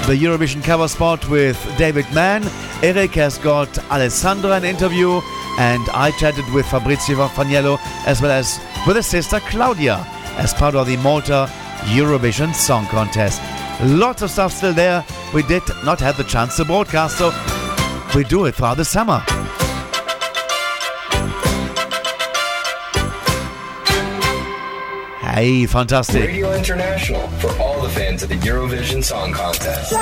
the 0.08 0.16
Eurovision 0.16 0.64
cover 0.64 0.88
spot 0.88 1.28
with 1.30 1.58
David 1.78 2.06
Mann. 2.14 2.44
Eric 2.84 3.16
has 3.16 3.40
got 3.40 3.76
Alessandra 3.90 4.52
an 4.52 4.64
interview, 4.64 5.20
and 5.58 5.82
I 5.94 6.12
chatted 6.20 6.48
with 6.54 6.68
Fabrizio 6.68 7.28
Faniello 7.28 7.80
as 8.06 8.22
well 8.22 8.32
as 8.32 8.60
with 8.86 8.96
his 8.96 9.08
sister 9.08 9.40
Claudia 9.40 10.06
as 10.38 10.54
part 10.54 10.76
of 10.76 10.86
the 10.86 10.96
Malta 10.98 11.50
Eurovision 11.86 12.54
Song 12.54 12.86
Contest. 12.86 13.42
Lots 13.82 14.22
of 14.22 14.30
stuff 14.30 14.54
still 14.54 14.74
there. 14.74 15.04
We 15.34 15.42
did 15.44 15.64
not 15.84 16.00
have 16.02 16.18
the 16.18 16.24
chance 16.24 16.58
to 16.58 16.66
broadcast, 16.66 17.18
so 17.18 17.32
we 18.16 18.24
do 18.24 18.46
it 18.46 18.54
throughout 18.54 18.78
the 18.78 18.86
summer. 18.86 19.24
Hey, 25.20 25.66
fantastic. 25.66 26.26
Radio 26.28 26.54
International 26.54 27.28
for 27.40 27.50
all 27.60 27.82
the 27.82 27.90
fans 27.90 28.22
of 28.22 28.30
the 28.30 28.36
Eurovision 28.36 29.04
Song 29.04 29.34
Contest. 29.34 29.94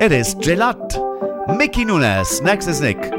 It 0.00 0.10
is 0.10 0.34
Gelat. 0.34 0.98
Miki 1.56 1.84
Núñez. 1.84 2.42
Next 2.42 2.66
is 2.66 2.80
Nick. 2.80 3.15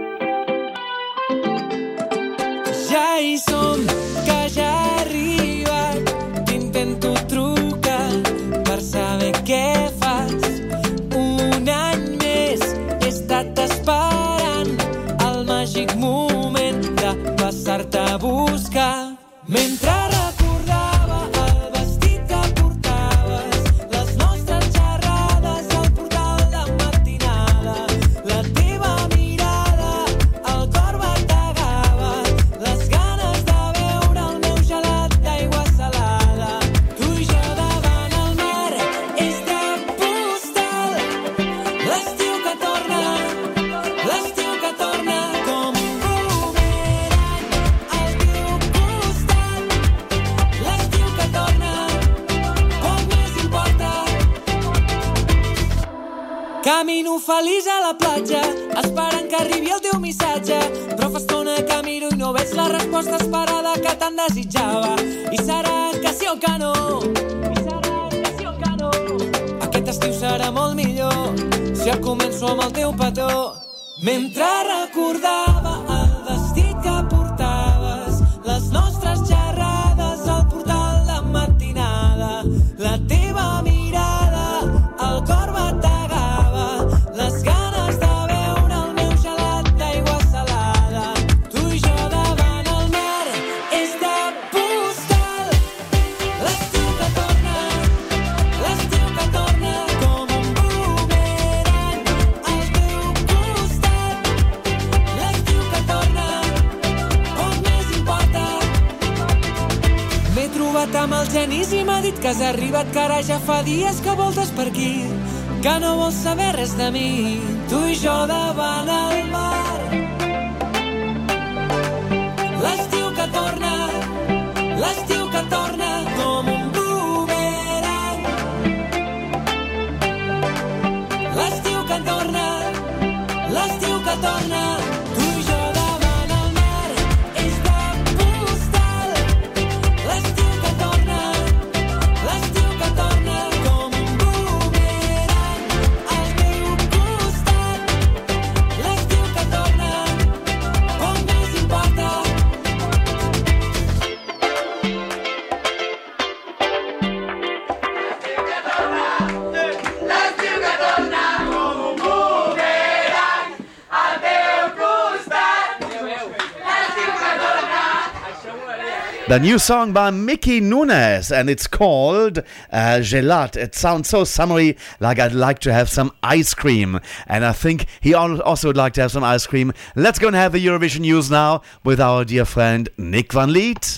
The 169.38 169.44
new 169.44 169.60
song 169.60 169.94
by 169.94 170.10
Miki 170.10 170.60
Núñez, 170.60 171.32
and 171.32 171.48
it's 171.48 171.68
called 171.68 172.40
uh, 172.72 172.98
Gelat. 173.02 173.56
It 173.56 173.76
sounds 173.76 174.10
so 174.10 174.24
summery, 174.24 174.76
like 175.00 175.20
I'd 175.20 175.32
like 175.32 175.60
to 175.60 175.72
have 175.72 175.90
some 175.90 176.12
ice 176.24 176.56
cream. 176.56 177.00
And 177.28 177.46
I 177.46 177.52
think 177.52 177.86
he 178.02 178.16
also 178.16 178.70
would 178.70 178.76
like 178.76 178.94
to 178.94 179.02
have 179.02 179.12
some 179.12 179.24
ice 179.24 179.46
cream. 179.46 179.74
Let's 179.96 180.18
go 180.18 180.26
and 180.26 180.36
have 180.36 180.54
the 180.54 180.66
Eurovision 180.66 181.02
news 181.02 181.30
now 181.30 181.62
with 181.84 182.02
our 182.02 182.26
dear 182.26 182.46
friend 182.46 182.90
Nick 182.98 183.32
van 183.32 183.54
Lith. 183.54 183.97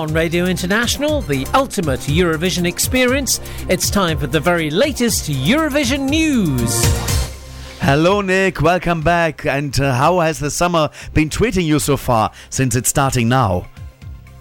On 0.00 0.14
Radio 0.14 0.46
International, 0.46 1.20
the 1.20 1.46
ultimate 1.52 2.00
Eurovision 2.00 2.66
experience, 2.66 3.38
it's 3.68 3.90
time 3.90 4.16
for 4.16 4.26
the 4.26 4.40
very 4.40 4.70
latest 4.70 5.30
Eurovision 5.30 6.08
news. 6.08 6.82
Hello, 7.80 8.22
Nick. 8.22 8.62
Welcome 8.62 9.02
back. 9.02 9.44
And 9.44 9.78
uh, 9.78 9.92
how 9.94 10.20
has 10.20 10.38
the 10.38 10.50
summer 10.50 10.88
been 11.12 11.28
treating 11.28 11.66
you 11.66 11.78
so 11.78 11.98
far 11.98 12.32
since 12.48 12.76
it's 12.76 12.88
starting 12.88 13.28
now? 13.28 13.68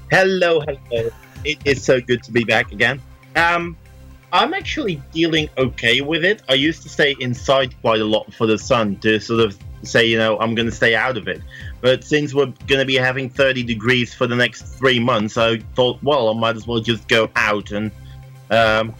Hello, 0.10 0.61
hello. 0.61 1.10
It 1.44 1.57
is 1.65 1.84
so 1.84 1.99
good 1.99 2.23
to 2.23 2.31
be 2.31 2.45
back 2.45 2.72
again. 2.72 3.02
Um, 3.36 3.76
I'm 4.31 4.53
actually 4.53 5.03
dealing 5.11 5.49
okay 5.57 5.99
with 5.99 6.23
it. 6.23 6.41
I 6.48 6.53
used 6.53 6.84
to 6.84 6.90
stay 6.90 7.18
inside 7.19 7.76
quite 7.81 7.99
a 7.99 8.06
lot 8.06 8.34
for 8.34 8.48
the 8.48 8.57
sun 8.57 8.95
to 8.98 9.19
sort 9.19 9.41
of 9.41 9.57
say, 9.84 10.06
you 10.06 10.18
know, 10.18 10.38
I'm 10.39 10.56
going 10.56 10.68
to 10.68 10.76
stay 10.76 10.95
out 10.95 11.18
of 11.18 11.27
it. 11.27 11.41
But 11.81 12.03
since 12.03 12.34
we're 12.34 12.53
going 12.68 12.80
to 12.80 12.85
be 12.85 12.95
having 12.95 13.30
30 13.30 13.64
degrees 13.64 14.14
for 14.14 14.27
the 14.27 14.35
next 14.35 14.64
three 14.64 14.99
months, 14.99 15.38
I 15.38 15.60
thought, 15.76 16.01
well, 16.03 16.30
I 16.30 16.34
might 16.34 16.56
as 16.56 16.68
well 16.68 16.80
just 16.80 17.07
go 17.07 17.30
out 17.35 17.72
and 17.72 17.91
um, 18.49 18.93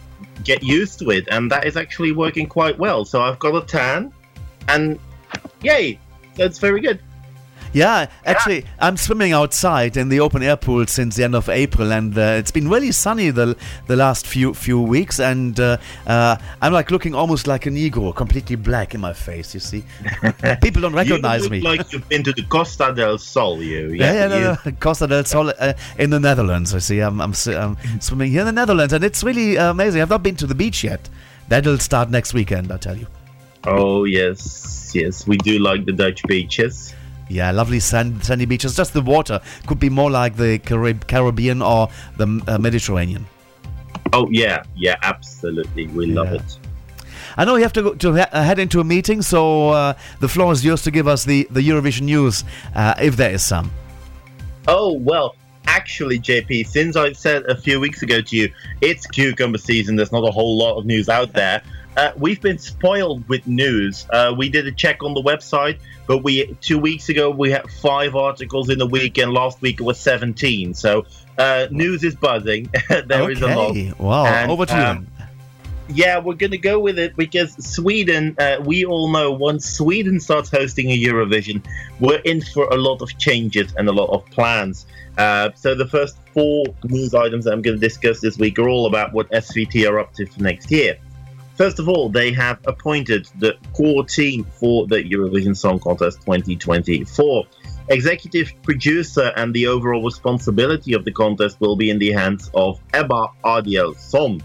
get 0.44 0.62
used 0.62 0.98
to 1.00 1.10
it. 1.10 1.28
And 1.30 1.50
that 1.50 1.66
is 1.66 1.76
actually 1.76 2.12
working 2.12 2.46
quite 2.46 2.78
well. 2.78 3.04
So 3.04 3.20
I've 3.20 3.38
got 3.38 3.54
a 3.54 3.66
tan, 3.66 4.12
and 4.68 4.98
yay, 5.62 5.98
that's 6.36 6.58
very 6.58 6.80
good. 6.80 7.00
Yeah, 7.72 8.06
actually, 8.26 8.64
I'm 8.80 8.96
swimming 8.96 9.32
outside 9.32 9.96
in 9.96 10.08
the 10.08 10.18
open 10.18 10.42
air 10.42 10.56
pool 10.56 10.86
since 10.86 11.14
the 11.14 11.22
end 11.22 11.36
of 11.36 11.48
April, 11.48 11.92
and 11.92 12.16
uh, 12.18 12.22
it's 12.40 12.50
been 12.50 12.68
really 12.68 12.90
sunny 12.90 13.30
the 13.30 13.56
the 13.86 13.94
last 13.94 14.26
few 14.26 14.54
few 14.54 14.80
weeks, 14.82 15.20
and 15.20 15.58
uh, 15.60 15.76
uh, 16.04 16.36
I'm 16.60 16.72
like 16.72 16.90
looking 16.90 17.14
almost 17.14 17.46
like 17.46 17.66
an 17.66 17.76
Negro, 17.76 18.12
completely 18.14 18.56
black 18.56 18.92
in 18.96 19.00
my 19.00 19.12
face. 19.12 19.54
You 19.54 19.60
see, 19.60 19.84
people 20.62 20.82
don't 20.82 20.94
recognize 20.94 21.44
you 21.44 21.50
me. 21.50 21.60
look 21.60 21.78
like 21.78 21.92
you've 21.92 22.08
been 22.08 22.24
to 22.24 22.32
the 22.32 22.42
Costa 22.42 22.92
del 22.92 23.18
Sol, 23.18 23.62
you. 23.62 23.92
yeah, 23.92 24.12
yeah, 24.12 24.24
you- 24.24 24.44
no, 24.44 24.56
no. 24.64 24.72
Costa 24.80 25.06
del 25.06 25.24
Sol 25.24 25.52
uh, 25.56 25.72
in 25.96 26.10
the 26.10 26.18
Netherlands. 26.18 26.74
I 26.74 26.78
see. 26.80 26.98
I'm, 26.98 27.20
I'm, 27.20 27.34
I'm 27.46 27.76
swimming 28.00 28.32
here 28.32 28.40
in 28.40 28.46
the 28.46 28.52
Netherlands, 28.52 28.92
and 28.92 29.04
it's 29.04 29.22
really 29.22 29.56
uh, 29.58 29.70
amazing. 29.70 30.02
I've 30.02 30.10
not 30.10 30.24
been 30.24 30.36
to 30.36 30.46
the 30.48 30.56
beach 30.56 30.82
yet. 30.82 31.08
That'll 31.48 31.78
start 31.78 32.10
next 32.10 32.34
weekend, 32.34 32.72
I 32.72 32.78
tell 32.78 32.96
you. 32.96 33.06
Oh 33.64 34.04
yes, 34.04 34.90
yes, 34.92 35.24
we 35.26 35.36
do 35.36 35.60
like 35.60 35.84
the 35.84 35.92
Dutch 35.92 36.22
beaches. 36.24 36.94
Yeah, 37.30 37.52
lovely 37.52 37.78
sand, 37.78 38.24
sandy 38.24 38.44
beaches. 38.44 38.74
Just 38.76 38.92
the 38.92 39.00
water 39.00 39.40
could 39.68 39.78
be 39.78 39.88
more 39.88 40.10
like 40.10 40.36
the 40.36 40.58
Carib- 40.58 41.06
Caribbean 41.06 41.62
or 41.62 41.88
the 42.16 42.42
uh, 42.48 42.58
Mediterranean. 42.58 43.24
Oh 44.12 44.28
yeah, 44.30 44.64
yeah, 44.74 44.96
absolutely, 45.02 45.86
we 45.88 46.06
love 46.06 46.32
it. 46.32 46.58
I 47.36 47.44
know 47.44 47.54
you 47.54 47.62
have 47.62 47.72
to 47.74 47.82
go 47.82 47.94
to 47.94 48.14
he- 48.14 48.20
uh, 48.20 48.42
head 48.42 48.58
into 48.58 48.80
a 48.80 48.84
meeting, 48.84 49.22
so 49.22 49.70
uh, 49.70 49.92
the 50.18 50.28
floor 50.28 50.52
is 50.52 50.64
yours 50.64 50.82
to 50.82 50.90
give 50.90 51.06
us 51.06 51.24
the, 51.24 51.46
the 51.52 51.60
Eurovision 51.60 52.02
news, 52.02 52.42
uh, 52.74 52.94
if 53.00 53.16
there 53.16 53.30
is 53.30 53.44
some. 53.44 53.70
Oh 54.66 54.94
well, 54.94 55.36
actually, 55.66 56.18
JP, 56.18 56.66
since 56.66 56.96
I 56.96 57.12
said 57.12 57.44
a 57.44 57.56
few 57.56 57.78
weeks 57.78 58.02
ago 58.02 58.20
to 58.20 58.36
you, 58.36 58.52
it's 58.80 59.06
cucumber 59.06 59.58
season. 59.58 59.94
There's 59.94 60.10
not 60.10 60.26
a 60.28 60.32
whole 60.32 60.58
lot 60.58 60.76
of 60.78 60.84
news 60.84 61.08
out 61.08 61.32
there. 61.32 61.62
Uh, 61.96 62.12
we've 62.16 62.40
been 62.40 62.58
spoiled 62.58 63.28
with 63.28 63.46
news. 63.46 64.06
Uh, 64.10 64.32
we 64.36 64.48
did 64.48 64.66
a 64.66 64.72
check 64.72 65.02
on 65.02 65.12
the 65.14 65.22
website, 65.22 65.78
but 66.06 66.18
we 66.18 66.46
two 66.60 66.78
weeks 66.78 67.08
ago 67.08 67.30
we 67.30 67.50
had 67.50 67.68
five 67.70 68.14
articles 68.14 68.70
in 68.70 68.80
a 68.80 68.86
week, 68.86 69.18
and 69.18 69.32
last 69.32 69.60
week 69.60 69.80
it 69.80 69.84
was 69.84 69.98
17. 69.98 70.74
So 70.74 71.04
uh, 71.36 71.66
news 71.70 72.04
is 72.04 72.14
buzzing. 72.14 72.70
There 72.88 73.30
is 73.30 73.42
a 73.42 73.46
lot. 73.48 73.70
Okay, 73.70 73.92
wow, 73.98 74.24
And, 74.24 74.50
over 74.50 74.66
to 74.66 74.74
you. 74.74 74.80
um, 74.80 75.06
yeah, 75.88 76.18
we're 76.18 76.34
going 76.34 76.52
to 76.52 76.58
go 76.58 76.78
with 76.78 76.98
it 76.98 77.16
because 77.16 77.52
Sweden, 77.64 78.36
uh, 78.38 78.58
we 78.64 78.84
all 78.84 79.08
know 79.08 79.32
once 79.32 79.68
Sweden 79.68 80.20
starts 80.20 80.48
hosting 80.48 80.90
a 80.90 80.96
Eurovision, 80.96 81.64
we're 81.98 82.20
in 82.20 82.40
for 82.40 82.66
a 82.68 82.76
lot 82.76 83.02
of 83.02 83.18
changes 83.18 83.74
and 83.76 83.88
a 83.88 83.92
lot 83.92 84.10
of 84.10 84.24
plans. 84.26 84.86
Uh, 85.18 85.50
so 85.56 85.74
the 85.74 85.86
first 85.86 86.16
four 86.32 86.64
news 86.84 87.14
items 87.14 87.44
that 87.44 87.52
I'm 87.52 87.62
going 87.62 87.78
to 87.78 87.80
discuss 87.80 88.20
this 88.20 88.38
week 88.38 88.58
are 88.60 88.68
all 88.68 88.86
about 88.86 89.12
what 89.12 89.28
SVT 89.32 89.88
are 89.90 89.98
up 89.98 90.14
to 90.14 90.26
for 90.26 90.40
next 90.40 90.70
year. 90.70 90.96
First 91.60 91.78
of 91.78 91.90
all, 91.90 92.08
they 92.08 92.32
have 92.32 92.58
appointed 92.64 93.28
the 93.38 93.54
core 93.74 94.02
team 94.02 94.44
for 94.44 94.86
the 94.86 95.04
Eurovision 95.04 95.54
Song 95.54 95.78
Contest 95.78 96.20
2024. 96.22 97.44
Executive 97.88 98.50
producer 98.62 99.30
and 99.36 99.52
the 99.52 99.66
overall 99.66 100.02
responsibility 100.02 100.94
of 100.94 101.04
the 101.04 101.12
contest 101.12 101.60
will 101.60 101.76
be 101.76 101.90
in 101.90 101.98
the 101.98 102.12
hands 102.12 102.50
of 102.54 102.80
Ebba 102.94 103.26
Adielsson. 103.44 104.40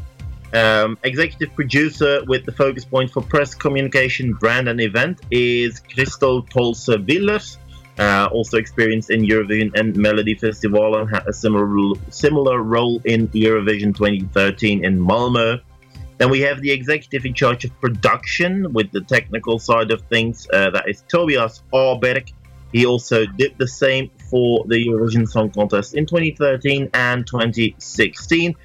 Um, 0.54 0.98
executive 1.06 1.56
producer 1.56 2.22
with 2.26 2.44
the 2.46 2.52
focus 2.52 2.84
point 2.84 3.12
for 3.12 3.22
press 3.22 3.56
communication, 3.56 4.34
brand, 4.34 4.68
and 4.68 4.82
event 4.82 5.22
is 5.32 5.80
Christel 5.80 6.46
Tholse 6.50 6.98
Willers. 7.08 7.58
Uh, 7.98 8.28
also 8.30 8.58
experienced 8.58 9.10
in 9.10 9.22
Eurovision 9.22 9.72
and 9.80 9.96
Melody 9.96 10.36
Festival 10.36 10.98
and 10.98 11.10
had 11.10 11.26
a 11.28 11.32
similar 11.32 11.96
similar 12.10 12.62
role 12.62 13.02
in 13.06 13.30
Eurovision 13.30 13.96
2013 13.96 14.84
in 14.84 15.00
Malmö. 15.00 15.62
Then 16.18 16.30
we 16.30 16.42
have 16.42 16.62
the 16.62 16.72
executive 16.72 17.26
in 17.26 17.34
charge 17.34 17.66
of 17.66 17.80
production 17.82 18.72
with 18.74 18.92
the 18.92 19.02
technical 19.02 19.60
side 19.60 19.92
of 19.92 20.02
things. 20.04 20.48
Uh, 20.52 20.70
that 20.70 20.88
is 20.88 21.04
Tobias 21.08 21.62
Åberg. 21.74 22.32
He 22.72 22.86
also 22.86 23.26
did 23.26 23.58
the 23.58 23.68
same 23.68 24.10
for 24.30 24.66
the 24.68 24.76
Eurovision 24.76 25.28
Song 25.28 25.50
Contest 25.50 25.94
in 25.94 26.06
2013 26.06 26.90
and 26.94 27.26
2016, 27.26 28.56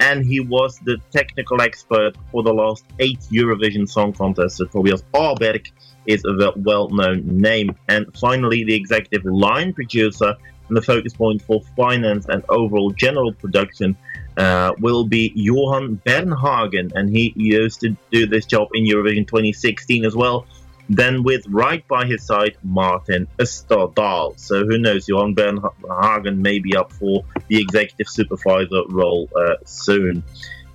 and 0.00 0.24
he 0.24 0.40
was 0.40 0.78
the 0.84 0.98
technical 1.10 1.60
expert 1.60 2.16
for 2.32 2.42
the 2.42 2.52
last 2.52 2.84
eight 2.98 3.20
Eurovision 3.30 3.88
Song 3.88 4.12
Contests. 4.12 4.56
So 4.56 4.64
Tobias 4.66 5.02
Åberg 5.14 5.70
is 6.06 6.24
a 6.24 6.52
well-known 6.56 7.22
name. 7.26 7.76
And 7.88 8.06
finally, 8.16 8.64
the 8.64 8.74
executive 8.74 9.24
line 9.24 9.72
producer 9.72 10.34
and 10.68 10.76
the 10.76 10.82
focus 10.82 11.12
point 11.12 11.42
for 11.42 11.60
finance 11.76 12.26
and 12.28 12.42
overall 12.48 12.90
general 12.92 13.32
production 13.32 13.96
uh, 14.40 14.72
will 14.78 15.04
be 15.04 15.32
Johan 15.34 16.00
Bernhagen, 16.06 16.92
and 16.94 17.10
he 17.10 17.34
used 17.36 17.80
to 17.80 17.94
do 18.10 18.26
this 18.26 18.46
job 18.46 18.68
in 18.72 18.84
Eurovision 18.84 19.26
2016 19.26 20.06
as 20.06 20.16
well. 20.16 20.46
Then, 20.88 21.22
with 21.22 21.44
right 21.46 21.86
by 21.86 22.06
his 22.06 22.24
side, 22.24 22.56
Martin 22.64 23.28
Österdahl. 23.38 24.40
So, 24.40 24.64
who 24.64 24.78
knows? 24.78 25.06
Johan 25.06 25.34
Bernhagen 25.34 26.38
may 26.38 26.58
be 26.58 26.74
up 26.74 26.90
for 26.90 27.22
the 27.48 27.60
executive 27.60 28.08
supervisor 28.08 28.82
role 28.88 29.28
uh, 29.36 29.56
soon. 29.66 30.24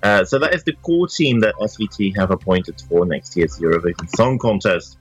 Uh, 0.00 0.24
so, 0.24 0.38
that 0.38 0.54
is 0.54 0.62
the 0.62 0.74
core 0.82 1.08
team 1.08 1.40
that 1.40 1.54
SVT 1.56 2.16
have 2.16 2.30
appointed 2.30 2.80
for 2.88 3.04
next 3.04 3.36
year's 3.36 3.58
Eurovision 3.58 4.08
Song 4.16 4.38
Contest. 4.38 4.96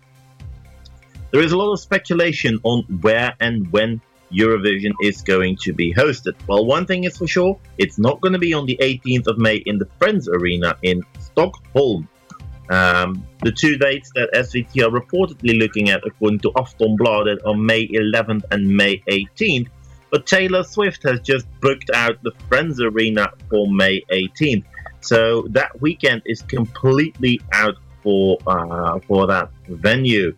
There 1.32 1.42
is 1.42 1.52
a 1.52 1.58
lot 1.58 1.72
of 1.72 1.80
speculation 1.80 2.60
on 2.64 2.82
where 3.02 3.36
and 3.40 3.72
when 3.72 4.02
Eurovision 4.36 4.94
is 5.02 5.22
going 5.22 5.58
to 5.58 5.74
be 5.74 5.94
hosted. 5.94 6.34
Well, 6.48 6.66
one 6.66 6.86
thing 6.86 7.06
is 7.06 7.18
for 7.18 7.28
sure, 7.28 7.60
it's 7.78 7.98
not 7.98 8.22
going 8.22 8.34
to 8.34 8.40
be 8.40 8.54
on 8.54 8.66
the 8.66 8.78
18th 8.82 9.28
of 9.28 9.38
May 9.38 9.58
in 9.58 9.78
the 9.78 9.88
Friends 9.98 10.28
Arena 10.28 10.78
in 10.84 11.02
Stockholm. 11.20 12.08
Um, 12.70 13.28
the 13.44 13.52
two 13.52 13.78
dates 13.78 14.12
that 14.16 14.30
SVT 14.34 14.82
are 14.82 14.90
reportedly 14.90 15.60
looking 15.60 15.90
at, 15.90 16.06
according 16.06 16.40
to 16.40 16.52
Aftonbladet, 16.52 17.38
are 17.46 17.54
May 17.54 17.88
11th 17.88 18.44
and 18.52 18.68
May 18.68 18.98
18th. 19.10 19.68
But 20.10 20.26
Taylor 20.26 20.64
Swift 20.64 21.04
has 21.04 21.20
just 21.20 21.46
booked 21.62 21.92
out 21.94 22.22
the 22.24 22.32
Friends 22.48 22.82
Arena 22.82 23.30
for 23.50 23.72
May 23.72 24.02
18th. 24.12 24.64
So 25.02 25.46
that 25.52 25.80
weekend 25.82 26.24
is 26.26 26.42
completely 26.42 27.40
out 27.54 27.76
for 28.02 28.38
uh, 28.48 29.00
for 29.08 29.28
that 29.28 29.50
venue. 29.68 30.36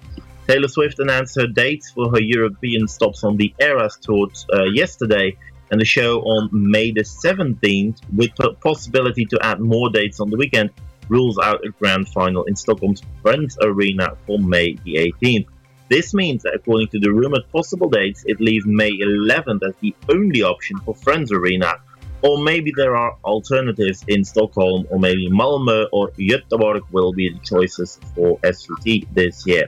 Taylor 0.47 0.69
Swift 0.69 0.99
announced 0.99 1.35
her 1.35 1.47
dates 1.47 1.91
for 1.91 2.09
her 2.09 2.21
European 2.21 2.87
stops 2.87 3.25
on 3.25 3.35
the 3.35 3.53
Eras 3.59 3.97
Tour 4.01 4.29
uh, 4.53 4.63
yesterday, 4.63 5.35
and 5.71 5.81
the 5.81 5.85
show 5.85 6.21
on 6.21 6.49
May 6.53 6.91
the 6.91 7.01
17th, 7.01 7.99
with 8.15 8.33
the 8.37 8.53
possibility 8.53 9.25
to 9.25 9.37
add 9.45 9.59
more 9.59 9.89
dates 9.89 10.21
on 10.21 10.29
the 10.29 10.37
weekend, 10.37 10.69
rules 11.09 11.37
out 11.37 11.65
a 11.65 11.69
grand 11.71 12.07
final 12.09 12.45
in 12.45 12.55
Stockholm's 12.55 13.01
Friends 13.21 13.57
Arena 13.61 14.15
for 14.25 14.39
May 14.39 14.75
the 14.85 15.13
18th. 15.21 15.47
This 15.89 16.13
means 16.13 16.43
that, 16.43 16.55
according 16.55 16.87
to 16.89 16.99
the 16.99 17.11
rumored 17.11 17.49
possible 17.51 17.89
dates, 17.89 18.23
it 18.25 18.39
leaves 18.39 18.65
May 18.65 18.91
11th 18.91 19.67
as 19.67 19.75
the 19.81 19.93
only 20.07 20.43
option 20.43 20.77
for 20.79 20.95
Friends 20.95 21.33
Arena. 21.33 21.73
Or 22.21 22.41
maybe 22.41 22.71
there 22.75 22.95
are 22.95 23.17
alternatives 23.25 24.03
in 24.07 24.23
Stockholm, 24.23 24.87
or 24.89 24.97
maybe 24.97 25.29
Malmö 25.29 25.87
or 25.91 26.09
Göteborg 26.11 26.81
will 26.91 27.11
be 27.11 27.33
the 27.33 27.39
choices 27.39 27.99
for 28.15 28.39
SVT 28.39 29.07
this 29.13 29.45
year. 29.45 29.67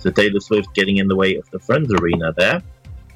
So 0.00 0.10
Taylor 0.10 0.40
Swift 0.40 0.74
getting 0.74 0.96
in 0.96 1.08
the 1.08 1.16
way 1.16 1.36
of 1.36 1.48
the 1.50 1.58
Friends 1.58 1.92
Arena 1.92 2.32
there. 2.36 2.62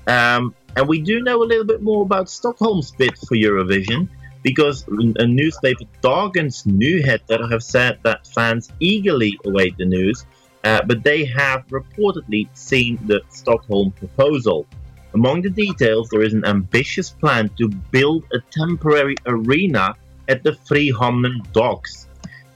Um, 0.07 0.55
and 0.77 0.87
we 0.89 1.01
do 1.01 1.21
know 1.21 1.43
a 1.43 1.45
little 1.45 1.65
bit 1.65 1.83
more 1.83 2.03
about 2.03 2.29
Stockholm's 2.29 2.91
bid 2.91 3.17
for 3.19 3.37
Eurovision 3.37 4.09
because 4.43 4.85
a 4.89 5.27
newspaper, 5.27 5.85
Dagens 6.03 6.67
Nyheter, 6.67 7.51
have 7.51 7.63
said 7.63 7.99
that 8.03 8.27
fans 8.27 8.71
eagerly 8.79 9.39
await 9.47 9.77
the 9.79 9.87
news, 9.87 10.27
uh, 10.65 10.83
but 10.87 11.03
they 11.03 11.25
have 11.25 11.67
reportedly 11.69 12.49
seen 12.53 12.99
the 13.07 13.23
Stockholm 13.31 13.93
proposal. 13.93 14.67
Among 15.15 15.43
the 15.43 15.51
details, 15.51 16.09
there 16.11 16.23
is 16.23 16.35
an 16.35 16.45
ambitious 16.45 17.11
plan 17.11 17.49
to 17.57 17.69
build 17.69 18.25
a 18.35 18.41
temporary 18.51 19.15
arena 19.27 19.95
at 20.29 20.43
the 20.43 20.53
Frihamnen 20.53 21.51
docks. 21.53 22.04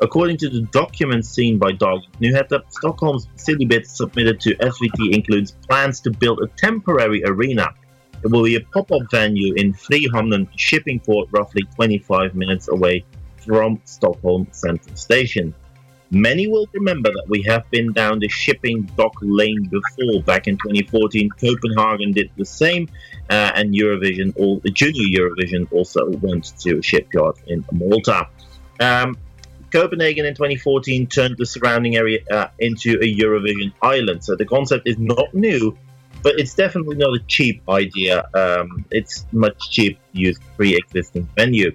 According 0.00 0.36
to 0.38 0.48
the 0.48 0.62
documents 0.70 1.28
seen 1.28 1.58
by 1.58 1.72
Dagens 1.72 2.06
Nyheter, 2.20 2.62
Stockholm's 2.70 3.26
city 3.34 3.64
bid 3.64 3.84
submitted 3.84 4.40
to 4.40 4.54
SVT 4.56 5.12
includes 5.12 5.56
plans 5.68 6.00
to 6.00 6.12
build 6.12 6.40
a 6.40 6.46
temporary 6.56 7.24
arena. 7.24 7.74
It 8.22 8.30
will 8.30 8.44
be 8.44 8.54
a 8.54 8.60
pop-up 8.60 9.02
venue 9.10 9.54
in 9.54 9.72
Frihamnen 9.74 10.48
shipping 10.56 11.00
port, 11.00 11.28
roughly 11.32 11.62
25 11.74 12.36
minutes 12.36 12.68
away 12.68 13.04
from 13.44 13.80
Stockholm 13.84 14.46
Central 14.52 14.94
Station. 14.94 15.52
Many 16.10 16.46
will 16.46 16.66
remember 16.72 17.10
that 17.10 17.24
we 17.28 17.42
have 17.42 17.68
been 17.70 17.92
down 17.92 18.20
the 18.20 18.28
shipping 18.28 18.82
dock 18.96 19.14
lane 19.20 19.64
before. 19.64 20.22
Back 20.22 20.46
in 20.46 20.56
2014, 20.56 21.28
Copenhagen 21.30 22.12
did 22.12 22.30
the 22.36 22.44
same, 22.44 22.88
uh, 23.28 23.52
and 23.54 23.74
Eurovision, 23.74 24.32
all 24.36 24.60
the 24.60 24.70
junior 24.70 25.20
Eurovision, 25.20 25.70
also 25.70 26.08
went 26.08 26.58
to 26.60 26.78
a 26.78 26.82
shipyard 26.82 27.36
in 27.48 27.64
Malta. 27.72 28.26
Um, 28.80 29.18
Copenhagen 29.70 30.24
in 30.24 30.34
2014 30.34 31.06
turned 31.06 31.36
the 31.36 31.46
surrounding 31.46 31.96
area 31.96 32.20
uh, 32.30 32.48
into 32.58 32.98
a 33.02 33.16
Eurovision 33.16 33.72
island. 33.82 34.24
So 34.24 34.34
the 34.34 34.46
concept 34.46 34.88
is 34.88 34.98
not 34.98 35.32
new, 35.34 35.76
but 36.22 36.38
it's 36.38 36.54
definitely 36.54 36.96
not 36.96 37.14
a 37.14 37.20
cheap 37.26 37.62
idea. 37.68 38.28
Um, 38.34 38.84
it's 38.90 39.26
much 39.32 39.70
cheaper 39.70 40.00
to 40.14 40.18
use 40.18 40.38
pre-existing 40.56 41.28
venue. 41.36 41.74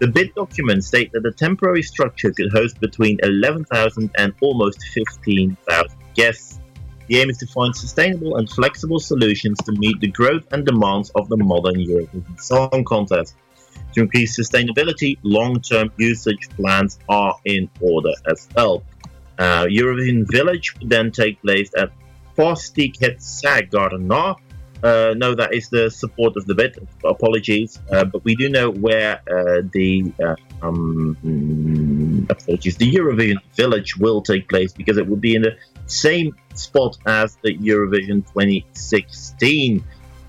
The 0.00 0.08
bid 0.08 0.34
documents 0.34 0.86
state 0.86 1.12
that 1.12 1.22
the 1.22 1.32
temporary 1.32 1.82
structure 1.82 2.32
could 2.32 2.50
host 2.52 2.80
between 2.80 3.18
11,000 3.22 4.10
and 4.16 4.32
almost 4.40 4.82
15,000 4.82 5.96
guests. 6.14 6.58
The 7.06 7.20
aim 7.20 7.28
is 7.28 7.38
to 7.38 7.46
find 7.46 7.74
sustainable 7.74 8.36
and 8.36 8.48
flexible 8.48 8.98
solutions 8.98 9.58
to 9.64 9.72
meet 9.72 10.00
the 10.00 10.08
growth 10.08 10.44
and 10.52 10.64
demands 10.64 11.10
of 11.16 11.28
the 11.28 11.36
modern 11.36 11.74
Eurovision 11.74 12.40
Song 12.40 12.84
Contest. 12.84 13.34
To 13.94 14.02
increase 14.02 14.38
sustainability, 14.38 15.18
long-term 15.22 15.90
usage 15.96 16.48
plans 16.50 16.98
are 17.08 17.36
in 17.44 17.68
order 17.80 18.12
as 18.30 18.48
well. 18.54 18.84
Uh, 19.38 19.64
Eurovision 19.64 20.30
Village 20.30 20.74
would 20.78 20.90
then 20.90 21.10
take 21.10 21.40
place 21.42 21.70
at 21.76 21.90
Fastighetsägarna. 22.36 24.36
Uh, 24.82 25.14
no, 25.16 25.34
that 25.34 25.52
is 25.52 25.68
the 25.68 25.90
support 25.90 26.36
of 26.36 26.46
the 26.46 26.54
bid. 26.54 26.76
Apologies, 27.04 27.78
uh, 27.92 28.04
but 28.04 28.24
we 28.24 28.34
do 28.34 28.48
know 28.48 28.70
where 28.70 29.20
uh, 29.28 29.62
the 29.72 30.10
uh, 30.22 30.36
um, 30.62 32.26
apologies 32.30 32.76
the 32.76 32.90
Eurovision 32.90 33.36
Village 33.54 33.96
will 33.96 34.22
take 34.22 34.48
place 34.48 34.72
because 34.72 34.96
it 34.96 35.06
will 35.06 35.16
be 35.16 35.34
in 35.34 35.42
the 35.42 35.56
same 35.86 36.34
spot 36.54 36.96
as 37.06 37.36
the 37.42 37.56
Eurovision 37.56 38.26
2016 38.28 39.84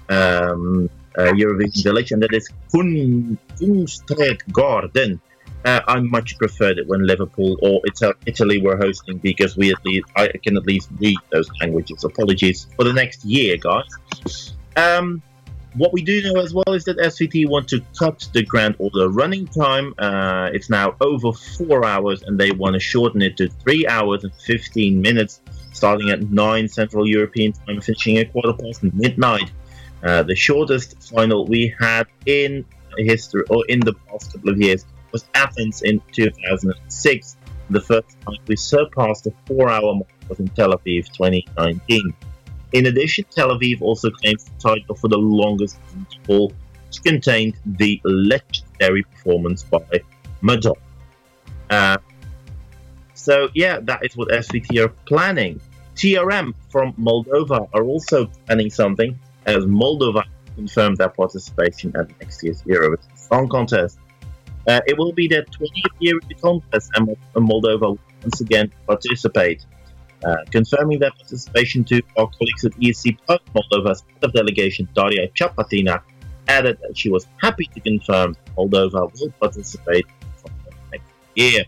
um, 0.09 0.89
Eurovision 1.31 1.83
Village, 1.83 2.11
and 2.11 2.21
that 2.23 2.33
is 2.33 2.49
Kun- 2.71 3.37
Kungsträd 3.57 4.39
Garden. 4.51 5.19
Uh, 5.63 5.79
I 5.87 5.99
much 5.99 6.37
preferred 6.39 6.79
it 6.79 6.87
when 6.87 7.05
Liverpool 7.05 7.57
or 7.61 7.81
Ita- 7.87 8.15
Italy 8.25 8.59
were 8.59 8.77
hosting 8.77 9.19
because 9.19 9.55
we 9.55 9.71
at 9.71 9.85
least 9.85 10.07
I 10.15 10.29
can 10.29 10.57
at 10.57 10.65
least 10.65 10.89
read 10.99 11.17
those 11.31 11.49
languages. 11.59 12.03
Apologies 12.03 12.67
for 12.75 12.83
the 12.83 12.93
next 12.93 13.23
year, 13.23 13.57
guys. 13.57 14.55
Um, 14.75 15.21
what 15.75 15.93
we 15.93 16.01
do 16.01 16.21
know 16.23 16.41
as 16.41 16.53
well 16.53 16.73
is 16.73 16.83
that 16.85 16.97
SVT 16.97 17.47
want 17.47 17.67
to 17.69 17.81
cut 17.97 18.27
the 18.33 18.43
Grand 18.43 18.75
Order 18.79 19.09
running 19.09 19.47
time. 19.47 19.93
Uh, 19.99 20.49
it's 20.51 20.69
now 20.69 20.95
over 20.99 21.31
four 21.31 21.85
hours, 21.85 22.23
and 22.23 22.39
they 22.39 22.51
want 22.51 22.73
to 22.73 22.79
shorten 22.79 23.21
it 23.21 23.37
to 23.37 23.47
three 23.47 23.87
hours 23.87 24.23
and 24.23 24.33
fifteen 24.33 24.99
minutes, 25.01 25.41
starting 25.73 26.09
at 26.09 26.23
nine 26.31 26.67
Central 26.67 27.07
European 27.07 27.53
time, 27.53 27.79
finishing 27.81 28.17
at 28.17 28.31
quarter 28.31 28.53
past 28.53 28.83
midnight. 28.83 29.51
Uh, 30.03 30.23
the 30.23 30.35
shortest 30.35 31.09
final 31.09 31.45
we 31.45 31.73
had 31.79 32.07
in 32.25 32.65
history 32.97 33.43
or 33.49 33.63
in 33.67 33.79
the 33.79 33.93
past 33.93 34.33
couple 34.33 34.49
of 34.49 34.59
years 34.59 34.85
was 35.11 35.25
Athens 35.35 35.81
in 35.83 36.01
2006. 36.11 37.37
The 37.69 37.81
first 37.81 38.17
time 38.21 38.35
we 38.47 38.55
surpassed 38.55 39.25
the 39.25 39.33
four-hour 39.45 39.93
mark 39.95 40.07
was 40.27 40.39
in 40.39 40.47
Tel 40.49 40.73
Aviv 40.73 41.11
2019. 41.13 42.13
In 42.73 42.85
addition, 42.85 43.25
Tel 43.29 43.49
Aviv 43.49 43.81
also 43.81 44.09
claims 44.09 44.45
the 44.45 44.51
title 44.59 44.95
for 44.95 45.07
the 45.07 45.17
longest 45.17 45.77
interval, 45.93 46.53
which 46.87 47.03
contained 47.03 47.55
the 47.65 48.01
legendary 48.03 49.03
performance 49.03 49.63
by 49.63 50.01
Madonna. 50.41 50.75
Uh, 51.69 51.97
so, 53.13 53.49
yeah, 53.53 53.79
that 53.81 54.03
is 54.03 54.17
what 54.17 54.29
SVT 54.29 54.83
are 54.83 54.89
planning. 55.05 55.61
TRM 55.95 56.53
from 56.69 56.93
Moldova 56.93 57.69
are 57.73 57.83
also 57.83 58.25
planning 58.47 58.69
something, 58.69 59.19
as 59.45 59.65
Moldova 59.65 60.23
confirmed 60.55 60.97
their 60.97 61.09
participation 61.09 61.95
at 61.95 62.09
next 62.19 62.43
year's 62.43 62.61
Eurovision 62.63 63.17
Song 63.17 63.47
Contest. 63.49 63.97
Uh, 64.67 64.79
it 64.85 64.97
will 64.97 65.11
be 65.11 65.27
their 65.27 65.43
20th 65.43 65.95
year 65.99 66.19
in 66.21 66.27
the 66.27 66.35
contest, 66.35 66.91
and 66.95 67.17
Moldova 67.35 67.81
will 67.81 67.99
once 68.23 68.41
again 68.41 68.71
participate. 68.85 69.65
Uh, 70.23 70.35
confirming 70.51 70.99
their 70.99 71.09
participation 71.11 71.83
to 71.83 71.99
our 72.15 72.29
colleagues 72.37 72.63
at 72.63 72.71
ESC 72.73 73.17
Plus 73.25 73.39
Moldova's 73.55 74.03
head 74.03 74.23
of 74.23 74.33
delegation 74.33 74.87
Daria 74.93 75.27
Chapatina 75.29 76.03
added 76.47 76.77
that 76.81 76.95
she 76.95 77.09
was 77.09 77.25
happy 77.41 77.65
to 77.73 77.79
confirm 77.79 78.35
Moldova 78.55 79.11
will 79.19 79.31
participate 79.39 80.05
next 80.91 81.05
year. 81.35 81.63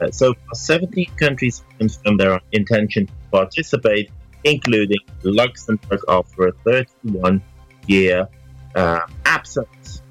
Uh, 0.00 0.10
so 0.12 0.32
far, 0.32 0.54
17 0.54 1.06
countries 1.16 1.64
confirmed 1.78 2.20
their 2.20 2.40
intention 2.52 3.06
to 3.06 3.12
participate, 3.32 4.10
including 4.44 4.98
Luxembourg 5.22 6.00
after 6.08 6.48
a 6.48 6.52
31 6.64 7.42
year 7.86 8.28
uh, 8.74 9.00
absence. 9.24 10.02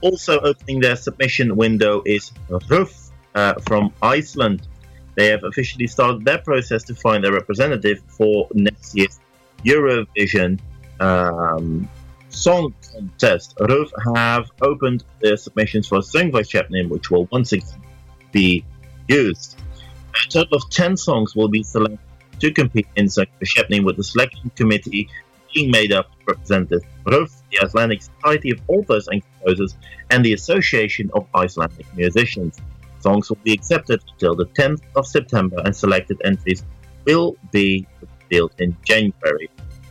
Also 0.00 0.40
opening 0.40 0.80
their 0.80 0.96
submission 0.96 1.56
window 1.56 2.02
is 2.04 2.32
RÚV 2.50 3.10
uh, 3.34 3.54
from 3.66 3.92
Iceland. 4.02 4.66
They 5.14 5.28
have 5.28 5.44
officially 5.44 5.86
started 5.86 6.24
their 6.24 6.38
process 6.38 6.82
to 6.84 6.94
find 6.94 7.24
a 7.24 7.32
representative 7.32 8.02
for 8.08 8.48
next 8.54 8.96
year's 8.96 9.20
Eurovision 9.64 10.58
um, 11.00 11.88
Song 12.30 12.74
Contest. 12.92 13.56
RÚV 13.58 14.16
have 14.16 14.50
opened 14.62 15.04
their 15.20 15.36
submissions 15.36 15.86
for 15.86 15.98
a 15.98 16.02
song 16.02 16.32
Söngvakeppnin, 16.32 16.88
which 16.88 17.10
will 17.10 17.26
once 17.30 17.52
again 17.52 17.82
be 18.32 18.64
used. 19.08 19.60
A 20.14 20.30
total 20.30 20.56
of 20.56 20.70
10 20.70 20.96
songs 20.96 21.36
will 21.36 21.48
be 21.48 21.62
selected 21.62 21.98
to 22.42 22.50
compete 22.50 22.88
in 22.96 23.06
by 23.16 23.24
Chapman, 23.44 23.84
with 23.84 23.96
the 23.96 24.02
selection 24.02 24.50
committee 24.56 25.08
being 25.54 25.70
made 25.70 25.92
up 25.92 26.06
of 26.06 26.26
representatives 26.26 26.84
RÚV, 27.04 27.30
the 27.52 27.60
Icelandic 27.64 28.02
Society 28.02 28.50
of 28.50 28.60
Authors 28.66 29.06
and 29.06 29.22
Composers, 29.22 29.76
and 30.10 30.24
the 30.24 30.32
Association 30.32 31.08
of 31.14 31.24
Icelandic 31.36 31.86
Musicians. 31.94 32.58
Songs 32.98 33.28
will 33.28 33.38
be 33.44 33.52
accepted 33.52 34.02
until 34.12 34.34
the 34.34 34.46
10th 34.46 34.82
of 34.96 35.06
September, 35.06 35.62
and 35.64 35.74
selected 35.74 36.20
entries 36.24 36.64
will 37.04 37.36
be 37.52 37.86
revealed 38.00 38.54
in 38.58 38.76
January. 38.84 39.48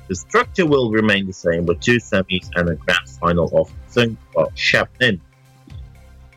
The 0.10 0.16
structure 0.16 0.66
will 0.66 0.92
remain 0.92 1.28
the 1.28 1.34
same 1.34 1.66
with 1.66 1.80
two 1.80 2.00
semis 2.00 2.50
and 2.58 2.68
a 2.68 2.76
grand 2.76 3.10
final 3.22 3.50
of 3.58 3.72
Sung 3.88 4.18
Chapman. 4.56 5.22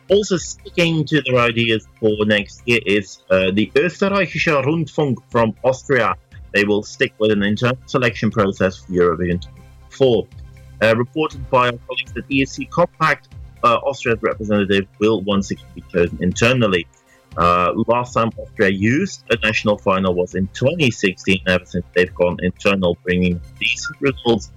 Also 0.09 0.37
sticking 0.37 1.03
to 1.05 1.21
their 1.21 1.39
ideas 1.39 1.87
for 1.99 2.13
next 2.25 2.61
year 2.65 2.79
is 2.85 3.23
uh, 3.31 3.51
the 3.51 3.71
Österreichische 3.75 4.63
Rundfunk 4.63 5.17
from 5.29 5.55
Austria. 5.63 6.15
They 6.53 6.63
will 6.63 6.83
stick 6.83 7.13
with 7.17 7.31
an 7.31 7.41
internal 7.41 7.77
selection 7.87 8.29
process 8.29 8.77
for 8.77 8.91
Eurovision 8.91 9.41
2024. 9.89 10.27
Uh, 10.81 10.95
reported 10.95 11.49
by 11.49 11.67
our 11.67 11.79
colleagues 11.87 12.13
at 12.17 12.27
ESC 12.29 12.69
Compact, 12.69 13.29
uh, 13.63 13.77
Austria's 13.77 14.21
representative 14.21 14.85
will 14.99 15.21
once 15.21 15.51
again 15.51 15.65
be 15.73 15.83
chosen 15.91 16.21
internally. 16.21 16.85
Uh, 17.37 17.73
last 17.87 18.13
time 18.13 18.29
Austria 18.37 18.69
used 18.69 19.23
a 19.29 19.37
national 19.43 19.77
final 19.77 20.13
was 20.13 20.35
in 20.35 20.47
2016. 20.53 21.39
Ever 21.47 21.65
since 21.65 21.85
they've 21.93 22.13
gone 22.13 22.37
internal, 22.43 22.97
bringing 23.03 23.41
decent 23.59 23.97
results. 23.99 24.51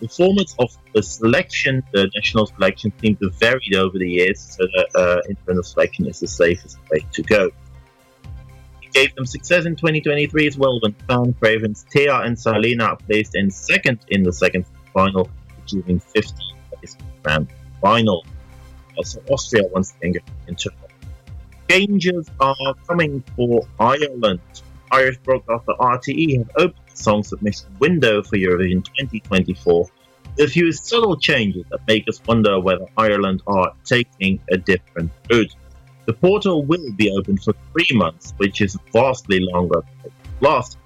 The 0.00 0.08
format 0.08 0.46
of 0.58 0.76
the 0.94 1.02
selection, 1.02 1.82
the 1.92 2.08
national 2.14 2.46
selection, 2.46 2.92
seems 3.00 3.18
to 3.18 3.30
varied 3.30 3.74
over 3.74 3.98
the 3.98 4.08
years, 4.08 4.56
so 4.56 4.64
that 4.64 4.88
uh, 4.94 5.20
internal 5.28 5.62
selection 5.62 6.06
is 6.06 6.20
the 6.20 6.28
safest 6.28 6.78
way 6.90 7.04
to 7.12 7.22
go. 7.22 7.50
It 8.82 8.92
gave 8.92 9.14
them 9.16 9.26
success 9.26 9.66
in 9.66 9.74
2023 9.74 10.46
as 10.46 10.56
well 10.56 10.78
when 10.80 10.94
Fan 11.08 11.34
Cravens, 11.34 11.84
Teya, 11.92 12.24
and 12.24 12.36
Salena 12.36 12.96
placed 13.06 13.34
in 13.34 13.50
second 13.50 13.98
in 14.08 14.22
the 14.22 14.32
second 14.32 14.66
final, 14.94 15.28
achieving 15.64 16.00
15th 16.00 16.38
place 16.70 16.96
grand 17.22 17.48
final. 17.82 18.24
Also, 18.96 19.20
Austria 19.30 19.64
once 19.72 19.94
again 20.00 20.22
internal 20.46 20.88
changes 21.68 22.30
are 22.40 22.74
coming 22.86 23.22
for 23.36 23.66
Ireland. 23.78 24.40
Irish 24.90 25.18
broadcaster 25.18 25.72
RTE 25.78 26.38
have 26.38 26.50
opened 26.56 26.87
song 26.98 27.22
submission 27.22 27.68
window 27.78 28.22
for 28.22 28.36
Eurovision 28.36 28.84
2024 28.84 29.88
with 30.36 30.48
a 30.48 30.50
few 30.50 30.72
subtle 30.72 31.16
changes 31.16 31.64
that 31.70 31.80
make 31.86 32.08
us 32.08 32.20
wonder 32.26 32.60
whether 32.60 32.86
Ireland 32.96 33.42
are 33.46 33.72
taking 33.84 34.40
a 34.50 34.56
different 34.56 35.10
route. 35.30 35.54
The 36.06 36.12
portal 36.12 36.64
will 36.64 36.92
be 36.92 37.10
open 37.10 37.36
for 37.36 37.54
three 37.72 37.96
months, 37.96 38.34
which 38.38 38.60
is 38.60 38.76
vastly 38.92 39.40
longer 39.40 39.82
than 40.02 40.12
last. 40.40 40.78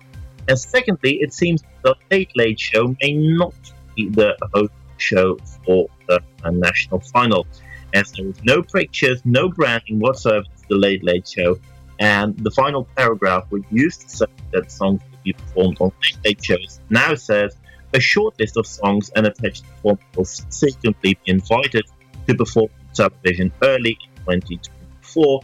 And 0.49 0.59
secondly, 0.59 1.19
it 1.21 1.33
seems 1.33 1.63
the 1.83 1.95
Late 2.11 2.33
Late 2.35 2.59
Show 2.59 2.97
may 3.01 3.13
not 3.13 3.55
be 3.95 4.09
the 4.09 4.37
host 4.53 4.73
show 4.97 5.39
for 5.65 5.89
the 6.09 6.21
national 6.51 7.01
final, 7.01 7.47
as 7.95 8.13
there 8.13 8.27
is 8.27 8.43
no 8.43 8.63
pictures, 8.63 9.21
no 9.25 9.49
branding 9.49 10.01
whatsoever 10.01 10.45
to 10.45 10.69
the 10.69 10.77
Late 10.77 11.05
Late 11.05 11.29
Show, 11.29 11.59
and 12.01 12.37
the 12.39 12.51
final 12.51 12.85
paragraph, 12.97 13.47
which 13.51 13.65
used 13.71 14.01
to 14.03 14.09
say 14.09 14.27
that 14.53 14.73
songs 14.73 15.03
be 15.25 15.33
performed 15.33 15.79
on 15.81 15.93
Late 16.25 16.45
shows, 16.45 16.81
now 16.91 17.15
says 17.15 17.57
a 17.95 18.01
short 18.01 18.39
list 18.39 18.57
of 18.57 18.67
songs 18.67 19.11
and 19.17 19.27
attached 19.27 19.65
performers 19.65 20.05
will 20.17 20.25
subsequently 20.25 21.19
be 21.25 21.31
invited 21.31 21.85
to 22.27 22.35
perform 22.35 22.69
on 22.89 22.95
television 22.95 23.53
early 23.63 23.99
in 24.29 24.41
2024. 24.41 25.41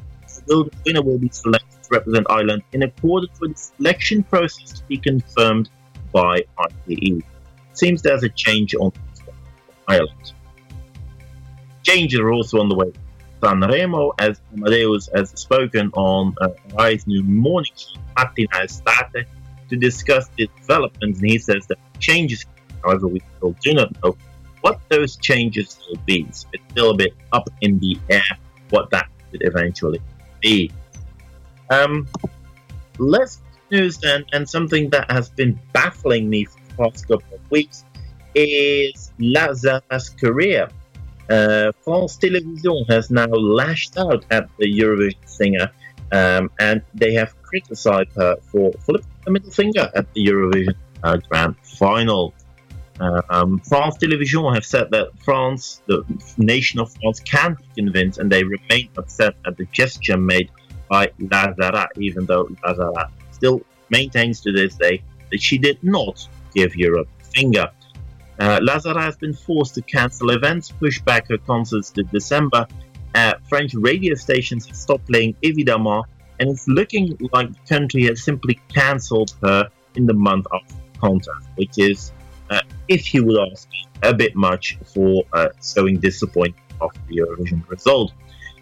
The 0.47 0.71
winner 0.87 1.03
will 1.03 1.19
be 1.19 1.29
selected 1.31 1.83
to 1.83 1.89
represent 1.91 2.27
Ireland 2.31 2.63
in 2.73 2.83
accordance 2.83 3.39
with 3.41 3.55
the 3.55 3.59
selection 3.59 4.23
process 4.23 4.73
to 4.79 4.85
be 4.85 4.97
confirmed 4.97 5.69
by 6.13 6.43
ITE. 6.59 7.23
Seems 7.73 8.03
there's 8.03 8.23
a 8.23 8.29
change 8.31 8.75
on 8.75 8.93
Ireland. 9.87 10.33
Changes 11.83 12.21
are 12.21 12.33
also 12.33 12.61
on 12.61 12.69
the 12.69 12.75
way. 12.75 12.93
Sanremo, 13.41 14.13
as 14.19 14.41
Amadeus 14.53 15.09
has 15.15 15.31
spoken 15.31 15.91
on 15.95 16.35
uh, 16.41 16.49
Rise 16.75 17.07
New 17.07 17.23
Morning 17.23 17.71
Martina 18.17 18.65
Estate, 18.65 19.27
to 19.69 19.77
discuss 19.77 20.29
the 20.37 20.49
developments, 20.61 21.21
and 21.21 21.31
he 21.31 21.39
says 21.39 21.67
that 21.69 21.79
changes, 21.99 22.45
however, 22.83 23.09
we 23.09 23.21
still 23.37 23.55
do 23.61 23.75
not 23.75 23.91
know 24.03 24.17
what 24.61 24.81
those 24.89 25.17
changes 25.17 25.79
will 25.89 26.01
be. 26.05 26.27
So 26.33 26.49
it's 26.53 26.65
still 26.71 26.91
a 26.91 26.97
bit 26.97 27.15
up 27.33 27.49
in 27.61 27.79
the 27.79 27.99
air 28.11 28.23
what 28.71 28.91
that 28.91 29.09
could 29.31 29.43
eventually 29.45 30.01
be. 30.41 30.71
Um, 31.71 32.09
less 32.99 33.41
news 33.71 33.99
then, 33.99 34.25
and 34.33 34.49
something 34.49 34.91
that 34.91 35.11
has 35.11 35.29
been 35.31 35.59
baffling 35.73 36.29
me 36.29 36.45
for 36.45 36.59
the 36.69 36.75
past 36.91 37.09
couple 37.09 37.35
of 37.35 37.51
weeks 37.51 37.85
is 38.35 39.13
La 39.19 39.49
Zarra's 39.49 40.09
career. 40.11 40.69
Uh, 41.31 41.73
France 41.83 42.17
Television 42.17 42.85
has 42.89 43.11
now 43.11 43.27
lashed 43.27 43.99
out 43.99 44.25
at 44.31 44.49
the 44.59 44.67
Eurovision 44.67 45.29
singer, 45.29 45.71
um, 46.13 46.51
and 46.59 46.83
they 46.95 47.13
have 47.13 47.41
criticized 47.43 48.15
her 48.17 48.37
for 48.51 48.73
flipping 48.85 49.07
the 49.29 49.33
middle 49.33 49.51
finger 49.51 49.91
at 49.95 50.13
the 50.15 50.27
Eurovision 50.27 50.75
uh, 51.03 51.19
Grand 51.29 51.55
Final. 51.63 52.35
Um, 53.01 53.61
France 53.61 53.97
Television 53.99 54.53
have 54.53 54.67
said 54.67 54.91
that 54.91 55.11
France, 55.25 55.83
the 55.87 56.03
nation 56.37 56.81
of 56.81 56.93
France, 56.95 57.21
can't 57.21 57.57
be 57.59 57.83
convinced, 57.83 58.19
and 58.19 58.33
they 58.33 58.43
remain 58.43 58.89
upset 58.97 59.35
at 59.47 59.57
the 59.57 59.67
gesture 59.67 60.17
made 60.17 60.51
by 60.89 61.13
La 61.21 61.53
Zarra, 61.53 61.87
even 61.97 62.27
though 62.27 62.49
La 62.65 62.75
Zarra 62.75 63.11
still 63.31 63.61
maintains 63.91 64.41
to 64.41 64.51
this 64.53 64.75
day 64.75 65.03
that 65.31 65.41
she 65.41 65.59
did 65.59 65.79
not 65.85 66.27
give 66.55 66.75
Europe 66.75 67.09
a 67.21 67.25
finger. 67.25 67.71
Uh, 68.41 68.59
La 68.63 68.79
Zarra 68.79 69.03
has 69.03 69.17
been 69.17 69.35
forced 69.35 69.75
to 69.75 69.83
cancel 69.83 70.31
events, 70.31 70.73
push 70.73 71.01
back 71.03 71.29
her 71.29 71.39
concerts 71.39 71.91
to 71.91 72.03
December. 72.05 72.67
Uh, 73.15 73.35
French 73.49 73.75
radio 73.75 74.15
stations 74.15 74.67
have 74.67 74.77
stopped 74.77 75.07
playing 75.07 75.37
Evidemment, 75.45 76.05
and 76.41 76.51
it's 76.51 76.67
looking 76.69 77.17
like 77.33 77.53
the 77.53 77.69
country 77.69 78.05
has 78.05 78.23
simply 78.23 78.61
cancelled 78.73 79.35
her 79.43 79.69
in 79.95 80.07
the 80.07 80.15
month 80.15 80.47
of 80.53 80.61
contest, 81.01 81.49
which 81.57 81.79
is, 81.79 82.13
uh, 82.51 82.61
if 82.89 83.13
you 83.15 83.25
would 83.25 83.51
ask 83.51 83.69
a 84.03 84.15
bit 84.15 84.35
much 84.37 84.79
for 84.95 85.25
uh, 85.33 85.49
showing 85.63 85.99
disappointment 85.99 86.65
of 86.81 86.93
the 87.09 87.17
Eurovision 87.17 87.69
result. 87.69 88.13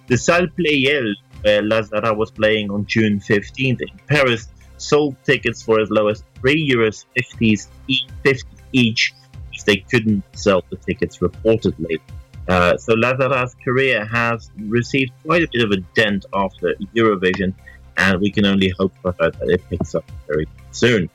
The 0.07 0.17
Salle 0.17 0.47
Pleyel, 0.59 1.13
where 1.43 1.63
La 1.63 1.83
Zarra 1.83 2.17
was 2.17 2.31
playing 2.31 2.71
on 2.71 2.87
June 2.87 3.21
15th 3.21 3.83
in 3.83 4.01
Paris, 4.07 4.49
sold 4.79 5.17
tickets 5.25 5.63
for 5.63 5.81
as 5.81 5.91
low 5.91 6.09
as 6.09 6.23
3 6.41 6.71
euros 6.71 7.05
50s 7.17 7.69
e- 7.89 8.07
50 8.25 8.49
each 8.73 9.13
if 9.53 9.65
they 9.65 9.77
couldn't 9.77 10.23
sell 10.33 10.63
the 10.71 10.77
tickets 10.77 11.19
reportedly. 11.19 11.99
Uh, 12.49 12.77
so 12.77 12.95
La 12.95 13.15
Zarra's 13.15 13.57
career 13.65 14.05
has 14.07 14.51
received 14.57 15.13
quite 15.25 15.43
a 15.43 15.49
bit 15.53 15.65
of 15.65 15.71
a 15.73 15.79
dent 15.95 16.27
after 16.33 16.75
Eurovision, 16.95 17.53
and 17.97 18.21
we 18.21 18.31
can 18.31 18.47
only 18.47 18.73
hope 18.79 18.93
for 19.03 19.15
her 19.21 19.31
that 19.31 19.49
it 19.49 19.69
picks 19.69 19.95
up 19.95 20.05
very 20.29 20.47
soon. 20.71 21.11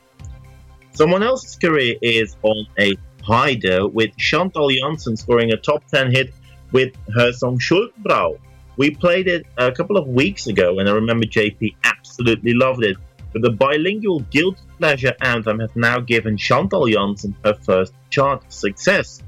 Someone 0.92 1.22
else's 1.22 1.56
career 1.56 1.96
is 2.02 2.36
on 2.42 2.66
a 2.78 2.94
high 3.22 3.56
though, 3.62 3.86
with 3.86 4.14
Chantal 4.16 4.68
Janzen 4.68 5.16
scoring 5.16 5.52
a 5.52 5.56
top 5.56 5.86
10 5.86 6.10
hit 6.10 6.34
with 6.70 6.94
her 7.14 7.32
song 7.32 7.58
Schuldbrau. 7.58 8.38
We 8.76 8.90
played 8.90 9.28
it 9.28 9.46
a 9.56 9.72
couple 9.72 9.96
of 9.96 10.06
weeks 10.08 10.46
ago, 10.46 10.78
and 10.78 10.88
I 10.88 10.92
remember 10.92 11.26
JP 11.26 11.76
absolutely 11.84 12.54
loved 12.54 12.84
it. 12.84 12.96
But 13.32 13.42
the 13.42 13.50
bilingual 13.50 14.20
guilty 14.20 14.60
pleasure 14.78 15.14
anthem 15.22 15.60
has 15.60 15.70
now 15.74 16.00
given 16.00 16.36
Chantal 16.36 16.84
Janzen 16.84 17.34
her 17.44 17.54
first 17.54 17.94
chart 18.10 18.52
success. 18.52 19.22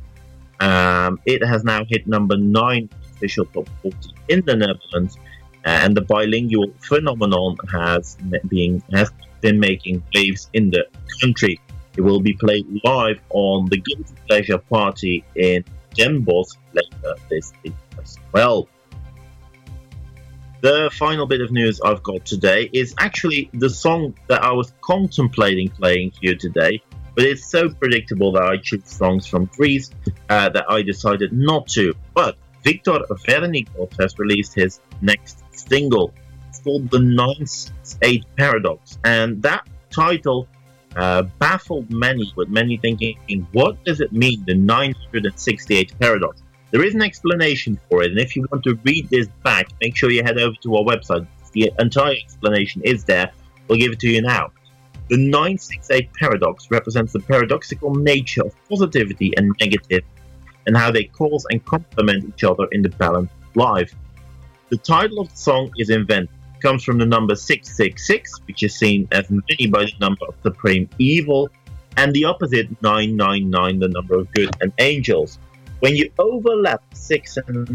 Um, 0.61 1.21
it 1.27 1.45
has 1.45 1.65
now 1.65 1.85
hit 1.89 2.07
number 2.07 2.37
nine 2.37 2.89
official 3.13 3.45
top 3.47 3.69
40 3.83 3.97
in 4.29 4.45
the 4.45 4.57
Netherlands, 4.57 5.19
and 5.65 5.97
the 5.97 6.03
bilingual 6.03 6.73
phenomenon 6.81 7.57
has 7.73 8.17
being 8.49 8.83
has 8.93 9.11
been 9.41 9.59
making 9.61 10.03
waves 10.15 10.49
in 10.53 10.71
the 10.71 10.87
country. 11.21 11.61
It 11.97 12.01
will 12.01 12.21
be 12.21 12.33
played 12.35 12.67
live 12.85 13.21
on 13.31 13.67
the 13.67 13.77
Guilty 13.77 14.15
Pleasure 14.27 14.59
Party 14.59 15.25
in 15.37 15.65
Den 15.95 16.23
Bosch 16.23 16.51
later 16.73 17.15
this 17.29 17.53
week 17.63 17.75
as 18.01 18.19
well. 18.33 18.69
The 20.61 20.91
final 20.95 21.27
bit 21.27 21.43
of 21.43 21.53
news 21.53 21.81
I've 21.83 22.03
got 22.03 22.25
today 22.25 22.71
is 22.73 22.95
actually 22.99 23.51
the 23.53 23.69
song 23.69 24.15
that 24.29 24.43
I 24.43 24.51
was 24.53 24.73
contemplating 24.81 25.69
playing 25.69 26.13
here 26.21 26.37
today. 26.37 26.83
But 27.15 27.25
it's 27.25 27.49
so 27.49 27.69
predictable 27.69 28.33
that 28.33 28.43
I 28.43 28.57
choose 28.57 28.87
songs 28.87 29.27
from 29.27 29.47
Greece 29.57 29.91
uh, 30.29 30.49
that 30.49 30.65
I 30.69 30.83
decided 30.83 31.33
not 31.33 31.69
to. 31.69 31.95
But 32.13 32.37
Victor 32.63 32.99
Vernicos 33.11 34.01
has 34.01 34.19
released 34.19 34.55
his 34.55 34.81
next 35.01 35.43
single. 35.53 36.13
It's 36.49 36.61
called 36.61 36.91
The 36.91 36.99
968 36.99 38.25
Paradox, 38.37 38.99
and 39.05 39.43
that 39.43 39.67
title 39.91 40.49
uh, 40.97 41.23
baffled 41.39 41.91
many, 41.91 42.33
with 42.37 42.49
many 42.49 42.77
thinking, 42.77 43.47
what 43.53 43.83
does 43.85 44.01
it 44.01 44.13
mean, 44.13 44.45
the 44.47 44.55
968 44.55 45.99
paradox? 45.99 46.43
There 46.71 46.85
is 46.85 46.95
an 46.95 47.03
explanation 47.03 47.79
for 47.89 48.03
it, 48.03 48.11
and 48.11 48.19
if 48.19 48.35
you 48.35 48.47
want 48.51 48.65
to 48.65 48.79
read 48.85 49.09
this 49.11 49.29
back, 49.43 49.69
make 49.81 49.97
sure 49.97 50.11
you 50.11 50.23
head 50.23 50.39
over 50.39 50.57
to 50.63 50.77
our 50.77 50.83
website. 50.83 51.27
The 51.53 51.73
entire 51.79 52.15
explanation 52.15 52.83
is 52.85 53.05
there. 53.05 53.31
We'll 53.69 53.79
give 53.79 53.93
it 53.93 54.01
to 54.01 54.09
you 54.09 54.23
now. 54.23 54.51
The 55.11 55.19
968 55.19 56.13
paradox 56.15 56.71
represents 56.71 57.13
the 57.13 57.21
paradoxical 57.21 57.95
nature 57.95 58.43
of 58.43 58.55
positivity 58.69 59.33
and 59.37 59.55
negative, 59.61 60.03
and 60.67 60.77
how 60.77 60.91
they 60.91 61.05
cause 61.05 61.47
and 61.51 61.65
complement 61.65 62.25
each 62.25 62.43
other 62.45 62.67
in 62.73 62.81
the 62.81 62.89
balance 62.89 63.31
of 63.31 63.57
life. 63.57 63.95
The 64.71 64.79
title 64.79 65.21
of 65.21 65.29
the 65.29 65.37
song 65.37 65.71
is 65.77 65.91
invented. 65.91 66.31
It 66.57 66.63
comes 66.63 66.83
from 66.83 66.97
the 66.97 67.05
number 67.05 67.35
666, 67.35 68.41
which 68.47 68.63
is 68.63 68.75
seen 68.75 69.07
as 69.13 69.29
many 69.29 69.67
by 69.67 69.85
the 69.85 69.93
number 70.01 70.25
of 70.27 70.35
supreme 70.43 70.89
evil, 70.99 71.51
and 71.99 72.15
the 72.15 72.25
opposite 72.25 72.71
999, 72.83 73.79
the 73.79 73.89
number 73.89 74.19
of 74.19 74.33
good 74.33 74.57
and 74.63 74.73
angels. 74.79 75.39
When 75.81 75.95
you 75.95 76.11
overlap 76.19 76.83
6 76.95 77.37
and 77.47 77.71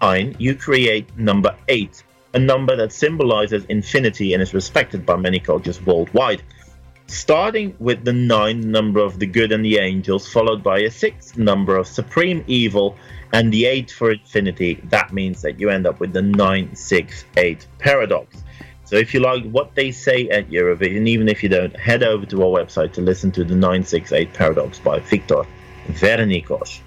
9, 0.00 0.36
you 0.38 0.54
create 0.54 1.18
number 1.18 1.56
8, 1.68 2.04
a 2.36 2.38
number 2.38 2.76
that 2.76 2.92
symbolizes 2.92 3.64
infinity 3.70 4.34
and 4.34 4.42
is 4.42 4.52
respected 4.52 5.06
by 5.06 5.16
many 5.16 5.40
cultures 5.40 5.80
worldwide. 5.86 6.42
Starting 7.06 7.74
with 7.78 8.04
the 8.04 8.12
9 8.12 8.70
number 8.70 9.00
of 9.00 9.18
the 9.18 9.24
good 9.24 9.52
and 9.52 9.64
the 9.64 9.78
angels, 9.78 10.28
followed 10.30 10.62
by 10.62 10.80
a 10.80 10.90
6 10.90 11.38
number 11.38 11.78
of 11.78 11.86
supreme 11.86 12.44
evil, 12.46 12.94
and 13.32 13.50
the 13.50 13.64
8 13.64 13.90
for 13.90 14.12
infinity, 14.12 14.74
that 14.90 15.14
means 15.14 15.40
that 15.40 15.58
you 15.58 15.70
end 15.70 15.86
up 15.86 15.98
with 15.98 16.12
the 16.12 16.20
968 16.20 17.66
paradox. 17.78 18.44
So 18.84 18.96
if 18.96 19.14
you 19.14 19.20
like 19.20 19.44
what 19.44 19.74
they 19.74 19.90
say 19.90 20.28
at 20.28 20.50
Eurovision, 20.50 21.08
even 21.08 21.28
if 21.28 21.42
you 21.42 21.48
don't, 21.48 21.74
head 21.74 22.02
over 22.02 22.26
to 22.26 22.42
our 22.42 22.60
website 22.60 22.92
to 22.92 23.00
listen 23.00 23.32
to 23.32 23.44
the 23.44 23.54
968 23.54 24.34
paradox 24.34 24.78
by 24.78 24.98
Victor 24.98 25.42
Vernicos. 25.88 26.80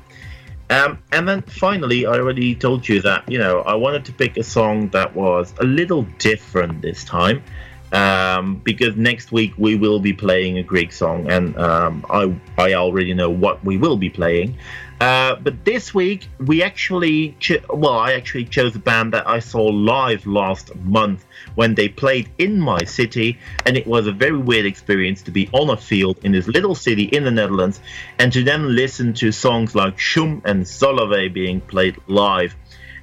Um, 0.70 1.00
and 1.12 1.28
then 1.28 1.42
finally, 1.42 2.06
I 2.06 2.14
already 2.14 2.54
told 2.56 2.88
you 2.88 3.02
that, 3.02 3.30
you 3.30 3.40
know, 3.40 3.62
I 3.62 3.74
wanted 3.74 4.06
to 4.06 4.14
pick 4.14 4.38
a 4.38 4.44
song 4.44 4.90
that 4.90 5.16
was 5.16 5.54
a 5.60 5.64
little 5.64 6.04
different 6.20 6.82
this 6.82 7.04
time. 7.04 7.44
Um, 7.92 8.58
because 8.58 8.96
next 8.96 9.32
week 9.32 9.54
we 9.58 9.76
will 9.76 10.00
be 10.00 10.14
playing 10.14 10.60
a 10.60 10.64
Greek 10.64 10.92
song, 10.92 11.28
and 11.28 11.58
um, 11.58 12.06
I, 12.08 12.36
I 12.56 12.74
already 12.76 13.16
know 13.16 13.32
what 13.32 13.66
we 13.66 13.78
will 13.78 13.98
be 13.98 14.12
playing. 14.12 14.56
Uh, 15.00 15.36
but 15.36 15.64
this 15.64 15.94
week 15.94 16.28
we 16.40 16.62
actually, 16.62 17.36
cho- 17.40 17.62
well, 17.70 17.98
I 17.98 18.14
actually 18.14 18.46
chose 18.46 18.76
a 18.76 18.80
band 18.80 19.14
that 19.14 19.26
I 19.28 19.40
saw 19.40 19.64
live 19.64 20.26
last 20.28 20.76
month 20.76 21.26
when 21.56 21.74
they 21.74 21.88
played 21.88 22.30
in 22.38 22.60
my 22.60 22.84
city, 22.84 23.40
and 23.66 23.78
it 23.78 23.88
was 23.88 24.08
a 24.08 24.12
very 24.12 24.38
weird 24.38 24.66
experience 24.66 25.22
to 25.24 25.32
be 25.32 25.50
on 25.54 25.70
a 25.70 25.78
field 25.78 26.20
in 26.24 26.34
this 26.34 26.48
little 26.48 26.76
city 26.76 27.04
in 27.04 27.24
the 27.24 27.32
Netherlands, 27.32 27.80
and 28.18 28.34
to 28.34 28.44
then 28.44 28.76
listen 28.76 29.14
to 29.14 29.32
songs 29.32 29.74
like 29.74 29.98
Shum 29.98 30.42
and 30.44 30.66
Solovey 30.66 31.32
being 31.34 31.62
played 31.62 31.96
live. 32.08 32.56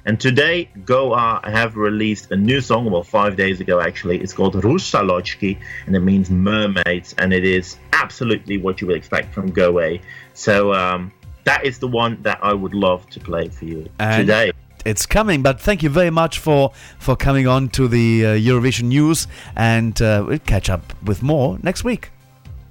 And 0.05 0.17
today, 0.17 0.69
Go_A 0.85 1.43
have 1.43 1.75
released 1.75 2.31
a 2.31 2.37
new 2.37 2.61
song, 2.61 2.89
well, 2.89 3.03
five 3.03 3.35
days 3.35 3.59
ago 3.59 3.81
actually. 3.81 4.19
It's 4.19 4.33
called 4.33 4.53
Rusalochki, 4.53 5.57
and 5.85 5.95
it 5.95 5.99
means 5.99 6.29
mermaids, 6.29 7.13
and 7.17 7.33
it 7.33 7.43
is 7.43 7.75
absolutely 7.91 8.57
what 8.57 8.79
you 8.79 8.87
would 8.87 8.95
expect 8.95 9.33
from 9.33 9.51
Go_A. 9.51 9.99
So 10.33 10.71
um, 10.73 11.11
that 11.47 11.65
is 11.65 11.79
the 11.79 11.87
one 11.87 12.21
that 12.23 12.39
I 12.41 12.53
would 12.53 12.73
love 12.73 13.09
to 13.11 13.19
play 13.19 13.47
for 13.49 13.65
you 13.65 13.89
And 13.99 14.27
today. 14.27 14.51
It's 14.85 15.05
coming, 15.05 15.41
but 15.41 15.59
thank 15.59 15.81
you 15.83 15.89
very 15.89 16.11
much 16.11 16.39
for 16.39 16.71
for 16.99 17.15
coming 17.15 17.47
on 17.47 17.69
to 17.69 17.87
the 17.87 18.25
uh, 18.25 18.29
Eurovision 18.29 18.83
news, 18.83 19.27
and 19.55 19.99
uh, 20.01 20.23
we'll 20.25 20.39
catch 20.39 20.69
up 20.69 20.93
with 21.03 21.23
more 21.23 21.57
next 21.63 21.83
week. 21.83 22.11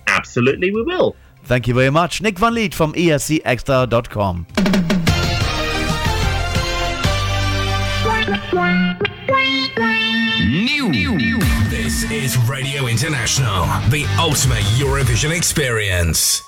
Absolutely, 0.06 0.70
we 0.70 0.82
will. 0.82 1.16
Thank 1.44 1.68
you 1.68 1.74
very 1.74 1.90
much, 1.90 2.22
Nick 2.22 2.38
van 2.38 2.54
Lith 2.54 2.74
from 2.74 2.92
escXtra.com. 2.94 4.46
New. 10.46 11.38
This 11.68 12.10
is 12.10 12.36
Radio 12.48 12.86
International, 12.86 13.66
the 13.90 14.06
ultimate 14.18 14.64
Eurovision 14.78 15.36
experience. 15.36 16.45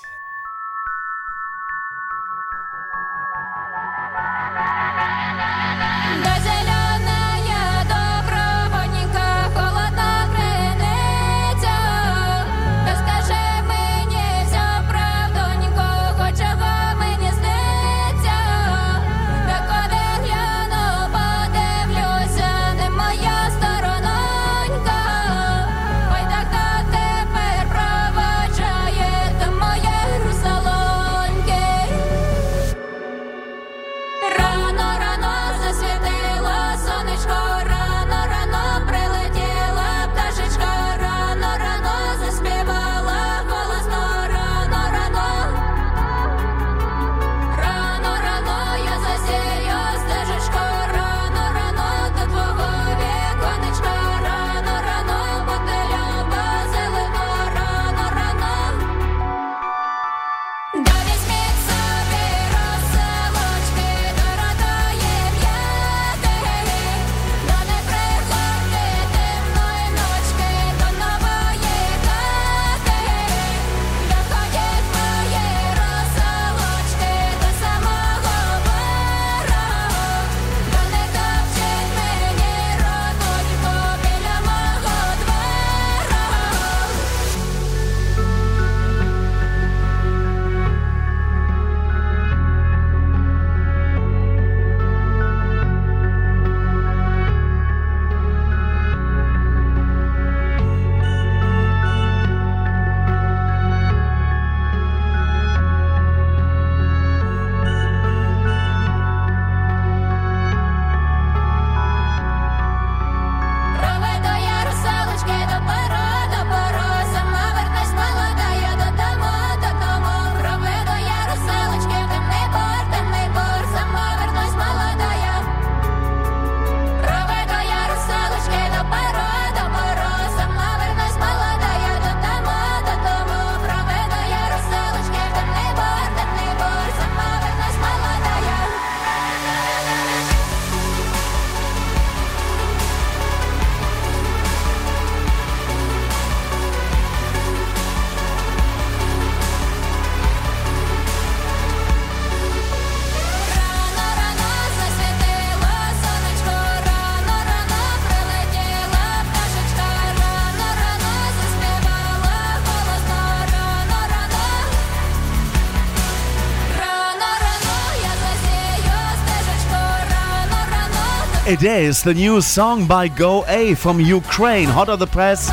Is 171.61 172.03
the 172.03 172.13
new 172.13 172.39
song 172.39 172.87
by 172.87 173.09
Go_A 173.09 173.73
from 173.75 173.99
Ukraine, 173.99 174.69
hot 174.69 174.87
on 174.87 174.97
the 174.97 175.05
press. 175.05 175.49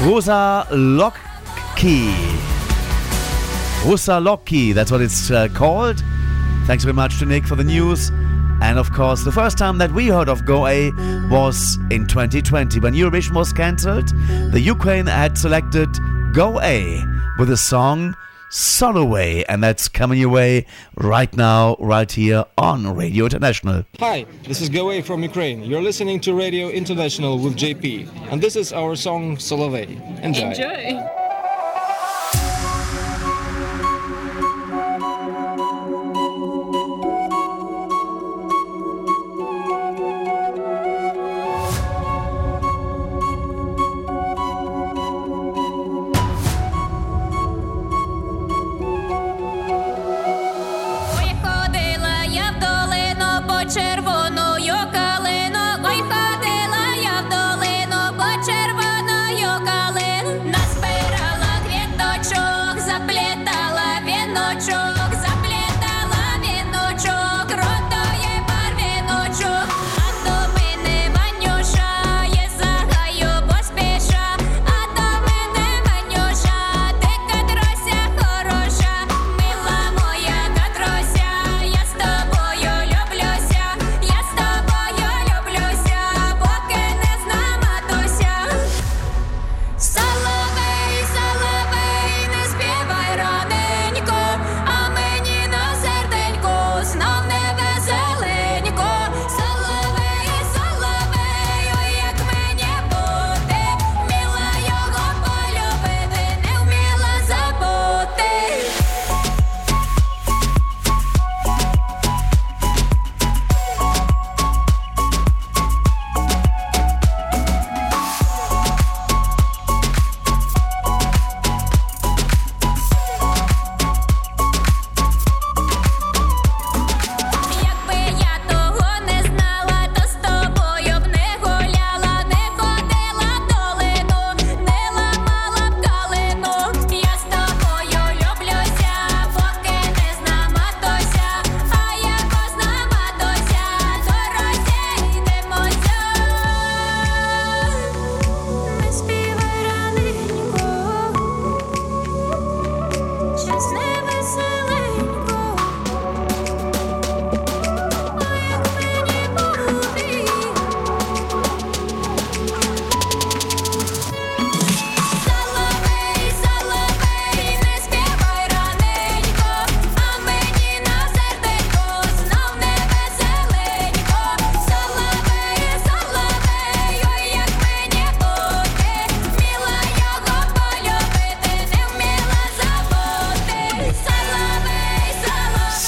Rusalochki. 0.00 2.14
Rosa 3.84 4.12
Lokki, 4.12 4.72
that's 4.72 4.92
what 4.92 5.00
it's 5.00 5.28
uh, 5.32 5.48
called. 5.52 6.04
Thanks 6.66 6.84
very 6.84 6.94
much 6.94 7.18
to 7.18 7.26
Nick 7.26 7.46
for 7.46 7.56
the 7.56 7.64
news. 7.64 8.10
And 8.62 8.78
of 8.78 8.92
course, 8.92 9.24
the 9.24 9.32
first 9.32 9.58
time 9.58 9.76
that 9.78 9.90
we 9.90 10.06
heard 10.06 10.28
of 10.28 10.44
Go_A 10.44 10.92
was 11.28 11.78
in 11.90 12.06
2020 12.06 12.78
when 12.78 12.94
Eurovision 12.94 13.34
was 13.34 13.52
cancelled. 13.52 14.08
The 14.52 14.60
Ukraine 14.60 15.06
had 15.06 15.36
selected 15.36 15.88
Go_A 16.32 17.04
with 17.38 17.50
a 17.50 17.56
song 17.56 18.14
Solovey, 18.50 19.44
and 19.48 19.62
that's 19.62 19.88
coming 19.88 20.18
your 20.18 20.28
way 20.28 20.66
right 20.96 21.34
now, 21.36 21.76
right 21.78 22.10
here 22.10 22.44
on 22.58 22.94
Radio 22.96 23.24
International. 23.24 23.84
Hi, 24.00 24.26
this 24.42 24.60
is 24.60 24.68
Go_A 24.68 25.04
from 25.04 25.22
Ukraine. 25.22 25.62
You're 25.62 25.82
listening 25.82 26.18
to 26.20 26.34
Radio 26.34 26.68
International 26.68 27.38
with 27.38 27.56
JP, 27.56 28.08
and 28.32 28.42
this 28.42 28.56
is 28.56 28.72
our 28.72 28.96
song 28.96 29.36
Solovey. 29.36 29.90
Enjoy. 30.22 30.50
Enjoy. 30.50 31.19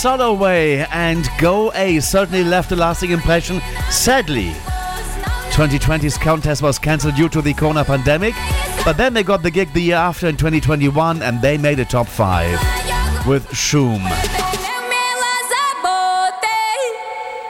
Solovey 0.02 0.84
and 0.90 1.24
Go_A 1.38 2.02
certainly 2.02 2.42
left 2.42 2.72
a 2.72 2.74
lasting 2.74 3.12
impression. 3.12 3.60
Sadly, 3.88 4.50
2020's 5.52 6.18
contest 6.18 6.60
was 6.60 6.76
cancelled 6.76 7.14
due 7.14 7.28
to 7.28 7.40
the 7.40 7.54
corona 7.54 7.84
pandemic, 7.84 8.34
but 8.84 8.96
then 8.96 9.14
they 9.14 9.22
got 9.22 9.44
the 9.44 9.50
gig 9.52 9.72
the 9.72 9.80
year 9.80 9.94
after 9.94 10.26
in 10.26 10.36
2021 10.36 11.22
and 11.22 11.40
they 11.40 11.56
made 11.56 11.78
a 11.78 11.84
top 11.84 12.08
five 12.08 12.58
with 13.28 13.48
Shum. 13.54 14.02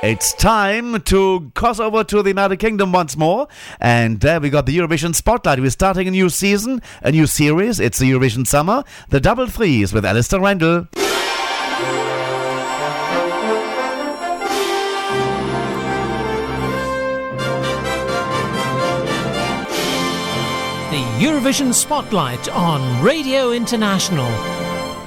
It's 0.02 0.34
time 0.34 1.00
to 1.04 1.50
cross 1.54 1.80
over 1.80 2.04
to 2.04 2.22
the 2.22 2.28
United 2.28 2.58
Kingdom 2.58 2.92
once 2.92 3.16
more, 3.16 3.48
and 3.80 4.20
there 4.20 4.40
we 4.40 4.50
got 4.50 4.66
the 4.66 4.76
Eurovision 4.76 5.14
Spotlight. 5.14 5.58
We're 5.58 5.70
starting 5.70 6.06
a 6.06 6.10
new 6.10 6.28
season, 6.28 6.82
a 7.00 7.12
new 7.12 7.26
series. 7.26 7.80
It's 7.80 7.98
the 7.98 8.10
Eurovision 8.10 8.46
Summer, 8.46 8.84
the 9.08 9.20
Double 9.20 9.46
Threes 9.46 9.94
with 9.94 10.04
Alasdair 10.04 10.40
Rendall. 10.40 11.01
Eurovision 21.22 21.72
Spotlight 21.72 22.48
on 22.48 23.00
Radio 23.00 23.52
International. 23.52 24.28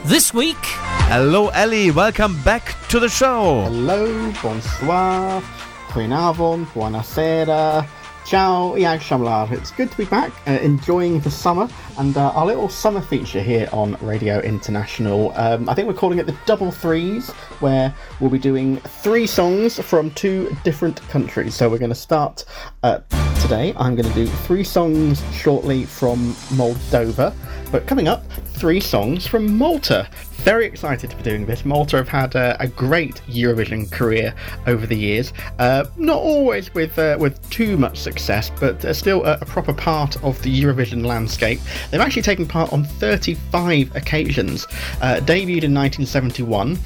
This 0.06 0.34
week. 0.34 0.64
Hello, 1.12 1.50
Ellie. 1.50 1.92
Welcome 1.92 2.42
back 2.42 2.74
to 2.88 3.02
the 3.02 3.10
show. 3.10 3.64
Hello, 3.64 4.32
bonsoir, 4.42 5.42
Quinavon, 5.90 6.68
buonasera, 6.68 7.86
ciao, 8.24 8.76
Iag 8.78 9.02
Shamlar. 9.02 9.52
It's 9.52 9.72
good 9.72 9.92
to 9.92 9.98
be 9.98 10.06
back, 10.06 10.32
uh, 10.48 10.52
enjoying 10.52 11.20
the 11.20 11.30
summer 11.30 11.68
and 11.98 12.18
uh, 12.18 12.32
our 12.32 12.46
little 12.46 12.70
summer 12.70 13.02
feature 13.02 13.42
here 13.42 13.70
on 13.72 13.96
Radio 14.02 14.40
International. 14.42 15.32
Um, 15.36 15.70
I 15.70 15.74
think 15.74 15.88
we're 15.88 15.94
calling 15.94 16.20
it 16.20 16.26
the 16.26 16.38
Double 16.46 16.72
Threes, 16.72 17.30
where 17.60 17.94
we'll 18.20 18.30
be 18.30 18.40
doing 18.40 18.78
three 18.78 19.28
songs 19.28 19.80
from 19.80 20.12
two 20.12 20.56
different 20.64 21.02
countries. 21.10 21.56
So 21.56 21.70
we're 21.70 21.78
going 21.78 21.90
to 21.90 21.96
start 21.96 22.46
uh, 22.84 23.00
today. 23.42 23.74
I'm 23.78 23.96
going 23.96 24.08
to 24.08 24.16
do 24.16 24.28
three 24.28 24.64
songs 24.64 25.24
shortly 25.34 25.86
from 25.86 26.34
Moldova, 26.58 27.34
but 27.72 27.88
coming 27.88 28.08
up, 28.08 28.24
three 28.32 28.80
songs 28.80 29.28
from 29.28 29.58
Malta. 29.58 30.08
Very 30.38 30.66
excited 30.66 31.10
to 31.10 31.16
be 31.16 31.24
doing 31.24 31.46
this. 31.46 31.66
Malta 31.66 31.98
have 31.98 32.08
had 32.08 32.36
a, 32.36 32.56
a 32.62 32.68
great 32.68 33.16
Eurovision 33.28 33.92
career 33.92 34.34
over 34.68 34.86
the 34.86 34.96
years. 34.96 35.34
Uh, 35.58 35.86
not 35.98 36.18
always 36.18 36.74
with 36.74 36.98
uh, 37.00 37.18
with 37.20 37.50
too 37.50 37.78
much 37.78 37.98
success, 37.98 38.52
but 38.60 38.84
uh, 38.86 38.94
still 38.94 39.26
a, 39.26 39.40
a 39.42 39.46
proper 39.46 39.74
part 39.74 40.24
of 40.24 40.40
the 40.44 40.62
Eurovision 40.62 41.06
landscape. 41.06 41.60
They've 41.92 42.02
actually 42.02 42.22
taken 42.22 42.46
part 42.48 42.72
on 42.74 42.84
35 42.84 43.96
occasions. 43.96 44.66
Uh, 45.02 45.20
debuted 45.22 45.64
in 45.64 45.74
1971. 45.74 46.78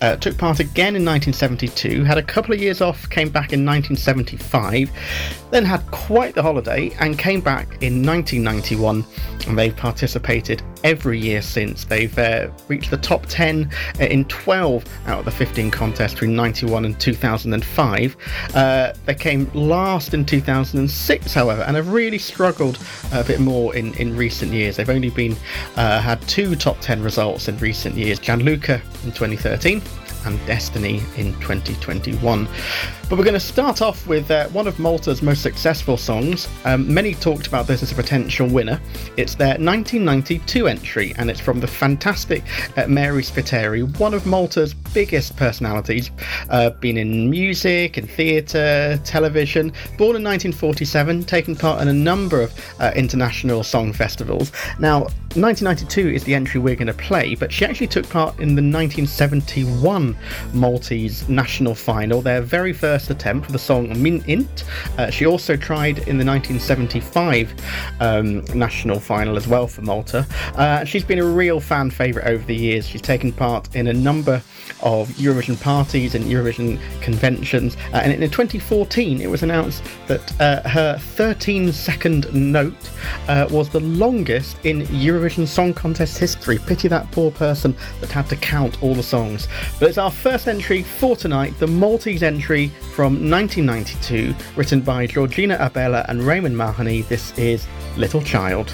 Uh, 0.00 0.16
took 0.16 0.38
part 0.38 0.60
again 0.60 0.96
in 0.96 1.04
1972, 1.04 2.04
had 2.04 2.16
a 2.16 2.22
couple 2.22 2.54
of 2.54 2.60
years 2.60 2.80
off, 2.80 3.08
came 3.10 3.28
back 3.28 3.52
in 3.52 3.66
1975, 3.66 4.90
then 5.50 5.64
had 5.64 5.84
quite 5.90 6.34
the 6.34 6.42
holiday 6.42 6.90
and 7.00 7.18
came 7.18 7.40
back 7.40 7.66
in 7.82 8.04
1991. 8.04 9.04
And 9.46 9.58
they've 9.58 9.76
participated 9.76 10.62
every 10.84 11.18
year 11.18 11.42
since. 11.42 11.84
They've 11.84 12.16
uh, 12.18 12.48
reached 12.68 12.90
the 12.90 12.96
top 12.96 13.26
10 13.26 13.70
uh, 14.00 14.04
in 14.04 14.24
12 14.26 14.84
out 15.06 15.20
of 15.20 15.24
the 15.24 15.30
15 15.30 15.70
contests 15.70 16.12
between 16.14 16.34
91 16.34 16.84
and 16.84 16.98
2005. 16.98 18.16
Uh, 18.54 18.92
they 19.06 19.14
came 19.14 19.50
last 19.54 20.14
in 20.14 20.24
2006, 20.24 21.34
however, 21.34 21.62
and 21.62 21.76
have 21.76 21.92
really 21.92 22.18
struggled 22.18 22.78
a 23.12 23.24
bit 23.24 23.40
more 23.40 23.74
in, 23.74 23.92
in 23.94 24.16
recent 24.16 24.52
years. 24.52 24.76
They've 24.76 24.88
only 24.88 25.10
been 25.10 25.36
uh, 25.76 26.00
had 26.00 26.20
two 26.22 26.54
top 26.54 26.80
10 26.80 27.02
results 27.02 27.48
in 27.48 27.58
recent 27.58 27.96
years 27.96 28.18
Gianluca 28.18 28.80
in 29.04 29.12
2013 29.12 29.82
and 30.24 30.44
Destiny 30.46 31.02
in 31.16 31.32
2021. 31.40 32.48
But 33.08 33.18
we're 33.18 33.24
going 33.24 33.34
to 33.34 33.40
start 33.40 33.82
off 33.82 34.06
with 34.06 34.30
uh, 34.30 34.48
one 34.48 34.66
of 34.66 34.78
Malta's 34.78 35.20
most 35.20 35.42
successful 35.42 35.96
songs. 35.96 36.48
Um, 36.64 36.92
many 36.92 37.14
talked 37.14 37.46
about 37.46 37.66
this 37.66 37.82
as 37.82 37.90
a 37.90 37.94
potential 37.94 38.48
winner. 38.48 38.80
It's 39.16 39.34
their 39.34 39.58
1992 39.58 40.68
entry, 40.68 41.14
and 41.16 41.28
it's 41.28 41.40
from 41.40 41.60
the 41.60 41.66
fantastic 41.66 42.44
uh, 42.76 42.86
Mary 42.86 43.22
Spiteri, 43.22 43.82
one 43.98 44.14
of 44.14 44.26
Malta's 44.26 44.74
biggest 44.74 45.36
personalities. 45.36 46.10
Uh, 46.50 46.70
been 46.70 46.96
in 46.96 47.28
music 47.28 47.96
and 47.96 48.08
theatre, 48.08 49.00
television. 49.04 49.72
Born 49.98 50.16
in 50.16 50.24
1947, 50.24 51.24
taken 51.24 51.56
part 51.56 51.82
in 51.82 51.88
a 51.88 51.92
number 51.92 52.40
of 52.40 52.52
uh, 52.78 52.92
international 52.94 53.64
song 53.64 53.92
festivals. 53.92 54.52
Now, 54.78 55.08
1992 55.36 56.08
is 56.08 56.24
the 56.24 56.34
entry 56.34 56.60
we're 56.60 56.74
going 56.74 56.86
to 56.88 56.94
play, 56.94 57.34
but 57.34 57.52
she 57.52 57.64
actually 57.64 57.86
took 57.86 58.08
part 58.08 58.34
in 58.40 58.56
the 58.56 58.62
1971 58.62 60.09
Maltese 60.52 61.28
national 61.28 61.74
final, 61.74 62.20
their 62.20 62.40
very 62.40 62.72
first 62.72 63.10
attempt 63.10 63.46
with 63.46 63.52
the 63.52 63.58
song 63.58 63.88
Min 64.02 64.22
Int. 64.26 64.64
Uh, 64.98 65.10
she 65.10 65.26
also 65.26 65.56
tried 65.56 65.98
in 65.98 66.18
the 66.18 66.24
1975 66.24 67.52
um, 68.00 68.44
national 68.54 69.00
final 69.00 69.36
as 69.36 69.46
well 69.46 69.66
for 69.66 69.82
Malta. 69.82 70.26
Uh, 70.54 70.84
she's 70.84 71.04
been 71.04 71.18
a 71.18 71.24
real 71.24 71.60
fan 71.60 71.90
favourite 71.90 72.26
over 72.26 72.44
the 72.44 72.56
years. 72.56 72.86
She's 72.86 73.02
taken 73.02 73.32
part 73.32 73.74
in 73.74 73.86
a 73.86 73.92
number 73.92 74.42
of 74.82 75.08
Eurovision 75.10 75.60
parties 75.60 76.14
and 76.14 76.24
Eurovision 76.24 76.78
conventions, 77.02 77.76
uh, 77.92 77.96
and 77.96 78.12
in 78.12 78.30
2014 78.30 79.20
it 79.20 79.28
was 79.28 79.42
announced 79.42 79.82
that 80.06 80.40
uh, 80.40 80.68
her 80.68 80.98
13 80.98 81.72
second 81.72 82.32
note 82.32 82.90
uh, 83.28 83.46
was 83.50 83.68
the 83.68 83.80
longest 83.80 84.56
in 84.64 84.82
Eurovision 84.86 85.46
Song 85.46 85.74
Contest 85.74 86.18
history. 86.18 86.58
Pity 86.58 86.88
that 86.88 87.10
poor 87.10 87.30
person 87.30 87.74
that 88.00 88.10
had 88.10 88.28
to 88.28 88.36
count 88.36 88.82
all 88.82 88.94
the 88.94 89.02
songs. 89.02 89.48
But 89.78 89.88
it's 89.88 89.98
our 90.00 90.10
first 90.10 90.48
entry 90.48 90.82
for 90.82 91.14
tonight, 91.14 91.56
the 91.58 91.66
Maltese 91.66 92.22
entry 92.22 92.68
from 92.94 93.30
1992, 93.30 94.34
written 94.56 94.80
by 94.80 95.06
Georgina 95.06 95.58
Abela 95.58 96.08
and 96.08 96.22
Raymond 96.22 96.56
Mahoney. 96.56 97.02
This 97.02 97.36
is 97.38 97.66
Little 97.98 98.22
Child. 98.22 98.72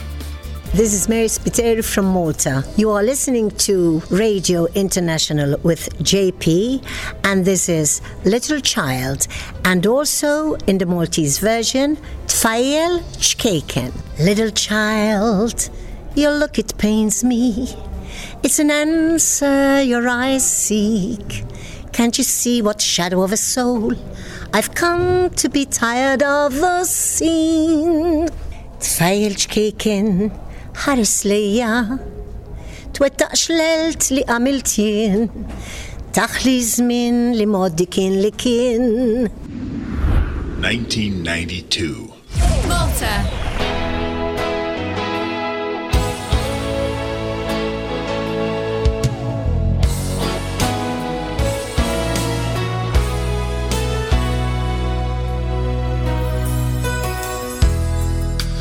This 0.72 0.94
is 0.94 1.08
Mary 1.08 1.26
Spiteri 1.26 1.84
from 1.84 2.06
Malta. 2.06 2.64
You 2.76 2.90
are 2.90 3.02
listening 3.02 3.50
to 3.66 4.00
Radio 4.10 4.66
International 4.74 5.58
with 5.64 5.88
JP, 5.98 6.84
and 7.24 7.44
this 7.44 7.68
is 7.68 8.00
Little 8.24 8.60
Child, 8.60 9.26
and 9.64 9.84
also 9.86 10.54
in 10.68 10.78
the 10.78 10.86
Maltese 10.86 11.38
version, 11.38 11.96
Tfajjel 12.26 13.00
Ċkejken. 13.18 13.92
Little 14.20 14.50
child, 14.50 15.70
your 16.14 16.32
look 16.32 16.58
it 16.58 16.78
pains 16.78 17.24
me. 17.24 17.74
It's 18.46 18.60
an 18.60 18.70
answer 18.70 19.82
your 19.82 20.06
eyes 20.08 20.46
seek. 20.48 21.42
Can't 21.92 22.16
you 22.16 22.22
see 22.22 22.62
what 22.62 22.80
shadow 22.80 23.22
of 23.22 23.32
a 23.32 23.36
soul? 23.36 23.92
I've 24.54 24.72
come 24.72 25.30
to 25.30 25.48
be 25.48 25.64
tired 25.64 26.22
of 26.22 26.54
the 26.54 26.84
scene. 26.84 28.28
Tfayel 28.78 29.34
Chkeken. 29.34 30.30
ħares 30.84 31.14
lejja 31.26 31.98
twettaqx 32.94 33.42
l-elt 33.56 34.10
li 34.14 34.22
għamilt 34.30 34.74
jien 34.78 35.26
taħli 36.14 36.54
żmien 36.68 37.18
li 37.40 37.48
moddi 37.50 37.88
kien 37.96 38.14
li 38.22 38.30
kien 38.44 39.26
1992. 40.62 42.14
Malta. 42.70 43.45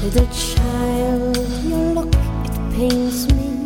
Little 0.05 0.27
child, 0.27 1.35
your 1.63 1.95
look, 1.95 2.13
it 2.45 2.75
pains 2.75 3.25
me. 3.33 3.65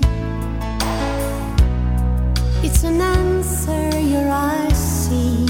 It's 2.64 2.86
an 2.86 3.02
answer 3.02 4.00
your 4.00 4.30
eyes 4.30 4.78
seek. 4.78 5.50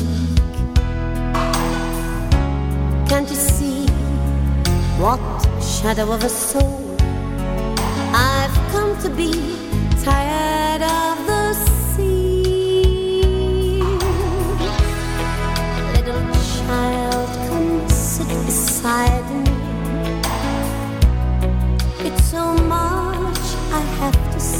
Can't 3.07 3.29
you 3.29 3.35
see 3.35 3.85
what 4.97 5.21
shadow 5.61 6.11
of 6.11 6.23
a 6.23 6.29
soul 6.29 6.97
I've 8.11 8.57
come 8.71 8.99
to 9.03 9.09
be 9.11 9.31
tired 10.03 10.81
of 10.81 11.08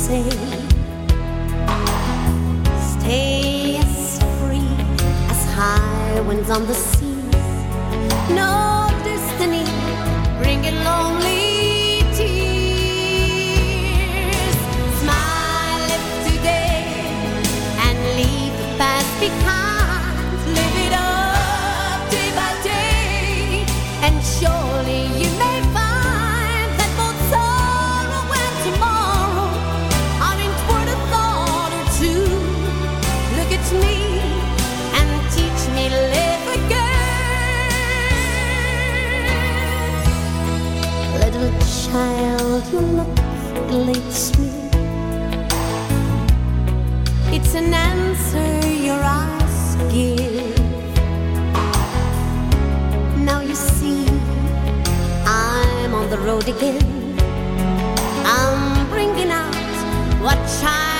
say. 0.09 0.23
Stay 2.93 3.77
as 3.77 4.19
free 4.39 4.73
as 5.29 5.41
high 5.53 6.19
winds 6.21 6.49
on 6.49 6.65
the 6.65 6.73
sea. 6.73 7.21
No 8.33 8.68
me. 44.37 44.51
It's 47.31 47.55
an 47.55 47.73
answer 47.73 48.67
your 48.67 48.99
eyes 49.01 49.75
give. 49.91 50.59
Now 53.17 53.41
you 53.41 53.55
see, 53.55 54.05
I'm 55.25 55.93
on 55.93 56.09
the 56.09 56.17
road 56.19 56.47
again. 56.47 57.15
I'm 58.25 58.87
bringing 58.89 59.31
out 59.31 59.55
what 60.21 60.37
child 60.61 60.98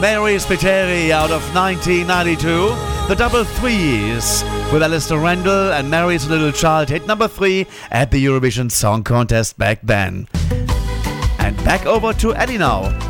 Mary 0.00 0.34
Spiteri 0.36 1.10
out 1.10 1.32
of 1.32 1.42
1992. 1.54 2.68
The 3.08 3.16
double 3.16 3.42
threes 3.42 4.44
with 4.72 4.82
Alasdair 4.82 5.18
Rendall 5.20 5.72
and 5.72 5.90
Mary's 5.90 6.28
Little 6.28 6.52
Child 6.52 6.88
hit 6.88 7.06
number 7.06 7.26
three 7.26 7.66
at 7.90 8.12
the 8.12 8.24
Eurovision 8.24 8.70
Song 8.70 9.02
Contest 9.02 9.58
back 9.58 9.80
then. 9.82 10.28
And 11.40 11.56
back 11.64 11.84
over 11.84 12.12
to 12.12 12.34
Eddie 12.36 12.58
now. 12.58 13.07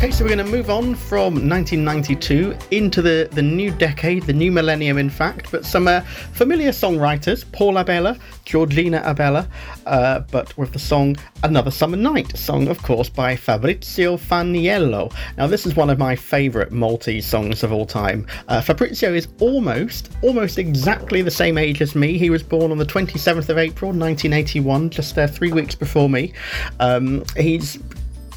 Okay, 0.00 0.12
so 0.12 0.24
we're 0.24 0.34
going 0.34 0.46
to 0.46 0.50
move 0.50 0.70
on 0.70 0.94
from 0.94 1.46
1992 1.46 2.56
into 2.70 3.02
the, 3.02 3.28
the 3.32 3.42
new 3.42 3.70
decade, 3.70 4.22
the 4.22 4.32
new 4.32 4.50
millennium, 4.50 4.96
in 4.96 5.10
fact. 5.10 5.52
But 5.52 5.66
some 5.66 5.86
uh, 5.86 6.00
familiar 6.32 6.70
songwriters, 6.70 7.44
Paul 7.52 7.74
Abela, 7.74 8.18
Georgina 8.46 9.02
Abela, 9.02 9.46
uh, 9.84 10.20
but 10.30 10.56
with 10.56 10.72
the 10.72 10.78
song 10.78 11.18
Another 11.42 11.70
Summer 11.70 11.98
Night, 11.98 12.34
song, 12.34 12.68
of 12.68 12.82
course, 12.82 13.10
by 13.10 13.36
Fabrizio 13.36 14.16
Faniello. 14.16 15.12
Now, 15.36 15.46
this 15.46 15.66
is 15.66 15.76
one 15.76 15.90
of 15.90 15.98
my 15.98 16.16
favourite 16.16 16.72
Maltese 16.72 17.26
songs 17.26 17.62
of 17.62 17.70
all 17.70 17.84
time. 17.84 18.26
Uh, 18.48 18.62
Fabrizio 18.62 19.12
is 19.12 19.28
almost, 19.38 20.10
almost 20.22 20.56
exactly 20.56 21.20
the 21.20 21.30
same 21.30 21.58
age 21.58 21.82
as 21.82 21.94
me. 21.94 22.16
He 22.16 22.30
was 22.30 22.42
born 22.42 22.72
on 22.72 22.78
the 22.78 22.86
27th 22.86 23.50
of 23.50 23.58
April, 23.58 23.90
1981, 23.90 24.88
just 24.88 25.18
uh, 25.18 25.26
three 25.26 25.52
weeks 25.52 25.74
before 25.74 26.08
me. 26.08 26.32
Um, 26.78 27.22
he's 27.36 27.76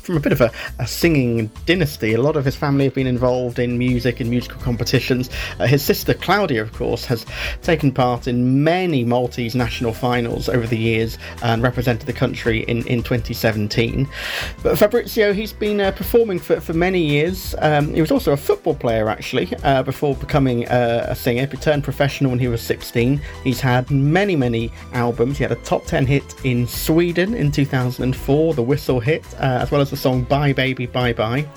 from 0.04 0.18
a 0.18 0.20
bit 0.20 0.34
of 0.34 0.42
a, 0.42 0.52
a, 0.80 0.86
singing 0.86 1.50
dynasty. 1.66 2.14
A 2.14 2.22
lot 2.22 2.36
of 2.36 2.44
his 2.44 2.56
family 2.56 2.86
have 2.86 2.94
been 2.94 3.08
involved 3.08 3.58
in 3.58 3.78
music 3.78 4.20
and 4.20 4.30
musical 4.30 4.60
competitions. 4.62 5.30
Uh, 5.60 5.66
his 5.66 5.82
sister 5.82 6.14
Claudia, 6.14 6.62
of 6.62 6.74
course, 6.74 7.06
has 7.06 7.26
taken 7.62 7.92
part 7.92 8.28
in 8.28 8.64
many 8.64 9.06
Maltese 9.06 9.56
national 9.56 9.94
finals 9.94 10.50
over 10.50 10.68
the 10.68 10.78
years 10.78 11.18
and 11.42 11.64
represented 11.64 12.06
the 12.06 12.14
country 12.14 12.64
in, 12.64 12.86
in 12.88 13.02
2017. 13.02 14.08
But 14.62 14.78
Fabrizio, 14.78 15.32
he's 15.32 15.54
been 15.54 15.80
uh, 15.80 15.92
performing 15.92 16.40
for, 16.40 16.60
for 16.60 16.74
many 16.74 17.02
years. 17.02 17.56
Um, 17.60 17.94
he 17.94 18.02
was 18.02 18.12
also 18.12 18.34
a 18.34 18.38
football 18.38 18.76
player, 18.76 19.08
actually, 19.08 19.54
uh, 19.64 19.84
before 19.84 20.16
becoming 20.16 20.66
a 20.68 21.16
singer. 21.16 21.46
He 21.46 21.58
turned 21.58 21.84
professional 21.84 22.32
when 22.32 22.40
he 22.40 22.48
was 22.48 22.62
16. 22.62 23.22
He's 23.44 23.62
had 23.62 23.90
many, 23.90 24.36
many 24.36 24.72
albums. 24.92 25.38
He 25.38 25.44
had 25.44 25.52
a 25.52 25.62
top 25.64 25.86
10 25.86 26.06
hit 26.06 26.36
in 26.44 26.68
Sweden 26.68 27.34
in 27.34 27.52
2004, 27.52 28.54
the 28.54 28.62
Whistle 28.62 29.00
hit, 29.00 29.24
uh, 29.36 29.60
as 29.62 29.72
well 29.72 29.82
as 29.82 29.93
the 29.94 29.98
song 29.98 30.24
Bye 30.24 30.54
Baby 30.54 30.88
Bye 30.88 31.14
Bye. 31.14 31.48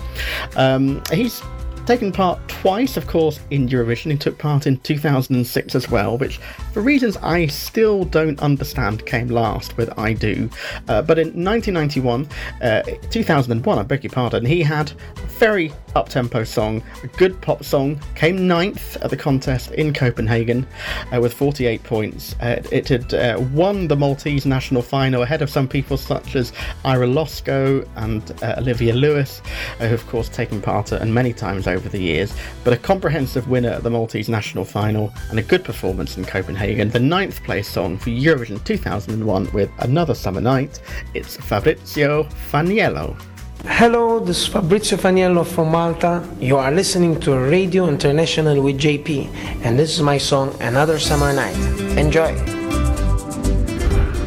Um, 0.56 1.02
he's 1.10 1.42
taken 1.86 2.10
part 2.10 2.46
twice, 2.48 2.96
of 2.96 3.06
course, 3.06 3.38
in 3.50 3.68
Eurovision. 3.68 4.10
He 4.10 4.16
took 4.18 4.38
part 4.38 4.66
in 4.66 4.78
2006 4.80 5.74
as 5.74 5.90
well, 5.90 6.18
which, 6.18 6.38
for 6.72 6.80
reasons 6.80 7.16
I 7.18 7.46
still 7.46 8.04
don't 8.04 8.40
understand, 8.40 9.06
came 9.06 9.28
last 9.28 9.76
with 9.76 9.96
I 9.98 10.12
Do. 10.12 10.50
Uh, 10.88 11.02
but 11.02 11.18
in 11.18 11.28
1991, 11.44 12.28
uh, 12.60 12.82
2001, 13.10 13.78
I 13.78 13.82
beg 13.84 14.02
your 14.02 14.10
pardon, 14.10 14.44
he 14.44 14.62
had 14.62 14.92
a 15.16 15.26
very 15.38 15.72
up 15.94 16.08
tempo 16.08 16.44
song, 16.44 16.82
a 17.02 17.06
good 17.06 17.40
pop 17.40 17.64
song, 17.64 18.00
came 18.14 18.46
ninth 18.46 18.96
at 18.96 19.10
the 19.10 19.16
contest 19.16 19.70
in 19.72 19.94
Copenhagen 19.94 20.66
uh, 21.14 21.20
with 21.20 21.32
48 21.32 21.82
points. 21.84 22.34
Uh, 22.40 22.62
it 22.70 22.88
had 22.88 23.14
uh, 23.14 23.40
won 23.52 23.88
the 23.88 23.96
Maltese 23.96 24.44
national 24.44 24.82
final 24.82 25.22
ahead 25.22 25.40
of 25.40 25.48
some 25.48 25.68
people 25.68 25.96
such 25.96 26.36
as 26.36 26.52
Ira 26.84 27.06
Losco 27.06 27.88
and 27.96 28.30
uh, 28.42 28.56
Olivia 28.58 28.92
Lewis, 28.92 29.40
who, 29.78 29.94
of 29.94 30.06
course, 30.08 30.28
taken 30.28 30.60
part 30.60 30.92
and 30.92 31.14
many 31.14 31.32
times 31.32 31.66
over 31.66 31.75
the 31.84 32.00
years, 32.00 32.34
but 32.64 32.72
a 32.72 32.76
comprehensive 32.76 33.48
winner 33.48 33.70
at 33.70 33.82
the 33.82 33.90
Maltese 33.90 34.28
national 34.28 34.64
final 34.64 35.12
and 35.30 35.38
a 35.38 35.42
good 35.42 35.64
performance 35.64 36.16
in 36.16 36.24
Copenhagen. 36.24 36.90
The 36.90 37.00
ninth 37.00 37.42
place 37.44 37.68
song 37.68 37.98
for 37.98 38.10
Eurovision 38.10 38.62
2001 38.64 39.52
with 39.52 39.70
Another 39.80 40.14
Summer 40.14 40.40
Night. 40.40 40.80
It's 41.14 41.36
Fabrizio 41.36 42.24
Faniello. 42.50 43.16
Hello, 43.64 44.20
this 44.20 44.42
is 44.42 44.46
Fabrizio 44.46 44.96
Faniello 44.96 45.44
from 45.44 45.72
Malta. 45.72 46.26
You 46.38 46.56
are 46.56 46.70
listening 46.70 47.18
to 47.20 47.36
Radio 47.36 47.88
International 47.88 48.62
with 48.62 48.78
JP, 48.78 49.26
and 49.64 49.78
this 49.78 49.90
is 49.94 50.02
my 50.02 50.18
song 50.18 50.54
Another 50.60 50.98
Summer 50.98 51.32
Night. 51.32 51.56
Enjoy. 51.98 52.34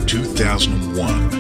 2001. 0.06 1.39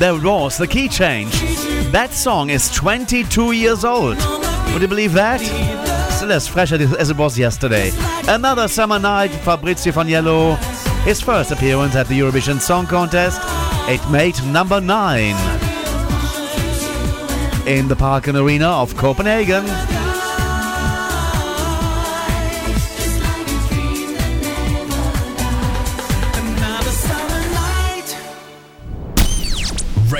There 0.00 0.18
was 0.18 0.56
the 0.56 0.66
key 0.66 0.88
change. 0.88 1.30
That 1.92 2.10
song 2.12 2.48
is 2.48 2.70
22 2.70 3.52
years 3.52 3.84
old. 3.84 4.16
Would 4.72 4.80
you 4.80 4.88
believe 4.88 5.12
that? 5.12 5.40
Still 6.10 6.32
as 6.32 6.48
fresh 6.48 6.72
as 6.72 7.10
it 7.10 7.16
was 7.18 7.38
yesterday. 7.38 7.92
Another 8.26 8.66
summer 8.66 8.98
night, 8.98 9.28
Fabrizio 9.28 9.92
Faniello. 9.92 10.56
His 11.04 11.20
first 11.20 11.50
appearance 11.50 11.96
at 11.96 12.08
the 12.08 12.18
Eurovision 12.18 12.60
Song 12.60 12.86
Contest. 12.86 13.42
It 13.90 14.00
made 14.10 14.42
number 14.44 14.80
9 14.80 15.20
in 17.66 17.88
the 17.88 17.96
Parken 17.96 18.36
Arena 18.36 18.68
of 18.68 18.96
Copenhagen. 18.96 19.99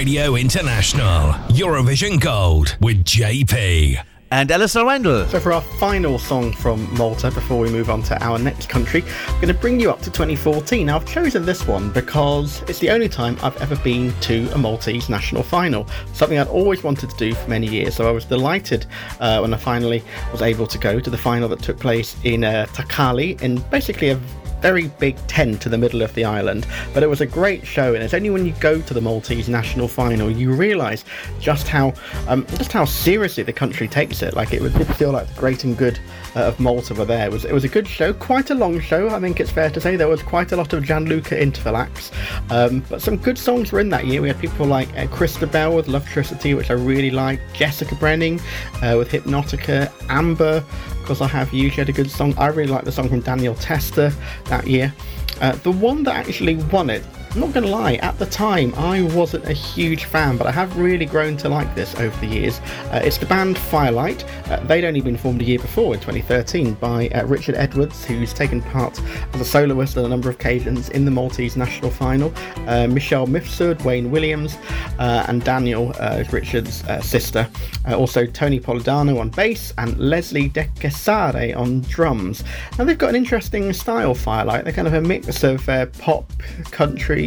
Radio 0.00 0.34
International, 0.34 1.32
Eurovision 1.50 2.18
Gold 2.18 2.74
with 2.80 3.04
JP. 3.04 4.02
And 4.30 4.48
Alasdair 4.48 4.86
Rendall. 4.86 5.28
So, 5.28 5.38
for 5.38 5.52
our 5.52 5.60
final 5.60 6.18
song 6.18 6.52
from 6.52 6.90
Malta, 6.94 7.30
before 7.30 7.58
we 7.58 7.68
move 7.68 7.90
on 7.90 8.02
to 8.04 8.24
our 8.24 8.38
next 8.38 8.70
country, 8.70 9.04
I'm 9.28 9.34
going 9.42 9.48
to 9.48 9.60
bring 9.60 9.78
you 9.78 9.90
up 9.90 10.00
to 10.00 10.10
2014. 10.10 10.86
Now, 10.86 10.96
I've 10.96 11.04
chosen 11.04 11.44
this 11.44 11.66
one 11.66 11.92
because 11.92 12.62
it's 12.62 12.78
the 12.78 12.88
only 12.88 13.10
time 13.10 13.36
I've 13.42 13.60
ever 13.60 13.76
been 13.76 14.18
to 14.20 14.48
a 14.54 14.58
Maltese 14.58 15.10
national 15.10 15.42
final, 15.42 15.86
something 16.14 16.38
I'd 16.38 16.48
always 16.48 16.82
wanted 16.82 17.10
to 17.10 17.16
do 17.18 17.34
for 17.34 17.50
many 17.50 17.66
years. 17.66 17.96
So, 17.96 18.08
I 18.08 18.10
was 18.10 18.24
delighted 18.24 18.86
uh, 19.20 19.40
when 19.40 19.52
I 19.52 19.58
finally 19.58 20.02
was 20.32 20.40
able 20.40 20.66
to 20.68 20.78
go 20.78 20.98
to 20.98 21.10
the 21.10 21.18
final 21.18 21.46
that 21.50 21.60
took 21.60 21.78
place 21.78 22.16
in 22.24 22.42
uh, 22.42 22.64
Ta' 22.72 22.84
Qali, 22.84 23.38
in 23.42 23.58
basically 23.68 24.08
a 24.08 24.20
very 24.60 24.88
big 24.98 25.16
tent 25.26 25.60
to 25.62 25.68
the 25.68 25.78
middle 25.78 26.02
of 26.02 26.14
the 26.14 26.24
island. 26.24 26.66
But 26.94 27.02
it 27.02 27.08
was 27.08 27.20
a 27.20 27.26
great 27.26 27.66
show, 27.66 27.94
and 27.94 28.02
it's 28.02 28.14
only 28.14 28.30
when 28.30 28.46
you 28.46 28.52
go 28.60 28.80
to 28.80 28.94
the 28.94 29.00
Maltese 29.00 29.48
national 29.48 29.88
final 29.88 30.30
you 30.30 30.52
realise 30.52 31.04
just 31.38 31.68
how 31.68 31.92
um, 32.28 32.46
just 32.56 32.72
how 32.72 32.84
seriously 32.84 33.42
the 33.42 33.52
country 33.52 33.88
takes 33.88 34.22
it. 34.22 34.34
Like 34.34 34.52
it 34.52 34.60
did 34.60 34.86
feel 34.96 35.12
like 35.12 35.28
the 35.28 35.40
great 35.40 35.64
and 35.64 35.76
good 35.76 35.98
uh, 36.36 36.40
of 36.44 36.60
Malta 36.60 36.94
were 36.94 37.04
there. 37.04 37.26
It 37.26 37.32
was 37.32 37.44
it 37.44 37.52
was 37.52 37.64
a 37.64 37.68
good 37.68 37.86
show, 37.86 38.12
quite 38.12 38.50
a 38.50 38.54
long 38.54 38.80
show. 38.80 39.08
I 39.08 39.20
think 39.20 39.40
it's 39.40 39.50
fair 39.50 39.70
to 39.70 39.80
say 39.80 39.96
there 39.96 40.08
was 40.08 40.22
quite 40.22 40.52
a 40.52 40.56
lot 40.56 40.72
of 40.72 40.84
Gianluca 40.84 41.40
interval 41.40 41.76
acts, 41.76 42.10
um, 42.50 42.84
but 42.88 43.02
some 43.02 43.16
good 43.16 43.38
songs 43.38 43.72
were 43.72 43.80
in 43.80 43.88
that 43.90 44.06
year. 44.06 44.22
We 44.22 44.28
had 44.28 44.38
people 44.38 44.66
like 44.66 44.88
uh, 44.90 45.06
Christabelle 45.06 45.76
with 45.76 45.86
Lovetricity, 45.86 46.56
which 46.56 46.70
I 46.70 46.74
really 46.74 47.10
liked, 47.10 47.42
Jessica 47.54 47.94
Brenning 47.94 48.40
uh, 48.82 48.96
with 48.98 49.10
Hypnotica, 49.10 49.92
Amber 50.08 50.64
because 51.10 51.22
I 51.22 51.26
have. 51.26 51.50
She 51.50 51.68
had 51.70 51.88
a 51.88 51.92
good 51.92 52.08
song. 52.08 52.34
I 52.38 52.46
really 52.46 52.70
like 52.70 52.84
the 52.84 52.92
song 52.92 53.08
from 53.08 53.18
Daniel 53.18 53.56
Testa 53.56 54.14
that 54.44 54.68
year. 54.68 54.94
Uh, 55.40 55.56
the 55.56 55.72
one 55.72 56.04
that 56.04 56.14
actually 56.14 56.54
won 56.54 56.88
it, 56.88 57.02
I'm 57.32 57.38
not 57.38 57.52
going 57.52 57.64
to 57.64 57.70
lie, 57.70 57.94
at 57.94 58.18
the 58.18 58.26
time 58.26 58.74
I 58.74 59.02
wasn't 59.02 59.44
a 59.44 59.52
huge 59.52 60.02
fan, 60.06 60.36
but 60.36 60.48
I 60.48 60.50
have 60.50 60.76
really 60.76 61.06
grown 61.06 61.36
to 61.36 61.48
like 61.48 61.72
this 61.76 61.94
over 61.94 62.18
the 62.18 62.26
years. 62.26 62.58
Uh, 62.90 63.02
it's 63.04 63.18
the 63.18 63.26
band 63.26 63.56
Firelight. 63.56 64.24
Uh, 64.50 64.58
they'd 64.64 64.84
only 64.84 65.00
been 65.00 65.16
formed 65.16 65.40
a 65.40 65.44
year 65.44 65.60
before 65.60 65.94
in 65.94 66.00
2013 66.00 66.74
by 66.74 67.06
uh, 67.10 67.24
Richard 67.26 67.54
Edwards, 67.54 68.04
who's 68.04 68.34
taken 68.34 68.60
part 68.60 69.00
as 69.32 69.40
a 69.40 69.44
soloist 69.44 69.96
on 69.96 70.06
a 70.06 70.08
number 70.08 70.28
of 70.28 70.34
occasions 70.34 70.88
in 70.88 71.04
the 71.04 71.10
Maltese 71.12 71.56
national 71.56 71.92
final. 71.92 72.32
Uh, 72.66 72.88
Michelle 72.88 73.28
Mifsud, 73.28 73.80
Wayne 73.84 74.10
Williams, 74.10 74.58
uh, 74.98 75.24
and 75.28 75.44
Daniel, 75.44 75.94
uh, 76.00 76.24
Richard's 76.32 76.82
sister. 77.00 77.48
Also 77.86 78.26
Tony 78.26 78.58
Polidano 78.58 79.20
on 79.20 79.30
bass 79.30 79.72
and 79.78 79.96
Leslie 79.98 80.48
De 80.48 80.64
Quesare 80.80 81.56
on 81.56 81.82
drums. 81.82 82.42
Now 82.76 82.84
they've 82.86 82.98
got 82.98 83.10
an 83.10 83.16
interesting 83.16 83.72
style, 83.72 84.14
Firelight. 84.14 84.64
They're 84.64 84.72
kind 84.72 84.88
of 84.88 84.94
a 84.94 85.00
mix 85.00 85.44
of 85.44 85.64
pop, 85.98 86.32
country, 86.72 87.19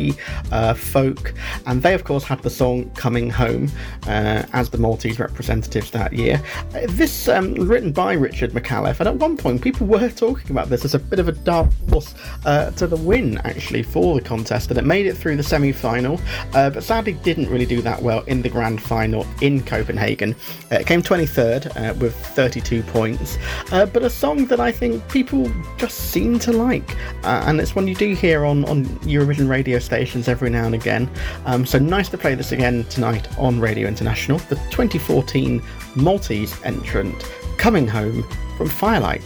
uh, 0.52 0.74
folk, 0.74 1.34
and 1.66 1.82
they 1.82 1.94
of 1.94 2.04
course 2.04 2.24
had 2.24 2.42
the 2.42 2.50
song 2.50 2.90
"Coming 2.92 3.30
Home" 3.30 3.70
uh, 4.08 4.44
as 4.54 4.70
the 4.70 4.78
Maltese 4.78 5.20
representatives 5.20 5.92
that 5.92 6.14
year. 6.14 6.42
Uh, 6.76 6.82
this 6.90 7.28
um, 7.28 7.54
written 7.56 7.92
by 7.92 8.14
Richard 8.14 8.52
McAuliffe, 8.52 9.00
and 9.00 9.08
at 9.08 9.16
one 9.16 9.38
point 9.38 9.62
people 9.62 9.88
were 9.88 10.10
talking 10.26 10.52
about 10.52 10.70
this 10.70 10.86
as 10.86 10.94
a 10.96 11.00
bit 11.00 11.20
of 11.20 11.28
a 11.28 11.32
dark 11.32 11.70
horse 11.90 12.14
uh, 12.46 12.72
to 12.72 12.88
the 12.88 12.98
win 12.98 13.38
actually 13.40 13.84
for 13.84 14.16
the 14.16 14.22
contest, 14.22 14.70
and 14.70 14.78
it 14.78 14.86
made 14.86 15.06
it 15.06 15.16
through 15.16 15.38
the 15.38 15.44
semi-final, 15.44 16.20
uh, 16.54 16.70
but 16.70 16.84
sadly 16.84 17.14
didn't 17.14 17.50
really 17.50 17.66
do 17.66 17.82
that 17.82 18.02
well 18.02 18.22
in 18.24 18.42
the 18.42 18.50
grand 18.50 18.82
final 18.82 19.26
in 19.42 19.62
Copenhagen. 19.64 20.36
Uh, 20.72 20.76
it 20.76 20.88
came 20.88 21.02
23rd 21.02 21.66
uh, 21.78 21.94
with 21.96 22.16
32 22.36 22.84
points, 22.84 23.38
but 23.70 24.04
a 24.04 24.10
song 24.10 24.46
that 24.48 24.60
I 24.60 24.72
think 24.72 25.08
people 25.10 25.52
just 25.78 26.12
seem 26.12 26.40
to 26.40 26.52
like, 26.52 26.96
and 27.24 27.60
it's 27.60 27.76
one 27.76 27.88
you 27.88 27.96
do 27.96 28.14
hear 28.14 28.46
on 28.46 28.64
on 28.66 28.86
Eurovision 29.04 29.48
radio 29.50 29.80
stations 29.84 30.28
every 30.28 30.50
now 30.50 30.66
and 30.66 30.74
again. 30.74 31.10
Um, 31.46 31.66
so 31.66 31.78
nice 31.78 32.10
to 32.10 32.18
play 32.18 32.36
this 32.36 32.52
again 32.52 32.86
tonight 32.86 33.28
on 33.38 33.60
Radio 33.60 33.88
International. 33.88 34.40
The 34.40 34.56
2014 34.72 35.62
Maltese 35.96 36.56
entrant 36.64 37.24
coming 37.58 37.88
home 37.88 38.24
from 38.58 38.70
Firelight. 38.70 39.22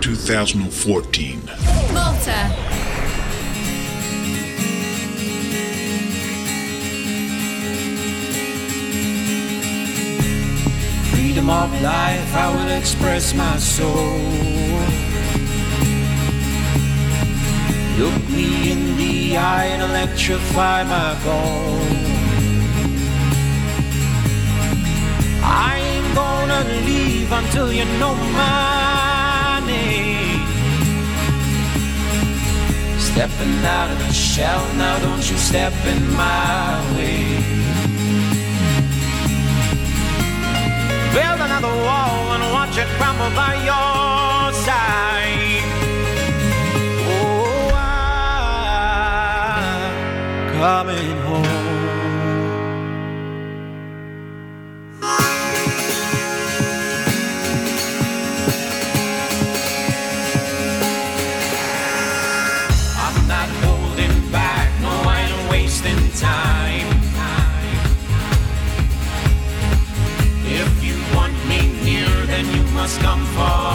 2014. 0.00 1.42
Malta. 1.92 2.68
Freedom 11.10 11.50
of 11.50 11.82
life, 11.82 12.34
I 12.34 12.54
will 12.54 12.78
express 12.78 13.34
my 13.34 13.56
soul. 13.58 14.57
Look 17.98 18.28
me 18.30 18.70
in 18.70 18.96
the 18.96 19.36
eye 19.36 19.70
and 19.74 19.82
electrify 19.82 20.84
my 20.84 21.14
bone. 21.24 21.96
I 25.42 25.80
ain't 25.90 26.14
gonna 26.14 26.62
leave 26.86 27.32
until 27.32 27.72
you 27.72 27.84
know 27.98 28.14
my 28.14 29.60
name. 29.66 30.46
Stepping 33.00 33.64
out 33.64 33.90
of 33.90 33.98
the 33.98 34.12
shell, 34.12 34.62
now 34.76 34.96
don't 35.00 35.28
you 35.28 35.36
step 35.36 35.72
in 35.92 36.00
my 36.14 36.78
way. 36.94 37.24
Build 41.14 41.40
another 41.48 41.74
wall 41.86 42.32
and 42.34 42.44
watch 42.52 42.78
it 42.78 42.86
crumble 42.96 43.34
by 43.34 43.54
your 43.66 44.27
coming 50.58 51.16
home. 51.18 51.44
I'm 63.04 63.28
not 63.28 63.48
holding 63.62 64.32
back, 64.32 64.68
no, 64.82 64.88
I 64.88 65.20
ain't 65.30 65.50
wasting 65.50 66.10
time. 66.18 66.88
If 70.44 70.82
you 70.82 70.96
want 71.14 71.34
me 71.46 71.60
near, 71.84 72.08
then 72.26 72.46
you 72.46 72.64
must 72.72 72.98
come 73.00 73.24
for 73.26 73.67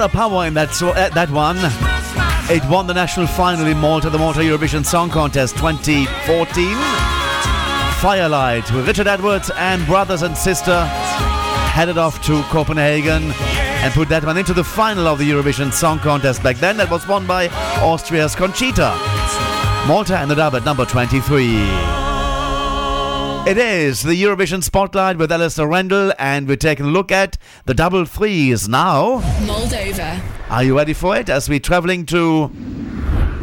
lot 0.00 0.06
of 0.06 0.12
power 0.16 0.46
in 0.46 0.54
that 0.54 0.70
so, 0.72 0.90
uh, 0.90 1.10
that 1.10 1.30
one. 1.30 1.58
It 2.48 2.64
won 2.70 2.86
the 2.86 2.94
national 2.94 3.26
final 3.26 3.66
in 3.66 3.76
Malta, 3.76 4.08
the 4.08 4.16
Malta 4.16 4.40
Eurovision 4.40 4.84
Song 4.84 5.10
Contest 5.10 5.56
2014. 5.56 6.06
Firelight 8.00 8.72
with 8.72 8.86
Richard 8.86 9.06
Edwards 9.06 9.50
and 9.56 9.84
brothers 9.86 10.22
and 10.22 10.34
sister 10.34 10.86
headed 11.74 11.98
off 11.98 12.24
to 12.24 12.42
Copenhagen 12.44 13.24
and 13.84 13.92
put 13.92 14.08
that 14.08 14.24
one 14.24 14.38
into 14.38 14.54
the 14.54 14.64
final 14.64 15.06
of 15.06 15.18
the 15.18 15.30
Eurovision 15.30 15.70
Song 15.70 15.98
Contest 15.98 16.42
back 16.42 16.56
then. 16.56 16.78
That 16.78 16.90
was 16.90 17.06
won 17.06 17.26
by 17.26 17.48
Austria's 17.82 18.34
Conchita. 18.34 18.96
Malta 19.86 20.18
ended 20.18 20.38
up 20.38 20.54
at 20.54 20.64
number 20.64 20.86
23. 20.86 21.99
It 23.46 23.56
is 23.56 24.02
the 24.02 24.22
Eurovision 24.22 24.62
Spotlight 24.62 25.16
with 25.16 25.30
Alasdair 25.30 25.66
Rendall, 25.66 26.14
and 26.18 26.46
we're 26.46 26.56
taking 26.56 26.86
a 26.86 26.90
look 26.90 27.10
at 27.10 27.38
the 27.64 27.72
double 27.72 28.04
threes 28.04 28.68
now. 28.68 29.20
Moldova. 29.46 30.20
Are 30.50 30.62
you 30.62 30.76
ready 30.76 30.92
for 30.92 31.16
it 31.16 31.30
as 31.30 31.48
we're 31.48 31.58
traveling 31.58 32.04
to 32.06 32.50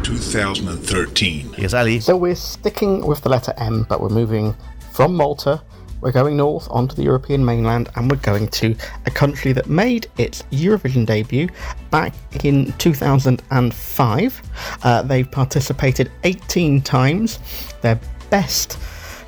2013. 0.04 1.52
Yes, 1.58 1.74
Ali. 1.74 1.98
So 2.00 2.16
we're 2.16 2.36
sticking 2.36 3.04
with 3.04 3.22
the 3.22 3.28
letter 3.28 3.52
M, 3.58 3.84
but 3.88 4.00
we're 4.00 4.08
moving 4.08 4.54
from 4.92 5.14
Malta. 5.14 5.60
We're 6.00 6.12
going 6.12 6.36
north 6.36 6.68
onto 6.70 6.94
the 6.94 7.02
European 7.02 7.44
mainland, 7.44 7.88
and 7.96 8.08
we're 8.08 8.18
going 8.18 8.48
to 8.48 8.76
a 9.04 9.10
country 9.10 9.52
that 9.52 9.68
made 9.68 10.06
its 10.16 10.44
Eurovision 10.52 11.04
debut 11.06 11.48
back 11.90 12.14
in 12.44 12.72
2005. 12.78 14.42
Uh, 14.84 15.02
they've 15.02 15.30
participated 15.30 16.10
18 16.22 16.82
times. 16.82 17.40
Their 17.82 17.98
best 18.30 18.78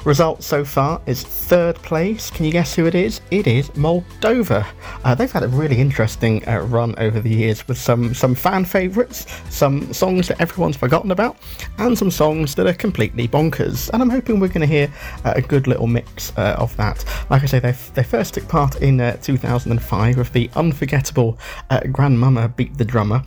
result 0.05 0.43
so 0.43 0.65
far 0.65 1.01
is 1.07 1.23
third 1.23 1.77
place. 1.77 2.31
Can 2.31 2.45
you 2.45 2.53
guess 2.53 2.75
who 2.75 2.87
it 2.87 2.95
is? 2.95 3.21
It 3.31 3.47
is 3.47 3.71
Moldova. 3.71 4.67
Uh, 5.05 5.15
they've 5.15 5.31
had 5.31 5.43
a 5.43 5.49
really 5.49 5.79
interesting 5.79 6.47
uh, 6.49 6.61
run 6.61 6.95
over 6.99 7.21
the 7.21 7.31
years 7.31 7.67
with 7.69 7.79
some 7.79 8.15
some 8.15 8.35
fan 8.35 8.65
favourites, 8.65 9.27
some 9.51 9.93
songs 9.93 10.29
that 10.29 10.41
everyone's 10.41 10.77
forgotten 10.77 11.11
about, 11.11 11.37
and 11.79 11.97
some 11.97 12.11
songs 12.11 12.55
that 12.55 12.67
are 12.67 12.73
completely 12.73 13.29
bonkers. 13.29 13.91
And 13.93 14.03
I'm 14.03 14.11
hoping 14.11 14.41
we're 14.41 14.49
going 14.49 14.61
to 14.61 14.67
hear 14.67 14.93
uh, 15.25 15.35
a 15.37 15.43
good 15.43 15.67
little 15.67 15.87
mix 15.87 16.33
uh, 16.37 16.57
of 16.59 16.77
that. 16.77 17.05
Like 17.29 17.43
I 17.43 17.47
say, 17.47 17.59
they, 17.59 17.73
they 17.95 18.03
first 18.03 18.35
took 18.35 18.49
part 18.49 18.81
in 18.83 19.01
uh, 19.01 19.17
2005 19.23 20.17
with 20.17 20.33
the 20.33 20.51
unforgettable 20.55 21.39
uh, 21.71 21.81
Grandmama 21.93 22.49
Beat 22.49 22.77
the 22.79 22.85
Drummer. 22.85 23.23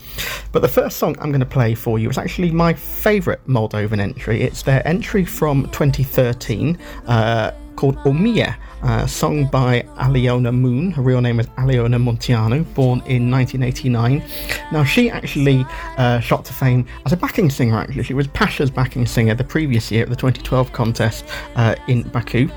But 0.52 0.62
the 0.62 0.68
first 0.68 0.98
song 0.98 1.16
I'm 1.20 1.30
going 1.30 1.40
to 1.40 1.46
play 1.46 1.76
for 1.76 2.00
you 2.00 2.10
is 2.10 2.18
actually 2.18 2.52
my 2.52 2.74
favourite 2.74 3.46
Moldovan 3.48 4.00
entry. 4.00 4.42
It's 4.42 4.64
their 4.64 4.86
entry 4.88 5.26
from 5.26 5.64
2013 5.72 6.63
uh, 7.08 7.52
called 7.76 7.98
O 8.06 8.14
mie, 8.14 8.48
uh, 8.84 9.08
sung 9.08 9.46
by 9.46 9.82
Aliona 9.98 10.54
Moon. 10.54 10.92
Her 10.92 11.02
real 11.02 11.22
name 11.22 11.40
is 11.40 11.48
Aliona 11.58 12.02
Munteanu, 12.02 12.72
born 12.74 13.00
in 13.06 13.32
1989. 13.32 14.24
Now, 14.72 14.84
she 14.84 15.10
actually 15.10 15.66
uh, 15.98 16.20
shot 16.20 16.46
to 16.46 16.54
fame 16.54 16.86
as 17.06 17.14
a 17.14 17.18
backing 17.18 17.50
singer, 17.50 17.78
actually. 17.78 18.04
She 18.04 18.14
was 18.14 18.28
Pasha's 18.28 18.70
backing 18.70 19.06
singer 19.06 19.36
the 19.36 19.44
previous 19.44 19.90
year 19.92 20.04
at 20.04 20.10
the 20.10 20.16
2012 20.16 20.74
contest 20.74 21.26
uh, 21.56 21.76
in 21.88 22.04
Baku. 22.04 22.50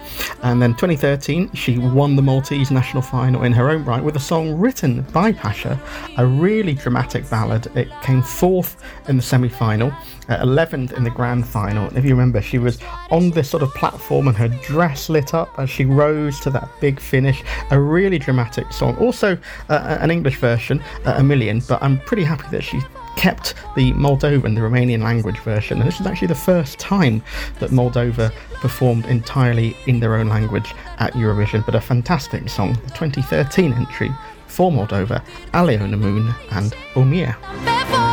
And 0.42 0.60
then 0.60 0.72
2013, 0.72 1.52
she 1.54 1.78
won 1.78 2.16
the 2.16 2.22
Maltese 2.22 2.70
national 2.70 3.02
final 3.02 3.44
in 3.44 3.52
her 3.52 3.70
own 3.70 3.84
right 3.84 4.02
with 4.02 4.16
a 4.16 4.20
song 4.20 4.58
written 4.58 5.02
by 5.12 5.32
Pasha, 5.32 5.80
a 6.16 6.26
really 6.26 6.74
dramatic 6.74 7.28
ballad. 7.30 7.68
It 7.76 7.88
came 8.02 8.22
fourth 8.22 8.76
in 9.08 9.16
the 9.16 9.22
semi 9.22 9.48
final, 9.48 9.88
uh, 10.28 10.38
11th 10.38 10.92
in 10.94 11.04
the 11.04 11.10
grand 11.10 11.46
final. 11.46 11.96
If 11.96 12.04
you 12.04 12.10
remember, 12.10 12.42
she 12.42 12.58
was 12.58 12.78
on 13.10 13.30
this 13.30 13.48
sort 13.48 13.62
of 13.62 13.72
platform 13.74 14.26
and 14.26 14.36
her 14.36 14.48
dress 14.48 15.08
lit 15.08 15.32
up 15.32 15.56
as 15.58 15.70
she 15.70 15.84
rose 15.84 16.15
to 16.16 16.50
that 16.50 16.68
big 16.80 17.00
finish. 17.00 17.42
A 17.70 17.80
really 17.80 18.18
dramatic 18.18 18.72
song. 18.72 18.96
Also, 18.98 19.38
uh, 19.68 19.98
an 20.00 20.10
English 20.10 20.36
version, 20.36 20.82
uh, 21.04 21.14
a 21.16 21.22
million, 21.22 21.62
but 21.68 21.82
I'm 21.82 21.98
pretty 22.00 22.24
happy 22.24 22.48
that 22.50 22.62
she 22.62 22.80
kept 23.16 23.54
the 23.76 23.92
Moldovan, 23.92 24.54
the 24.54 24.60
Romanian 24.60 25.02
language 25.02 25.38
version. 25.40 25.78
And 25.78 25.88
this 25.88 26.00
is 26.00 26.06
actually 26.06 26.28
the 26.28 26.34
first 26.34 26.78
time 26.78 27.22
that 27.60 27.70
Moldova 27.70 28.32
performed 28.60 29.06
entirely 29.06 29.76
in 29.86 30.00
their 30.00 30.14
own 30.16 30.28
language 30.28 30.74
at 30.98 31.12
Eurovision, 31.14 31.64
but 31.64 31.74
a 31.74 31.80
fantastic 31.80 32.48
song. 32.48 32.74
The 32.84 32.90
2013 32.90 33.72
entry 33.72 34.10
for 34.46 34.70
Moldova, 34.70 35.24
Aliona 35.52 35.98
Moon 35.98 36.34
and 36.52 36.74
O 36.94 37.04
mie. 37.04 38.05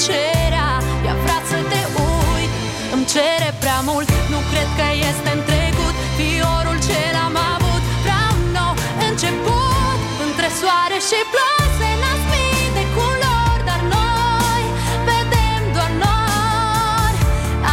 Tăcerea 0.00 0.70
Ea 1.06 1.14
vrea 1.24 1.40
să 1.50 1.58
te 1.70 1.80
uit 2.04 2.52
Îmi 2.94 3.06
cere 3.14 3.50
prea 3.62 3.80
mult 3.88 4.08
Nu 4.32 4.38
cred 4.50 4.68
că 4.78 4.86
este 5.08 5.28
în 5.36 5.42
trecut 5.50 5.94
Fiorul 6.18 6.78
ce 6.88 7.00
l-am 7.16 7.36
avut 7.54 7.82
Vreau 8.04 8.30
un 8.40 8.48
nou 8.58 8.74
început 9.08 9.98
Între 10.26 10.48
soare 10.60 10.98
și 11.08 11.18
ploi 11.32 11.66
Se 11.78 11.90
nasc 12.02 12.24
mii 12.32 12.68
de 12.76 12.84
culori 12.96 13.62
Dar 13.68 13.82
noi 13.96 14.62
vedem 15.10 15.62
doar 15.76 15.92
nori 16.04 17.18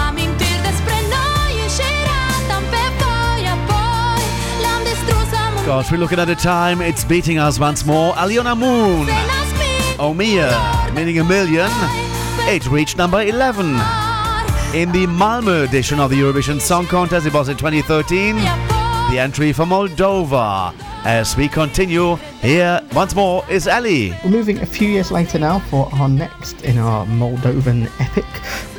Amintiri 0.05 0.61
despre 0.69 0.97
noi 1.15 1.51
Ieșirea 1.63 2.25
ta 2.49 2.57
pe 2.71 2.83
voi 2.99 3.43
Apoi 3.55 4.21
le-am 4.63 4.81
distrus 4.89 5.29
amândoi 5.43 5.67
Gosh, 5.71 5.87
we're 5.91 6.01
looking 6.03 6.21
at 6.23 6.29
the 6.33 6.39
time. 6.53 6.77
It's 6.91 7.03
beating 7.11 7.37
us 7.47 7.55
once 7.67 7.81
more. 7.91 8.11
Aliona 8.21 8.53
Moon. 8.63 9.05
Omia, 10.07 10.49
meaning 10.95 11.17
a 11.23 11.25
million. 11.35 11.71
It 12.49 12.65
reached 12.67 12.95
number 12.97 13.21
11. 13.21 13.65
In 14.73 14.89
the 14.93 15.05
Malmö 15.05 15.65
edition 15.67 15.99
of 15.99 16.09
the 16.09 16.15
Eurovision 16.15 16.61
Song 16.61 16.85
Contest, 16.85 17.27
it 17.27 17.33
was 17.33 17.49
in 17.49 17.57
2013. 17.57 18.35
The 18.37 19.19
entry 19.19 19.51
for 19.51 19.65
Moldova. 19.65 20.73
As 21.03 21.35
we 21.35 21.49
continue, 21.49 22.17
here 22.47 22.81
once 22.93 23.13
more 23.13 23.43
is 23.49 23.67
Ali. 23.67 24.15
We're 24.23 24.29
moving 24.29 24.59
a 24.59 24.65
few 24.65 24.87
years 24.87 25.11
later 25.11 25.37
now 25.37 25.59
for 25.59 25.93
our 25.95 26.07
next 26.07 26.63
in 26.63 26.77
our 26.77 27.05
Moldovan 27.05 27.91
epic, 27.99 28.23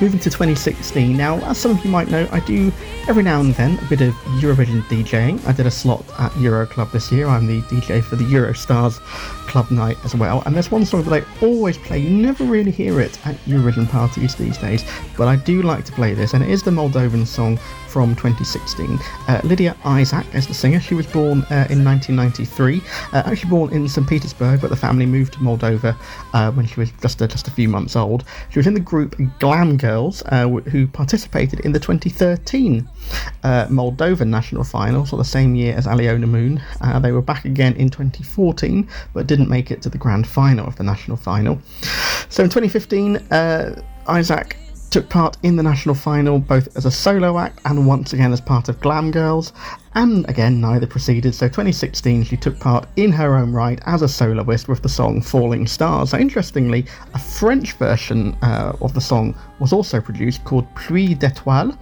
moving 0.01 0.19
to 0.21 0.31
2016. 0.31 1.15
Now, 1.15 1.37
as 1.41 1.59
some 1.59 1.73
of 1.73 1.85
you 1.85 1.91
might 1.91 2.09
know, 2.09 2.27
I 2.33 2.41
do 2.41 2.73
every 3.09 3.23
now 3.23 3.41
and 3.41 3.53
then 3.55 3.79
a 3.79 3.89
bit 3.91 4.01
of 4.01 4.15
Eurovision 4.41 4.81
DJing. 4.85 5.47
I 5.47 5.53
did 5.53 5.67
a 5.67 5.71
slot 5.71 6.03
at 6.19 6.35
Euro 6.39 6.67
Club 6.67 6.93
this 6.93 7.13
year. 7.13 7.27
I'm 7.27 7.47
the 7.47 7.61
DJ 7.63 8.03
for 8.03 8.17
the 8.17 8.25
Eurostars 8.25 9.01
Club 9.49 9.71
night 9.71 9.99
as 10.03 10.15
well. 10.15 10.43
And 10.47 10.55
there's 10.55 10.71
one 10.71 10.87
song 10.87 11.03
that 11.03 11.23
I 11.23 11.45
always 11.45 11.77
play. 11.77 11.99
You 11.99 12.11
never 12.11 12.45
really 12.45 12.71
hear 12.71 13.01
it 13.03 13.19
at 13.27 13.37
Eurovision 13.45 13.89
parties 13.89 14.35
these 14.35 14.57
days, 14.57 14.83
but 15.17 15.29
I 15.29 15.37
do 15.37 15.61
like 15.61 15.85
to 15.85 15.93
play 15.93 16.15
this, 16.15 16.33
and 16.33 16.43
it 16.43 16.49
is 16.49 16.63
the 16.63 16.71
Moldovan 16.71 17.27
song 17.27 17.59
from 17.89 18.15
2016. 18.15 18.99
Uh, 19.27 19.41
Lidia 19.45 19.75
Isac 19.85 20.27
is 20.35 20.47
the 20.47 20.55
singer. 20.55 20.81
She 20.81 20.95
was 20.95 21.07
born 21.07 21.43
uh, 21.51 21.67
in 21.71 21.85
1993, 21.85 22.81
uh, 23.13 23.23
actually 23.27 23.51
born 23.51 23.58
in 23.67 23.89
St. 23.89 24.09
Petersburg, 24.09 24.61
but 24.61 24.70
the 24.70 24.77
family 24.77 25.07
moved 25.07 25.33
to 25.33 25.39
Moldova 25.41 25.97
uh, 26.33 26.53
when 26.53 26.67
she 26.67 26.78
was 26.78 26.91
just 27.03 27.20
a, 27.20 27.27
just 27.27 27.49
a 27.49 27.51
few 27.51 27.69
months 27.69 27.97
old. 27.97 28.25
She 28.51 28.59
was 28.59 28.67
in 28.67 28.75
the 28.75 28.81
group 28.81 29.17
Glam 29.41 29.77
Girls, 29.77 30.23
uh, 30.27 30.49
who 30.49 30.87
participated 30.87 31.61
in 31.61 31.73
the 31.73 31.81
2013 31.81 32.89
uh, 33.43 33.67
Moldovan 33.67 34.28
national 34.28 34.65
final, 34.65 35.05
so 35.05 35.17
the 35.17 35.25
same 35.25 35.55
year 35.55 35.75
as 35.75 35.87
Aliona 35.87 36.28
Moon. 36.28 36.62
Uh, 36.81 36.99
they 37.01 37.12
were 37.12 37.23
back 37.23 37.45
again 37.45 37.75
in 37.75 37.91
2014, 37.91 38.89
but 39.12 39.27
didn't 39.27 39.49
make 39.49 39.70
it 39.70 39.83
to 39.83 39.89
the 39.89 39.99
grand 39.99 40.27
final 40.27 40.67
of 40.67 40.77
the 40.77 40.85
national 40.85 41.17
final. 41.17 41.61
So 42.28 42.45
in 42.45 42.51
2015, 42.51 43.17
uh, 43.17 43.83
Isac 44.09 44.57
took 44.91 45.09
part 45.09 45.37
in 45.43 45.57
the 45.57 45.62
national 45.62 45.95
final 45.95 46.39
both 46.39 46.75
as 46.77 46.87
a 46.87 46.91
solo 46.91 47.39
act 47.39 47.61
and 47.67 47.87
once 47.87 48.12
again 48.12 48.33
as 48.33 48.41
part 48.41 48.69
of 48.69 48.81
Glam 48.81 49.11
Girls, 49.11 49.53
and 49.94 50.28
again 50.28 50.60
neither 50.60 50.86
proceeded. 50.86 51.34
So 51.34 51.47
2016 51.47 52.25
she 52.25 52.36
took 52.36 52.58
part 52.58 52.86
in 52.97 53.12
her 53.12 53.36
own 53.36 53.52
right 53.52 53.81
as 53.86 54.02
a 54.02 54.08
soloist 54.08 54.68
with 54.68 54.83
the 54.83 54.89
song 54.89 55.20
Falling 55.20 55.67
Stars. 55.67 56.10
So 56.10 56.18
interestingly, 56.18 56.86
a 57.15 57.18
French 57.18 57.73
version 57.75 58.36
uh, 58.42 58.73
of 58.81 58.94
the 58.94 59.00
song 59.00 59.36
was 59.58 59.73
also 59.73 60.00
produced 60.00 60.44
called 60.44 60.73
Pluie 60.75 61.18
d'étoiles, 61.18 61.76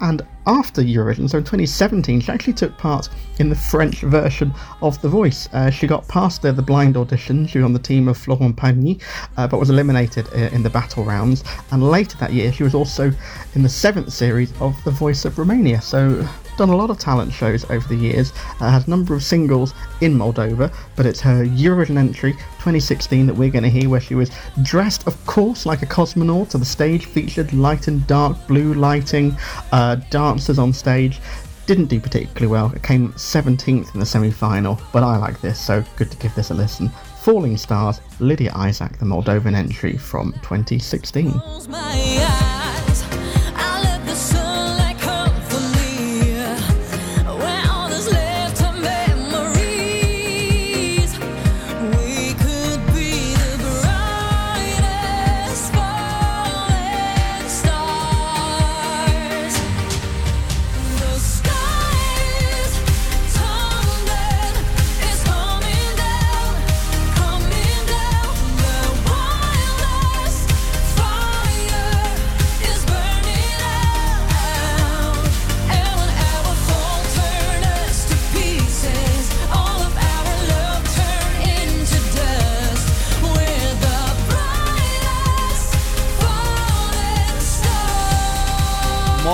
and 0.00 0.22
after 0.46 0.82
Eurovision, 0.82 1.28
so 1.28 1.38
in 1.38 1.44
2017, 1.44 2.20
she 2.20 2.32
actually 2.32 2.54
took 2.54 2.76
part 2.78 3.08
in 3.38 3.50
the 3.50 3.54
French 3.54 4.00
version 4.00 4.52
of 4.80 5.00
The 5.02 5.08
Voice. 5.08 5.48
Uh, 5.52 5.70
she 5.70 5.86
got 5.86 6.08
past 6.08 6.42
the, 6.42 6.52
the 6.52 6.62
blind 6.62 6.96
audition, 6.96 7.46
she 7.46 7.58
was 7.58 7.64
on 7.64 7.72
the 7.72 7.78
team 7.78 8.08
of 8.08 8.16
Florent 8.16 8.56
Pagny, 8.56 9.00
uh, 9.36 9.46
but 9.46 9.60
was 9.60 9.70
eliminated 9.70 10.26
uh, 10.34 10.48
in 10.54 10.62
the 10.62 10.70
battle 10.70 11.04
rounds. 11.04 11.44
And 11.70 11.88
later 11.88 12.16
that 12.18 12.32
year, 12.32 12.52
she 12.52 12.62
was 12.62 12.74
also 12.74 13.12
in 13.54 13.62
the 13.62 13.68
seventh 13.68 14.12
series 14.12 14.52
of 14.60 14.82
The 14.84 14.90
Voice 14.90 15.24
of 15.24 15.38
Romania. 15.38 15.80
So 15.80 16.26
done 16.60 16.68
a 16.68 16.76
lot 16.76 16.90
of 16.90 16.98
talent 16.98 17.32
shows 17.32 17.64
over 17.70 17.88
the 17.88 17.96
years, 17.96 18.34
uh, 18.60 18.70
has 18.70 18.86
a 18.86 18.90
number 18.90 19.14
of 19.14 19.22
singles 19.22 19.72
in 20.02 20.12
Moldova, 20.12 20.70
but 20.94 21.06
it's 21.06 21.18
her 21.18 21.42
Eurovision 21.42 21.96
entry 21.96 22.32
2016 22.32 23.26
that 23.26 23.34
we're 23.34 23.48
going 23.48 23.64
to 23.64 23.70
hear, 23.70 23.88
where 23.88 23.98
she 23.98 24.14
was 24.14 24.30
dressed, 24.60 25.06
of 25.06 25.16
course, 25.24 25.64
like 25.64 25.80
a 25.80 25.86
cosmonaut. 25.86 26.50
So 26.50 26.58
the 26.58 26.66
stage 26.66 27.06
featured 27.06 27.54
light 27.54 27.88
and 27.88 28.06
dark 28.06 28.46
blue 28.46 28.74
lighting, 28.74 29.34
uh, 29.72 29.94
dancers 30.10 30.58
on 30.58 30.74
stage. 30.74 31.18
Didn't 31.64 31.86
do 31.86 31.98
particularly 31.98 32.48
well. 32.48 32.70
It 32.72 32.82
came 32.82 33.14
17th 33.14 33.94
in 33.94 34.00
the 34.00 34.04
semi 34.04 34.30
final, 34.30 34.78
but 34.92 35.02
I 35.02 35.16
like 35.16 35.40
this, 35.40 35.58
so 35.58 35.82
good 35.96 36.10
to 36.10 36.16
give 36.18 36.34
this 36.34 36.50
a 36.50 36.54
listen. 36.54 36.90
Falling 37.22 37.56
Stars, 37.56 38.02
Lidia 38.18 38.52
Isac, 38.54 38.98
the 38.98 39.06
Moldovan 39.06 39.54
entry 39.54 39.96
from 39.96 40.32
2016. 40.42 41.40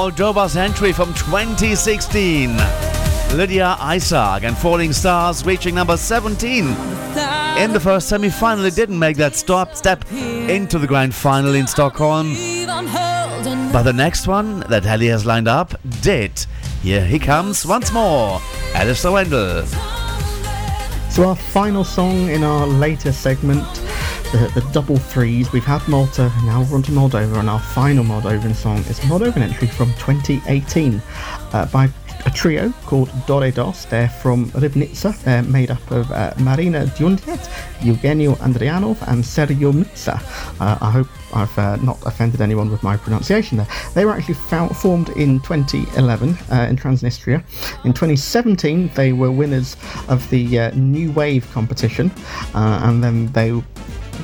Moldova's 0.07 0.57
entry 0.57 0.93
from 0.93 1.13
2016. 1.15 2.57
Lidia 3.35 3.77
Isac 3.81 4.45
and 4.45 4.57
Falling 4.57 4.93
Stars 4.93 5.45
reaching 5.45 5.75
number 5.75 5.97
17. 5.97 6.65
In 7.59 7.73
the 7.73 7.81
first 7.81 8.09
semi 8.09 8.31
final, 8.31 8.65
it 8.67 8.77
didn't 8.77 9.01
make 9.01 9.17
that 9.17 9.35
stop 9.35 9.75
step 9.75 10.05
into 10.13 10.79
the 10.79 10.87
grand 10.87 11.13
final 11.13 11.57
in 11.57 11.67
Stockholm. 11.67 12.37
But 13.73 13.83
the 13.83 13.93
next 13.93 14.29
one 14.29 14.61
that 14.69 14.87
Ellie 14.87 15.09
has 15.09 15.27
lined 15.27 15.49
up 15.49 15.75
did. 16.03 16.47
Here 16.83 17.05
he 17.05 17.19
comes 17.19 17.67
once 17.67 17.93
more, 17.93 18.39
Alasdair 18.75 19.11
Rendall. 19.25 19.67
So 21.11 21.31
our 21.31 21.35
final 21.35 21.83
song 21.83 22.29
in 22.29 22.45
our 22.45 22.65
later 22.65 23.11
segment, 23.11 23.67
the, 24.33 24.51
the 24.55 24.69
double 24.73 24.97
threes, 24.97 25.53
we've 25.53 25.65
had 25.65 25.87
Malta, 25.89 26.33
now 26.45 26.63
we're 26.63 26.77
on 26.77 26.83
to 26.85 26.93
Moldova, 26.93 27.39
and 27.39 27.49
our 27.49 27.61
final 27.61 28.05
Moldovan 28.05 28.55
song 28.55 28.79
is 28.79 28.99
a 28.99 29.03
Moldovan 29.03 29.39
entry 29.39 29.69
from 29.69 29.89
2018 29.95 31.01
uh, 31.53 31.67
by 31.67 31.89
a 32.25 32.31
trio 32.31 32.73
called 32.85 33.09
DoReDoS. 33.27 33.89
They're 33.89 34.09
from 34.09 34.51
Rîbnița. 34.51 35.23
They're 35.23 35.43
made 35.43 35.71
up 35.71 35.91
of 35.91 36.11
uh, 36.11 36.33
Marina 36.39 36.87
Djundjet, 36.87 37.49
Eugenio 37.83 38.35
Andrianov, 38.37 39.01
and 39.09 39.23
Sergio 39.23 39.73
Mitsa. 39.73 40.21
Uh, 40.61 40.77
I 40.81 40.91
hope 40.91 41.09
I've 41.33 41.59
uh, 41.59 41.77
not 41.77 41.99
offended 42.05 42.41
anyone 42.41 42.71
with 42.71 42.83
my 42.83 42.97
pronunciation 42.97 43.59
there. 43.59 43.69
They 43.95 44.05
were 44.05 44.13
actually 44.13 44.35
fou- 44.35 44.75
formed 44.75 45.11
in 45.11 45.41
2011 45.41 46.31
uh, 46.51 46.67
in 46.69 46.77
Transnistria. 46.77 47.45
In 47.85 47.93
2017, 47.93 48.91
they 48.95 49.13
were 49.13 49.31
winners 49.31 49.77
of 50.09 50.29
the 50.31 50.59
uh, 50.59 50.71
New 50.75 51.13
Wave 51.13 51.49
competition, 51.53 52.11
uh, 52.55 52.81
and 52.83 53.05
then 53.05 53.29
they 53.33 53.53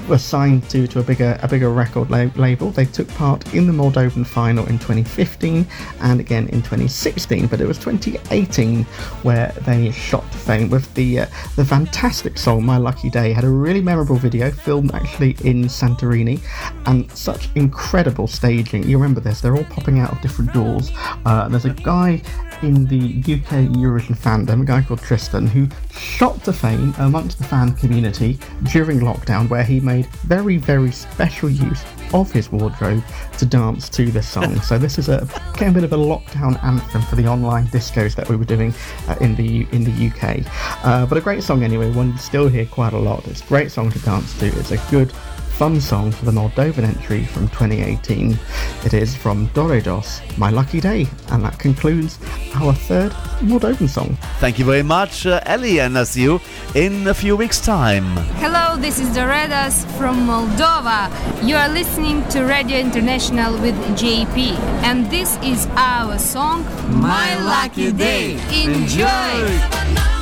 were 0.08 0.18
signed 0.18 0.68
to, 0.70 0.86
to 0.86 1.00
a 1.00 1.02
bigger 1.02 1.38
a 1.42 1.48
bigger 1.48 1.70
record 1.70 2.10
la- 2.10 2.30
label. 2.36 2.70
They 2.70 2.84
took 2.84 3.08
part 3.08 3.54
in 3.54 3.66
the 3.66 3.72
Moldovan 3.72 4.26
final 4.26 4.66
in 4.66 4.78
2015 4.78 5.66
and 6.00 6.20
again 6.20 6.48
in 6.48 6.62
2016, 6.62 7.46
but 7.46 7.60
it 7.60 7.66
was 7.66 7.78
2018 7.78 8.84
where 9.22 9.52
they 9.62 9.90
shot 9.90 10.30
to 10.32 10.38
fame 10.38 10.70
with 10.70 10.92
the 10.94 11.20
uh, 11.20 11.26
the 11.56 11.64
fantastic 11.64 12.38
song 12.38 12.64
"My 12.64 12.76
Lucky 12.76 13.10
Day." 13.10 13.32
Had 13.32 13.44
a 13.44 13.50
really 13.50 13.80
memorable 13.80 14.16
video 14.16 14.50
filmed 14.50 14.94
actually 14.94 15.36
in 15.44 15.64
Santorini, 15.64 16.40
and 16.86 17.10
such 17.12 17.48
incredible 17.54 18.26
staging. 18.26 18.88
You 18.88 18.98
remember 18.98 19.20
this? 19.20 19.40
They're 19.40 19.56
all 19.56 19.64
popping 19.64 19.98
out 19.98 20.12
of 20.12 20.20
different 20.20 20.52
doors. 20.52 20.90
Uh, 21.24 21.48
there's 21.48 21.64
a 21.64 21.70
guy 21.70 22.22
in 22.62 22.86
the 22.86 23.18
UK 23.20 23.68
Eurovision 23.76 24.16
fandom, 24.16 24.62
a 24.62 24.64
guy 24.64 24.82
called 24.82 25.00
Tristan, 25.00 25.46
who 25.46 25.68
shot 25.90 26.42
to 26.44 26.52
fame 26.52 26.94
amongst 26.98 27.38
the 27.38 27.44
fan 27.44 27.74
community 27.74 28.38
during 28.72 29.00
lockdown, 29.00 29.48
where 29.48 29.64
he 29.64 29.80
made 29.80 30.06
very, 30.24 30.56
very 30.56 30.92
special 30.92 31.50
use 31.50 31.84
of 32.14 32.30
his 32.30 32.52
wardrobe 32.52 33.02
to 33.38 33.46
dance 33.46 33.88
to 33.88 34.10
this 34.10 34.28
song. 34.28 34.60
so 34.62 34.78
this 34.78 34.98
is 34.98 35.08
a 35.08 35.28
became 35.52 35.70
a 35.70 35.74
bit 35.74 35.84
of 35.84 35.92
a 35.92 35.96
lockdown 35.96 36.62
anthem 36.64 37.02
for 37.02 37.16
the 37.16 37.26
online 37.26 37.66
discos 37.68 38.14
that 38.14 38.28
we 38.28 38.36
were 38.36 38.44
doing 38.44 38.72
uh, 39.08 39.16
in 39.20 39.34
the 39.34 39.66
in 39.72 39.84
the 39.84 40.08
UK. 40.08 40.46
Uh, 40.84 41.06
but 41.06 41.18
a 41.18 41.20
great 41.20 41.42
song 41.42 41.62
anyway. 41.62 41.90
One 41.92 42.12
you 42.12 42.18
still 42.18 42.48
hear 42.48 42.66
quite 42.66 42.92
a 42.92 42.98
lot. 42.98 43.26
It's 43.26 43.42
a 43.42 43.46
great 43.46 43.70
song 43.70 43.90
to 43.90 43.98
dance 44.00 44.38
to. 44.38 44.46
It's 44.46 44.70
a 44.70 44.78
good 44.90 45.12
fun 45.52 45.80
song 45.80 46.10
for 46.10 46.24
the 46.24 46.32
Moldovan 46.32 46.84
entry 46.84 47.24
from 47.24 47.48
2018. 47.48 48.38
It 48.84 48.94
is 48.94 49.14
from 49.14 49.48
DoReDoS, 49.48 50.36
My 50.38 50.50
Lucky 50.50 50.80
Day, 50.80 51.06
and 51.28 51.44
that 51.44 51.58
concludes 51.58 52.18
our 52.54 52.72
third 52.72 53.12
Moldovan 53.40 53.88
song. 53.88 54.16
Thank 54.40 54.58
you 54.58 54.64
very 54.64 54.82
much, 54.82 55.26
uh, 55.26 55.40
Ellie, 55.44 55.80
and 55.80 55.96
I'll 55.96 56.06
see 56.06 56.22
you 56.22 56.40
in 56.74 57.06
a 57.06 57.14
few 57.14 57.36
weeks' 57.36 57.60
time. 57.60 58.04
Hello, 58.40 58.76
this 58.76 58.98
is 58.98 59.08
DoReDoS 59.16 59.84
from 59.98 60.26
Moldova. 60.26 61.10
You 61.46 61.56
are 61.56 61.68
listening 61.68 62.26
to 62.30 62.44
Radio 62.44 62.78
International 62.78 63.52
with 63.60 63.76
JP, 63.96 64.58
and 64.82 65.08
this 65.10 65.36
is 65.42 65.66
our 65.76 66.18
song 66.18 66.64
My 67.00 67.36
Lucky 67.44 67.92
Day. 67.92 68.32
Enjoy! 68.64 69.04
Well, 69.04 70.21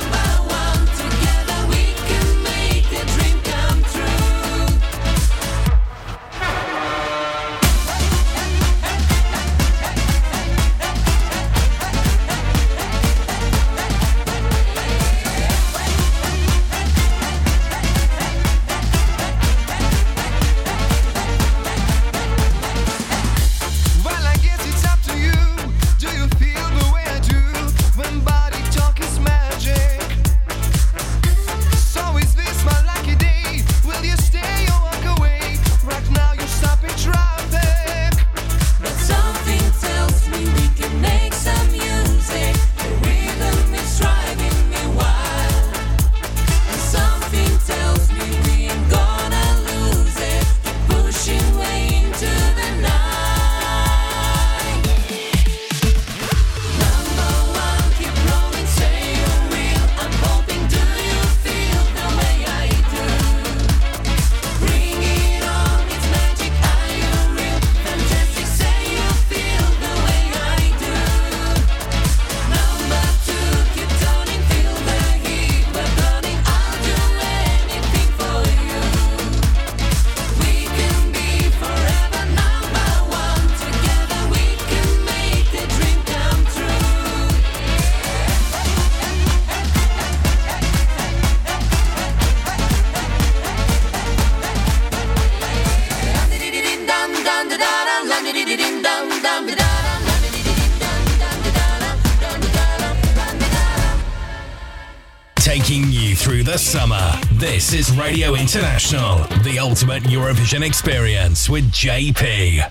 This 107.71 107.89
is 107.89 107.97
Radio 107.97 108.35
International, 108.35 109.19
the 109.43 109.57
ultimate 109.57 110.03
Eurovision 110.03 110.61
experience 110.61 111.49
with 111.49 111.71
JP. 111.71 112.69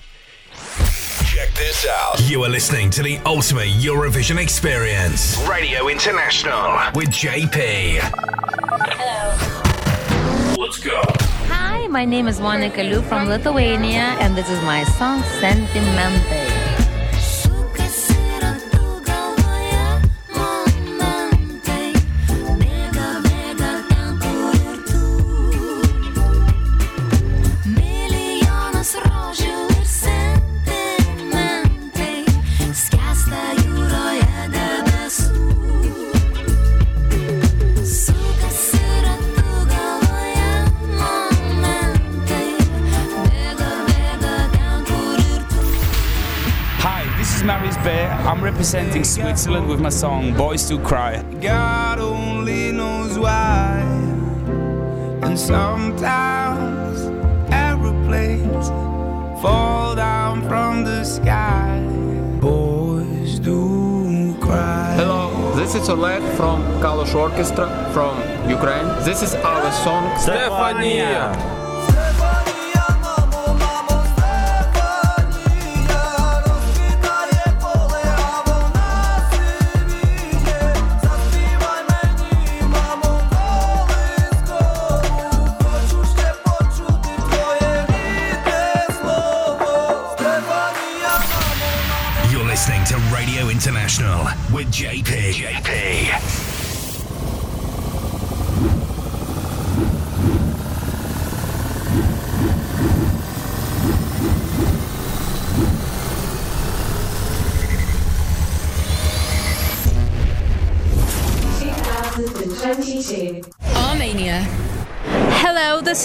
Check 1.25 1.51
this 1.55 1.87
out. 1.89 2.21
You 2.29 2.43
are 2.43 2.49
listening 2.49 2.91
to 2.91 3.01
the 3.01 3.17
ultimate 3.25 3.69
Eurovision 3.69 4.39
experience. 4.39 5.43
Radio 5.49 5.87
International 5.87 6.77
with 6.93 7.09
JP. 7.09 7.97
Hello. 8.93 10.63
Let's 10.63 10.77
go. 10.79 11.01
Hi, 11.47 11.87
my 11.87 12.05
name 12.05 12.27
is 12.27 12.39
Monika 12.39 12.87
Liu 12.87 13.01
from 13.01 13.27
Lithuania, 13.27 14.15
and 14.21 14.37
this 14.37 14.51
is 14.51 14.61
my 14.61 14.83
song 14.83 15.23
Sentimentai. 15.39 16.50
Switzerland 49.11 49.67
with 49.67 49.81
my 49.81 49.89
song 49.89 50.33
Boys 50.37 50.63
Do 50.69 50.79
Cry. 50.79 51.21
God 51.41 51.99
only 51.99 52.71
knows 52.71 53.19
why. 53.19 53.81
And 55.21 55.37
sometimes 55.37 57.11
aeroplanes 57.51 58.69
fall 59.41 59.95
down 59.95 60.47
from 60.47 60.85
the 60.85 61.03
sky. 61.03 61.85
Boys 62.39 63.37
do 63.39 64.33
cry. 64.39 64.95
Hello, 64.95 65.55
this 65.57 65.75
is 65.75 65.89
Oleg 65.89 66.23
from 66.37 66.63
Kalush 66.79 67.13
Orchestra 67.13 67.67
from 67.91 68.15
Ukraine. 68.49 68.87
This 69.03 69.21
is 69.21 69.35
our 69.35 69.71
song 69.83 70.05
Stefania. 70.15 71.60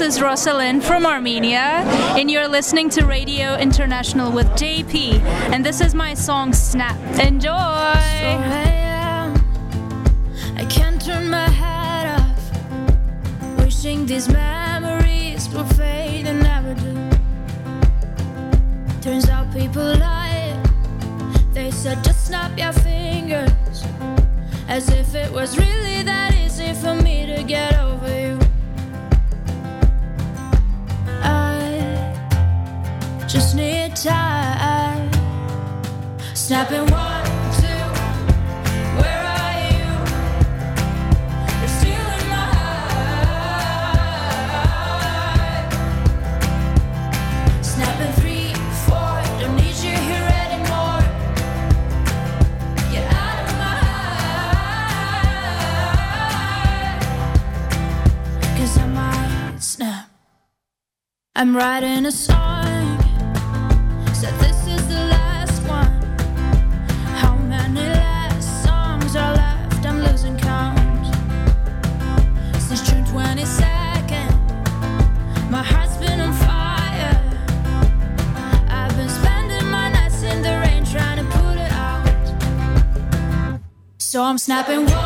Is 0.06 0.20
Rosa 0.20 0.54
Linn 0.54 0.80
from 0.80 1.04
Armenia, 1.04 1.82
and 2.16 2.30
you're 2.30 2.46
listening 2.46 2.88
to 2.90 3.04
Radio 3.04 3.56
International 3.56 4.30
with 4.30 4.46
JP, 4.50 5.18
and 5.50 5.66
this 5.66 5.80
is 5.80 5.96
my 5.96 6.14
song 6.14 6.52
Snap. 6.52 6.96
Enjoy! 7.18 7.50
I 7.50 8.24
can't 10.70 11.04
turn 11.04 11.28
my 11.28 11.48
head 11.48 12.20
off. 12.20 13.58
Wishing 13.58 14.06
these 14.06 14.28
memories 14.28 15.48
will 15.48 15.64
fade 15.74 16.28
and 16.28 16.40
never 16.40 16.74
do. 16.74 17.10
Turns 19.00 19.28
out 19.28 19.52
people 19.52 19.82
lie. 19.82 20.56
They 21.52 21.72
said 21.72 22.04
just 22.04 22.26
snap 22.28 22.56
your 22.56 22.72
fingers. 22.72 23.84
As 24.68 24.88
if 24.88 25.16
it 25.16 25.32
was 25.32 25.58
really 25.58 26.04
that 26.04 26.32
easy 26.32 26.74
for 26.74 26.94
me 26.94 27.26
to 27.26 27.42
get 27.42 27.76
over 27.80 28.20
you. 28.20 28.45
Might 58.94 59.62
snap. 59.62 60.10
I'm 61.34 61.56
writing 61.56 62.06
a 62.06 62.12
song. 62.12 62.45
Snapping 84.46 85.05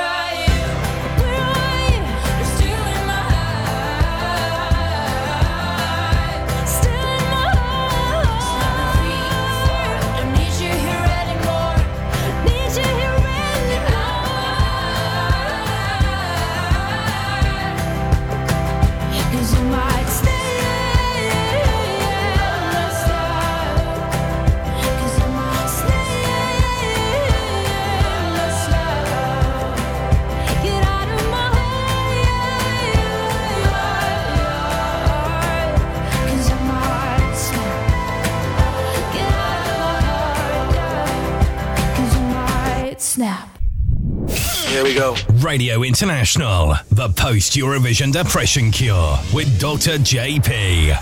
Radio 45.51 45.83
International, 45.83 46.75
the 46.91 47.09
post 47.09 47.57
Eurovision 47.57 48.13
depression 48.13 48.71
cure 48.71 49.19
with 49.33 49.59
Dr. 49.59 49.97
JP. 49.97 50.95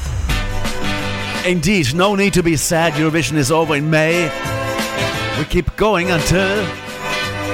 Indeed, 1.45 1.93
no 1.93 2.15
need 2.15 2.33
to 2.33 2.41
be 2.41 2.55
sad. 2.55 2.93
Eurovision 2.93 3.37
is 3.37 3.51
over 3.51 3.75
in 3.75 3.91
May. 3.91 4.23
We 5.37 5.45
keep 5.45 5.75
going 5.75 6.09
until 6.09 6.65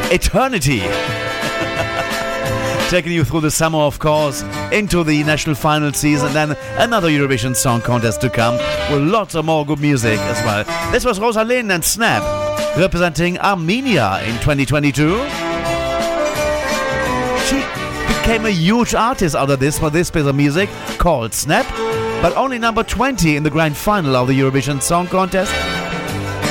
eternity. 0.09 0.79
Taking 2.89 3.11
you 3.11 3.25
through 3.25 3.41
the 3.41 3.51
summer, 3.51 3.79
of 3.79 3.99
course, 3.99 4.43
into 4.71 5.03
the 5.03 5.21
national 5.25 5.55
final 5.55 5.91
season, 5.91 6.31
then 6.31 6.55
another 6.77 7.09
Eurovision 7.09 7.57
Song 7.57 7.81
Contest 7.81 8.21
to 8.21 8.29
come 8.29 8.55
with 8.89 9.05
lots 9.05 9.35
of 9.35 9.43
more 9.43 9.65
good 9.65 9.81
music 9.81 10.17
as 10.17 10.41
well. 10.45 10.63
This 10.93 11.03
was 11.03 11.19
Rosa 11.19 11.43
Linn 11.43 11.71
and 11.71 11.83
Snap 11.83 12.23
representing 12.77 13.37
Armenia 13.39 14.23
in 14.23 14.35
2022. 14.35 15.44
Became 18.25 18.47
a 18.47 18.49
huge 18.49 18.95
artist 18.95 19.35
out 19.35 19.51
of 19.51 19.59
this 19.59 19.77
for 19.77 19.91
this 19.91 20.09
piece 20.09 20.25
of 20.25 20.35
music 20.35 20.67
called 20.97 21.31
Snap, 21.31 21.63
but 22.23 22.35
only 22.35 22.57
number 22.57 22.81
20 22.81 23.35
in 23.35 23.43
the 23.43 23.51
grand 23.51 23.77
final 23.77 24.15
of 24.15 24.27
the 24.27 24.33
Eurovision 24.33 24.81
Song 24.81 25.05
Contest. 25.05 25.53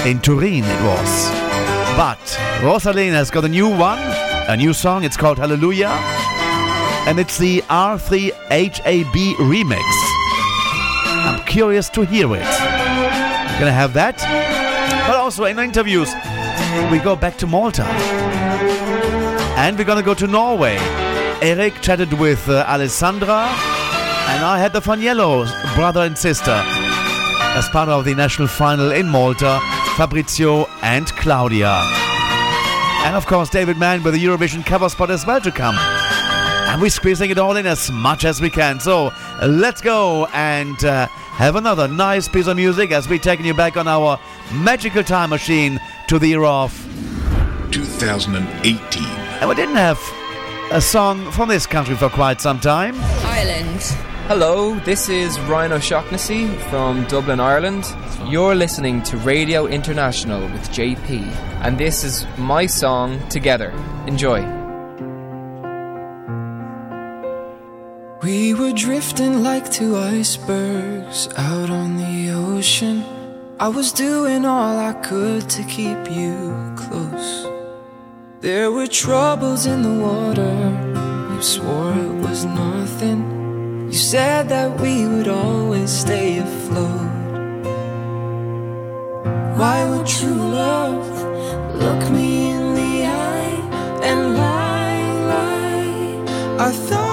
In 0.06 0.20
Turin 0.20 0.62
it 0.62 0.82
was. 0.84 1.30
But 1.96 2.40
Rosa 2.62 2.92
Linn 2.92 3.12
has 3.12 3.28
got 3.28 3.44
a 3.44 3.48
new 3.48 3.68
one, 3.68 3.98
a 4.48 4.56
new 4.56 4.72
song, 4.72 5.02
it's 5.02 5.16
called 5.16 5.36
Hallelujah, 5.36 5.88
and 7.08 7.18
it's 7.18 7.38
the 7.38 7.60
R3HAB 7.62 9.34
remix. 9.34 9.82
I'm 11.26 11.44
curious 11.44 11.88
to 11.88 12.02
hear 12.02 12.32
it. 12.36 12.44
Gonna 13.58 13.72
have 13.72 13.94
that, 13.94 14.18
but 15.08 15.16
also 15.16 15.46
in 15.46 15.58
interviews, 15.58 16.14
we 16.92 17.00
go 17.00 17.16
back 17.16 17.36
to 17.38 17.48
Malta. 17.48 17.82
And 19.56 19.76
we're 19.76 19.82
gonna 19.82 20.04
go 20.04 20.14
to 20.14 20.28
Norway. 20.28 20.78
Eric 21.44 21.82
chatted 21.82 22.10
with 22.14 22.48
uh, 22.48 22.64
Alessandra 22.66 23.44
And 24.32 24.42
I 24.42 24.58
had 24.58 24.72
the 24.72 24.80
Faniello 24.80 25.44
brother 25.74 26.00
and 26.00 26.16
sister 26.16 26.58
as 26.58 27.68
part 27.68 27.90
of 27.90 28.06
the 28.06 28.14
national 28.14 28.48
final 28.48 28.92
in 28.92 29.06
Malta, 29.06 29.60
Fabrizio 29.94 30.64
and 30.80 31.06
Claudia. 31.08 31.82
And 33.04 33.14
of 33.14 33.26
course, 33.26 33.50
David 33.50 33.76
Mann 33.76 34.02
with 34.02 34.14
the 34.14 34.24
Eurovision 34.24 34.64
cover 34.64 34.88
spot 34.88 35.10
as 35.10 35.26
well 35.26 35.38
to 35.42 35.50
come. 35.50 35.74
And 35.76 36.80
we're 36.80 36.88
squeezing 36.88 37.28
it 37.28 37.36
all 37.36 37.56
in 37.58 37.66
as 37.66 37.90
much 37.90 38.24
as 38.24 38.40
we 38.40 38.48
can. 38.48 38.80
So 38.80 39.12
let's 39.42 39.82
go 39.82 40.24
and 40.32 40.82
uh, 40.82 41.08
have 41.08 41.56
another 41.56 41.86
nice 41.86 42.26
piece 42.26 42.46
of 42.46 42.56
music 42.56 42.90
as 42.90 43.06
we're 43.06 43.18
taking 43.18 43.44
you 43.44 43.52
back 43.52 43.76
on 43.76 43.86
our 43.86 44.18
magical 44.50 45.04
time 45.04 45.28
machine 45.28 45.78
to 46.08 46.18
the 46.18 46.28
year 46.28 46.44
of 46.44 46.72
2018. 47.70 49.04
And 49.04 49.48
we 49.50 49.54
didn't 49.54 49.76
have 49.76 50.00
a 50.70 50.80
song 50.80 51.30
from 51.30 51.48
this 51.48 51.66
country 51.66 51.94
for 51.94 52.08
quite 52.08 52.40
some 52.40 52.58
time. 52.58 52.94
Ireland. 53.24 53.80
Hello, 54.26 54.74
this 54.80 55.08
is 55.08 55.38
Ryan 55.40 55.72
O'Shaughnessy 55.72 56.46
from 56.70 57.04
Dublin, 57.04 57.40
Ireland. 57.40 57.84
You're 58.26 58.54
listening 58.54 59.02
to 59.04 59.16
Radio 59.18 59.66
International 59.66 60.40
with 60.40 60.68
JP, 60.70 61.20
and 61.62 61.78
this 61.78 62.04
is 62.04 62.26
my 62.38 62.66
song 62.66 63.20
Together. 63.28 63.70
Enjoy. 64.06 64.40
We 68.22 68.54
were 68.54 68.72
drifting 68.72 69.42
like 69.42 69.70
two 69.70 69.96
icebergs 69.96 71.28
out 71.36 71.68
on 71.68 71.98
the 71.98 72.30
ocean. 72.30 73.04
I 73.60 73.68
was 73.68 73.92
doing 73.92 74.46
all 74.46 74.78
I 74.78 74.94
could 74.94 75.48
to 75.50 75.62
keep 75.64 76.10
you 76.10 76.72
close. 76.76 77.46
There 78.44 78.70
were 78.70 78.86
troubles 78.86 79.64
in 79.64 79.80
the 79.80 80.04
water. 80.04 80.54
You 81.32 81.40
swore 81.40 81.94
it 81.96 82.14
was 82.28 82.44
nothing. 82.44 83.86
You 83.86 83.94
said 83.94 84.50
that 84.50 84.78
we 84.82 85.06
would 85.06 85.28
always 85.28 85.90
stay 85.90 86.36
afloat. 86.36 87.08
Why 89.56 89.88
would 89.88 90.06
true 90.06 90.44
love 90.62 91.08
look 91.80 92.10
me 92.10 92.50
in 92.50 92.74
the 92.74 93.06
eye 93.06 93.56
and 94.08 94.36
lie, 94.36 95.08
lie? 95.32 96.66
I 96.66 96.70
thought 96.70 97.03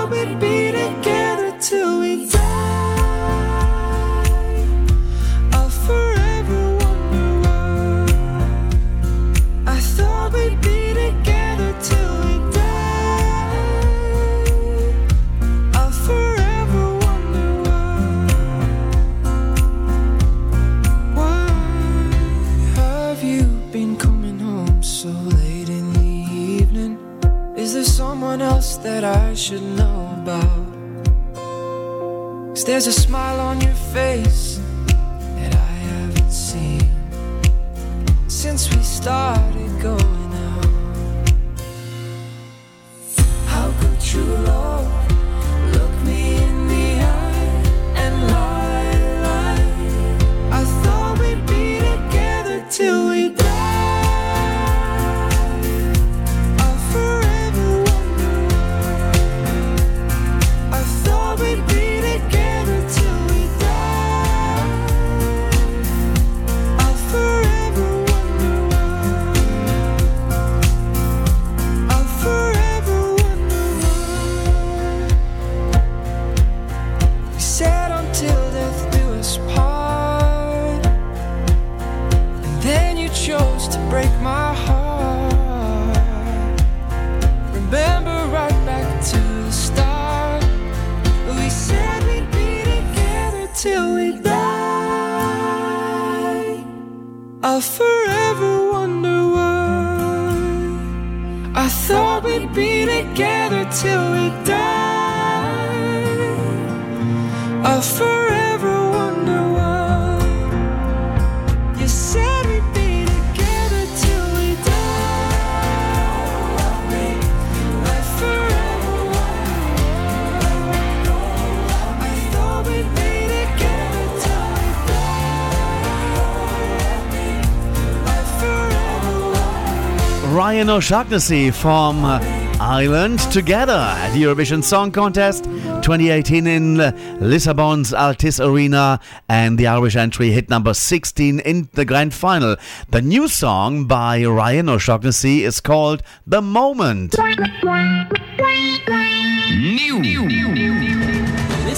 Ryan 130.71 130.77
O'Shaughnessy 130.77 131.51
from 131.51 132.05
uh, 132.05 132.17
Ireland 132.61 133.19
together 133.29 133.73
at 133.73 134.13
the 134.13 134.23
Eurovision 134.23 134.63
Song 134.63 134.89
Contest 134.89 135.43
2018 135.43 136.47
in 136.47 136.77
Lisbon's 137.19 137.91
Altice 137.91 138.39
Arena 138.39 139.01
and 139.27 139.57
the 139.57 139.67
Irish 139.67 139.97
entry 139.97 140.31
hit 140.31 140.49
number 140.49 140.73
16 140.73 141.41
in 141.41 141.67
the 141.73 141.83
grand 141.83 142.13
final. 142.13 142.55
The 142.89 143.01
new 143.01 143.27
song 143.27 143.83
by 143.83 144.23
Ryan 144.23 144.69
O'Shaughnessy 144.69 145.43
is 145.43 145.59
called 145.59 146.03
The 146.25 146.41
Moment. 146.41 147.11
This 147.11 147.27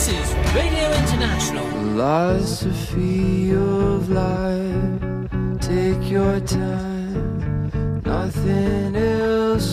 is 0.07 0.35
Radio 0.53 0.91
International. 0.91 1.65
Philosophy 1.65 3.55
of 3.55 4.11
life, 4.11 5.01
take 5.61 6.11
your 6.11 6.39
time. 6.41 6.92
Nothing 8.45 8.95
else 8.97 9.72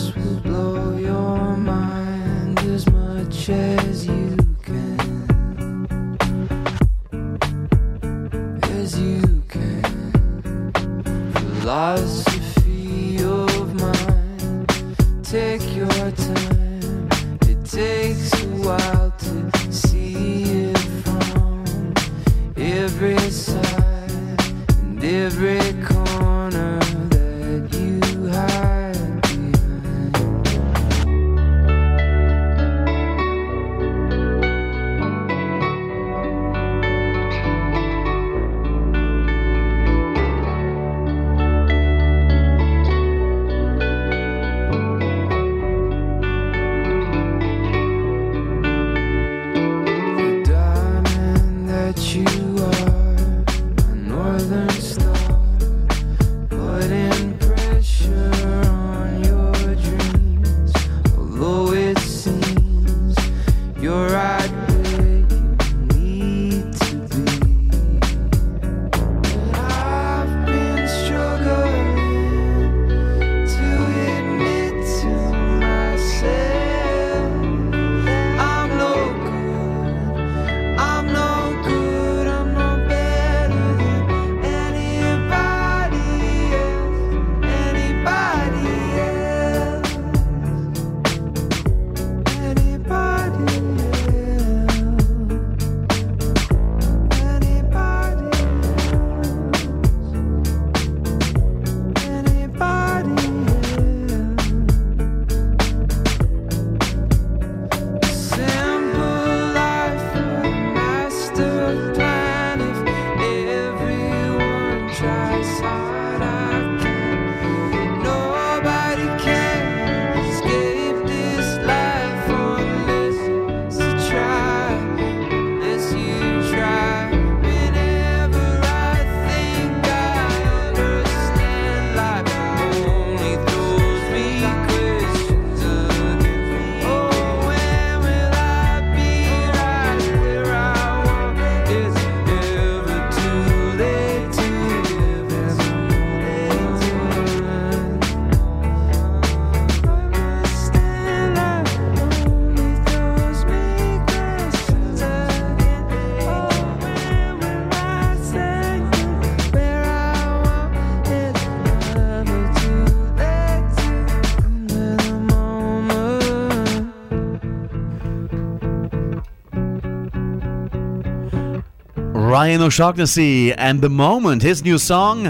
Ryan 172.41 172.63
O'Shaughnessy 172.63 173.53
and 173.53 173.81
The 173.81 173.89
Moment, 173.89 174.41
his 174.41 174.63
new 174.63 174.79
song, 174.79 175.27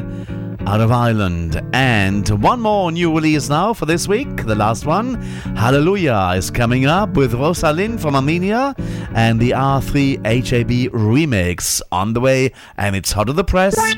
Out 0.66 0.80
of 0.80 0.94
Ireland. 0.94 1.62
And 1.74 2.30
one 2.42 2.62
more 2.62 2.90
new 2.90 3.14
release 3.14 3.50
now 3.50 3.74
for 3.74 3.86
this 3.86 4.08
week, 4.08 4.46
the 4.46 4.56
last 4.56 4.86
one. 4.86 5.16
Hallelujah 5.58 6.36
is 6.38 6.50
coming 6.50 6.86
up 6.86 7.18
with 7.18 7.34
Rosa 7.34 7.74
Linn 7.74 7.98
from 7.98 8.16
Armenia 8.16 8.74
and 9.14 9.42
the 9.42 9.50
R3HAB 9.50 10.92
remix 10.92 11.82
on 11.92 12.14
the 12.14 12.22
way, 12.22 12.54
and 12.78 12.96
it's 12.96 13.12
hot 13.12 13.28
of 13.28 13.36
the 13.36 13.44
press. 13.44 13.76
I 13.78 13.94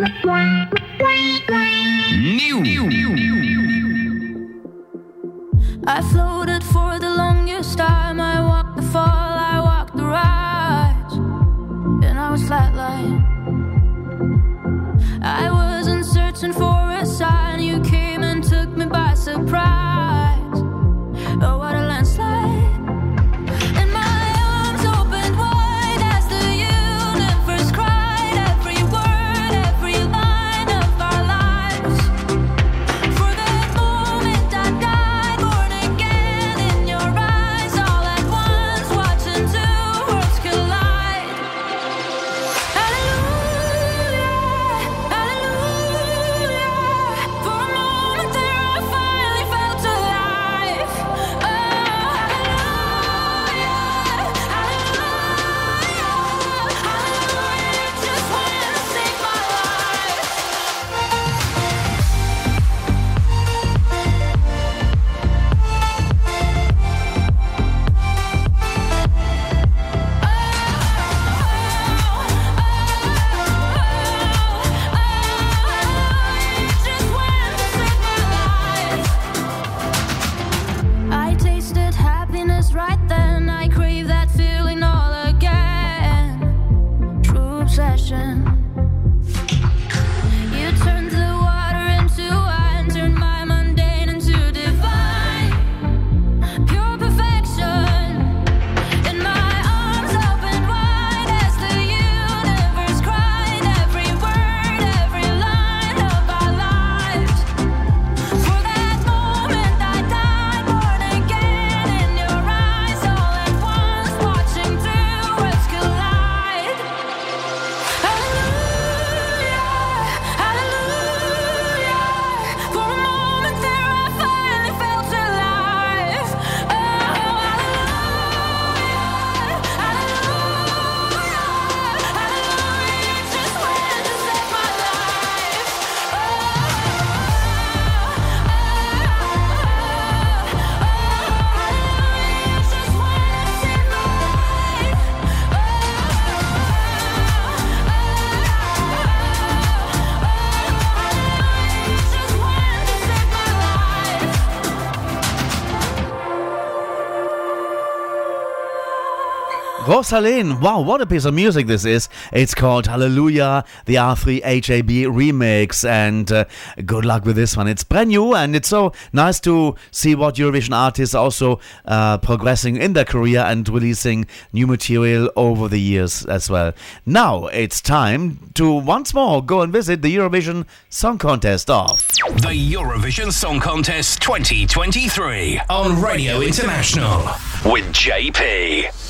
Rosa 160.03 160.19
Linn, 160.19 160.59
wow, 160.59 160.81
what 160.81 160.99
a 160.99 161.05
piece 161.05 161.23
of 161.23 161.33
music 161.33 161.65
this 161.65 161.85
is. 161.85 162.09
It's 162.33 162.53
called 162.53 162.87
Hallelujah, 162.87 163.63
the 163.85 163.95
R3HAB 163.95 165.05
remix, 165.05 165.87
and 165.87 166.29
uh, 166.29 166.43
good 166.85 167.05
luck 167.05 167.23
with 167.23 167.37
this 167.37 167.55
one. 167.55 167.69
It's 167.69 167.85
brand 167.85 168.09
new, 168.09 168.35
and 168.35 168.53
it's 168.53 168.67
so 168.67 168.91
nice 169.13 169.39
to 169.39 169.75
see 169.91 170.13
what 170.13 170.35
Eurovision 170.35 170.75
artists 170.75 171.15
also 171.15 171.61
uh, 171.85 172.17
progressing 172.17 172.75
in 172.75 172.91
their 172.91 173.05
career 173.05 173.45
and 173.47 173.69
releasing 173.69 174.27
new 174.51 174.67
material 174.67 175.31
over 175.37 175.69
the 175.69 175.79
years 175.79 176.25
as 176.25 176.49
well. 176.49 176.73
Now 177.05 177.45
it's 177.47 177.79
time 177.79 178.51
to 178.55 178.73
once 178.73 179.13
more 179.13 179.41
go 179.41 179.61
and 179.61 179.71
visit 179.71 180.01
the 180.01 180.13
Eurovision 180.13 180.65
Song 180.89 181.17
Contest 181.17 181.69
of. 181.69 182.05
The 182.09 182.73
Eurovision 182.73 183.31
Song 183.31 183.61
Contest 183.61 184.21
2023 184.21 185.61
on 185.69 186.01
Radio 186.01 186.41
International 186.41 187.19
with 187.63 187.85
JP. 187.93 189.02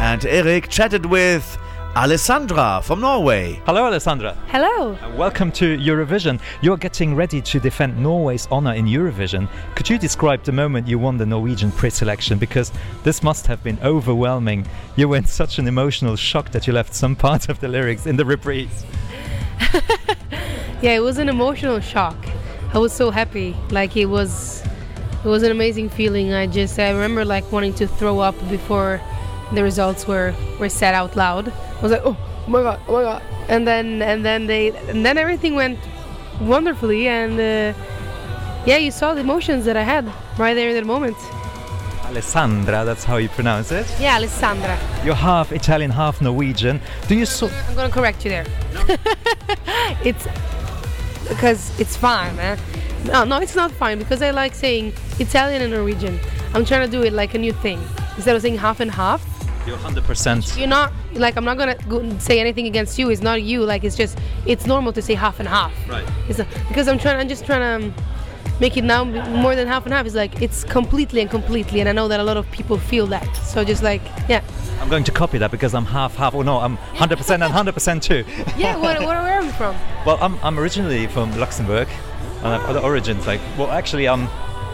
And 0.00 0.24
Eric 0.24 0.68
chatted 0.68 1.06
with 1.06 1.58
Alessandra 1.94 2.80
from 2.82 3.00
Norway. 3.00 3.60
Hello, 3.66 3.84
Alessandra. 3.84 4.34
Hello. 4.48 4.92
Uh, 4.94 5.14
Welcome 5.16 5.52
to 5.52 5.76
Eurovision. 5.76 6.40
You're 6.62 6.76
getting 6.76 7.14
ready 7.14 7.40
to 7.42 7.60
defend 7.60 7.98
Norway's 8.02 8.48
honor 8.50 8.74
in 8.74 8.86
Eurovision. 8.86 9.48
Could 9.74 9.88
you 9.90 9.98
describe 9.98 10.42
the 10.44 10.52
moment 10.52 10.88
you 10.88 10.98
won 10.98 11.16
the 11.16 11.26
Norwegian 11.26 11.70
pre-selection? 11.72 12.38
Because 12.38 12.72
this 13.02 13.22
must 13.22 13.46
have 13.46 13.62
been 13.62 13.78
overwhelming. 13.82 14.66
You 14.96 15.08
were 15.08 15.16
in 15.16 15.24
such 15.40 15.58
an 15.58 15.68
emotional 15.68 16.16
shock 16.16 16.50
that 16.52 16.66
you 16.66 16.72
left 16.72 16.94
some 16.94 17.14
parts 17.16 17.48
of 17.48 17.60
the 17.60 17.68
lyrics 17.68 18.06
in 18.06 18.16
the 18.16 18.24
reprise. 18.24 18.84
Yeah, 20.82 20.92
it 20.92 21.00
was 21.00 21.18
an 21.18 21.28
emotional 21.28 21.78
shock. 21.80 22.16
I 22.72 22.78
was 22.78 22.90
so 22.94 23.10
happy. 23.10 23.54
Like 23.70 23.98
it 23.98 24.06
was 24.06 24.62
it 25.24 25.28
was 25.28 25.42
an 25.42 25.50
amazing 25.50 25.88
feeling. 25.88 26.32
I 26.32 26.46
just 26.46 26.78
I 26.78 26.90
remember 26.90 27.24
like 27.24 27.50
wanting 27.52 27.74
to 27.74 27.86
throw 27.86 28.20
up 28.20 28.36
before 28.48 29.00
the 29.52 29.62
results 29.62 30.06
were 30.06 30.34
were 30.58 30.68
said 30.68 30.94
out 30.94 31.16
loud. 31.16 31.48
I 31.48 31.82
was 31.82 31.92
like, 31.92 32.02
"Oh, 32.04 32.16
my 32.48 32.62
god, 32.62 32.80
oh 32.88 32.92
my 32.92 33.02
god." 33.02 33.22
And 33.48 33.66
then 33.66 34.02
and 34.02 34.24
then 34.24 34.46
they 34.46 34.68
and 34.88 35.04
then 35.04 35.18
everything 35.18 35.54
went 35.54 35.78
wonderfully 36.40 37.08
and 37.08 37.34
uh, 37.34 37.78
yeah, 38.66 38.76
you 38.76 38.90
saw 38.90 39.14
the 39.14 39.20
emotions 39.20 39.64
that 39.64 39.76
I 39.76 39.82
had 39.82 40.04
right 40.38 40.54
there 40.54 40.70
in 40.70 40.74
that 40.74 40.86
moment. 40.86 41.16
Alessandra, 42.04 42.84
that's 42.84 43.04
how 43.04 43.18
you 43.18 43.28
pronounce 43.28 43.70
it. 43.70 43.86
Yeah, 44.00 44.16
Alessandra. 44.16 44.76
You're 45.04 45.14
half 45.14 45.52
Italian, 45.52 45.90
half 45.90 46.20
Norwegian. 46.20 46.80
Do 47.06 47.14
you 47.14 47.26
so 47.26 47.48
I'm 47.68 47.74
gonna 47.76 47.90
correct 47.90 48.24
you 48.24 48.30
there. 48.30 48.46
it's 50.04 50.26
because 51.28 51.78
it's 51.78 51.96
fine, 51.96 52.34
man. 52.36 52.58
No, 53.04 53.24
no, 53.24 53.38
it's 53.38 53.56
not 53.56 53.70
fine 53.72 53.98
because 53.98 54.22
I 54.22 54.30
like 54.30 54.54
saying 54.54 54.92
Italian 55.18 55.62
and 55.62 55.72
Norwegian. 55.72 56.18
I'm 56.54 56.64
trying 56.64 56.84
to 56.84 56.90
do 56.90 57.02
it 57.02 57.12
like 57.12 57.34
a 57.34 57.38
new 57.38 57.52
thing 57.52 57.80
instead 58.16 58.36
of 58.36 58.42
saying 58.42 58.58
half 58.58 58.80
and 58.80 58.90
half. 58.90 59.26
You're 59.66 59.76
100%. 59.78 60.58
You're 60.58 60.66
not 60.68 60.92
like 61.14 61.36
I'm 61.36 61.44
not 61.44 61.58
gonna 61.58 61.76
go 61.88 62.18
say 62.18 62.40
anything 62.40 62.66
against 62.66 62.98
you. 62.98 63.10
It's 63.10 63.22
not 63.22 63.42
you. 63.42 63.64
Like 63.64 63.84
it's 63.84 63.96
just 63.96 64.18
it's 64.46 64.66
normal 64.66 64.92
to 64.94 65.02
say 65.02 65.14
half 65.14 65.38
and 65.38 65.48
half. 65.48 65.72
Right. 65.88 66.06
It's 66.28 66.38
not, 66.38 66.48
because 66.68 66.88
I'm 66.88 66.98
trying. 66.98 67.18
I'm 67.18 67.28
just 67.28 67.44
trying 67.46 67.80
to 67.92 68.02
make 68.58 68.76
it 68.76 68.84
now 68.84 69.04
more 69.04 69.54
than 69.54 69.68
half 69.68 69.84
and 69.84 69.92
half. 69.94 70.06
It's 70.06 70.14
like 70.14 70.40
it's 70.42 70.64
completely 70.64 71.20
and 71.20 71.30
completely, 71.30 71.80
and 71.80 71.88
I 71.88 71.92
know 71.92 72.08
that 72.08 72.20
a 72.20 72.24
lot 72.24 72.36
of 72.36 72.50
people 72.50 72.78
feel 72.78 73.06
that. 73.08 73.32
So 73.36 73.62
just 73.64 73.82
like 73.82 74.02
yeah, 74.28 74.42
I'm 74.80 74.88
going 74.88 75.04
to 75.04 75.12
copy 75.12 75.36
that 75.38 75.50
because 75.50 75.74
I'm 75.74 75.84
half, 75.84 76.16
half. 76.16 76.34
Oh 76.34 76.42
no, 76.42 76.58
I'm 76.58 76.78
100% 76.94 77.10
and 77.34 77.42
100% 77.42 78.02
too. 78.02 78.24
yeah. 78.56 78.76
What, 78.76 78.98
what, 79.00 79.08
where 79.08 79.16
are 79.18 79.42
you 79.42 79.52
from? 79.52 79.76
Well, 80.06 80.16
I'm, 80.22 80.38
I'm 80.42 80.58
originally 80.58 81.06
from 81.08 81.30
Luxembourg, 81.38 81.86
I've 82.42 82.62
other 82.64 82.80
origins. 82.80 83.26
Like, 83.26 83.40
well, 83.58 83.70
actually, 83.70 84.08
I'm 84.08 84.28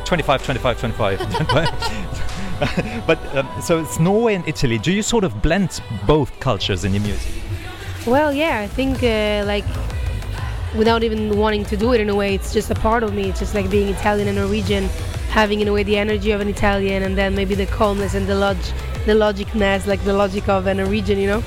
25, 0.04 0.44
25, 0.44 0.80
25. 0.80 2.32
But 3.06 3.18
um, 3.36 3.48
so 3.60 3.78
it's 3.78 3.98
Norway 4.00 4.34
and 4.34 4.48
Italy. 4.48 4.78
Do 4.78 4.90
you 4.90 5.02
sort 5.02 5.24
of 5.24 5.42
blend 5.42 5.82
both 6.06 6.40
cultures 6.40 6.84
in 6.84 6.94
your 6.94 7.02
music? 7.02 7.34
Well, 8.06 8.32
yeah, 8.32 8.60
I 8.60 8.66
think 8.66 9.02
uh, 9.02 9.44
like 9.46 9.64
without 10.74 11.02
even 11.02 11.36
wanting 11.36 11.64
to 11.66 11.76
do 11.76 11.92
it 11.92 12.00
in 12.00 12.08
a 12.08 12.14
way, 12.14 12.34
it's 12.34 12.52
just 12.52 12.70
a 12.70 12.74
part 12.74 13.02
of 13.02 13.12
me. 13.12 13.28
It's 13.28 13.40
just 13.40 13.54
like 13.54 13.68
being 13.70 13.88
Italian 13.88 14.28
and 14.28 14.38
Norwegian, 14.38 14.84
having 15.30 15.60
in 15.60 15.68
a 15.68 15.72
way 15.72 15.82
the 15.82 15.98
energy 15.98 16.30
of 16.30 16.40
an 16.40 16.48
Italian, 16.48 17.02
and 17.02 17.16
then 17.16 17.34
maybe 17.34 17.54
the 17.54 17.66
calmness 17.66 18.14
and 18.14 18.26
the 18.26 18.34
log, 18.34 18.56
the 19.04 19.12
logicness, 19.12 19.86
like 19.86 20.02
the 20.04 20.12
logic 20.12 20.48
of 20.48 20.66
a 20.66 20.74
Norwegian, 20.74 21.18
you 21.18 21.26
know. 21.26 21.42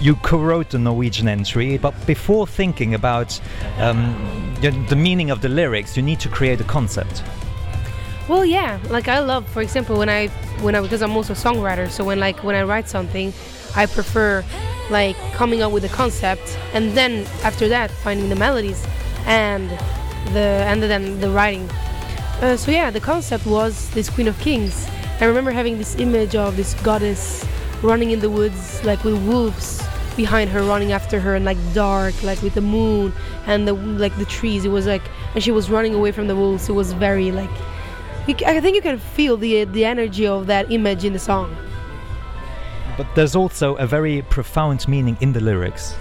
You 0.00 0.16
co-wrote 0.16 0.70
the 0.70 0.78
Norwegian 0.78 1.28
entry, 1.28 1.78
but 1.78 1.94
before 2.06 2.46
thinking 2.46 2.94
about 2.94 3.40
um, 3.78 4.14
the, 4.60 4.70
the 4.88 4.96
meaning 4.96 5.30
of 5.30 5.40
the 5.40 5.48
lyrics, 5.48 5.96
you 5.96 6.02
need 6.02 6.20
to 6.20 6.28
create 6.28 6.60
a 6.60 6.64
concept. 6.64 7.22
Well, 8.28 8.44
yeah, 8.44 8.78
like 8.88 9.08
I 9.08 9.18
love, 9.18 9.48
for 9.48 9.62
example, 9.62 9.98
when 9.98 10.08
I 10.08 10.28
when 10.62 10.74
I 10.74 10.80
because 10.80 11.02
I'm 11.02 11.16
also 11.16 11.32
a 11.32 11.36
songwriter, 11.36 11.90
so 11.90 12.04
when 12.04 12.20
like 12.20 12.44
when 12.44 12.54
I 12.54 12.62
write 12.62 12.88
something, 12.88 13.32
I 13.74 13.86
prefer 13.86 14.44
like 14.90 15.16
coming 15.32 15.62
up 15.62 15.72
with 15.72 15.84
a 15.84 15.88
concept 15.88 16.58
and 16.74 16.92
then 16.92 17.26
after 17.42 17.68
that 17.68 17.90
finding 17.90 18.28
the 18.28 18.34
melodies 18.34 18.86
and 19.26 19.70
the 20.32 20.64
and 20.66 20.82
then 20.82 21.20
the 21.20 21.30
writing. 21.30 21.68
Uh, 22.40 22.56
so 22.56 22.70
yeah, 22.70 22.90
the 22.90 23.00
concept 23.00 23.46
was 23.46 23.90
this 23.90 24.08
Queen 24.08 24.28
of 24.28 24.38
Kings. 24.40 24.86
I 25.20 25.24
remember 25.24 25.50
having 25.50 25.78
this 25.78 25.96
image 25.96 26.34
of 26.34 26.56
this 26.56 26.74
goddess 26.82 27.44
running 27.82 28.10
in 28.10 28.20
the 28.20 28.30
woods, 28.30 28.82
like 28.84 29.02
with 29.04 29.16
wolves 29.26 29.82
behind 30.16 30.50
her, 30.50 30.62
running 30.62 30.92
after 30.92 31.18
her, 31.20 31.34
and 31.34 31.44
like 31.44 31.58
dark, 31.74 32.20
like 32.22 32.40
with 32.42 32.54
the 32.54 32.60
moon 32.60 33.12
and 33.46 33.66
the 33.66 33.72
like 33.74 34.16
the 34.18 34.24
trees. 34.24 34.64
It 34.64 34.70
was 34.70 34.86
like, 34.86 35.02
and 35.34 35.42
she 35.42 35.50
was 35.50 35.70
running 35.70 35.94
away 35.94 36.12
from 36.12 36.28
the 36.28 36.36
wolves. 36.36 36.68
It 36.68 36.72
was 36.72 36.92
very 36.92 37.32
like, 37.32 37.50
you, 38.26 38.34
I 38.46 38.60
think 38.60 38.76
you 38.76 38.82
can 38.82 38.98
feel 38.98 39.36
the 39.36 39.64
the 39.64 39.84
energy 39.84 40.26
of 40.26 40.46
that 40.46 40.70
image 40.70 41.04
in 41.04 41.12
the 41.12 41.18
song. 41.18 41.56
But 42.96 43.06
there's 43.14 43.34
also 43.34 43.74
a 43.76 43.86
very 43.86 44.22
profound 44.22 44.86
meaning 44.86 45.16
in 45.20 45.32
the 45.32 45.40
lyrics. 45.40 45.94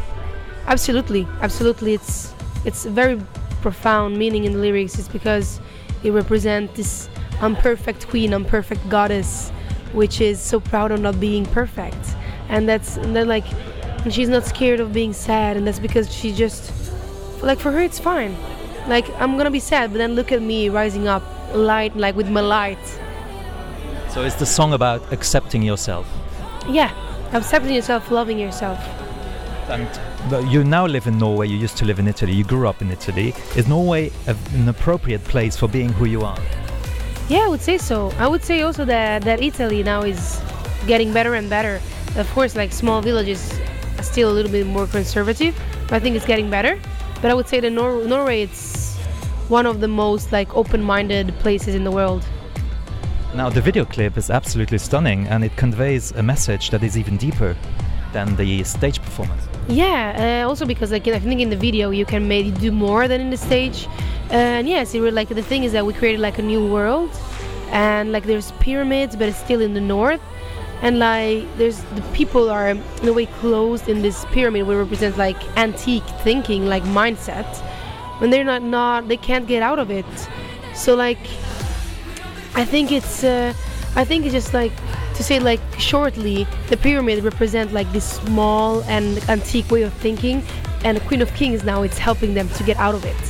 Absolutely, 0.68 1.27
absolutely. 1.42 1.93
It's 1.93 2.34
it's 2.66 2.85
very 2.85 3.19
profound 3.61 4.18
meaning 4.18 4.43
in 4.43 4.53
the 4.53 4.60
lyrics. 4.60 5.00
It's 5.00 5.08
because 5.08 5.60
it 6.03 6.11
represents 6.11 6.76
this 6.76 7.10
unperfect 7.40 8.08
queen, 8.08 8.32
unperfect 8.32 8.88
goddess, 8.90 9.51
which 9.93 10.21
is 10.21 10.39
so 10.39 10.59
proud 10.59 10.91
of 10.91 10.99
not 10.99 11.19
being 11.19 11.45
perfect, 11.45 12.15
and 12.49 12.67
that's 12.67 12.97
and 12.97 13.15
then 13.15 13.27
like, 13.27 13.45
and 14.03 14.13
she's 14.13 14.29
not 14.29 14.45
scared 14.45 14.79
of 14.79 14.93
being 14.93 15.13
sad, 15.13 15.57
and 15.57 15.67
that's 15.67 15.79
because 15.79 16.13
she 16.13 16.33
just 16.33 16.71
like 17.41 17.59
for 17.59 17.71
her 17.71 17.81
it's 17.81 17.99
fine. 17.99 18.35
Like 18.87 19.09
I'm 19.19 19.37
gonna 19.37 19.51
be 19.51 19.59
sad, 19.59 19.91
but 19.91 19.97
then 19.97 20.15
look 20.15 20.31
at 20.31 20.41
me 20.41 20.69
rising 20.69 21.07
up, 21.07 21.23
light, 21.53 21.95
like 21.95 22.15
with 22.15 22.29
my 22.29 22.41
light. 22.41 22.99
So 24.09 24.23
it's 24.23 24.35
the 24.35 24.45
song 24.45 24.73
about 24.73 25.13
accepting 25.13 25.61
yourself. 25.61 26.07
Yeah, 26.67 26.91
accepting 27.33 27.73
yourself, 27.73 28.11
loving 28.11 28.37
yourself. 28.37 28.79
And 29.69 30.51
you 30.51 30.63
now 30.63 30.85
live 30.85 31.07
in 31.07 31.17
Norway. 31.17 31.47
You 31.47 31.57
used 31.57 31.77
to 31.77 31.85
live 31.85 31.97
in 31.97 32.07
Italy. 32.07 32.33
You 32.33 32.43
grew 32.43 32.67
up 32.67 32.81
in 32.81 32.91
Italy. 32.91 33.33
Is 33.55 33.67
Norway 33.67 34.11
a, 34.27 34.35
an 34.53 34.67
appropriate 34.67 35.23
place 35.23 35.55
for 35.55 35.67
being 35.67 35.89
who 35.89 36.05
you 36.05 36.23
are? 36.23 36.37
Yeah, 37.32 37.45
I 37.45 37.48
would 37.48 37.61
say 37.61 37.77
so. 37.77 38.11
I 38.19 38.27
would 38.27 38.43
say 38.43 38.61
also 38.61 38.84
that 38.84 39.22
that 39.22 39.42
Italy 39.42 39.84
now 39.84 40.01
is 40.01 40.42
getting 40.85 41.14
better 41.14 41.35
and 41.35 41.50
better. 41.50 41.80
Of 42.18 42.30
course, 42.32 42.58
like 42.58 42.74
small 42.74 43.01
villages 43.01 43.58
are 43.98 44.03
still 44.03 44.30
a 44.30 44.35
little 44.35 44.51
bit 44.51 44.68
more 44.68 44.85
conservative, 44.85 45.56
but 45.88 45.93
I 45.93 46.00
think 46.01 46.18
it's 46.18 46.26
getting 46.26 46.50
better. 46.50 46.77
But 47.22 47.32
I 47.32 47.34
would 47.34 47.48
say 47.48 47.61
that 47.61 47.72
Nor- 47.72 48.03
Norway 48.03 48.42
it's 48.42 48.98
one 49.48 49.66
of 49.66 49.80
the 49.80 49.88
most 49.88 50.34
like 50.34 50.53
open-minded 50.58 51.34
places 51.40 51.74
in 51.74 51.85
the 51.85 51.92
world. 51.92 52.27
Now 53.34 53.50
the 53.50 53.61
video 53.61 53.85
clip 53.85 54.18
is 54.18 54.30
absolutely 54.30 54.80
stunning, 54.80 55.26
and 55.30 55.42
it 55.45 55.56
conveys 55.56 56.11
a 56.11 56.22
message 56.22 56.69
that 56.72 56.84
is 56.84 56.98
even 56.98 57.16
deeper 57.16 57.56
than 58.11 58.35
the 58.35 58.61
stage 58.66 59.01
performance. 59.01 59.50
Yeah, 59.72 60.43
uh, 60.43 60.50
also 60.50 60.66
because 60.66 60.91
like 60.91 61.08
I 61.08 61.17
think 61.17 61.40
in 61.40 61.50
the 61.50 61.56
video 61.56 61.91
you 61.91 62.06
can 62.06 62.27
maybe 62.27 62.51
do 62.51 62.74
more 62.74 63.08
than 63.08 63.22
in 63.22 63.30
the 63.30 63.38
stage. 63.38 63.88
Uh, 64.30 64.33
and 64.59 64.67
yes, 64.67 64.93
it 64.93 65.00
really, 65.00 65.11
like 65.11 65.30
the 65.30 65.41
thing 65.41 65.64
is 65.64 65.72
that 65.72 65.85
we 65.85 65.93
created 65.93 66.19
like 66.19 66.40
a 66.40 66.41
new 66.41 66.67
world, 66.67 67.09
and 67.69 68.11
like 68.11 68.25
there's 68.25 68.51
pyramids, 68.59 69.16
but 69.16 69.30
it's 69.30 69.38
still 69.38 69.61
in 69.61 69.74
the 69.74 69.80
north, 69.80 70.19
and 70.82 71.00
like 71.00 71.45
there's 71.58 71.82
the 71.95 72.01
people 72.14 72.50
are 72.50 72.69
in 72.69 73.08
a 73.08 73.14
way 73.14 73.27
closed 73.27 73.88
in 73.88 74.01
this 74.01 74.25
pyramid, 74.33 74.67
which 74.67 74.75
represents 74.75 75.17
like 75.17 75.38
antique 75.58 76.03
thinking, 76.22 76.67
like 76.67 76.83
mindset, 76.83 77.48
when 78.19 78.30
they're 78.30 78.43
not 78.43 78.64
not 78.64 79.08
they 79.08 79.17
can't 79.17 79.48
get 79.48 79.64
out 79.64 79.80
of 79.80 79.90
it. 79.90 80.06
So 80.75 80.95
like 80.95 81.25
I 82.56 82.66
think 82.66 82.91
it's 82.91 83.24
uh, 83.24 83.53
I 83.95 84.03
think 84.03 84.25
it's 84.25 84.33
just 84.33 84.53
like 84.53 84.74
to 85.22 85.27
say 85.27 85.40
like 85.40 85.61
shortly 85.77 86.48
the 86.69 86.77
pyramid 86.77 87.24
represent 87.24 87.72
like 87.72 87.90
this 87.91 88.14
small 88.14 88.82
and 88.85 89.19
antique 89.30 89.69
way 89.69 89.83
of 89.83 89.93
thinking 89.93 90.43
and 90.83 90.98
the 90.98 91.01
Queen 91.01 91.22
of 91.22 91.32
Kings 91.35 91.64
now 91.64 91.83
it's 91.83 92.00
helping 92.00 92.33
them 92.33 92.50
to 92.50 92.64
get 92.64 92.77
out 92.77 92.95
of 92.95 93.06
it. 93.06 93.24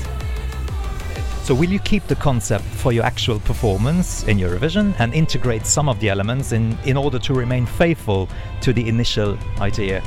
So 1.44 1.54
will 1.54 1.70
you 1.70 1.80
keep 1.80 2.08
the 2.08 2.16
concept 2.16 2.64
for 2.64 2.94
your 2.94 3.04
actual 3.04 3.42
performance 3.42 4.24
in 4.24 4.38
Eurovision 4.38 4.96
and 5.00 5.14
integrate 5.14 5.66
some 5.66 5.90
of 5.90 6.00
the 6.00 6.08
elements 6.08 6.54
in, 6.54 6.78
in 6.86 6.96
order 6.96 7.20
to 7.20 7.34
remain 7.34 7.66
faithful 7.66 8.30
to 8.62 8.72
the 8.72 8.88
initial 8.88 9.38
idea? 9.60 10.02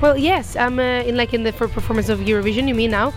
Well, 0.00 0.16
yes, 0.16 0.56
I'm 0.56 0.78
uh, 0.78 1.02
in 1.08 1.16
like 1.16 1.34
in 1.34 1.42
the 1.42 1.52
for 1.52 1.68
performance 1.68 2.08
of 2.08 2.20
Eurovision. 2.20 2.68
You 2.68 2.74
mean 2.74 2.92
now? 2.92 3.12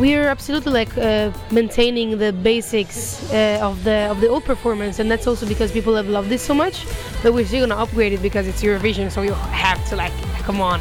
We're 0.00 0.28
absolutely 0.28 0.72
like 0.72 0.96
uh, 0.96 1.30
maintaining 1.50 2.16
the 2.16 2.32
basics 2.32 3.30
uh, 3.30 3.58
of 3.60 3.84
the 3.84 4.08
of 4.10 4.22
the 4.22 4.28
old 4.28 4.44
performance, 4.44 4.98
and 4.98 5.10
that's 5.10 5.26
also 5.26 5.46
because 5.46 5.70
people 5.72 5.94
have 5.94 6.08
loved 6.08 6.30
this 6.30 6.40
so 6.40 6.54
much. 6.54 6.86
But 7.22 7.34
we're 7.34 7.44
still 7.44 7.66
gonna 7.66 7.82
upgrade 7.82 8.14
it 8.14 8.22
because 8.22 8.46
it's 8.48 8.62
Eurovision, 8.62 9.12
so 9.12 9.20
you 9.20 9.34
have 9.34 9.86
to 9.90 9.96
like 9.96 10.14
come 10.46 10.58
on. 10.62 10.80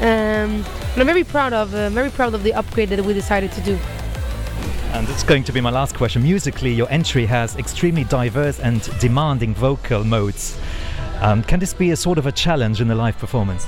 Um, 0.00 0.62
and 0.92 0.98
I'm 0.98 1.06
very 1.06 1.24
proud 1.24 1.54
of 1.54 1.74
uh, 1.74 1.88
very 1.88 2.10
proud 2.10 2.34
of 2.34 2.42
the 2.42 2.52
upgrade 2.52 2.90
that 2.90 3.02
we 3.02 3.14
decided 3.14 3.52
to 3.52 3.62
do. 3.62 3.78
And 4.92 5.08
it's 5.08 5.22
going 5.22 5.44
to 5.44 5.52
be 5.52 5.62
my 5.62 5.70
last 5.70 5.96
question. 5.96 6.22
Musically, 6.22 6.74
your 6.74 6.90
entry 6.90 7.24
has 7.24 7.56
extremely 7.56 8.04
diverse 8.04 8.60
and 8.60 8.82
demanding 9.00 9.54
vocal 9.54 10.04
modes. 10.04 10.58
Um, 11.22 11.42
can 11.42 11.58
this 11.58 11.72
be 11.72 11.92
a 11.92 11.96
sort 11.96 12.18
of 12.18 12.26
a 12.26 12.32
challenge 12.32 12.82
in 12.82 12.88
the 12.88 12.94
live 12.94 13.16
performance? 13.16 13.66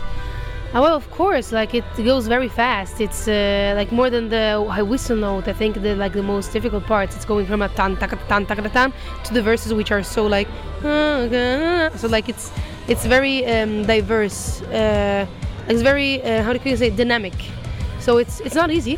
Uh, 0.73 0.81
well, 0.81 0.95
of 0.95 1.11
course, 1.11 1.51
like 1.51 1.75
it 1.75 1.85
goes 1.97 2.29
very 2.29 2.49
fast. 2.49 3.01
It's 3.01 3.27
uh, 3.27 3.73
like 3.75 3.91
more 3.91 4.09
than 4.09 4.29
the 4.29 4.65
high 4.71 4.83
whistle 4.83 5.17
note. 5.17 5.49
I 5.49 5.53
think 5.53 5.83
the 5.83 5.97
like 5.97 6.13
the 6.13 6.23
most 6.23 6.53
difficult 6.53 6.85
parts. 6.87 7.17
It's 7.17 7.25
going 7.25 7.47
from 7.47 7.61
a 7.61 7.69
tan 7.69 7.97
taka 7.97 8.17
tan 8.29 8.47
taka 8.47 8.69
tan 8.69 8.93
to 9.25 9.35
the 9.35 9.43
verses 9.43 9.75
which 9.75 9.91
are 9.91 10.05
so 10.05 10.25
like 10.27 10.47
so 10.83 12.07
like 12.09 12.29
it's 12.29 12.53
it's 12.87 13.05
very 13.05 13.45
um, 13.47 13.85
diverse. 13.85 14.63
Uh, 14.63 15.27
it's 15.67 15.83
very 15.83 16.23
uh, 16.23 16.45
how 16.45 16.53
do 16.53 16.61
you 16.71 16.77
say 16.77 16.91
dynamic. 16.91 17.35
So 17.99 18.19
it's 18.19 18.39
it's 18.41 18.55
not 18.55 18.71
easy. 18.71 18.97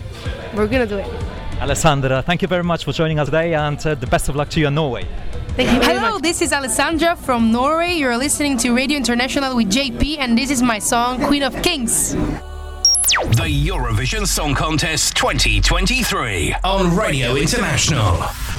We're 0.55 0.67
gonna 0.67 0.87
do 0.87 0.99
it. 0.99 1.11
Alessandra, 1.59 2.21
thank 2.21 2.43
you 2.43 2.49
very 2.49 2.65
much 2.65 2.85
for 2.85 2.93
joining 2.93 3.19
us 3.19 3.29
today 3.29 3.55
and 3.55 3.79
uh, 3.87 3.95
the 3.95 4.07
best 4.07 4.29
of 4.29 4.37
luck 4.37 4.51
to 4.51 4.61
you 4.61 4.67
in 4.67 4.75
Norway. 4.75 5.07
Thank 5.55 5.71
you 5.71 5.81
very 5.81 5.99
Hello, 5.99 6.19
this 6.19 6.41
is 6.41 6.51
Alessandra 6.51 7.15
from 7.15 7.53
Norway. 7.53 7.93
You're 7.93 8.17
listening 8.17 8.57
to 8.59 8.73
Radio 8.75 8.97
International 8.97 9.55
with 9.55 9.71
JP, 9.71 10.17
and 10.19 10.37
this 10.37 10.51
is 10.51 10.63
my 10.63 10.79
song 10.79 11.23
Queen 11.23 11.43
of 11.43 11.55
Kings. 11.63 12.15
The 12.15 13.69
Eurovision 13.69 14.27
Song 14.27 14.55
Contest 14.55 15.15
2023 15.15 16.55
on 16.65 16.97
Radio 16.97 17.37
International 17.37 18.13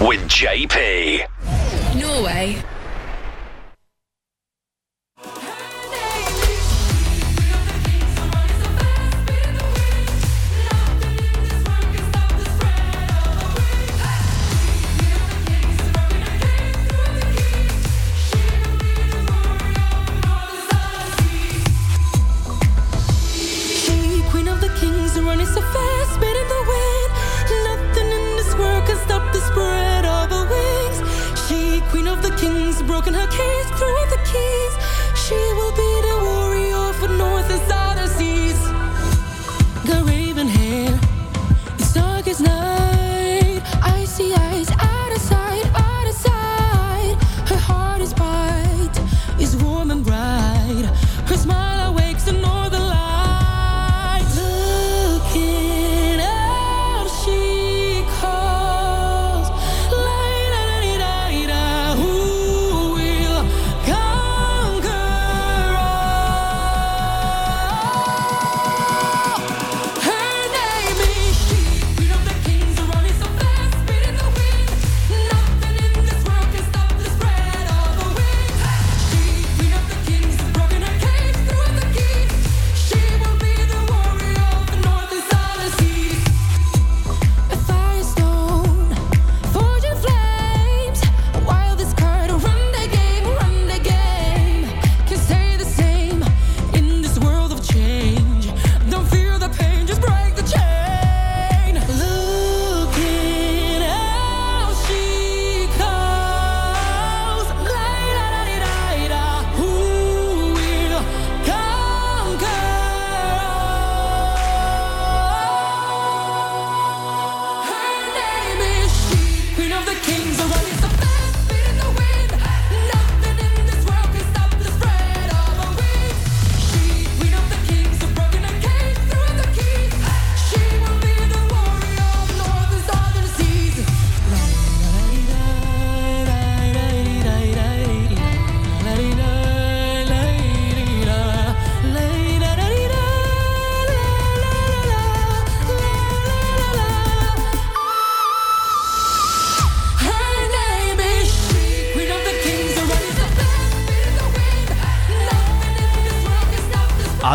with 0.08 0.22
JP. 0.30 1.26
Norway. 2.00 2.64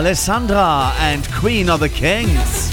Alessandra 0.08 0.94
and 1.00 1.30
Queen 1.32 1.68
of 1.68 1.80
the 1.80 1.88
Kings. 1.90 2.72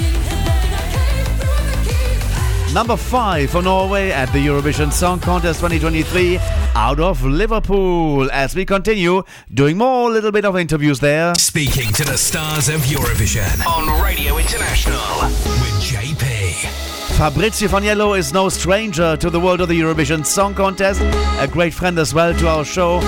Number 2.73 2.95
five 2.95 3.49
for 3.49 3.61
Norway 3.61 4.09
at 4.11 4.31
the 4.31 4.38
Eurovision 4.38 4.89
Song 4.89 5.19
Contest 5.19 5.59
2023 5.59 6.39
out 6.75 7.01
of 7.01 7.25
Liverpool. 7.25 8.31
As 8.31 8.55
we 8.55 8.64
continue 8.64 9.22
doing 9.53 9.77
more 9.77 10.09
little 10.09 10.31
bit 10.31 10.45
of 10.45 10.55
interviews 10.55 11.01
there. 11.01 11.35
Speaking 11.35 11.91
to 11.91 12.05
the 12.05 12.17
stars 12.17 12.69
of 12.69 12.80
Eurovision 12.83 13.67
on 13.67 14.01
Radio 14.01 14.38
International 14.38 15.27
with 15.59 15.75
JP. 15.83 17.17
Fabrizio 17.17 17.67
Faniello 17.67 18.17
is 18.17 18.31
no 18.31 18.47
stranger 18.47 19.17
to 19.17 19.30
the 19.30 19.41
world 19.41 19.59
of 19.59 19.67
the 19.67 19.77
Eurovision 19.77 20.25
Song 20.25 20.53
Contest, 20.53 21.01
a 21.01 21.49
great 21.51 21.73
friend 21.73 21.99
as 21.99 22.14
well 22.14 22.33
to 22.33 22.47
our 22.47 22.64
show. 22.64 23.01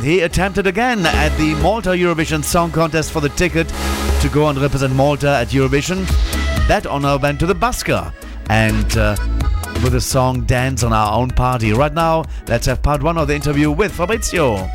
And 0.00 0.08
he 0.08 0.20
attempted 0.20 0.66
again 0.66 1.04
at 1.04 1.36
the 1.36 1.54
Malta 1.56 1.90
Eurovision 1.90 2.42
Song 2.42 2.70
Contest 2.72 3.12
for 3.12 3.20
the 3.20 3.28
ticket 3.28 3.68
to 4.22 4.30
go 4.32 4.48
and 4.48 4.58
represent 4.58 4.94
Malta 4.94 5.28
at 5.28 5.48
Eurovision. 5.48 6.06
That 6.68 6.86
honor 6.86 7.18
went 7.18 7.38
to 7.40 7.46
the 7.46 7.54
Busker. 7.54 8.10
And 8.48 8.96
uh, 8.96 9.14
with 9.84 9.92
the 9.92 10.00
song 10.00 10.44
Dance 10.46 10.84
on 10.84 10.94
Our 10.94 11.20
Own 11.20 11.28
Party. 11.28 11.74
Right 11.74 11.92
now, 11.92 12.24
let's 12.48 12.64
have 12.64 12.82
part 12.82 13.02
one 13.02 13.18
of 13.18 13.28
the 13.28 13.34
interview 13.34 13.70
with 13.70 13.92
Fabrizio. 13.92 14.70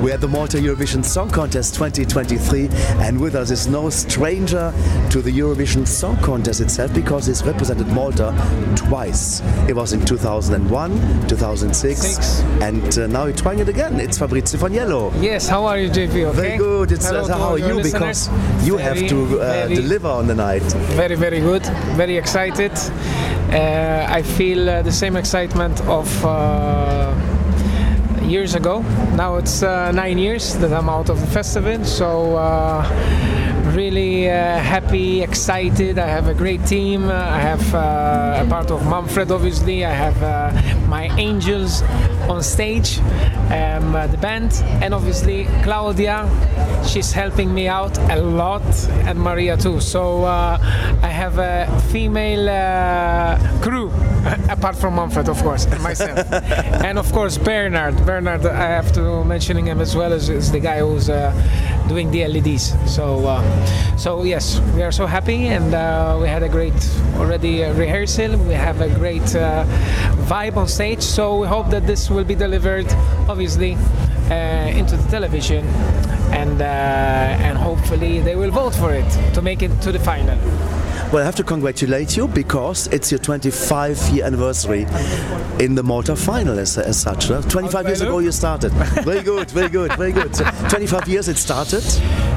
We're 0.00 0.14
at 0.14 0.22
the 0.22 0.28
Malta 0.28 0.56
Eurovision 0.56 1.04
Song 1.04 1.28
Contest 1.28 1.74
2023, 1.74 2.68
and 3.04 3.20
with 3.20 3.34
us 3.34 3.50
is 3.50 3.66
no 3.66 3.90
stranger 3.90 4.72
to 5.10 5.20
the 5.20 5.30
Eurovision 5.30 5.86
Song 5.86 6.16
Contest 6.22 6.62
itself 6.62 6.94
because 6.94 7.26
he's 7.26 7.44
represented 7.44 7.86
Malta 7.88 8.32
twice. 8.76 9.42
It 9.68 9.76
was 9.76 9.92
in 9.92 10.02
2001, 10.06 11.28
2006, 11.28 12.40
and 12.62 12.98
uh, 12.98 13.06
now 13.08 13.26
he's 13.26 13.38
trying 13.42 13.58
it 13.58 13.68
again. 13.68 14.00
It's 14.00 14.16
Fabrizio 14.16 14.58
Faniello. 14.58 15.12
Yes, 15.22 15.48
how 15.48 15.66
are 15.66 15.78
you, 15.78 15.90
JP? 15.90 16.28
Okay? 16.28 16.40
Very 16.40 16.56
good. 16.56 16.92
It's, 16.92 17.06
Hello 17.06 17.24
uh, 17.24 17.26
to 17.26 17.34
how 17.34 17.50
are 17.50 17.58
you? 17.58 17.82
Because 17.82 18.28
you 18.66 18.78
Very, 18.78 19.00
have 19.00 19.08
to 19.10 19.40
uh, 19.40 19.68
deliver 19.68 20.08
on 20.08 20.26
the 20.26 20.34
night. 20.34 20.62
Very, 20.96 21.14
very 21.14 21.40
good. 21.40 21.66
Very 21.96 22.16
excited. 22.16 22.72
Uh, 23.52 24.06
I 24.08 24.22
feel 24.22 24.70
uh, 24.70 24.80
the 24.80 24.92
same 24.92 25.16
excitement 25.16 25.78
of 25.82 26.24
uh, 26.24 27.09
years 28.30 28.54
ago. 28.54 28.80
Now 29.16 29.36
it's 29.36 29.62
uh, 29.62 29.90
nine 29.92 30.16
years 30.16 30.54
that 30.58 30.72
I'm 30.72 30.88
out 30.88 31.10
of 31.10 31.20
the 31.20 31.26
festival, 31.26 31.84
so 31.84 32.36
uh, 32.36 32.82
really 33.74 34.30
uh, 34.30 34.58
happy, 34.58 35.22
excited. 35.22 35.98
I 35.98 36.06
have 36.06 36.28
a 36.28 36.34
great 36.34 36.64
team. 36.64 37.10
I 37.10 37.40
have 37.40 37.74
uh, 37.74 38.44
a 38.44 38.48
part 38.48 38.70
of 38.70 38.86
Manfred, 38.86 39.30
obviously. 39.32 39.84
I 39.84 39.92
have 39.92 40.22
uh, 40.22 40.52
my 40.88 41.08
angels 41.18 41.82
on 42.28 42.42
stage, 42.42 42.98
um, 43.50 43.96
uh, 43.96 44.06
the 44.06 44.18
band, 44.18 44.52
and 44.82 44.94
obviously 44.94 45.46
Claudia. 45.64 46.28
She's 46.86 47.12
helping 47.12 47.52
me 47.52 47.66
out 47.68 47.98
a 48.10 48.16
lot, 48.16 48.62
and 49.06 49.18
Maria 49.18 49.56
too. 49.56 49.80
So 49.80 50.24
I 50.24 51.08
have 51.08 51.38
a 51.38 51.66
female 51.90 52.46
crew, 53.60 53.90
apart 54.48 54.76
from 54.76 54.96
Manfred, 54.96 55.28
of 55.28 55.42
course, 55.42 55.64
and 55.66 55.82
myself, 55.82 56.18
and 56.84 56.98
of 56.98 57.10
course 57.12 57.38
Bernard. 57.38 57.96
Bernard, 58.04 58.44
I 58.46 58.68
have 58.68 58.92
to 58.92 59.24
mentioning 59.24 59.66
him 59.66 59.80
as 59.80 59.96
well 59.96 60.12
as 60.12 60.28
is 60.28 60.52
the 60.52 60.60
guy 60.60 60.80
who's 60.80 61.08
uh, 61.08 61.32
doing 61.88 62.10
the 62.10 62.26
LEDs. 62.26 62.74
So, 62.92 63.26
uh, 63.26 63.96
so 63.96 64.22
yes, 64.24 64.60
we 64.74 64.82
are 64.82 64.92
so 64.92 65.06
happy, 65.06 65.46
and 65.48 65.74
uh, 65.74 66.18
we 66.20 66.28
had 66.28 66.42
a 66.42 66.48
great 66.48 66.74
already 67.16 67.64
uh, 67.64 67.72
rehearsal. 67.74 68.36
We 68.36 68.54
have 68.54 68.80
a 68.80 68.88
great 68.94 69.34
uh, 69.34 69.64
vibe 70.28 70.56
on 70.56 70.68
stage. 70.68 71.02
So 71.02 71.40
we 71.40 71.46
hope 71.46 71.70
that 71.70 71.86
this 71.86 72.10
will 72.10 72.24
be 72.24 72.34
delivered, 72.34 72.92
obviously, 73.28 73.76
uh, 74.30 74.78
into 74.78 74.96
the 74.96 75.08
television, 75.10 75.64
and 76.32 76.60
uh, 76.60 76.64
and 76.64 77.56
hopefully 77.56 78.20
they 78.20 78.36
will 78.36 78.50
vote 78.50 78.74
for 78.74 78.92
it 78.92 79.08
to 79.34 79.40
make 79.42 79.62
it 79.62 79.80
to 79.82 79.92
the 79.92 79.98
final. 79.98 80.38
Well, 81.12 81.22
I 81.22 81.24
have 81.24 81.34
to 81.36 81.42
congratulate 81.42 82.16
you 82.16 82.28
because 82.28 82.86
it's 82.88 83.10
your 83.10 83.18
25 83.18 83.98
year 84.10 84.24
anniversary 84.24 84.86
in 85.58 85.74
the 85.74 85.82
Malta 85.82 86.14
final 86.14 86.56
as, 86.56 86.78
as 86.78 87.00
such. 87.00 87.26
huh? 87.26 87.42
25 87.42 87.86
years 87.86 88.00
ago 88.00 88.20
you 88.20 88.30
started. 88.30 88.70
Very 89.04 89.22
good, 89.24 89.50
very 89.50 89.68
good, 89.68 89.92
very 89.94 90.12
good. 90.12 90.36
So 90.36 90.44
25 90.68 91.08
years 91.08 91.26
it 91.26 91.36
started. 91.36 91.82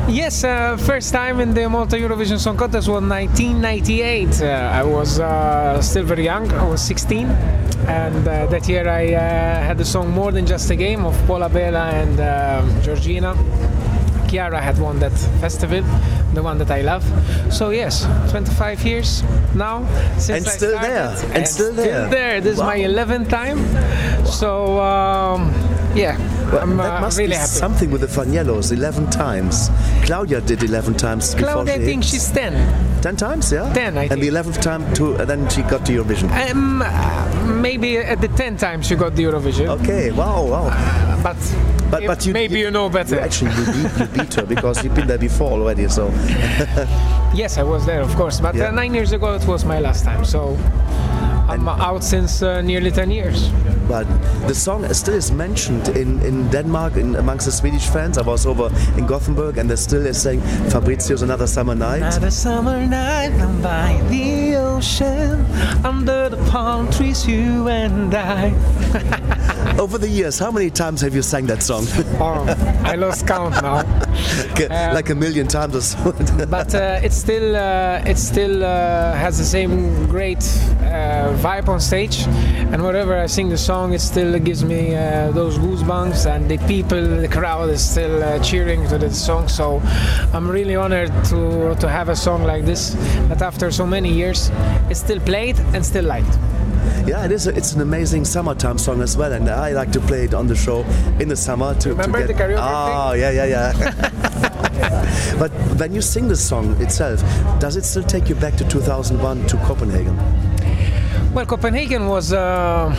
Yes, 0.09 0.43
uh, 0.43 0.75
first 0.77 1.13
time 1.13 1.39
in 1.39 1.53
the 1.53 1.69
Malta 1.69 1.97
Eurovision 1.97 2.39
Song 2.39 2.57
Contest 2.57 2.87
was 2.87 3.03
1998. 3.03 4.41
Uh, 4.41 4.45
I 4.45 4.83
was 4.83 5.19
uh, 5.19 5.79
still 5.83 6.03
very 6.03 6.23
young. 6.25 6.51
I 6.53 6.67
was 6.67 6.81
16, 6.81 7.27
and 7.27 8.27
uh, 8.27 8.47
that 8.47 8.67
year 8.67 8.89
I 8.89 9.13
uh, 9.13 9.19
had 9.67 9.77
the 9.77 9.85
song 9.85 10.09
"More 10.09 10.31
Than 10.31 10.47
Just 10.47 10.71
a 10.71 10.75
Game" 10.75 11.05
of 11.05 11.15
Paula 11.27 11.47
Bella 11.47 11.91
and 11.91 12.19
uh, 12.19 12.81
Georgina. 12.81 13.35
Chiara 14.33 14.59
had 14.59 14.79
won 14.79 14.97
that 14.97 15.11
festival, 15.39 15.83
the 16.33 16.41
one 16.41 16.57
that 16.57 16.71
I 16.71 16.81
love. 16.81 17.03
So 17.53 17.69
yes, 17.69 18.07
25 18.31 18.83
years 18.83 19.21
now 19.53 19.85
since 20.17 20.29
And 20.29 20.47
I 20.47 20.49
still 20.49 20.71
started, 20.71 20.89
there, 20.89 21.35
and 21.37 21.47
still 21.47 21.73
there. 21.73 22.09
there. 22.09 22.41
This 22.41 22.53
is 22.55 22.59
my 22.59 22.79
11th 22.79 23.29
time. 23.29 23.59
So 24.25 24.81
um, 24.81 25.53
yeah, 25.95 26.17
Well, 26.53 26.61
I'm 26.61 26.77
that 26.77 26.97
uh, 26.97 27.01
must 27.01 27.17
really 27.17 27.29
be 27.31 27.35
happy. 27.35 27.49
something 27.49 27.89
with 27.89 28.01
the 28.01 28.07
Faniellos 28.07 28.71
11 28.71 29.09
times. 29.09 29.71
Claudia 30.03 30.39
did 30.39 30.61
11 30.61 30.93
times 30.93 31.33
before 31.33 31.51
Claudia, 31.51 31.73
I 31.73 31.79
think 31.79 32.03
she's 32.03 32.31
10. 32.31 33.01
10 33.01 33.15
times, 33.15 33.51
yeah? 33.51 33.73
10, 33.73 33.97
I 33.97 34.03
And 34.03 34.21
the 34.21 34.27
11th 34.27 34.61
time, 34.61 34.93
to, 34.93 35.15
uh, 35.15 35.25
then 35.25 35.49
she 35.49 35.63
got 35.63 35.83
to 35.87 35.91
Eurovision. 35.91 36.29
Um, 36.51 36.83
uh, 36.85 37.45
maybe 37.59 37.97
at 37.97 38.21
the 38.21 38.27
10 38.27 38.57
times 38.57 38.85
she 38.85 38.95
got 38.95 39.15
the 39.15 39.23
Eurovision. 39.23 39.67
Okay, 39.81 40.11
wow, 40.11 40.45
wow. 40.45 41.23
but 41.23 41.37
but, 41.89 42.05
but 42.07 42.25
you, 42.25 42.33
maybe 42.33 42.59
you, 42.59 42.71
know 42.71 42.89
better. 42.89 43.15
You 43.15 43.21
actually 43.21 43.51
you 43.51 43.65
beat, 43.65 43.99
you 43.99 44.05
beat 44.07 44.33
her 44.33 44.45
because 44.45 44.83
you've 44.83 44.95
been 44.95 45.07
there 45.07 45.19
before 45.19 45.51
already, 45.51 45.87
so. 45.87 46.09
yes, 47.35 47.57
I 47.59 47.63
was 47.63 47.85
there, 47.85 48.01
of 48.01 48.15
course. 48.15 48.39
But 48.39 48.55
Yeah. 48.55 48.69
uh, 48.69 48.71
nine 48.71 48.93
years 48.95 49.11
ago 49.11 49.33
it 49.35 49.45
was 49.45 49.63
my 49.63 49.79
last 49.79 50.03
time. 50.03 50.25
So 50.25 50.57
I'm 51.53 51.69
out 51.69 52.03
since 52.03 52.41
uh, 52.41 52.61
nearly 52.63 52.89
10 52.89 53.11
years. 53.11 53.49
But 53.87 54.05
the 54.47 54.55
song 54.55 54.91
still 54.93 55.13
is 55.13 55.31
mentioned 55.31 55.89
in, 55.89 56.19
in 56.21 56.49
Denmark 56.49 56.95
in, 56.95 57.15
amongst 57.15 57.45
the 57.45 57.51
Swedish 57.51 57.87
fans. 57.89 58.17
I 58.17 58.23
was 58.23 58.47
over 58.47 58.71
in 58.97 59.05
Gothenburg 59.05 59.59
and 59.59 59.69
they 59.69 59.75
still 59.75 60.03
is 60.03 60.19
saying 60.19 60.41
Fabrizio's 60.71 61.21
Another 61.21 61.45
Summer 61.45 61.75
Night. 61.75 61.97
Another 61.97 62.31
summer 62.31 62.83
night, 62.87 63.33
I'm 63.39 63.61
by 63.61 64.01
the 64.09 64.55
ocean, 64.55 65.45
under 65.85 66.29
the 66.29 66.37
palm 66.49 66.89
trees, 66.91 67.27
you 67.27 67.67
and 67.67 68.15
I. 68.15 68.49
Over 69.79 69.97
the 69.97 70.07
years, 70.07 70.37
how 70.37 70.51
many 70.51 70.69
times 70.69 71.01
have 71.01 71.15
you 71.15 71.21
sang 71.21 71.47
that 71.47 71.63
song? 71.63 71.85
oh, 72.19 72.45
I 72.83 72.95
lost 72.95 73.25
count 73.27 73.55
now. 73.61 73.81
like 74.93 75.09
a 75.09 75.15
million 75.15 75.47
times 75.47 75.75
or 75.75 75.81
so. 75.81 76.11
but 76.49 76.75
uh, 76.75 76.99
it 77.03 77.11
still 77.11 77.55
uh, 77.55 78.03
it 78.05 78.17
still 78.17 78.63
uh, 78.63 79.13
has 79.13 79.37
the 79.39 79.43
same 79.43 80.07
great 80.07 80.43
uh, 80.79 80.82
vibe 80.93 81.67
on 81.67 81.79
stage 81.79 82.21
and 82.71 82.81
wherever 82.83 83.17
I 83.17 83.25
sing 83.25 83.49
the 83.49 83.57
song 83.57 83.93
it 83.93 83.99
still 84.01 84.37
gives 84.39 84.63
me 84.63 84.95
uh, 84.95 85.31
those 85.31 85.57
goosebumps 85.57 86.25
and 86.29 86.49
the 86.49 86.57
people 86.67 87.01
the 87.01 87.27
crowd 87.27 87.69
is 87.69 87.83
still 87.83 88.21
uh, 88.23 88.39
cheering 88.43 88.87
to 88.89 88.97
the 88.97 89.09
song 89.11 89.47
so 89.47 89.81
I'm 90.33 90.49
really 90.49 90.75
honored 90.75 91.09
to 91.25 91.75
to 91.79 91.89
have 91.89 92.09
a 92.09 92.15
song 92.15 92.43
like 92.43 92.65
this 92.65 92.91
that 93.29 93.41
after 93.41 93.71
so 93.71 93.85
many 93.85 94.11
years 94.13 94.51
is 94.89 94.99
still 94.99 95.19
played 95.19 95.57
and 95.73 95.83
still 95.85 96.05
liked 96.05 96.37
Yeah, 97.07 97.25
it 97.25 97.31
is. 97.31 97.47
A, 97.47 97.51
it's 97.55 97.73
an 97.75 97.81
amazing 97.81 98.23
summertime 98.25 98.77
song 98.77 99.01
as 99.01 99.17
well, 99.17 99.33
and 99.33 99.49
I 99.49 99.73
like 99.73 99.91
to 99.91 99.99
play 99.99 100.23
it 100.23 100.33
on 100.33 100.47
the 100.47 100.55
show 100.55 100.85
in 101.19 101.27
the 101.27 101.35
summer 101.35 101.73
to, 101.81 101.89
Remember 101.89 102.21
to 102.21 102.27
get. 102.27 102.37
the 102.37 102.43
karaoke 102.43 102.63
Oh, 102.63 103.13
yeah, 103.13 103.31
yeah, 103.39 103.47
yeah. 103.55 105.35
but 105.41 105.51
when 105.79 105.93
you 105.93 106.01
sing 106.01 106.27
the 106.29 106.35
song 106.35 106.79
itself, 106.81 107.19
does 107.59 107.75
it 107.75 107.83
still 107.83 108.03
take 108.03 108.29
you 108.29 108.35
back 108.35 108.55
to 108.55 108.63
2001 108.69 109.47
to 109.47 109.57
Copenhagen? 109.67 110.15
Well, 111.33 111.47
Copenhagen 111.47 112.07
was 112.07 112.31
uh, 112.31 112.93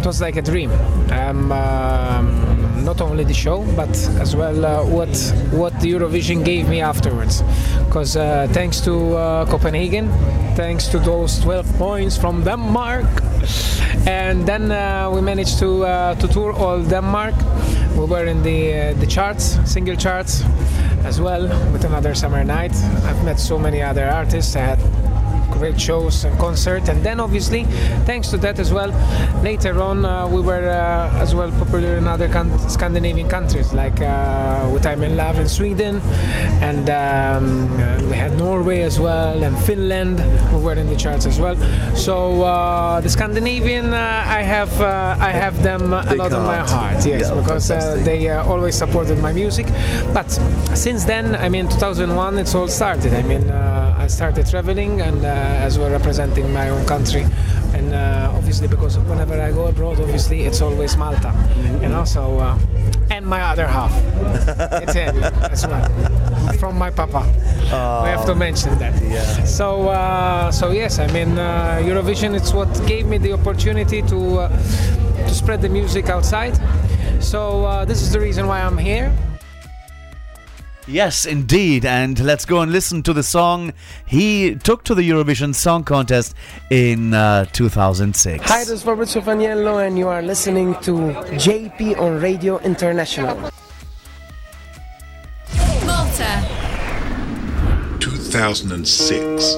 it 0.00 0.06
was 0.06 0.22
like 0.22 0.36
a 0.36 0.42
dream. 0.42 0.70
Um, 1.10 1.52
um, 1.52 2.82
not 2.82 3.02
only 3.02 3.24
the 3.24 3.34
show, 3.34 3.62
but 3.76 3.90
as 4.20 4.34
well 4.34 4.64
uh, 4.64 4.82
what 4.86 5.14
what 5.52 5.74
Eurovision 5.82 6.42
gave 6.42 6.66
me 6.66 6.80
afterwards. 6.80 7.42
Because 7.84 8.16
uh, 8.16 8.48
thanks 8.52 8.80
to 8.80 9.16
uh, 9.16 9.44
Copenhagen, 9.50 10.08
thanks 10.56 10.88
to 10.88 10.98
those 10.98 11.38
12 11.40 11.76
points 11.76 12.16
from 12.16 12.42
Denmark, 12.42 13.04
and 14.06 14.46
then 14.46 14.72
uh, 14.72 15.10
we 15.12 15.20
managed 15.20 15.58
to 15.58 15.84
uh, 15.84 16.14
to 16.14 16.28
tour 16.28 16.54
all 16.54 16.82
Denmark. 16.82 17.34
We 17.98 18.06
were 18.06 18.24
in 18.24 18.42
the 18.42 18.94
the 18.98 19.06
charts, 19.06 19.58
single 19.70 19.96
charts, 19.96 20.42
as 21.04 21.20
well 21.20 21.48
with 21.72 21.84
another 21.84 22.14
summer 22.14 22.44
night. 22.44 22.74
I've 23.04 23.22
met 23.24 23.38
so 23.38 23.58
many 23.58 23.82
other 23.82 24.06
artists. 24.08 24.56
I 24.56 24.60
had 24.60 25.05
great 25.50 25.80
shows 25.80 26.24
and 26.24 26.38
concert 26.38 26.88
and 26.88 27.02
then 27.04 27.20
obviously 27.20 27.64
thanks 28.04 28.28
to 28.30 28.36
that 28.36 28.58
as 28.58 28.72
well 28.72 28.90
later 29.42 29.80
on 29.82 30.04
uh, 30.04 30.26
we 30.26 30.40
were 30.40 30.68
uh, 30.68 31.22
as 31.22 31.34
well 31.34 31.50
popular 31.52 31.96
in 31.96 32.06
other 32.06 32.28
can- 32.28 32.58
Scandinavian 32.68 33.28
countries 33.28 33.72
like 33.72 34.00
uh, 34.00 34.68
with 34.72 34.86
I'm 34.86 35.02
in 35.02 35.16
Love 35.16 35.38
in 35.38 35.48
Sweden, 35.48 36.00
and 36.60 36.88
um, 36.90 37.80
uh, 37.80 37.98
we 38.10 38.16
had 38.16 38.36
Norway 38.38 38.82
as 38.82 38.98
well, 39.00 39.42
and 39.42 39.56
Finland 39.64 40.18
who 40.50 40.58
were 40.58 40.74
in 40.74 40.86
the 40.88 40.96
charts 40.96 41.26
as 41.26 41.38
well. 41.40 41.56
So 41.96 42.42
uh, 42.42 43.00
the 43.00 43.08
Scandinavian, 43.08 43.92
uh, 43.92 44.24
I 44.38 44.42
have 44.42 44.72
uh, 44.80 45.16
I 45.18 45.30
have 45.30 45.62
them 45.62 45.92
a 45.92 46.04
Big 46.08 46.18
lot 46.18 46.32
in 46.32 46.42
my 46.42 46.58
heart. 46.58 47.04
yes, 47.04 47.22
Yeah, 47.28 47.34
because 47.40 47.70
uh, 47.70 48.00
they 48.04 48.28
uh, 48.28 48.44
always 48.44 48.74
supported 48.76 49.18
my 49.18 49.32
music. 49.32 49.66
But 50.12 50.30
since 50.74 51.04
then, 51.04 51.34
I 51.36 51.48
mean, 51.48 51.68
2001, 51.68 52.38
it's 52.38 52.54
all 52.54 52.68
started. 52.68 53.12
I 53.14 53.22
mean, 53.22 53.48
uh, 53.50 53.65
I 54.06 54.08
started 54.08 54.46
traveling 54.46 55.00
and 55.00 55.24
uh, 55.24 55.66
as 55.66 55.80
well 55.80 55.90
representing 55.90 56.52
my 56.52 56.68
own 56.68 56.86
country. 56.86 57.26
And 57.74 57.92
uh, 57.92 58.30
obviously, 58.36 58.68
because 58.68 58.96
whenever 59.00 59.34
I 59.42 59.50
go 59.50 59.66
abroad, 59.66 59.98
obviously 59.98 60.42
it's 60.42 60.60
always 60.60 60.96
Malta, 60.96 61.34
you 61.82 61.88
know. 61.88 62.04
So, 62.04 62.38
uh, 62.38 62.56
and 63.10 63.26
my 63.26 63.42
other 63.42 63.66
half. 63.66 63.90
it's 64.80 64.94
Italy 64.96 65.24
as 65.50 65.66
well, 65.66 65.90
from 66.60 66.78
my 66.78 66.88
papa. 66.88 67.26
we 68.04 68.10
have 68.14 68.24
to 68.26 68.36
mention 68.36 68.78
that. 68.78 68.94
Yeah. 69.02 69.42
So, 69.42 69.88
uh, 69.88 70.52
so 70.52 70.70
yes, 70.70 71.00
I 71.00 71.08
mean, 71.08 71.36
uh, 71.36 71.82
Eurovision. 71.82 72.36
It's 72.36 72.52
what 72.52 72.70
gave 72.86 73.06
me 73.06 73.18
the 73.18 73.32
opportunity 73.32 74.02
to 74.02 74.18
uh, 74.38 74.48
to 75.26 75.34
spread 75.34 75.60
the 75.62 75.68
music 75.68 76.10
outside. 76.10 76.54
So 77.18 77.64
uh, 77.64 77.84
this 77.84 78.02
is 78.02 78.12
the 78.12 78.20
reason 78.20 78.46
why 78.46 78.60
I'm 78.60 78.78
here. 78.78 79.10
Yes, 80.88 81.24
indeed. 81.26 81.84
And 81.84 82.18
let's 82.24 82.44
go 82.44 82.60
and 82.60 82.70
listen 82.70 83.02
to 83.02 83.12
the 83.12 83.24
song 83.24 83.72
he 84.06 84.54
took 84.54 84.84
to 84.84 84.94
the 84.94 85.02
Eurovision 85.02 85.52
Song 85.54 85.82
Contest 85.82 86.34
in 86.70 87.12
uh, 87.12 87.46
2006. 87.46 88.44
Hi, 88.48 88.58
this 88.60 88.70
is 88.70 88.82
Fabrizio 88.84 89.20
Faniello, 89.20 89.84
and 89.84 89.98
you 89.98 90.06
are 90.06 90.22
listening 90.22 90.74
to 90.82 90.92
JP 90.92 91.98
on 91.98 92.20
Radio 92.20 92.58
International. 92.58 93.34
Malta. 95.84 96.46
2006. 97.98 99.54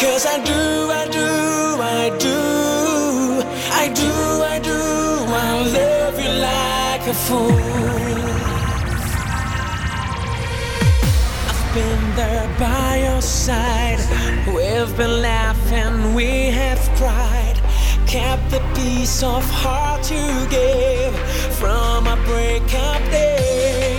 Cause 0.00 0.26
I 0.26 0.38
do, 0.44 0.52
I 0.52 1.08
do, 1.10 1.26
I 1.82 2.16
do, 2.18 3.42
I 3.72 3.88
do, 3.92 4.12
I 4.44 4.58
do, 4.60 4.78
I 5.34 5.62
love 5.66 6.20
you 6.20 6.30
like 6.40 7.08
a 7.08 7.14
fool. 7.14 7.97
By 12.58 12.96
your 13.04 13.22
side, 13.22 13.98
we've 14.48 14.96
been 14.96 15.22
laughing, 15.22 16.14
we 16.14 16.46
have 16.46 16.80
cried, 16.96 17.54
kept 18.06 18.50
the 18.50 18.60
piece 18.74 19.22
of 19.22 19.44
heart 19.50 20.10
you 20.10 20.46
gave 20.48 21.14
from 21.60 22.08
a 22.08 22.16
breakup 22.26 23.02
day. 23.12 23.97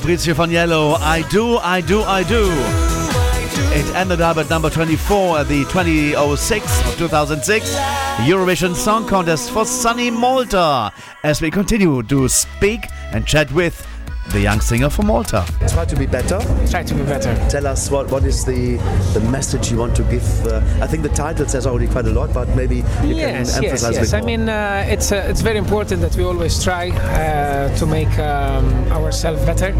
Fabrizio 0.00 0.34
Faniello, 0.34 0.98
I 0.98 1.22
do, 1.30 1.56
I 1.58 1.80
do, 1.80 2.02
I 2.02 2.24
do. 2.24 2.50
It 3.78 3.94
ended 3.94 4.20
up 4.20 4.38
at 4.38 4.50
number 4.50 4.68
24 4.68 5.38
at 5.38 5.46
the 5.46 5.62
2006 5.66 6.88
or 6.88 6.96
2006 6.96 7.76
Eurovision 8.26 8.74
Song 8.74 9.06
Contest 9.06 9.52
for 9.52 9.64
Sunny 9.64 10.10
Malta. 10.10 10.92
As 11.22 11.40
we 11.40 11.48
continue 11.48 12.02
to 12.02 12.28
speak 12.28 12.88
and 13.12 13.24
chat 13.24 13.52
with 13.52 13.86
the 14.30 14.40
young 14.40 14.60
singer 14.60 14.90
from 14.90 15.06
Malta. 15.06 15.44
Try 15.68 15.84
to 15.84 15.96
be 15.96 16.06
better. 16.06 16.38
Try 16.70 16.82
to 16.82 16.94
be 16.94 17.02
better. 17.02 17.34
Tell 17.48 17.66
us 17.66 17.90
what, 17.90 18.10
what 18.10 18.24
is 18.24 18.44
the 18.44 18.76
the 19.12 19.20
message 19.30 19.70
you 19.70 19.78
want 19.78 19.94
to 19.96 20.02
give. 20.04 20.24
Uh, 20.46 20.60
I 20.80 20.86
think 20.86 21.02
the 21.02 21.08
title 21.10 21.46
says 21.46 21.66
already 21.66 21.88
quite 21.88 22.06
a 22.06 22.10
lot, 22.10 22.32
but 22.32 22.48
maybe 22.56 22.76
you 22.76 23.14
yes, 23.14 23.54
can 23.54 23.62
yes, 23.62 23.82
emphasize 23.82 23.96
yes. 23.96 24.12
a 24.12 24.16
I 24.16 24.20
bit 24.20 24.26
more. 24.26 24.38
mean, 24.38 24.48
uh, 24.48 24.86
it's 24.88 25.12
uh, 25.12 25.26
it's 25.28 25.40
very 25.40 25.58
important 25.58 26.00
that 26.00 26.16
we 26.16 26.24
always 26.24 26.62
try 26.62 26.90
uh, 26.90 27.76
to 27.76 27.86
make 27.86 28.18
um, 28.18 28.66
ourselves 28.92 29.44
better 29.44 29.72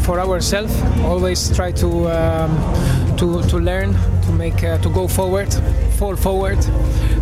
for 0.00 0.18
ourselves. 0.20 0.72
Always 1.02 1.54
try 1.54 1.72
to 1.72 1.88
um, 2.10 3.16
to 3.16 3.42
to 3.42 3.58
learn, 3.58 3.94
to 4.22 4.32
make 4.32 4.62
uh, 4.64 4.78
to 4.78 4.88
go 4.90 5.08
forward, 5.08 5.52
fall 5.98 6.16
forward. 6.16 6.58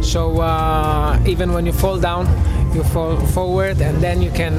So 0.03 0.41
uh, 0.41 1.19
even 1.27 1.53
when 1.53 1.67
you 1.67 1.73
fall 1.73 1.99
down, 1.99 2.27
you 2.75 2.85
fall 2.85 3.17
forward, 3.17 3.81
and 3.81 4.01
then 4.01 4.23
you 4.23 4.31
can 4.31 4.55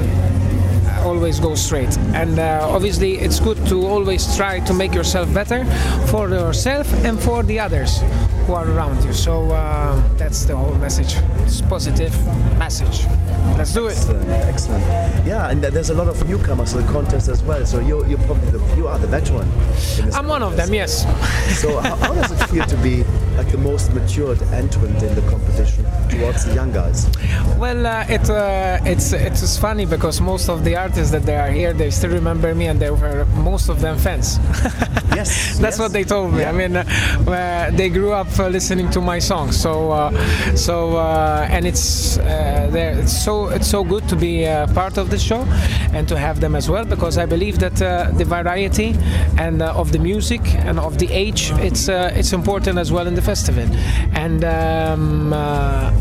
always 1.00 1.40
go 1.40 1.54
straight. 1.54 1.96
And 2.14 2.38
uh, 2.38 2.66
obviously, 2.68 3.18
it's 3.18 3.40
good 3.40 3.58
to 3.66 3.86
always 3.86 4.36
try 4.36 4.60
to 4.60 4.74
make 4.74 4.94
yourself 4.94 5.32
better 5.32 5.64
for 6.06 6.28
yourself 6.28 6.92
and 7.04 7.20
for 7.20 7.42
the 7.42 7.58
others 7.58 8.00
who 8.46 8.54
are 8.54 8.68
around 8.70 9.04
you. 9.04 9.12
So 9.12 9.50
uh, 9.50 10.00
that's 10.16 10.44
the 10.44 10.56
whole 10.56 10.74
message. 10.74 11.14
It's 11.44 11.60
positive 11.62 12.14
message. 12.58 13.06
Let's 13.56 13.72
do 13.72 13.86
it. 13.86 13.92
Excellent, 13.92 14.28
excellent. 14.28 14.84
Yeah, 15.26 15.50
and 15.50 15.62
there's 15.62 15.90
a 15.90 15.94
lot 15.94 16.08
of 16.08 16.28
newcomers 16.28 16.72
to 16.72 16.78
the 16.78 16.92
contest 16.92 17.28
as 17.28 17.42
well. 17.42 17.64
So 17.66 17.80
you're, 17.80 18.06
you're 18.06 18.18
probably 18.20 18.50
the, 18.50 18.76
you 18.76 18.86
are 18.88 18.98
the 18.98 19.06
veteran. 19.06 19.48
I'm 20.14 20.28
one 20.28 20.42
of 20.42 20.56
them, 20.56 20.72
yes. 20.72 21.02
So 21.60 21.78
how, 21.80 21.96
how 21.96 22.14
does 22.14 22.32
it 22.32 22.48
feel 22.48 22.64
to 22.64 22.76
be 22.78 23.04
like 23.36 23.50
the 23.50 23.58
most 23.58 23.92
matured 23.92 24.42
entrant 24.52 25.02
in 25.02 25.14
the 25.14 25.22
competition 25.30 25.84
towards 26.08 26.44
the 26.44 26.54
young 26.54 26.72
guys? 26.72 27.08
Well, 27.58 27.86
uh, 27.86 28.04
it 28.08 28.28
uh, 28.30 28.78
it's 28.84 29.12
it's 29.12 29.56
funny 29.58 29.86
because 29.86 30.20
most 30.20 30.48
of 30.48 30.64
the 30.64 30.76
artists 30.90 31.12
that 31.12 31.22
they 31.22 31.36
are 31.36 31.50
here, 31.50 31.72
they 31.72 31.90
still 31.90 32.10
remember 32.10 32.52
me, 32.52 32.66
and 32.66 32.80
they 32.80 32.90
were 32.90 33.24
most 33.50 33.68
of 33.68 33.80
them 33.80 33.96
fans. 33.96 34.38
yes, 35.14 35.56
that's 35.58 35.78
what 35.78 35.92
they 35.92 36.02
told 36.02 36.34
me. 36.34 36.44
I 36.44 36.52
mean, 36.52 36.76
uh, 36.76 36.84
uh, 37.28 37.70
they 37.76 37.88
grew 37.88 38.12
up 38.12 38.26
uh, 38.38 38.48
listening 38.48 38.90
to 38.90 39.00
my 39.00 39.20
songs, 39.20 39.54
so 39.60 39.92
uh, 39.92 40.10
so 40.56 40.96
uh, 40.96 41.46
and 41.48 41.64
it's 41.64 42.18
uh, 42.18 42.98
it's 43.02 43.16
so 43.24 43.34
it's 43.56 43.68
so 43.68 43.84
good 43.84 44.08
to 44.08 44.16
be 44.16 44.46
uh, 44.46 44.66
part 44.74 44.98
of 44.98 45.10
the 45.10 45.18
show 45.18 45.42
and 45.94 46.08
to 46.08 46.18
have 46.18 46.40
them 46.40 46.56
as 46.56 46.68
well 46.68 46.84
because 46.84 47.18
I 47.18 47.26
believe 47.26 47.60
that 47.60 47.80
uh, 47.80 48.10
the 48.20 48.24
variety 48.24 48.96
and 49.38 49.62
uh, 49.62 49.80
of 49.80 49.92
the 49.92 49.98
music 49.98 50.42
and 50.66 50.80
of 50.80 50.98
the 50.98 51.08
age 51.12 51.52
it's 51.68 51.88
uh, 51.88 52.18
it's 52.18 52.32
important 52.32 52.78
as 52.78 52.90
well 52.90 53.06
in 53.06 53.14
the 53.14 53.22
festival 53.22 53.68
and. 54.24 54.44
Um, 54.44 55.32
uh, 55.32 55.92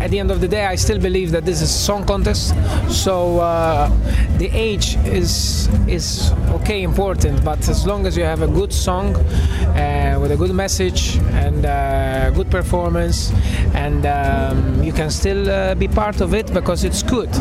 at 0.00 0.10
the 0.10 0.18
end 0.18 0.30
of 0.30 0.40
the 0.40 0.48
day, 0.48 0.64
I 0.66 0.76
still 0.76 0.98
believe 0.98 1.30
that 1.32 1.44
this 1.44 1.60
is 1.60 1.70
a 1.70 1.72
song 1.72 2.04
contest. 2.04 2.54
So 2.88 3.40
uh, 3.40 3.90
the 4.38 4.48
age 4.52 4.96
is 5.04 5.68
is 5.88 6.32
okay, 6.50 6.82
important, 6.82 7.44
but 7.44 7.68
as 7.68 7.86
long 7.86 8.06
as 8.06 8.16
you 8.16 8.24
have 8.24 8.42
a 8.42 8.46
good 8.46 8.72
song 8.72 9.16
uh, 9.16 10.18
with 10.20 10.32
a 10.32 10.36
good 10.36 10.54
message 10.54 11.16
and 11.32 11.64
uh, 11.64 12.30
good 12.30 12.50
performance, 12.50 13.32
and 13.74 14.06
um, 14.06 14.82
you 14.82 14.92
can 14.92 15.10
still 15.10 15.50
uh, 15.50 15.74
be 15.74 15.88
part 15.88 16.20
of 16.20 16.34
it 16.34 16.52
because 16.52 16.84
it's 16.84 17.02
good 17.02 17.32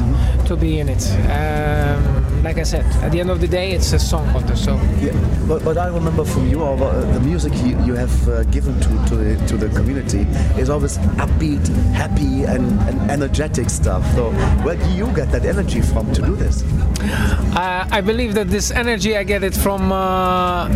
to 0.46 0.56
be 0.56 0.80
in 0.80 0.90
it. 0.90 1.04
Um, 1.30 2.27
like 2.44 2.58
I 2.58 2.64
said, 2.64 2.86
at 3.04 3.12
the 3.12 3.20
end 3.20 3.30
of 3.30 3.42
the 3.42 3.48
day, 3.48 3.72
it's 3.72 3.94
a 3.94 4.00
song 4.00 4.30
contest. 4.32 4.66
So 4.66 4.76
Yeah, 5.00 5.14
but, 5.48 5.64
but 5.64 5.78
I 5.78 5.88
remember 5.88 6.24
from 6.26 6.48
you, 6.48 6.62
or 6.62 6.82
uh, 6.82 7.02
the 7.14 7.20
music 7.20 7.54
you, 7.66 7.80
you 7.84 7.94
have 7.96 8.30
uh, 8.30 8.44
given 8.46 8.80
to, 8.80 8.90
to, 9.10 9.16
the, 9.16 9.48
to 9.48 9.58
the 9.58 9.70
community 9.76 10.22
is 10.60 10.70
always 10.70 10.98
upbeat, 11.20 11.68
happy, 11.94 12.44
and, 12.44 12.80
and 12.82 13.12
energetic 13.12 13.70
stuff. 13.70 14.04
So 14.16 14.32
where 14.64 14.76
do 14.76 14.90
you 14.92 15.08
get 15.14 15.32
that 15.32 15.46
energy 15.46 15.82
from 15.82 16.12
to 16.14 16.22
do 16.22 16.36
this? 16.36 16.64
Uh, 17.02 17.88
I 17.92 18.02
believe 18.02 18.34
that 18.36 18.50
this 18.50 18.72
energy 18.72 19.18
I 19.18 19.24
get 19.24 19.44
it 19.44 19.56
from 19.56 19.92
uh, 19.92 20.70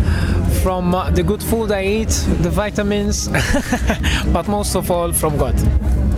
from 0.62 0.94
uh, 0.94 1.10
the 1.10 1.22
good 1.22 1.42
food 1.42 1.72
I 1.72 1.84
eat, 1.84 2.10
the 2.42 2.50
vitamins, 2.50 3.28
but 4.32 4.48
most 4.48 4.76
of 4.76 4.90
all 4.90 5.12
from 5.12 5.36
God. 5.36 5.56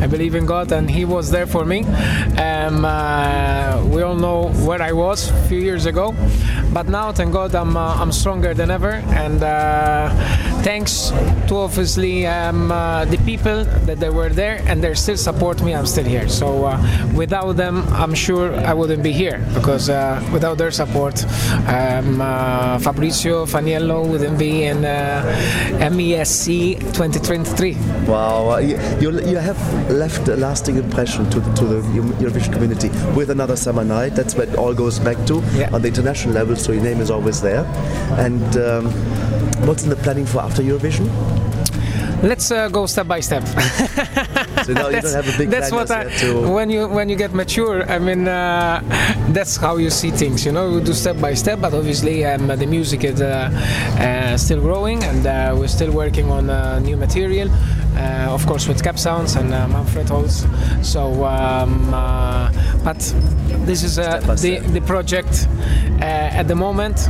I 0.04 0.06
believe 0.06 0.34
in 0.34 0.44
God, 0.44 0.70
and 0.70 0.90
He 0.90 1.06
was 1.06 1.30
there 1.30 1.46
for 1.46 1.64
me. 1.64 1.82
Um, 2.36 2.84
uh, 2.84 3.82
we 3.86 4.02
all 4.02 4.14
know 4.14 4.50
where 4.66 4.82
I 4.82 4.92
was 4.92 5.30
a 5.30 5.44
few 5.48 5.58
years 5.58 5.86
ago, 5.86 6.14
but 6.74 6.88
now, 6.88 7.10
thank 7.10 7.32
God, 7.32 7.54
I'm 7.54 7.74
uh, 7.74 7.94
I'm 8.02 8.12
stronger 8.12 8.52
than 8.52 8.70
ever, 8.70 9.02
and 9.24 9.42
uh, 9.42 10.10
thanks 10.62 11.10
to 11.48 11.56
obviously 11.56 12.26
um, 12.26 12.70
uh, 12.70 13.06
the 13.06 13.16
people 13.24 13.64
that 13.86 13.98
they 13.98 14.10
were 14.10 14.28
there, 14.28 14.60
and 14.66 14.84
they 14.84 14.92
still 14.92 15.16
support 15.16 15.62
me. 15.62 15.74
I'm 15.74 15.86
still 15.86 16.04
here. 16.04 16.28
So 16.28 16.66
uh, 16.66 16.76
without 17.14 17.56
them, 17.56 17.84
I'm 17.88 18.12
sure 18.12 18.54
I 18.56 18.74
wouldn't 18.74 19.02
be 19.02 19.12
here 19.12 19.38
because 19.54 19.88
without 20.32 20.58
their 20.58 20.70
support, 20.70 21.24
um, 21.66 22.18
Fabrizio 22.80 23.46
Faniello 23.46 24.06
wouldn't 24.06 24.38
be 24.38 24.64
in 24.64 24.82
MESC 24.82 26.78
2023. 26.92 27.76
Wow, 28.06 28.58
you, 28.58 28.76
you 29.00 29.38
have 29.38 29.56
left 29.94 30.28
a 30.28 30.36
lasting 30.36 30.76
impression 30.76 31.28
to 31.30 31.40
the, 31.40 31.52
to 31.54 31.64
the 31.64 31.80
Eurovision 32.22 32.52
community 32.52 32.88
with 33.16 33.30
another 33.30 33.56
summer 33.56 33.84
night. 33.84 34.10
That's 34.14 34.34
where 34.34 34.48
it 34.48 34.56
all 34.56 34.74
goes 34.74 34.98
back 34.98 35.16
to 35.26 35.36
on 35.72 35.82
the 35.82 35.88
international 35.88 36.34
level. 36.34 36.56
So 36.56 36.72
your 36.72 36.82
name 36.82 37.00
is 37.00 37.10
always 37.10 37.40
there. 37.40 37.64
And 38.18 38.56
um, 38.56 38.86
what's 39.66 39.84
in 39.84 39.90
the 39.90 39.96
planning 39.96 40.26
for 40.26 40.40
after 40.40 40.62
Eurovision? 40.62 41.08
Let's 42.22 42.50
uh, 42.50 42.68
go 42.70 42.86
step 42.86 43.06
by 43.06 43.20
step. 43.20 43.42
So 44.64 44.72
now 44.72 44.88
you 44.88 45.00
don't 45.02 45.12
have 45.12 45.28
a 45.28 45.36
big 45.36 45.50
that's 45.50 45.70
what 45.70 45.90
I, 45.90 46.04
to- 46.20 46.48
when 46.48 46.70
you 46.70 46.88
when 46.88 47.10
you 47.10 47.16
get 47.16 47.34
mature. 47.34 47.84
I 47.90 47.98
mean, 47.98 48.26
uh, 48.26 48.80
that's 49.32 49.56
how 49.56 49.76
you 49.76 49.90
see 49.90 50.10
things. 50.10 50.46
You 50.46 50.52
know, 50.52 50.70
you 50.70 50.80
do 50.80 50.94
step 50.94 51.20
by 51.20 51.34
step. 51.34 51.60
But 51.60 51.74
obviously, 51.74 52.24
um, 52.24 52.46
the 52.46 52.66
music 52.66 53.04
is 53.04 53.20
uh, 53.20 53.50
uh, 54.00 54.38
still 54.38 54.60
growing, 54.62 55.04
and 55.04 55.26
uh, 55.26 55.54
we're 55.58 55.68
still 55.68 55.92
working 55.92 56.30
on 56.30 56.48
uh, 56.48 56.78
new 56.78 56.96
material. 56.96 57.50
Uh, 57.96 58.26
of 58.30 58.44
course, 58.46 58.66
with 58.66 58.82
Cap 58.82 58.98
Sounds 58.98 59.36
and 59.36 59.52
uh, 59.54 59.68
Manfred 59.68 60.08
Holz. 60.08 60.46
So, 60.82 61.24
um, 61.24 61.94
uh, 61.94 62.50
but 62.82 62.98
this 63.66 63.82
is 63.82 63.98
uh, 63.98 64.20
the 64.20 64.58
the 64.72 64.80
project 64.80 65.46
uh, 66.00 66.40
at 66.40 66.48
the 66.48 66.54
moment. 66.56 67.08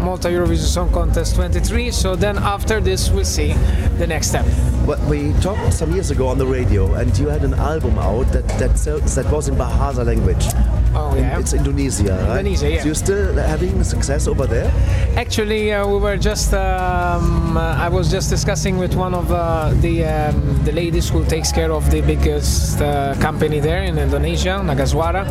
Malta 0.00 0.28
Eurovision 0.28 0.66
Song 0.66 0.90
Contest 0.92 1.34
23. 1.34 1.90
So 1.90 2.16
then 2.16 2.38
after 2.38 2.80
this, 2.80 3.10
we'll 3.10 3.24
see 3.24 3.52
the 3.98 4.06
next 4.06 4.28
step. 4.28 4.46
Well, 4.86 4.98
we 5.10 5.32
talked 5.40 5.74
some 5.74 5.92
years 5.92 6.10
ago 6.10 6.26
on 6.28 6.38
the 6.38 6.46
radio, 6.46 6.94
and 6.94 7.16
you 7.18 7.28
had 7.28 7.44
an 7.44 7.54
album 7.54 7.98
out 7.98 8.24
that 8.32 8.48
that, 8.58 8.76
that 8.76 9.30
was 9.30 9.48
in 9.48 9.56
Bahasa 9.56 10.04
language. 10.04 10.46
Oh 10.92 11.14
yeah, 11.14 11.38
it's 11.38 11.52
Indonesia, 11.54 12.18
right? 12.26 12.42
Indonesia, 12.42 12.70
yeah. 12.70 12.80
So 12.80 12.86
you're 12.86 12.94
still 12.98 13.34
having 13.36 13.84
success 13.84 14.26
over 14.26 14.46
there? 14.46 14.70
Actually, 15.16 15.72
uh, 15.72 15.86
we 15.86 15.98
were 15.98 16.16
just. 16.16 16.52
Um, 16.52 17.56
uh, 17.56 17.76
I 17.78 17.88
was 17.88 18.10
just 18.10 18.28
discussing 18.28 18.76
with 18.76 18.94
one 18.94 19.14
of 19.14 19.30
uh, 19.30 19.72
the 19.80 20.04
um, 20.04 20.64
the 20.64 20.72
ladies 20.72 21.08
who 21.08 21.24
takes 21.24 21.52
care 21.52 21.70
of 21.70 21.90
the 21.90 22.00
biggest 22.02 22.80
uh, 22.82 23.14
company 23.20 23.60
there 23.60 23.82
in 23.84 23.98
Indonesia, 23.98 24.58
Nagaswara, 24.64 25.30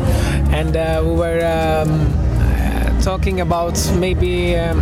and 0.52 0.76
uh, 0.76 1.02
we 1.04 1.12
were 1.12 1.44
um, 1.44 2.08
uh, 2.40 3.02
talking 3.02 3.40
about 3.40 3.76
maybe 3.96 4.56
um, 4.56 4.80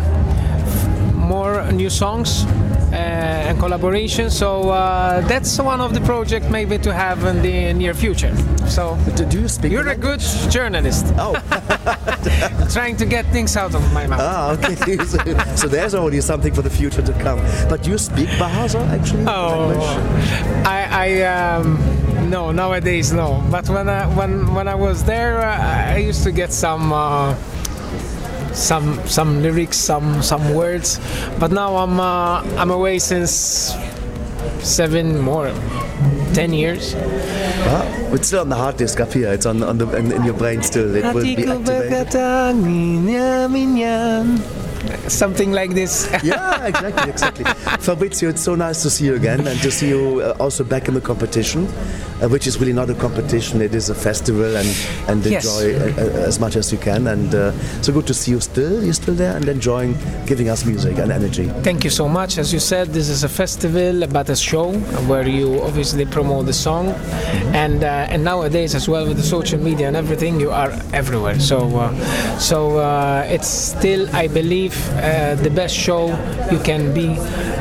more 1.15 1.67
new 1.73 1.91
songs. 1.91 2.47
Uh, 2.93 3.49
and 3.49 3.59
collaboration, 3.59 4.31
so 4.31 4.71
uh, 4.71 5.21
that's 5.29 5.59
one 5.59 5.81
of 5.81 5.93
the 5.93 6.01
projects 6.01 6.49
maybe 6.49 6.79
to 6.79 6.93
have 6.93 7.23
in 7.25 7.43
the 7.43 7.73
near 7.75 7.93
future. 7.93 8.35
So, 8.67 8.97
do 9.15 9.41
you 9.41 9.49
speak? 9.49 9.73
You're 9.73 9.89
a 9.89 9.97
good 9.97 10.21
journalist. 10.51 11.07
Oh, 11.19 11.35
trying 12.73 12.97
to 12.97 13.07
get 13.07 13.27
things 13.27 13.57
out 13.57 13.75
of 13.75 13.93
my 13.93 14.07
mouth. 14.07 14.21
Ah, 14.23 14.53
okay. 14.53 14.97
so, 15.05 15.19
so 15.57 15.69
there's 15.69 15.95
already 15.95 16.21
something 16.21 16.55
for 16.55 16.63
the 16.63 16.71
future 16.71 17.03
to 17.03 17.13
come. 17.15 17.39
But 17.69 17.87
you 17.87 17.99
speak 17.99 18.29
Bahasa 18.41 18.81
actually? 18.89 19.25
Oh, 19.27 19.73
I, 20.65 20.87
I 20.91 21.23
um, 21.23 21.79
no 22.31 22.53
nowadays 22.53 23.13
no. 23.13 23.45
But 23.51 23.69
when 23.69 23.89
I 23.89 24.07
when 24.15 24.55
when 24.55 24.69
I 24.69 24.75
was 24.75 25.05
there, 25.05 25.39
uh, 25.39 25.95
I 25.95 25.99
used 25.99 26.23
to 26.25 26.33
get 26.33 26.53
some. 26.53 26.93
Uh, 26.93 27.35
some 28.59 28.99
some 29.07 29.43
lyrics, 29.43 29.77
some 29.77 30.23
some 30.23 30.55
words, 30.55 30.99
but 31.39 31.51
now 31.53 31.77
I'm 31.77 32.01
uh, 32.01 32.43
I'm 32.59 32.71
away 32.71 32.99
since 32.99 33.73
seven 34.61 35.21
more, 35.21 35.53
ten 36.35 36.53
years. 36.53 36.95
Ah, 37.71 37.87
it's 38.13 38.27
still 38.29 38.41
on 38.41 38.49
the 38.49 38.57
hard 38.57 38.77
disk 38.77 39.01
up 39.01 39.13
here. 39.13 39.33
It's 39.33 39.47
on, 39.47 39.63
on 39.63 39.79
the 39.79 39.87
in, 39.97 40.13
in 40.13 40.25
your 40.25 40.35
brain 40.35 40.63
still. 40.63 40.95
It 40.95 41.05
will 41.15 41.23
be 41.23 41.37
activated. 41.47 42.15
Berkata, 44.89 44.97
"Nginya 44.97 45.05
minyan." 45.05 45.11
Something 45.11 45.53
like 45.53 45.75
this. 45.75 46.09
yeah, 46.25 46.67
exactly, 46.67 47.11
exactly. 47.11 47.45
Fabrizio, 47.81 48.29
it's 48.31 48.43
so 48.43 48.55
nice 48.55 48.83
to 48.83 48.91
see 48.91 49.05
you 49.07 49.15
again 49.15 49.47
and 49.47 49.61
to 49.63 49.71
see 49.71 49.89
you 49.89 50.21
uh, 50.21 50.35
also 50.41 50.65
back 50.65 50.89
in 50.89 50.95
the 50.95 51.01
competition, 51.01 51.67
uh, 52.23 52.29
which 52.29 52.47
is 52.47 52.59
really 52.61 52.73
not 52.73 52.89
a 52.91 52.95
competition. 52.95 53.61
It 53.61 53.75
is 53.75 53.91
a 53.91 53.95
festival 53.95 54.57
and 54.57 54.69
and 55.09 55.25
Yes. 55.25 55.45
enjoy 55.45 55.77
uh, 55.77 55.93
uh, 56.25 56.29
as 56.31 56.39
much 56.41 56.57
as 56.57 56.73
you 56.73 56.79
can. 56.79 57.07
And 57.07 57.35
uh, 57.35 57.53
so 57.83 57.93
good 57.93 58.07
to 58.09 58.15
see 58.15 58.33
you 58.33 58.41
still. 58.41 58.83
You're 58.85 58.95
still 58.97 59.15
there 59.15 59.37
and 59.37 59.45
enjoying 59.49 59.95
giving 60.27 60.49
us 60.49 60.65
music 60.65 60.99
and 60.99 61.13
energy. 61.13 61.49
Thank 61.63 61.85
you 61.85 61.91
so 61.91 62.09
much. 62.09 62.39
As 62.39 62.53
you 62.53 62.61
said, 62.61 62.89
this 62.95 63.09
is 63.09 63.25
a 63.25 63.29
festival, 63.29 64.07
but 64.09 64.29
a 64.31 64.37
show 64.37 64.73
where 65.09 65.27
you 65.29 65.61
obviously 65.63 66.05
promote 66.07 66.47
the 66.47 66.53
song, 66.57 66.95
and 67.53 67.83
uh, 67.85 68.13
and 68.13 68.23
nowadays 68.25 68.75
as 68.75 68.89
well 68.89 69.05
with 69.09 69.17
the 69.17 69.27
social 69.27 69.59
media 69.61 69.87
and 69.89 69.97
everything, 69.97 70.41
you 70.41 70.51
are 70.51 70.73
everywhere. 70.93 71.39
So 71.41 71.59
uh, 71.77 71.93
so 72.39 72.79
uh, 72.79 73.27
it's 73.29 73.49
still, 73.49 74.09
I 74.15 74.29
believe, 74.29 74.75
the 75.43 75.51
best 75.51 75.75
show 75.75 76.09
you 76.51 76.59
can 76.61 76.93
be 76.95 77.19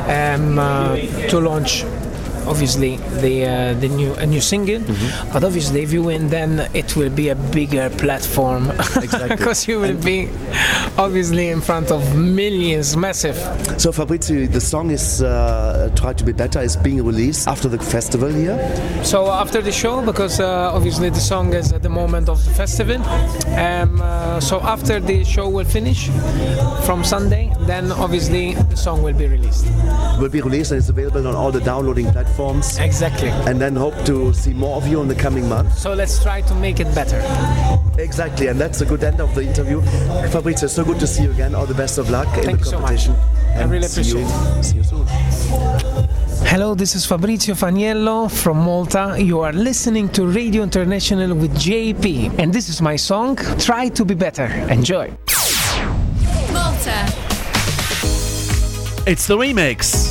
um, 0.08 0.58
uh, 0.58 0.96
to 1.28 1.40
launch. 1.40 1.84
Obviously, 2.48 2.96
the 3.20 3.46
uh, 3.46 3.74
the 3.74 3.88
new 3.88 4.14
a 4.14 4.26
new 4.26 4.40
single, 4.40 4.80
but 5.32 5.44
obviously, 5.44 5.82
if 5.82 5.92
you 5.92 6.02
win, 6.02 6.28
then 6.28 6.68
it 6.74 6.96
will 6.96 7.10
be 7.10 7.28
a 7.28 7.34
bigger 7.34 7.90
platform 7.90 8.72
because 9.00 9.68
you 9.68 9.78
will 9.80 9.96
be 10.02 10.28
obviously 10.96 11.48
in 11.48 11.60
front 11.60 11.90
of 11.90 12.16
millions, 12.16 12.96
massive. 12.96 13.36
So 13.80 13.92
Fabrizio, 13.92 14.46
the 14.46 14.60
song 14.60 14.90
is 14.90 15.22
uh, 15.22 15.90
"Try 15.94 16.12
to 16.14 16.24
Be 16.24 16.32
Better" 16.32 16.60
is 16.60 16.76
being 16.76 17.04
released 17.04 17.46
after 17.48 17.68
the 17.68 17.78
festival 17.78 18.28
here. 18.28 18.56
So 19.04 19.26
after 19.30 19.60
the 19.60 19.72
show, 19.72 20.04
because 20.04 20.40
uh, 20.40 20.72
obviously 20.74 21.10
the 21.10 21.20
song 21.20 21.52
is 21.54 21.72
at 21.72 21.82
the 21.82 21.90
moment 21.90 22.28
of 22.28 22.44
the 22.44 22.50
festival, 22.52 22.96
um, 23.56 24.00
uh, 24.00 24.40
so 24.40 24.60
after 24.60 25.00
the 25.00 25.24
show 25.24 25.48
will 25.48 25.64
finish 25.66 26.08
from 26.86 27.04
Sunday, 27.04 27.52
then 27.60 27.92
obviously 27.92 28.54
the 28.54 28.76
song 28.76 29.02
will 29.02 29.14
be 29.14 29.26
released. 29.26 29.66
will 30.18 30.28
be 30.28 30.40
released 30.40 30.72
and 30.72 30.78
it's 30.78 30.88
available 30.88 31.26
on 31.26 31.34
all 31.34 31.52
the 31.52 31.60
downloading 31.60 32.06
platforms 32.10 32.37
platforms. 32.38 32.78
Exactly. 32.78 33.28
And 33.50 33.60
then 33.60 33.74
hope 33.76 33.94
to 34.06 34.32
see 34.32 34.54
more 34.54 34.76
of 34.76 34.86
you 34.86 35.00
in 35.02 35.08
the 35.08 35.14
coming 35.14 35.48
months. 35.48 35.82
So 35.82 35.92
let's 35.94 36.22
try 36.22 36.40
to 36.42 36.54
make 36.54 36.78
it 36.80 36.92
better. 36.94 37.18
Exactly, 37.98 38.46
and 38.46 38.60
that's 38.60 38.80
a 38.80 38.86
good 38.86 39.02
end 39.02 39.20
of 39.20 39.34
the 39.34 39.42
interview. 39.42 39.80
Fabrizio, 40.30 40.68
so 40.68 40.84
good 40.84 41.00
to 41.00 41.06
see 41.06 41.24
you 41.24 41.30
again. 41.32 41.54
All 41.54 41.66
the 41.66 41.74
best 41.74 41.98
of 41.98 42.10
luck 42.10 42.28
in 42.38 42.44
Thank 42.44 42.60
the 42.60 42.64
you 42.64 42.70
so 42.70 42.78
much. 42.78 43.06
competition. 43.06 43.14
I 43.56 43.62
And 43.62 43.70
really 43.72 43.88
see 43.88 44.02
you- 44.02 44.24
appreciate 44.24 44.58
it. 44.58 44.64
See 44.64 44.76
you 44.76 44.84
soon. 44.84 45.06
Hello, 46.46 46.74
this 46.74 46.94
is 46.94 47.04
Fabrizio 47.04 47.54
Faniello 47.54 48.28
from 48.30 48.58
Malta. 48.58 49.16
You 49.18 49.40
are 49.40 49.52
listening 49.52 50.08
to 50.10 50.24
Radio 50.26 50.62
International 50.62 51.34
with 51.34 51.52
JP, 51.58 52.30
and 52.38 52.52
this 52.52 52.68
is 52.68 52.80
my 52.80 52.96
song, 52.96 53.36
Try 53.58 53.88
to 53.90 54.04
Be 54.04 54.14
Better. 54.14 54.46
Enjoy. 54.70 55.10
Malta. 56.52 56.98
It's 59.06 59.26
the 59.26 59.36
remix. 59.36 60.07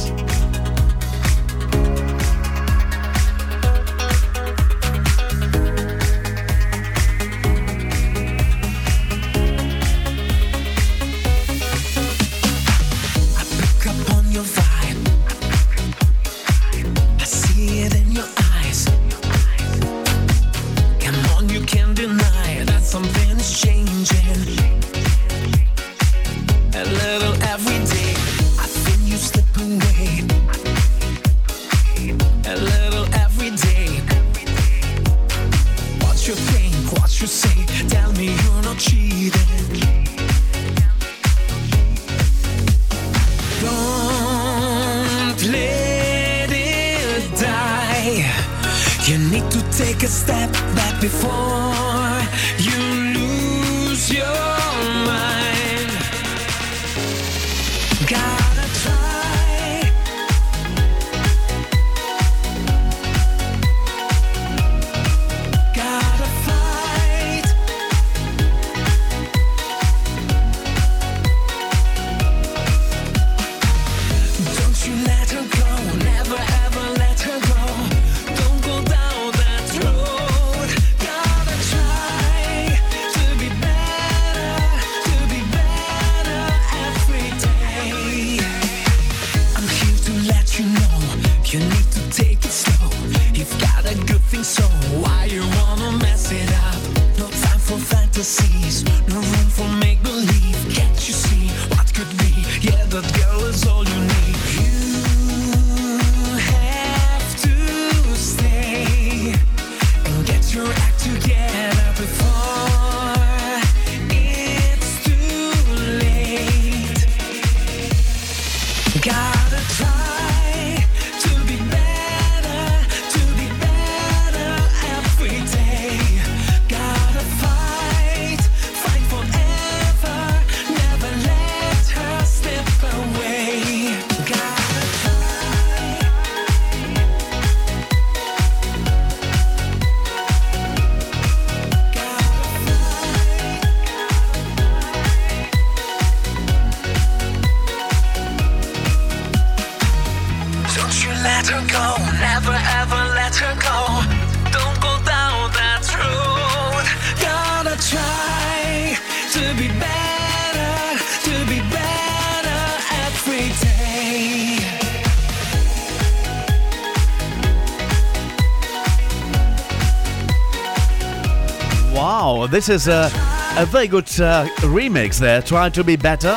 This 172.58 172.70
is 172.70 172.88
a, 172.88 173.12
a 173.56 173.68
very 173.68 173.88
good 173.88 174.08
uh, 174.20 174.48
remix 174.62 175.20
there. 175.20 175.44
Try 175.44 175.70
to 175.70 175.84
be 175.84 175.96
better. 175.96 176.36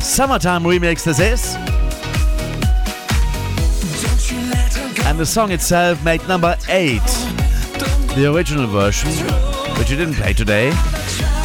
Summertime 0.00 0.64
remix, 0.64 1.04
this 1.04 1.20
is. 1.20 1.54
And 5.06 5.16
the 5.16 5.24
song 5.24 5.52
itself 5.52 6.02
made 6.04 6.26
number 6.26 6.56
8. 6.68 6.98
The 8.16 8.32
original 8.34 8.66
version, 8.66 9.10
which 9.78 9.90
you 9.90 9.96
didn't 9.96 10.14
play 10.14 10.32
today, 10.32 10.72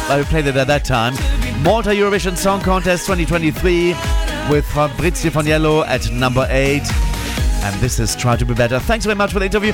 but 0.08 0.18
we 0.18 0.24
played 0.24 0.48
it 0.48 0.56
at 0.56 0.66
that 0.66 0.84
time. 0.84 1.14
Malta 1.62 1.90
Eurovision 1.90 2.36
Song 2.36 2.60
Contest 2.62 3.06
2023 3.06 3.90
with 4.50 4.66
Fabrizio 4.72 5.30
Faniello 5.30 5.86
at 5.86 6.10
number 6.10 6.48
8. 6.50 6.82
And 7.62 7.80
this 7.80 8.00
is 8.00 8.16
Try 8.16 8.34
to 8.34 8.44
Be 8.44 8.54
Better. 8.54 8.80
Thanks 8.80 9.04
very 9.04 9.14
much 9.14 9.32
for 9.32 9.38
the 9.38 9.44
interview. 9.44 9.72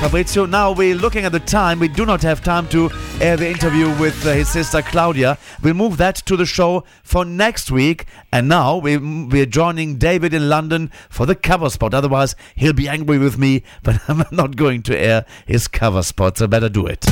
Fabrizio, 0.00 0.46
now 0.46 0.72
we're 0.72 0.94
looking 0.94 1.26
at 1.26 1.32
the 1.32 1.40
time. 1.40 1.78
We 1.78 1.88
do 1.88 2.06
not 2.06 2.22
have 2.22 2.42
time 2.42 2.66
to 2.68 2.88
air 3.20 3.36
the 3.36 3.48
interview 3.48 3.88
with 3.98 4.24
uh, 4.26 4.32
his 4.32 4.48
sister 4.48 4.82
Claudia. 4.82 5.38
We'll 5.62 5.74
move 5.74 5.96
that 5.96 6.16
to 6.16 6.36
the 6.36 6.46
show 6.46 6.84
for 7.02 7.24
next 7.24 7.70
week. 7.70 8.06
And 8.32 8.48
now 8.48 8.78
we, 8.78 8.96
we're 8.96 9.46
joining 9.46 9.96
David 9.96 10.32
in 10.32 10.48
London 10.48 10.90
for 11.08 11.26
the 11.26 11.34
cover 11.34 11.68
spot. 11.70 11.94
Otherwise, 11.94 12.36
he'll 12.54 12.72
be 12.72 12.88
angry 12.88 13.18
with 13.18 13.38
me, 13.38 13.62
but 13.82 14.00
I'm 14.08 14.24
not 14.30 14.56
going 14.56 14.82
to 14.84 14.96
air 14.96 15.24
his 15.46 15.68
cover 15.68 16.02
spot, 16.02 16.38
so 16.38 16.46
better 16.46 16.68
do 16.68 16.86
it. 16.86 17.04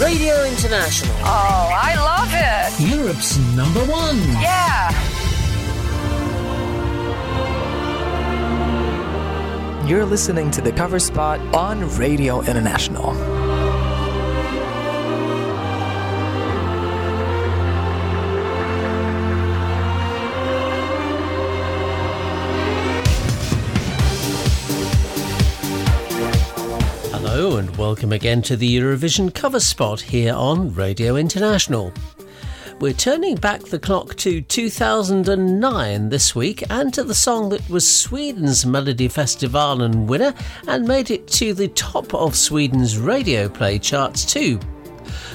Radio 0.00 0.44
International. 0.44 1.14
Oh, 1.20 1.70
I 1.72 1.94
love 1.96 2.30
it. 2.32 2.96
Europe's 2.96 3.38
number 3.56 3.80
one. 3.80 4.18
Yeah. 4.42 4.92
You're 9.86 10.04
listening 10.04 10.50
to 10.50 10.60
the 10.60 10.72
cover 10.72 10.98
spot 10.98 11.40
on 11.54 11.88
Radio 11.96 12.40
International. 12.40 13.35
Hello 27.36 27.58
and 27.58 27.76
welcome 27.76 28.14
again 28.14 28.40
to 28.40 28.56
the 28.56 28.78
Eurovision 28.78 29.32
cover 29.34 29.60
spot 29.60 30.00
here 30.00 30.32
on 30.32 30.72
Radio 30.72 31.16
International. 31.16 31.92
We're 32.80 32.94
turning 32.94 33.34
back 33.34 33.60
the 33.60 33.78
clock 33.78 34.14
to 34.16 34.40
2009 34.40 36.08
this 36.08 36.34
week 36.34 36.64
and 36.70 36.94
to 36.94 37.04
the 37.04 37.14
song 37.14 37.50
that 37.50 37.68
was 37.68 37.86
Sweden's 37.86 38.64
Melody 38.64 39.06
Melodifestivalen 39.06 40.06
winner 40.06 40.32
and 40.66 40.88
made 40.88 41.10
it 41.10 41.28
to 41.32 41.52
the 41.52 41.68
top 41.68 42.14
of 42.14 42.34
Sweden's 42.34 42.96
radio 42.96 43.50
play 43.50 43.78
charts 43.78 44.24
too. 44.24 44.58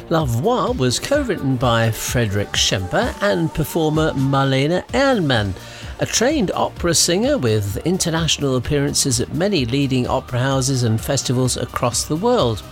La 0.10 0.26
Voix 0.26 0.72
was 0.72 1.00
co 1.00 1.22
written 1.22 1.56
by 1.56 1.92
Fredrik 1.92 2.52
Kempe 2.54 3.14
and 3.22 3.54
performer 3.54 4.12
Malena 4.16 4.84
Ernman. 4.96 5.54
A 6.02 6.06
trained 6.08 6.50
opera 6.56 6.96
singer 6.96 7.38
with 7.38 7.78
international 7.86 8.56
appearances 8.56 9.22
at 9.22 9.36
many 9.36 9.66
leading 9.66 10.08
opera 10.08 10.40
houses 10.40 10.82
and 10.82 11.00
festivals 11.00 11.58
across 11.58 12.06
the 12.06 12.16
world. 12.16 12.64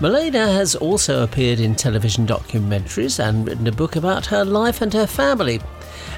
Malena 0.00 0.50
has 0.50 0.74
also 0.74 1.22
appeared 1.22 1.60
in 1.60 1.76
television 1.76 2.26
documentaries 2.26 3.20
and 3.20 3.46
written 3.46 3.68
a 3.68 3.72
book 3.72 3.94
about 3.94 4.26
her 4.26 4.44
life 4.44 4.82
and 4.82 4.92
her 4.94 5.06
family. 5.06 5.60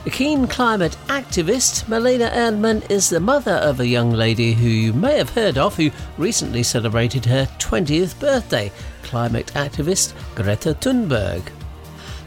A 0.07 0.11
keen 0.11 0.47
climate 0.47 0.97
activist, 1.09 1.87
Malena 1.87 2.31
Ernman 2.31 2.91
is 2.91 3.11
the 3.11 3.21
mother 3.21 3.57
of 3.57 3.79
a 3.79 3.87
young 3.87 4.13
lady 4.13 4.55
who 4.55 4.71
you 4.71 4.95
may 4.95 5.19
have 5.19 5.29
heard 5.29 5.59
of 5.59 5.77
who 5.77 5.91
recently 6.17 6.63
celebrated 6.63 7.27
her 7.27 7.45
20th 7.59 8.19
birthday, 8.19 8.73
climate 9.03 9.53
activist 9.55 10.15
Greta 10.35 10.73
Thunberg. 10.73 11.43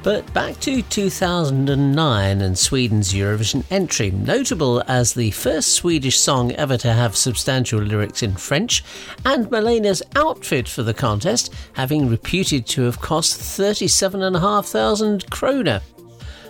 But 0.04 0.34
back 0.34 0.60
to 0.62 0.82
2009 0.82 2.42
and 2.42 2.58
Sweden's 2.58 3.14
Eurovision 3.14 3.64
entry, 3.70 4.10
notable 4.10 4.82
as 4.88 5.14
the 5.14 5.30
first 5.30 5.76
Swedish 5.76 6.20
song 6.20 6.52
ever 6.54 6.76
to 6.78 6.92
have 6.92 7.16
substantial 7.16 7.80
lyrics 7.80 8.24
in 8.24 8.34
French, 8.34 8.84
and 9.24 9.52
Malena's 9.52 10.02
outfit 10.16 10.68
for 10.68 10.82
the 10.82 10.96
contest 10.96 11.54
having 11.74 12.10
reputed 12.10 12.66
to 12.68 12.82
have 12.84 13.00
cost 13.00 13.40
37,500 13.40 15.30
kroner. 15.30 15.82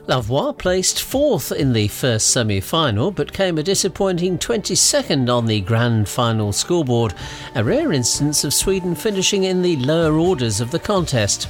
La 0.08 0.22
Voix 0.22 0.54
placed 0.54 1.02
fourth 1.02 1.52
in 1.52 1.74
the 1.74 1.90
first 1.90 2.28
semi 2.28 2.62
final, 2.62 3.12
but 3.12 3.34
came 3.34 3.58
a 3.58 3.64
disappointing 3.64 4.38
22nd 4.38 5.30
on 5.30 5.46
the 5.46 5.60
grand 5.60 6.08
final 6.08 6.54
scoreboard, 6.54 7.14
a 7.56 7.64
rare 7.64 7.92
instance 7.92 8.46
of 8.46 8.54
Sweden 8.54 8.96
finishing 8.96 9.44
in 9.44 9.62
the 9.62 9.76
lower 9.76 10.18
orders 10.18 10.62
of 10.62 10.72
the 10.72 10.80
contest. 10.80 11.50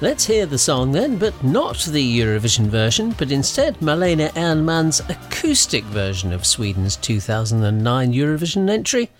Let's 0.00 0.26
hear 0.26 0.44
the 0.44 0.58
song 0.58 0.92
then, 0.92 1.18
but 1.18 1.42
not 1.44 1.78
the 1.78 2.18
Eurovision 2.18 2.66
version, 2.66 3.14
but 3.16 3.30
instead 3.30 3.80
Malena 3.80 4.30
Ernman's 4.36 5.00
acoustic 5.08 5.84
version 5.84 6.32
of 6.32 6.44
Sweden's 6.44 6.96
2009 6.96 8.12
Eurovision 8.12 8.68
entry, 8.68 9.10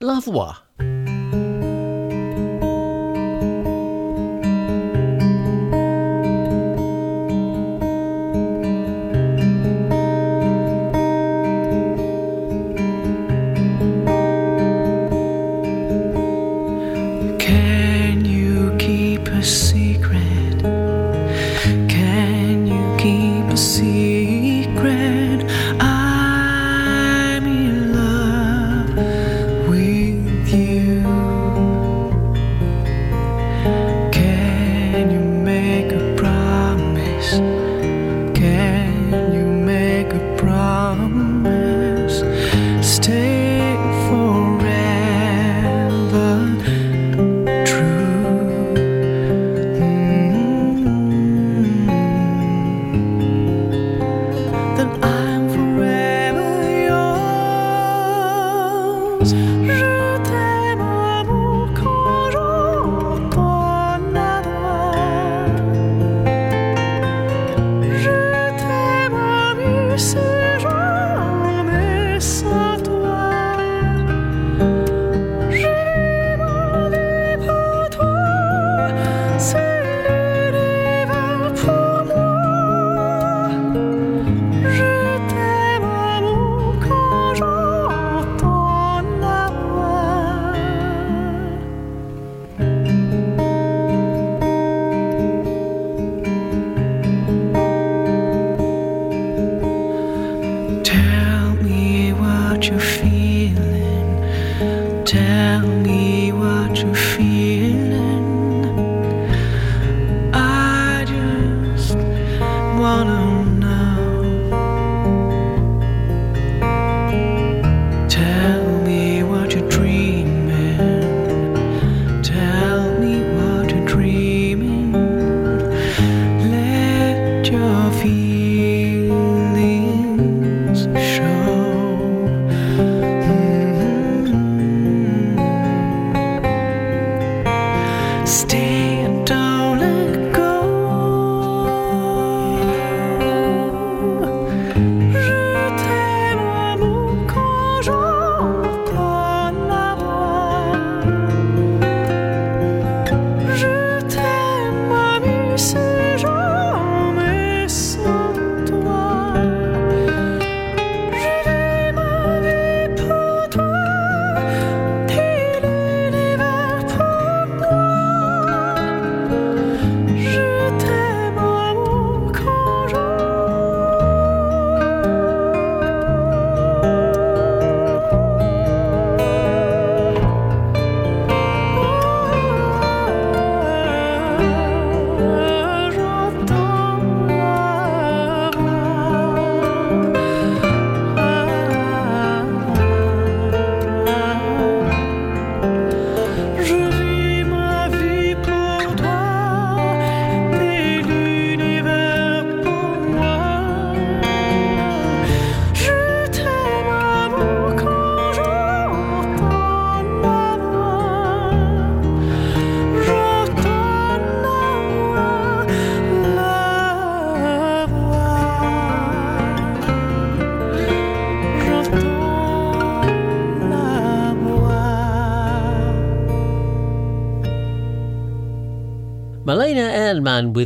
La 0.00 0.20
Voix. 0.20 0.54
Can 0.78 1.13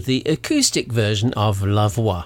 the 0.09 0.23
acoustic 0.25 0.91
version 0.91 1.35
of 1.35 1.63
La 1.63 1.87
Voix. 1.87 2.25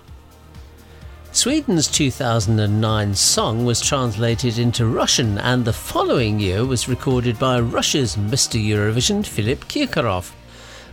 Sweden's 1.33 1.89
2009 1.89 3.13
song 3.17 3.65
was 3.65 3.81
translated 3.81 4.57
into 4.57 4.87
Russian, 4.87 5.37
and 5.39 5.65
the 5.65 5.73
following 5.73 6.39
year 6.39 6.65
was 6.65 6.89
recorded 6.89 7.41
by 7.41 7.59
Russia's 7.59 8.15
Mr. 8.15 8.65
Eurovision, 8.65 9.27
Philip 9.27 9.65
Kirkorov. 9.65 10.31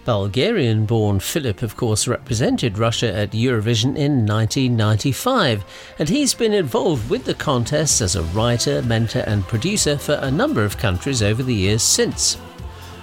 Bulgarian 0.03 0.88
born 0.88 1.19
Philip, 1.19 1.61
of 1.61 1.77
course, 1.77 2.08
represented 2.08 2.80
Russia 2.80 3.16
at 3.16 3.34
Eurovision 3.34 3.95
in 3.95 4.26
1995, 4.26 5.64
and 6.00 6.09
he's 6.09 6.34
been 6.34 6.53
involved 6.53 7.08
with 7.08 7.24
the 7.26 7.35
contest 7.35 8.01
as 8.01 8.16
a 8.16 8.24
writer, 8.34 8.82
mentor, 8.82 9.24
and 9.27 9.43
producer 9.43 9.95
for 9.95 10.14
a 10.14 10.32
number 10.32 10.64
of 10.64 10.80
countries 10.80 11.22
over 11.22 11.43
the 11.43 11.53
years 11.53 11.84
since. 11.84 12.35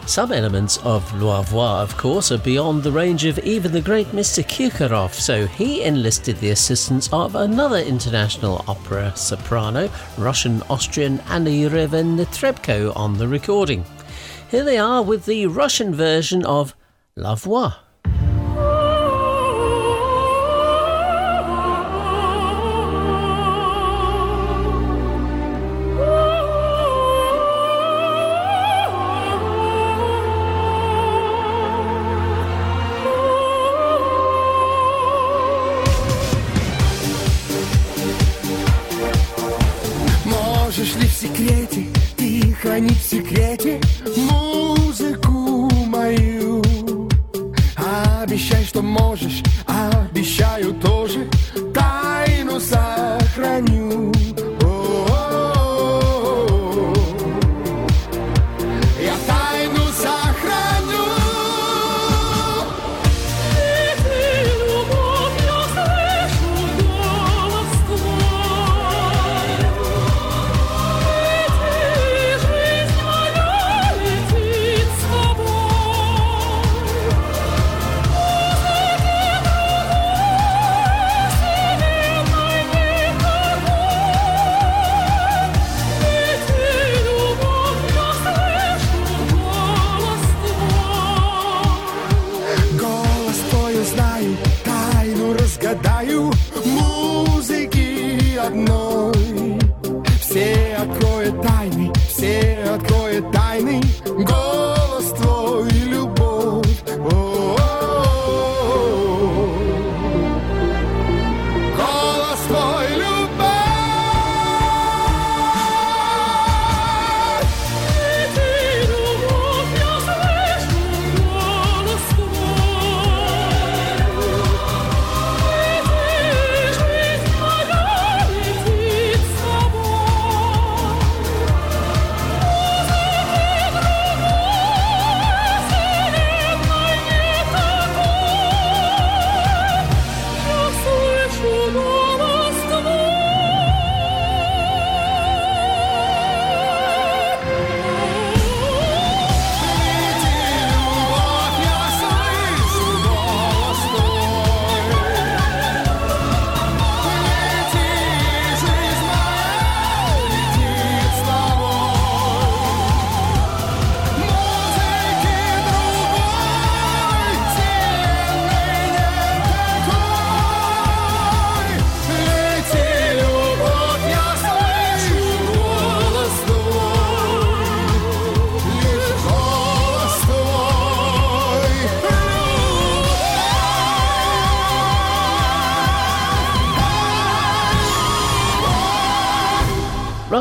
Some 0.07 0.31
elements 0.31 0.79
of 0.85 1.21
La 1.21 1.43
Voix, 1.43 1.83
of 1.83 1.97
course, 1.97 2.31
are 2.31 2.39
beyond 2.39 2.85
the 2.85 2.93
range 2.93 3.25
of 3.25 3.41
even 3.41 3.73
the 3.73 3.81
great 3.81 4.07
Mr. 4.13 4.45
Kirkorov, 4.45 5.13
so 5.13 5.47
he 5.47 5.83
enlisted 5.83 6.39
the 6.39 6.51
assistance 6.51 7.13
of 7.13 7.35
another 7.35 7.79
international 7.79 8.65
opera 8.69 9.13
soprano, 9.17 9.91
Russian, 10.17 10.63
Austrian 10.71 11.19
Anna 11.29 11.51
Yuryevna 11.51 12.25
Netrebko, 12.25 12.97
on 12.97 13.19
the 13.19 13.27
recording. 13.27 13.85
Here 14.49 14.63
they 14.63 14.79
are 14.79 15.03
with 15.03 15.27
the 15.27 15.49
Russian 15.49 15.93
version 15.93 16.47
of 16.47 16.77
La 17.17 17.35
Voix. 17.35 17.73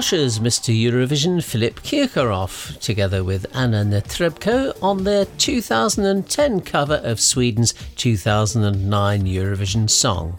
Russia's 0.05 0.37
Mr. 0.37 0.71
Eurovision 0.71 1.43
Philip 1.43 1.81
Kirkorov, 1.81 2.79
together 2.79 3.23
with 3.23 3.47
Anna 3.55 3.83
Netrebko, 3.83 4.77
on 4.83 5.03
their 5.03 5.25
2010 5.25 6.61
cover 6.61 7.01
of 7.03 7.19
Sweden's 7.19 7.73
2009 7.95 9.23
Eurovision 9.23 9.89
song. 9.89 10.37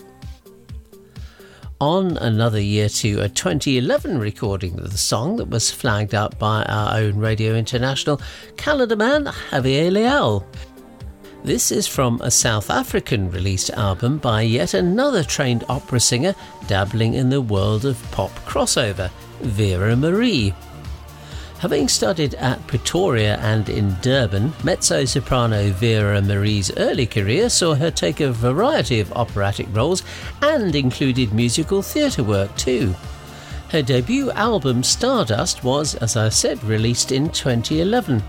On 1.80 2.16
another 2.18 2.60
year 2.60 2.88
to 2.90 3.22
a 3.22 3.28
2011 3.28 4.20
recording 4.20 4.78
of 4.78 4.92
the 4.92 4.98
song 4.98 5.34
that 5.38 5.48
was 5.48 5.72
flagged 5.72 6.14
up 6.14 6.38
by 6.38 6.62
our 6.66 7.00
own 7.00 7.16
Radio 7.18 7.56
International 7.56 8.20
Canada 8.56 8.94
man 8.94 9.24
Javier 9.50 9.90
Leal. 9.90 10.46
This 11.42 11.72
is 11.72 11.88
from 11.88 12.20
a 12.22 12.30
South 12.30 12.70
African 12.70 13.32
released 13.32 13.70
album 13.70 14.18
by 14.18 14.42
yet 14.42 14.74
another 14.74 15.24
trained 15.24 15.64
opera 15.68 15.98
singer 15.98 16.36
dabbling 16.68 17.14
in 17.14 17.30
the 17.30 17.40
world 17.40 17.84
of 17.84 18.00
pop 18.12 18.30
crossover, 18.46 19.10
Vera 19.40 19.96
Marie. 19.96 20.54
Having 21.60 21.88
studied 21.88 22.34
at 22.34 22.66
Pretoria 22.66 23.38
and 23.38 23.68
in 23.70 23.96
Durban, 24.02 24.52
mezzo 24.62 25.06
soprano 25.06 25.70
Vera 25.72 26.20
Marie's 26.20 26.70
early 26.76 27.06
career 27.06 27.48
saw 27.48 27.74
her 27.74 27.90
take 27.90 28.20
a 28.20 28.30
variety 28.30 29.00
of 29.00 29.12
operatic 29.14 29.66
roles 29.72 30.02
and 30.42 30.76
included 30.76 31.32
musical 31.32 31.80
theatre 31.80 32.22
work 32.22 32.54
too. 32.56 32.94
Her 33.70 33.80
debut 33.80 34.30
album 34.32 34.82
Stardust 34.82 35.64
was, 35.64 35.94
as 35.96 36.14
I 36.14 36.28
said, 36.28 36.62
released 36.62 37.10
in 37.10 37.30
2011. 37.30 38.22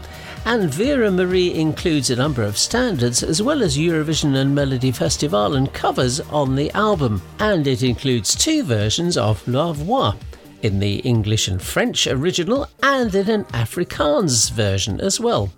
And 0.45 0.74
Vera 0.74 1.11
Marie 1.11 1.53
includes 1.53 2.10
a 2.10 2.16
number 2.16 2.44
of 2.44 2.58
standards 2.58 3.24
as 3.24 3.42
well 3.42 3.61
as 3.61 3.77
Eurovision 3.77 4.36
and 4.36 4.56
Melody 4.56 4.92
Festival 4.92 5.56
and 5.56 5.72
covers 5.74 6.22
on 6.22 6.56
the 6.56 6.72
album. 6.72 7.22
And 7.40 7.68
it 7.68 7.84
includes 7.84 8.36
two 8.36 8.64
versions 8.64 9.18
of 9.18 9.45
La 9.48 9.74
Voix 9.74 10.14
in 10.61 10.80
the 10.80 10.98
English 11.00 11.48
and 11.48 11.61
French 11.61 12.08
original 12.08 12.68
and 12.82 13.14
in 13.14 13.30
an 13.30 13.44
Afrikaans 13.45 14.52
version 14.52 15.00
as 15.00 15.19
well. 15.19 15.52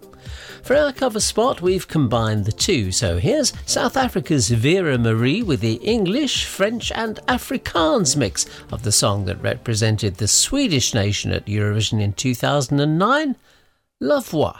For 0.63 0.75
our 0.75 0.91
cover 0.91 1.19
spot, 1.19 1.61
we've 1.61 1.87
combined 1.87 2.45
the 2.45 2.51
two. 2.51 2.91
So 2.91 3.17
here's 3.17 3.53
South 3.65 3.95
Africa's 3.95 4.49
Vera 4.49 4.97
Marie 4.97 5.41
with 5.41 5.61
the 5.61 5.75
English, 5.75 6.45
French, 6.45 6.91
and 6.91 7.17
Afrikaans 7.27 8.15
mix 8.15 8.45
of 8.71 8.83
the 8.83 8.91
song 8.91 9.25
that 9.25 9.41
represented 9.41 10.15
the 10.15 10.27
Swedish 10.27 10.93
nation 10.93 11.31
at 11.31 11.45
Eurovision 11.45 12.01
in 12.01 12.13
2009, 12.13 13.35
La 13.99 14.19
Voix. 14.19 14.53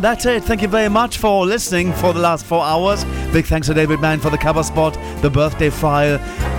That's 0.00 0.26
it. 0.26 0.44
Thank 0.44 0.62
you 0.62 0.68
very 0.68 0.88
much 0.88 1.18
for 1.18 1.44
listening 1.44 1.92
for 1.92 2.12
the 2.12 2.20
last 2.20 2.46
four 2.46 2.62
hours. 2.62 3.04
Big 3.32 3.46
thanks 3.46 3.66
to 3.66 3.74
David 3.74 4.00
Mann 4.00 4.20
for 4.20 4.30
the 4.30 4.38
cover 4.38 4.62
spot, 4.62 4.96
the 5.22 5.28
birthday 5.30 5.70
file, 5.70 6.18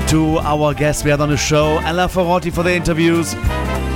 to 0.09 0.39
our 0.39 0.73
guests 0.73 1.03
we 1.03 1.09
had 1.09 1.21
on 1.21 1.29
the 1.29 1.37
show, 1.37 1.77
Ella 1.79 2.09
Ferrotti 2.09 2.51
for 2.51 2.63
the 2.63 2.73
interviews, 2.75 3.33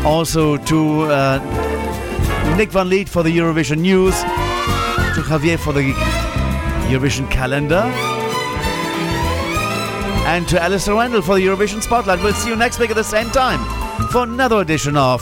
also 0.05 0.57
to 0.57 1.01
uh, 1.03 2.55
Nick 2.57 2.71
van 2.71 2.89
Lith 2.89 3.09
for 3.09 3.21
the 3.21 3.37
Eurovision 3.37 3.79
news, 3.79 4.13
to 4.21 5.21
Javier 5.21 5.59
for 5.59 5.73
the 5.73 5.91
Eurovision 6.89 7.29
calendar, 7.29 7.83
and 10.25 10.47
to 10.47 10.55
Alasdair 10.55 10.95
Rendall 10.95 11.23
for 11.23 11.35
the 11.35 11.45
Eurovision 11.45 11.81
Spotlight. 11.81 12.23
We'll 12.23 12.33
see 12.33 12.49
you 12.49 12.55
next 12.55 12.79
week 12.79 12.91
at 12.91 12.95
the 12.95 13.03
same 13.03 13.29
time 13.31 13.59
for 14.09 14.23
another 14.23 14.61
edition 14.61 14.95
of 14.95 15.21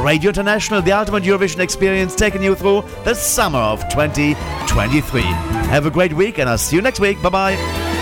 Radio 0.00 0.28
International, 0.28 0.82
the 0.82 0.92
ultimate 0.92 1.22
Eurovision 1.22 1.58
experience, 1.60 2.14
taking 2.14 2.42
you 2.42 2.54
through 2.54 2.82
the 3.04 3.14
summer 3.14 3.58
of 3.58 3.80
2023. 3.90 5.22
Have 5.22 5.86
a 5.86 5.90
great 5.90 6.12
week, 6.12 6.38
and 6.38 6.48
I'll 6.48 6.58
see 6.58 6.76
you 6.76 6.82
next 6.82 7.00
week. 7.00 7.20
Bye 7.22 7.28
bye. 7.28 7.99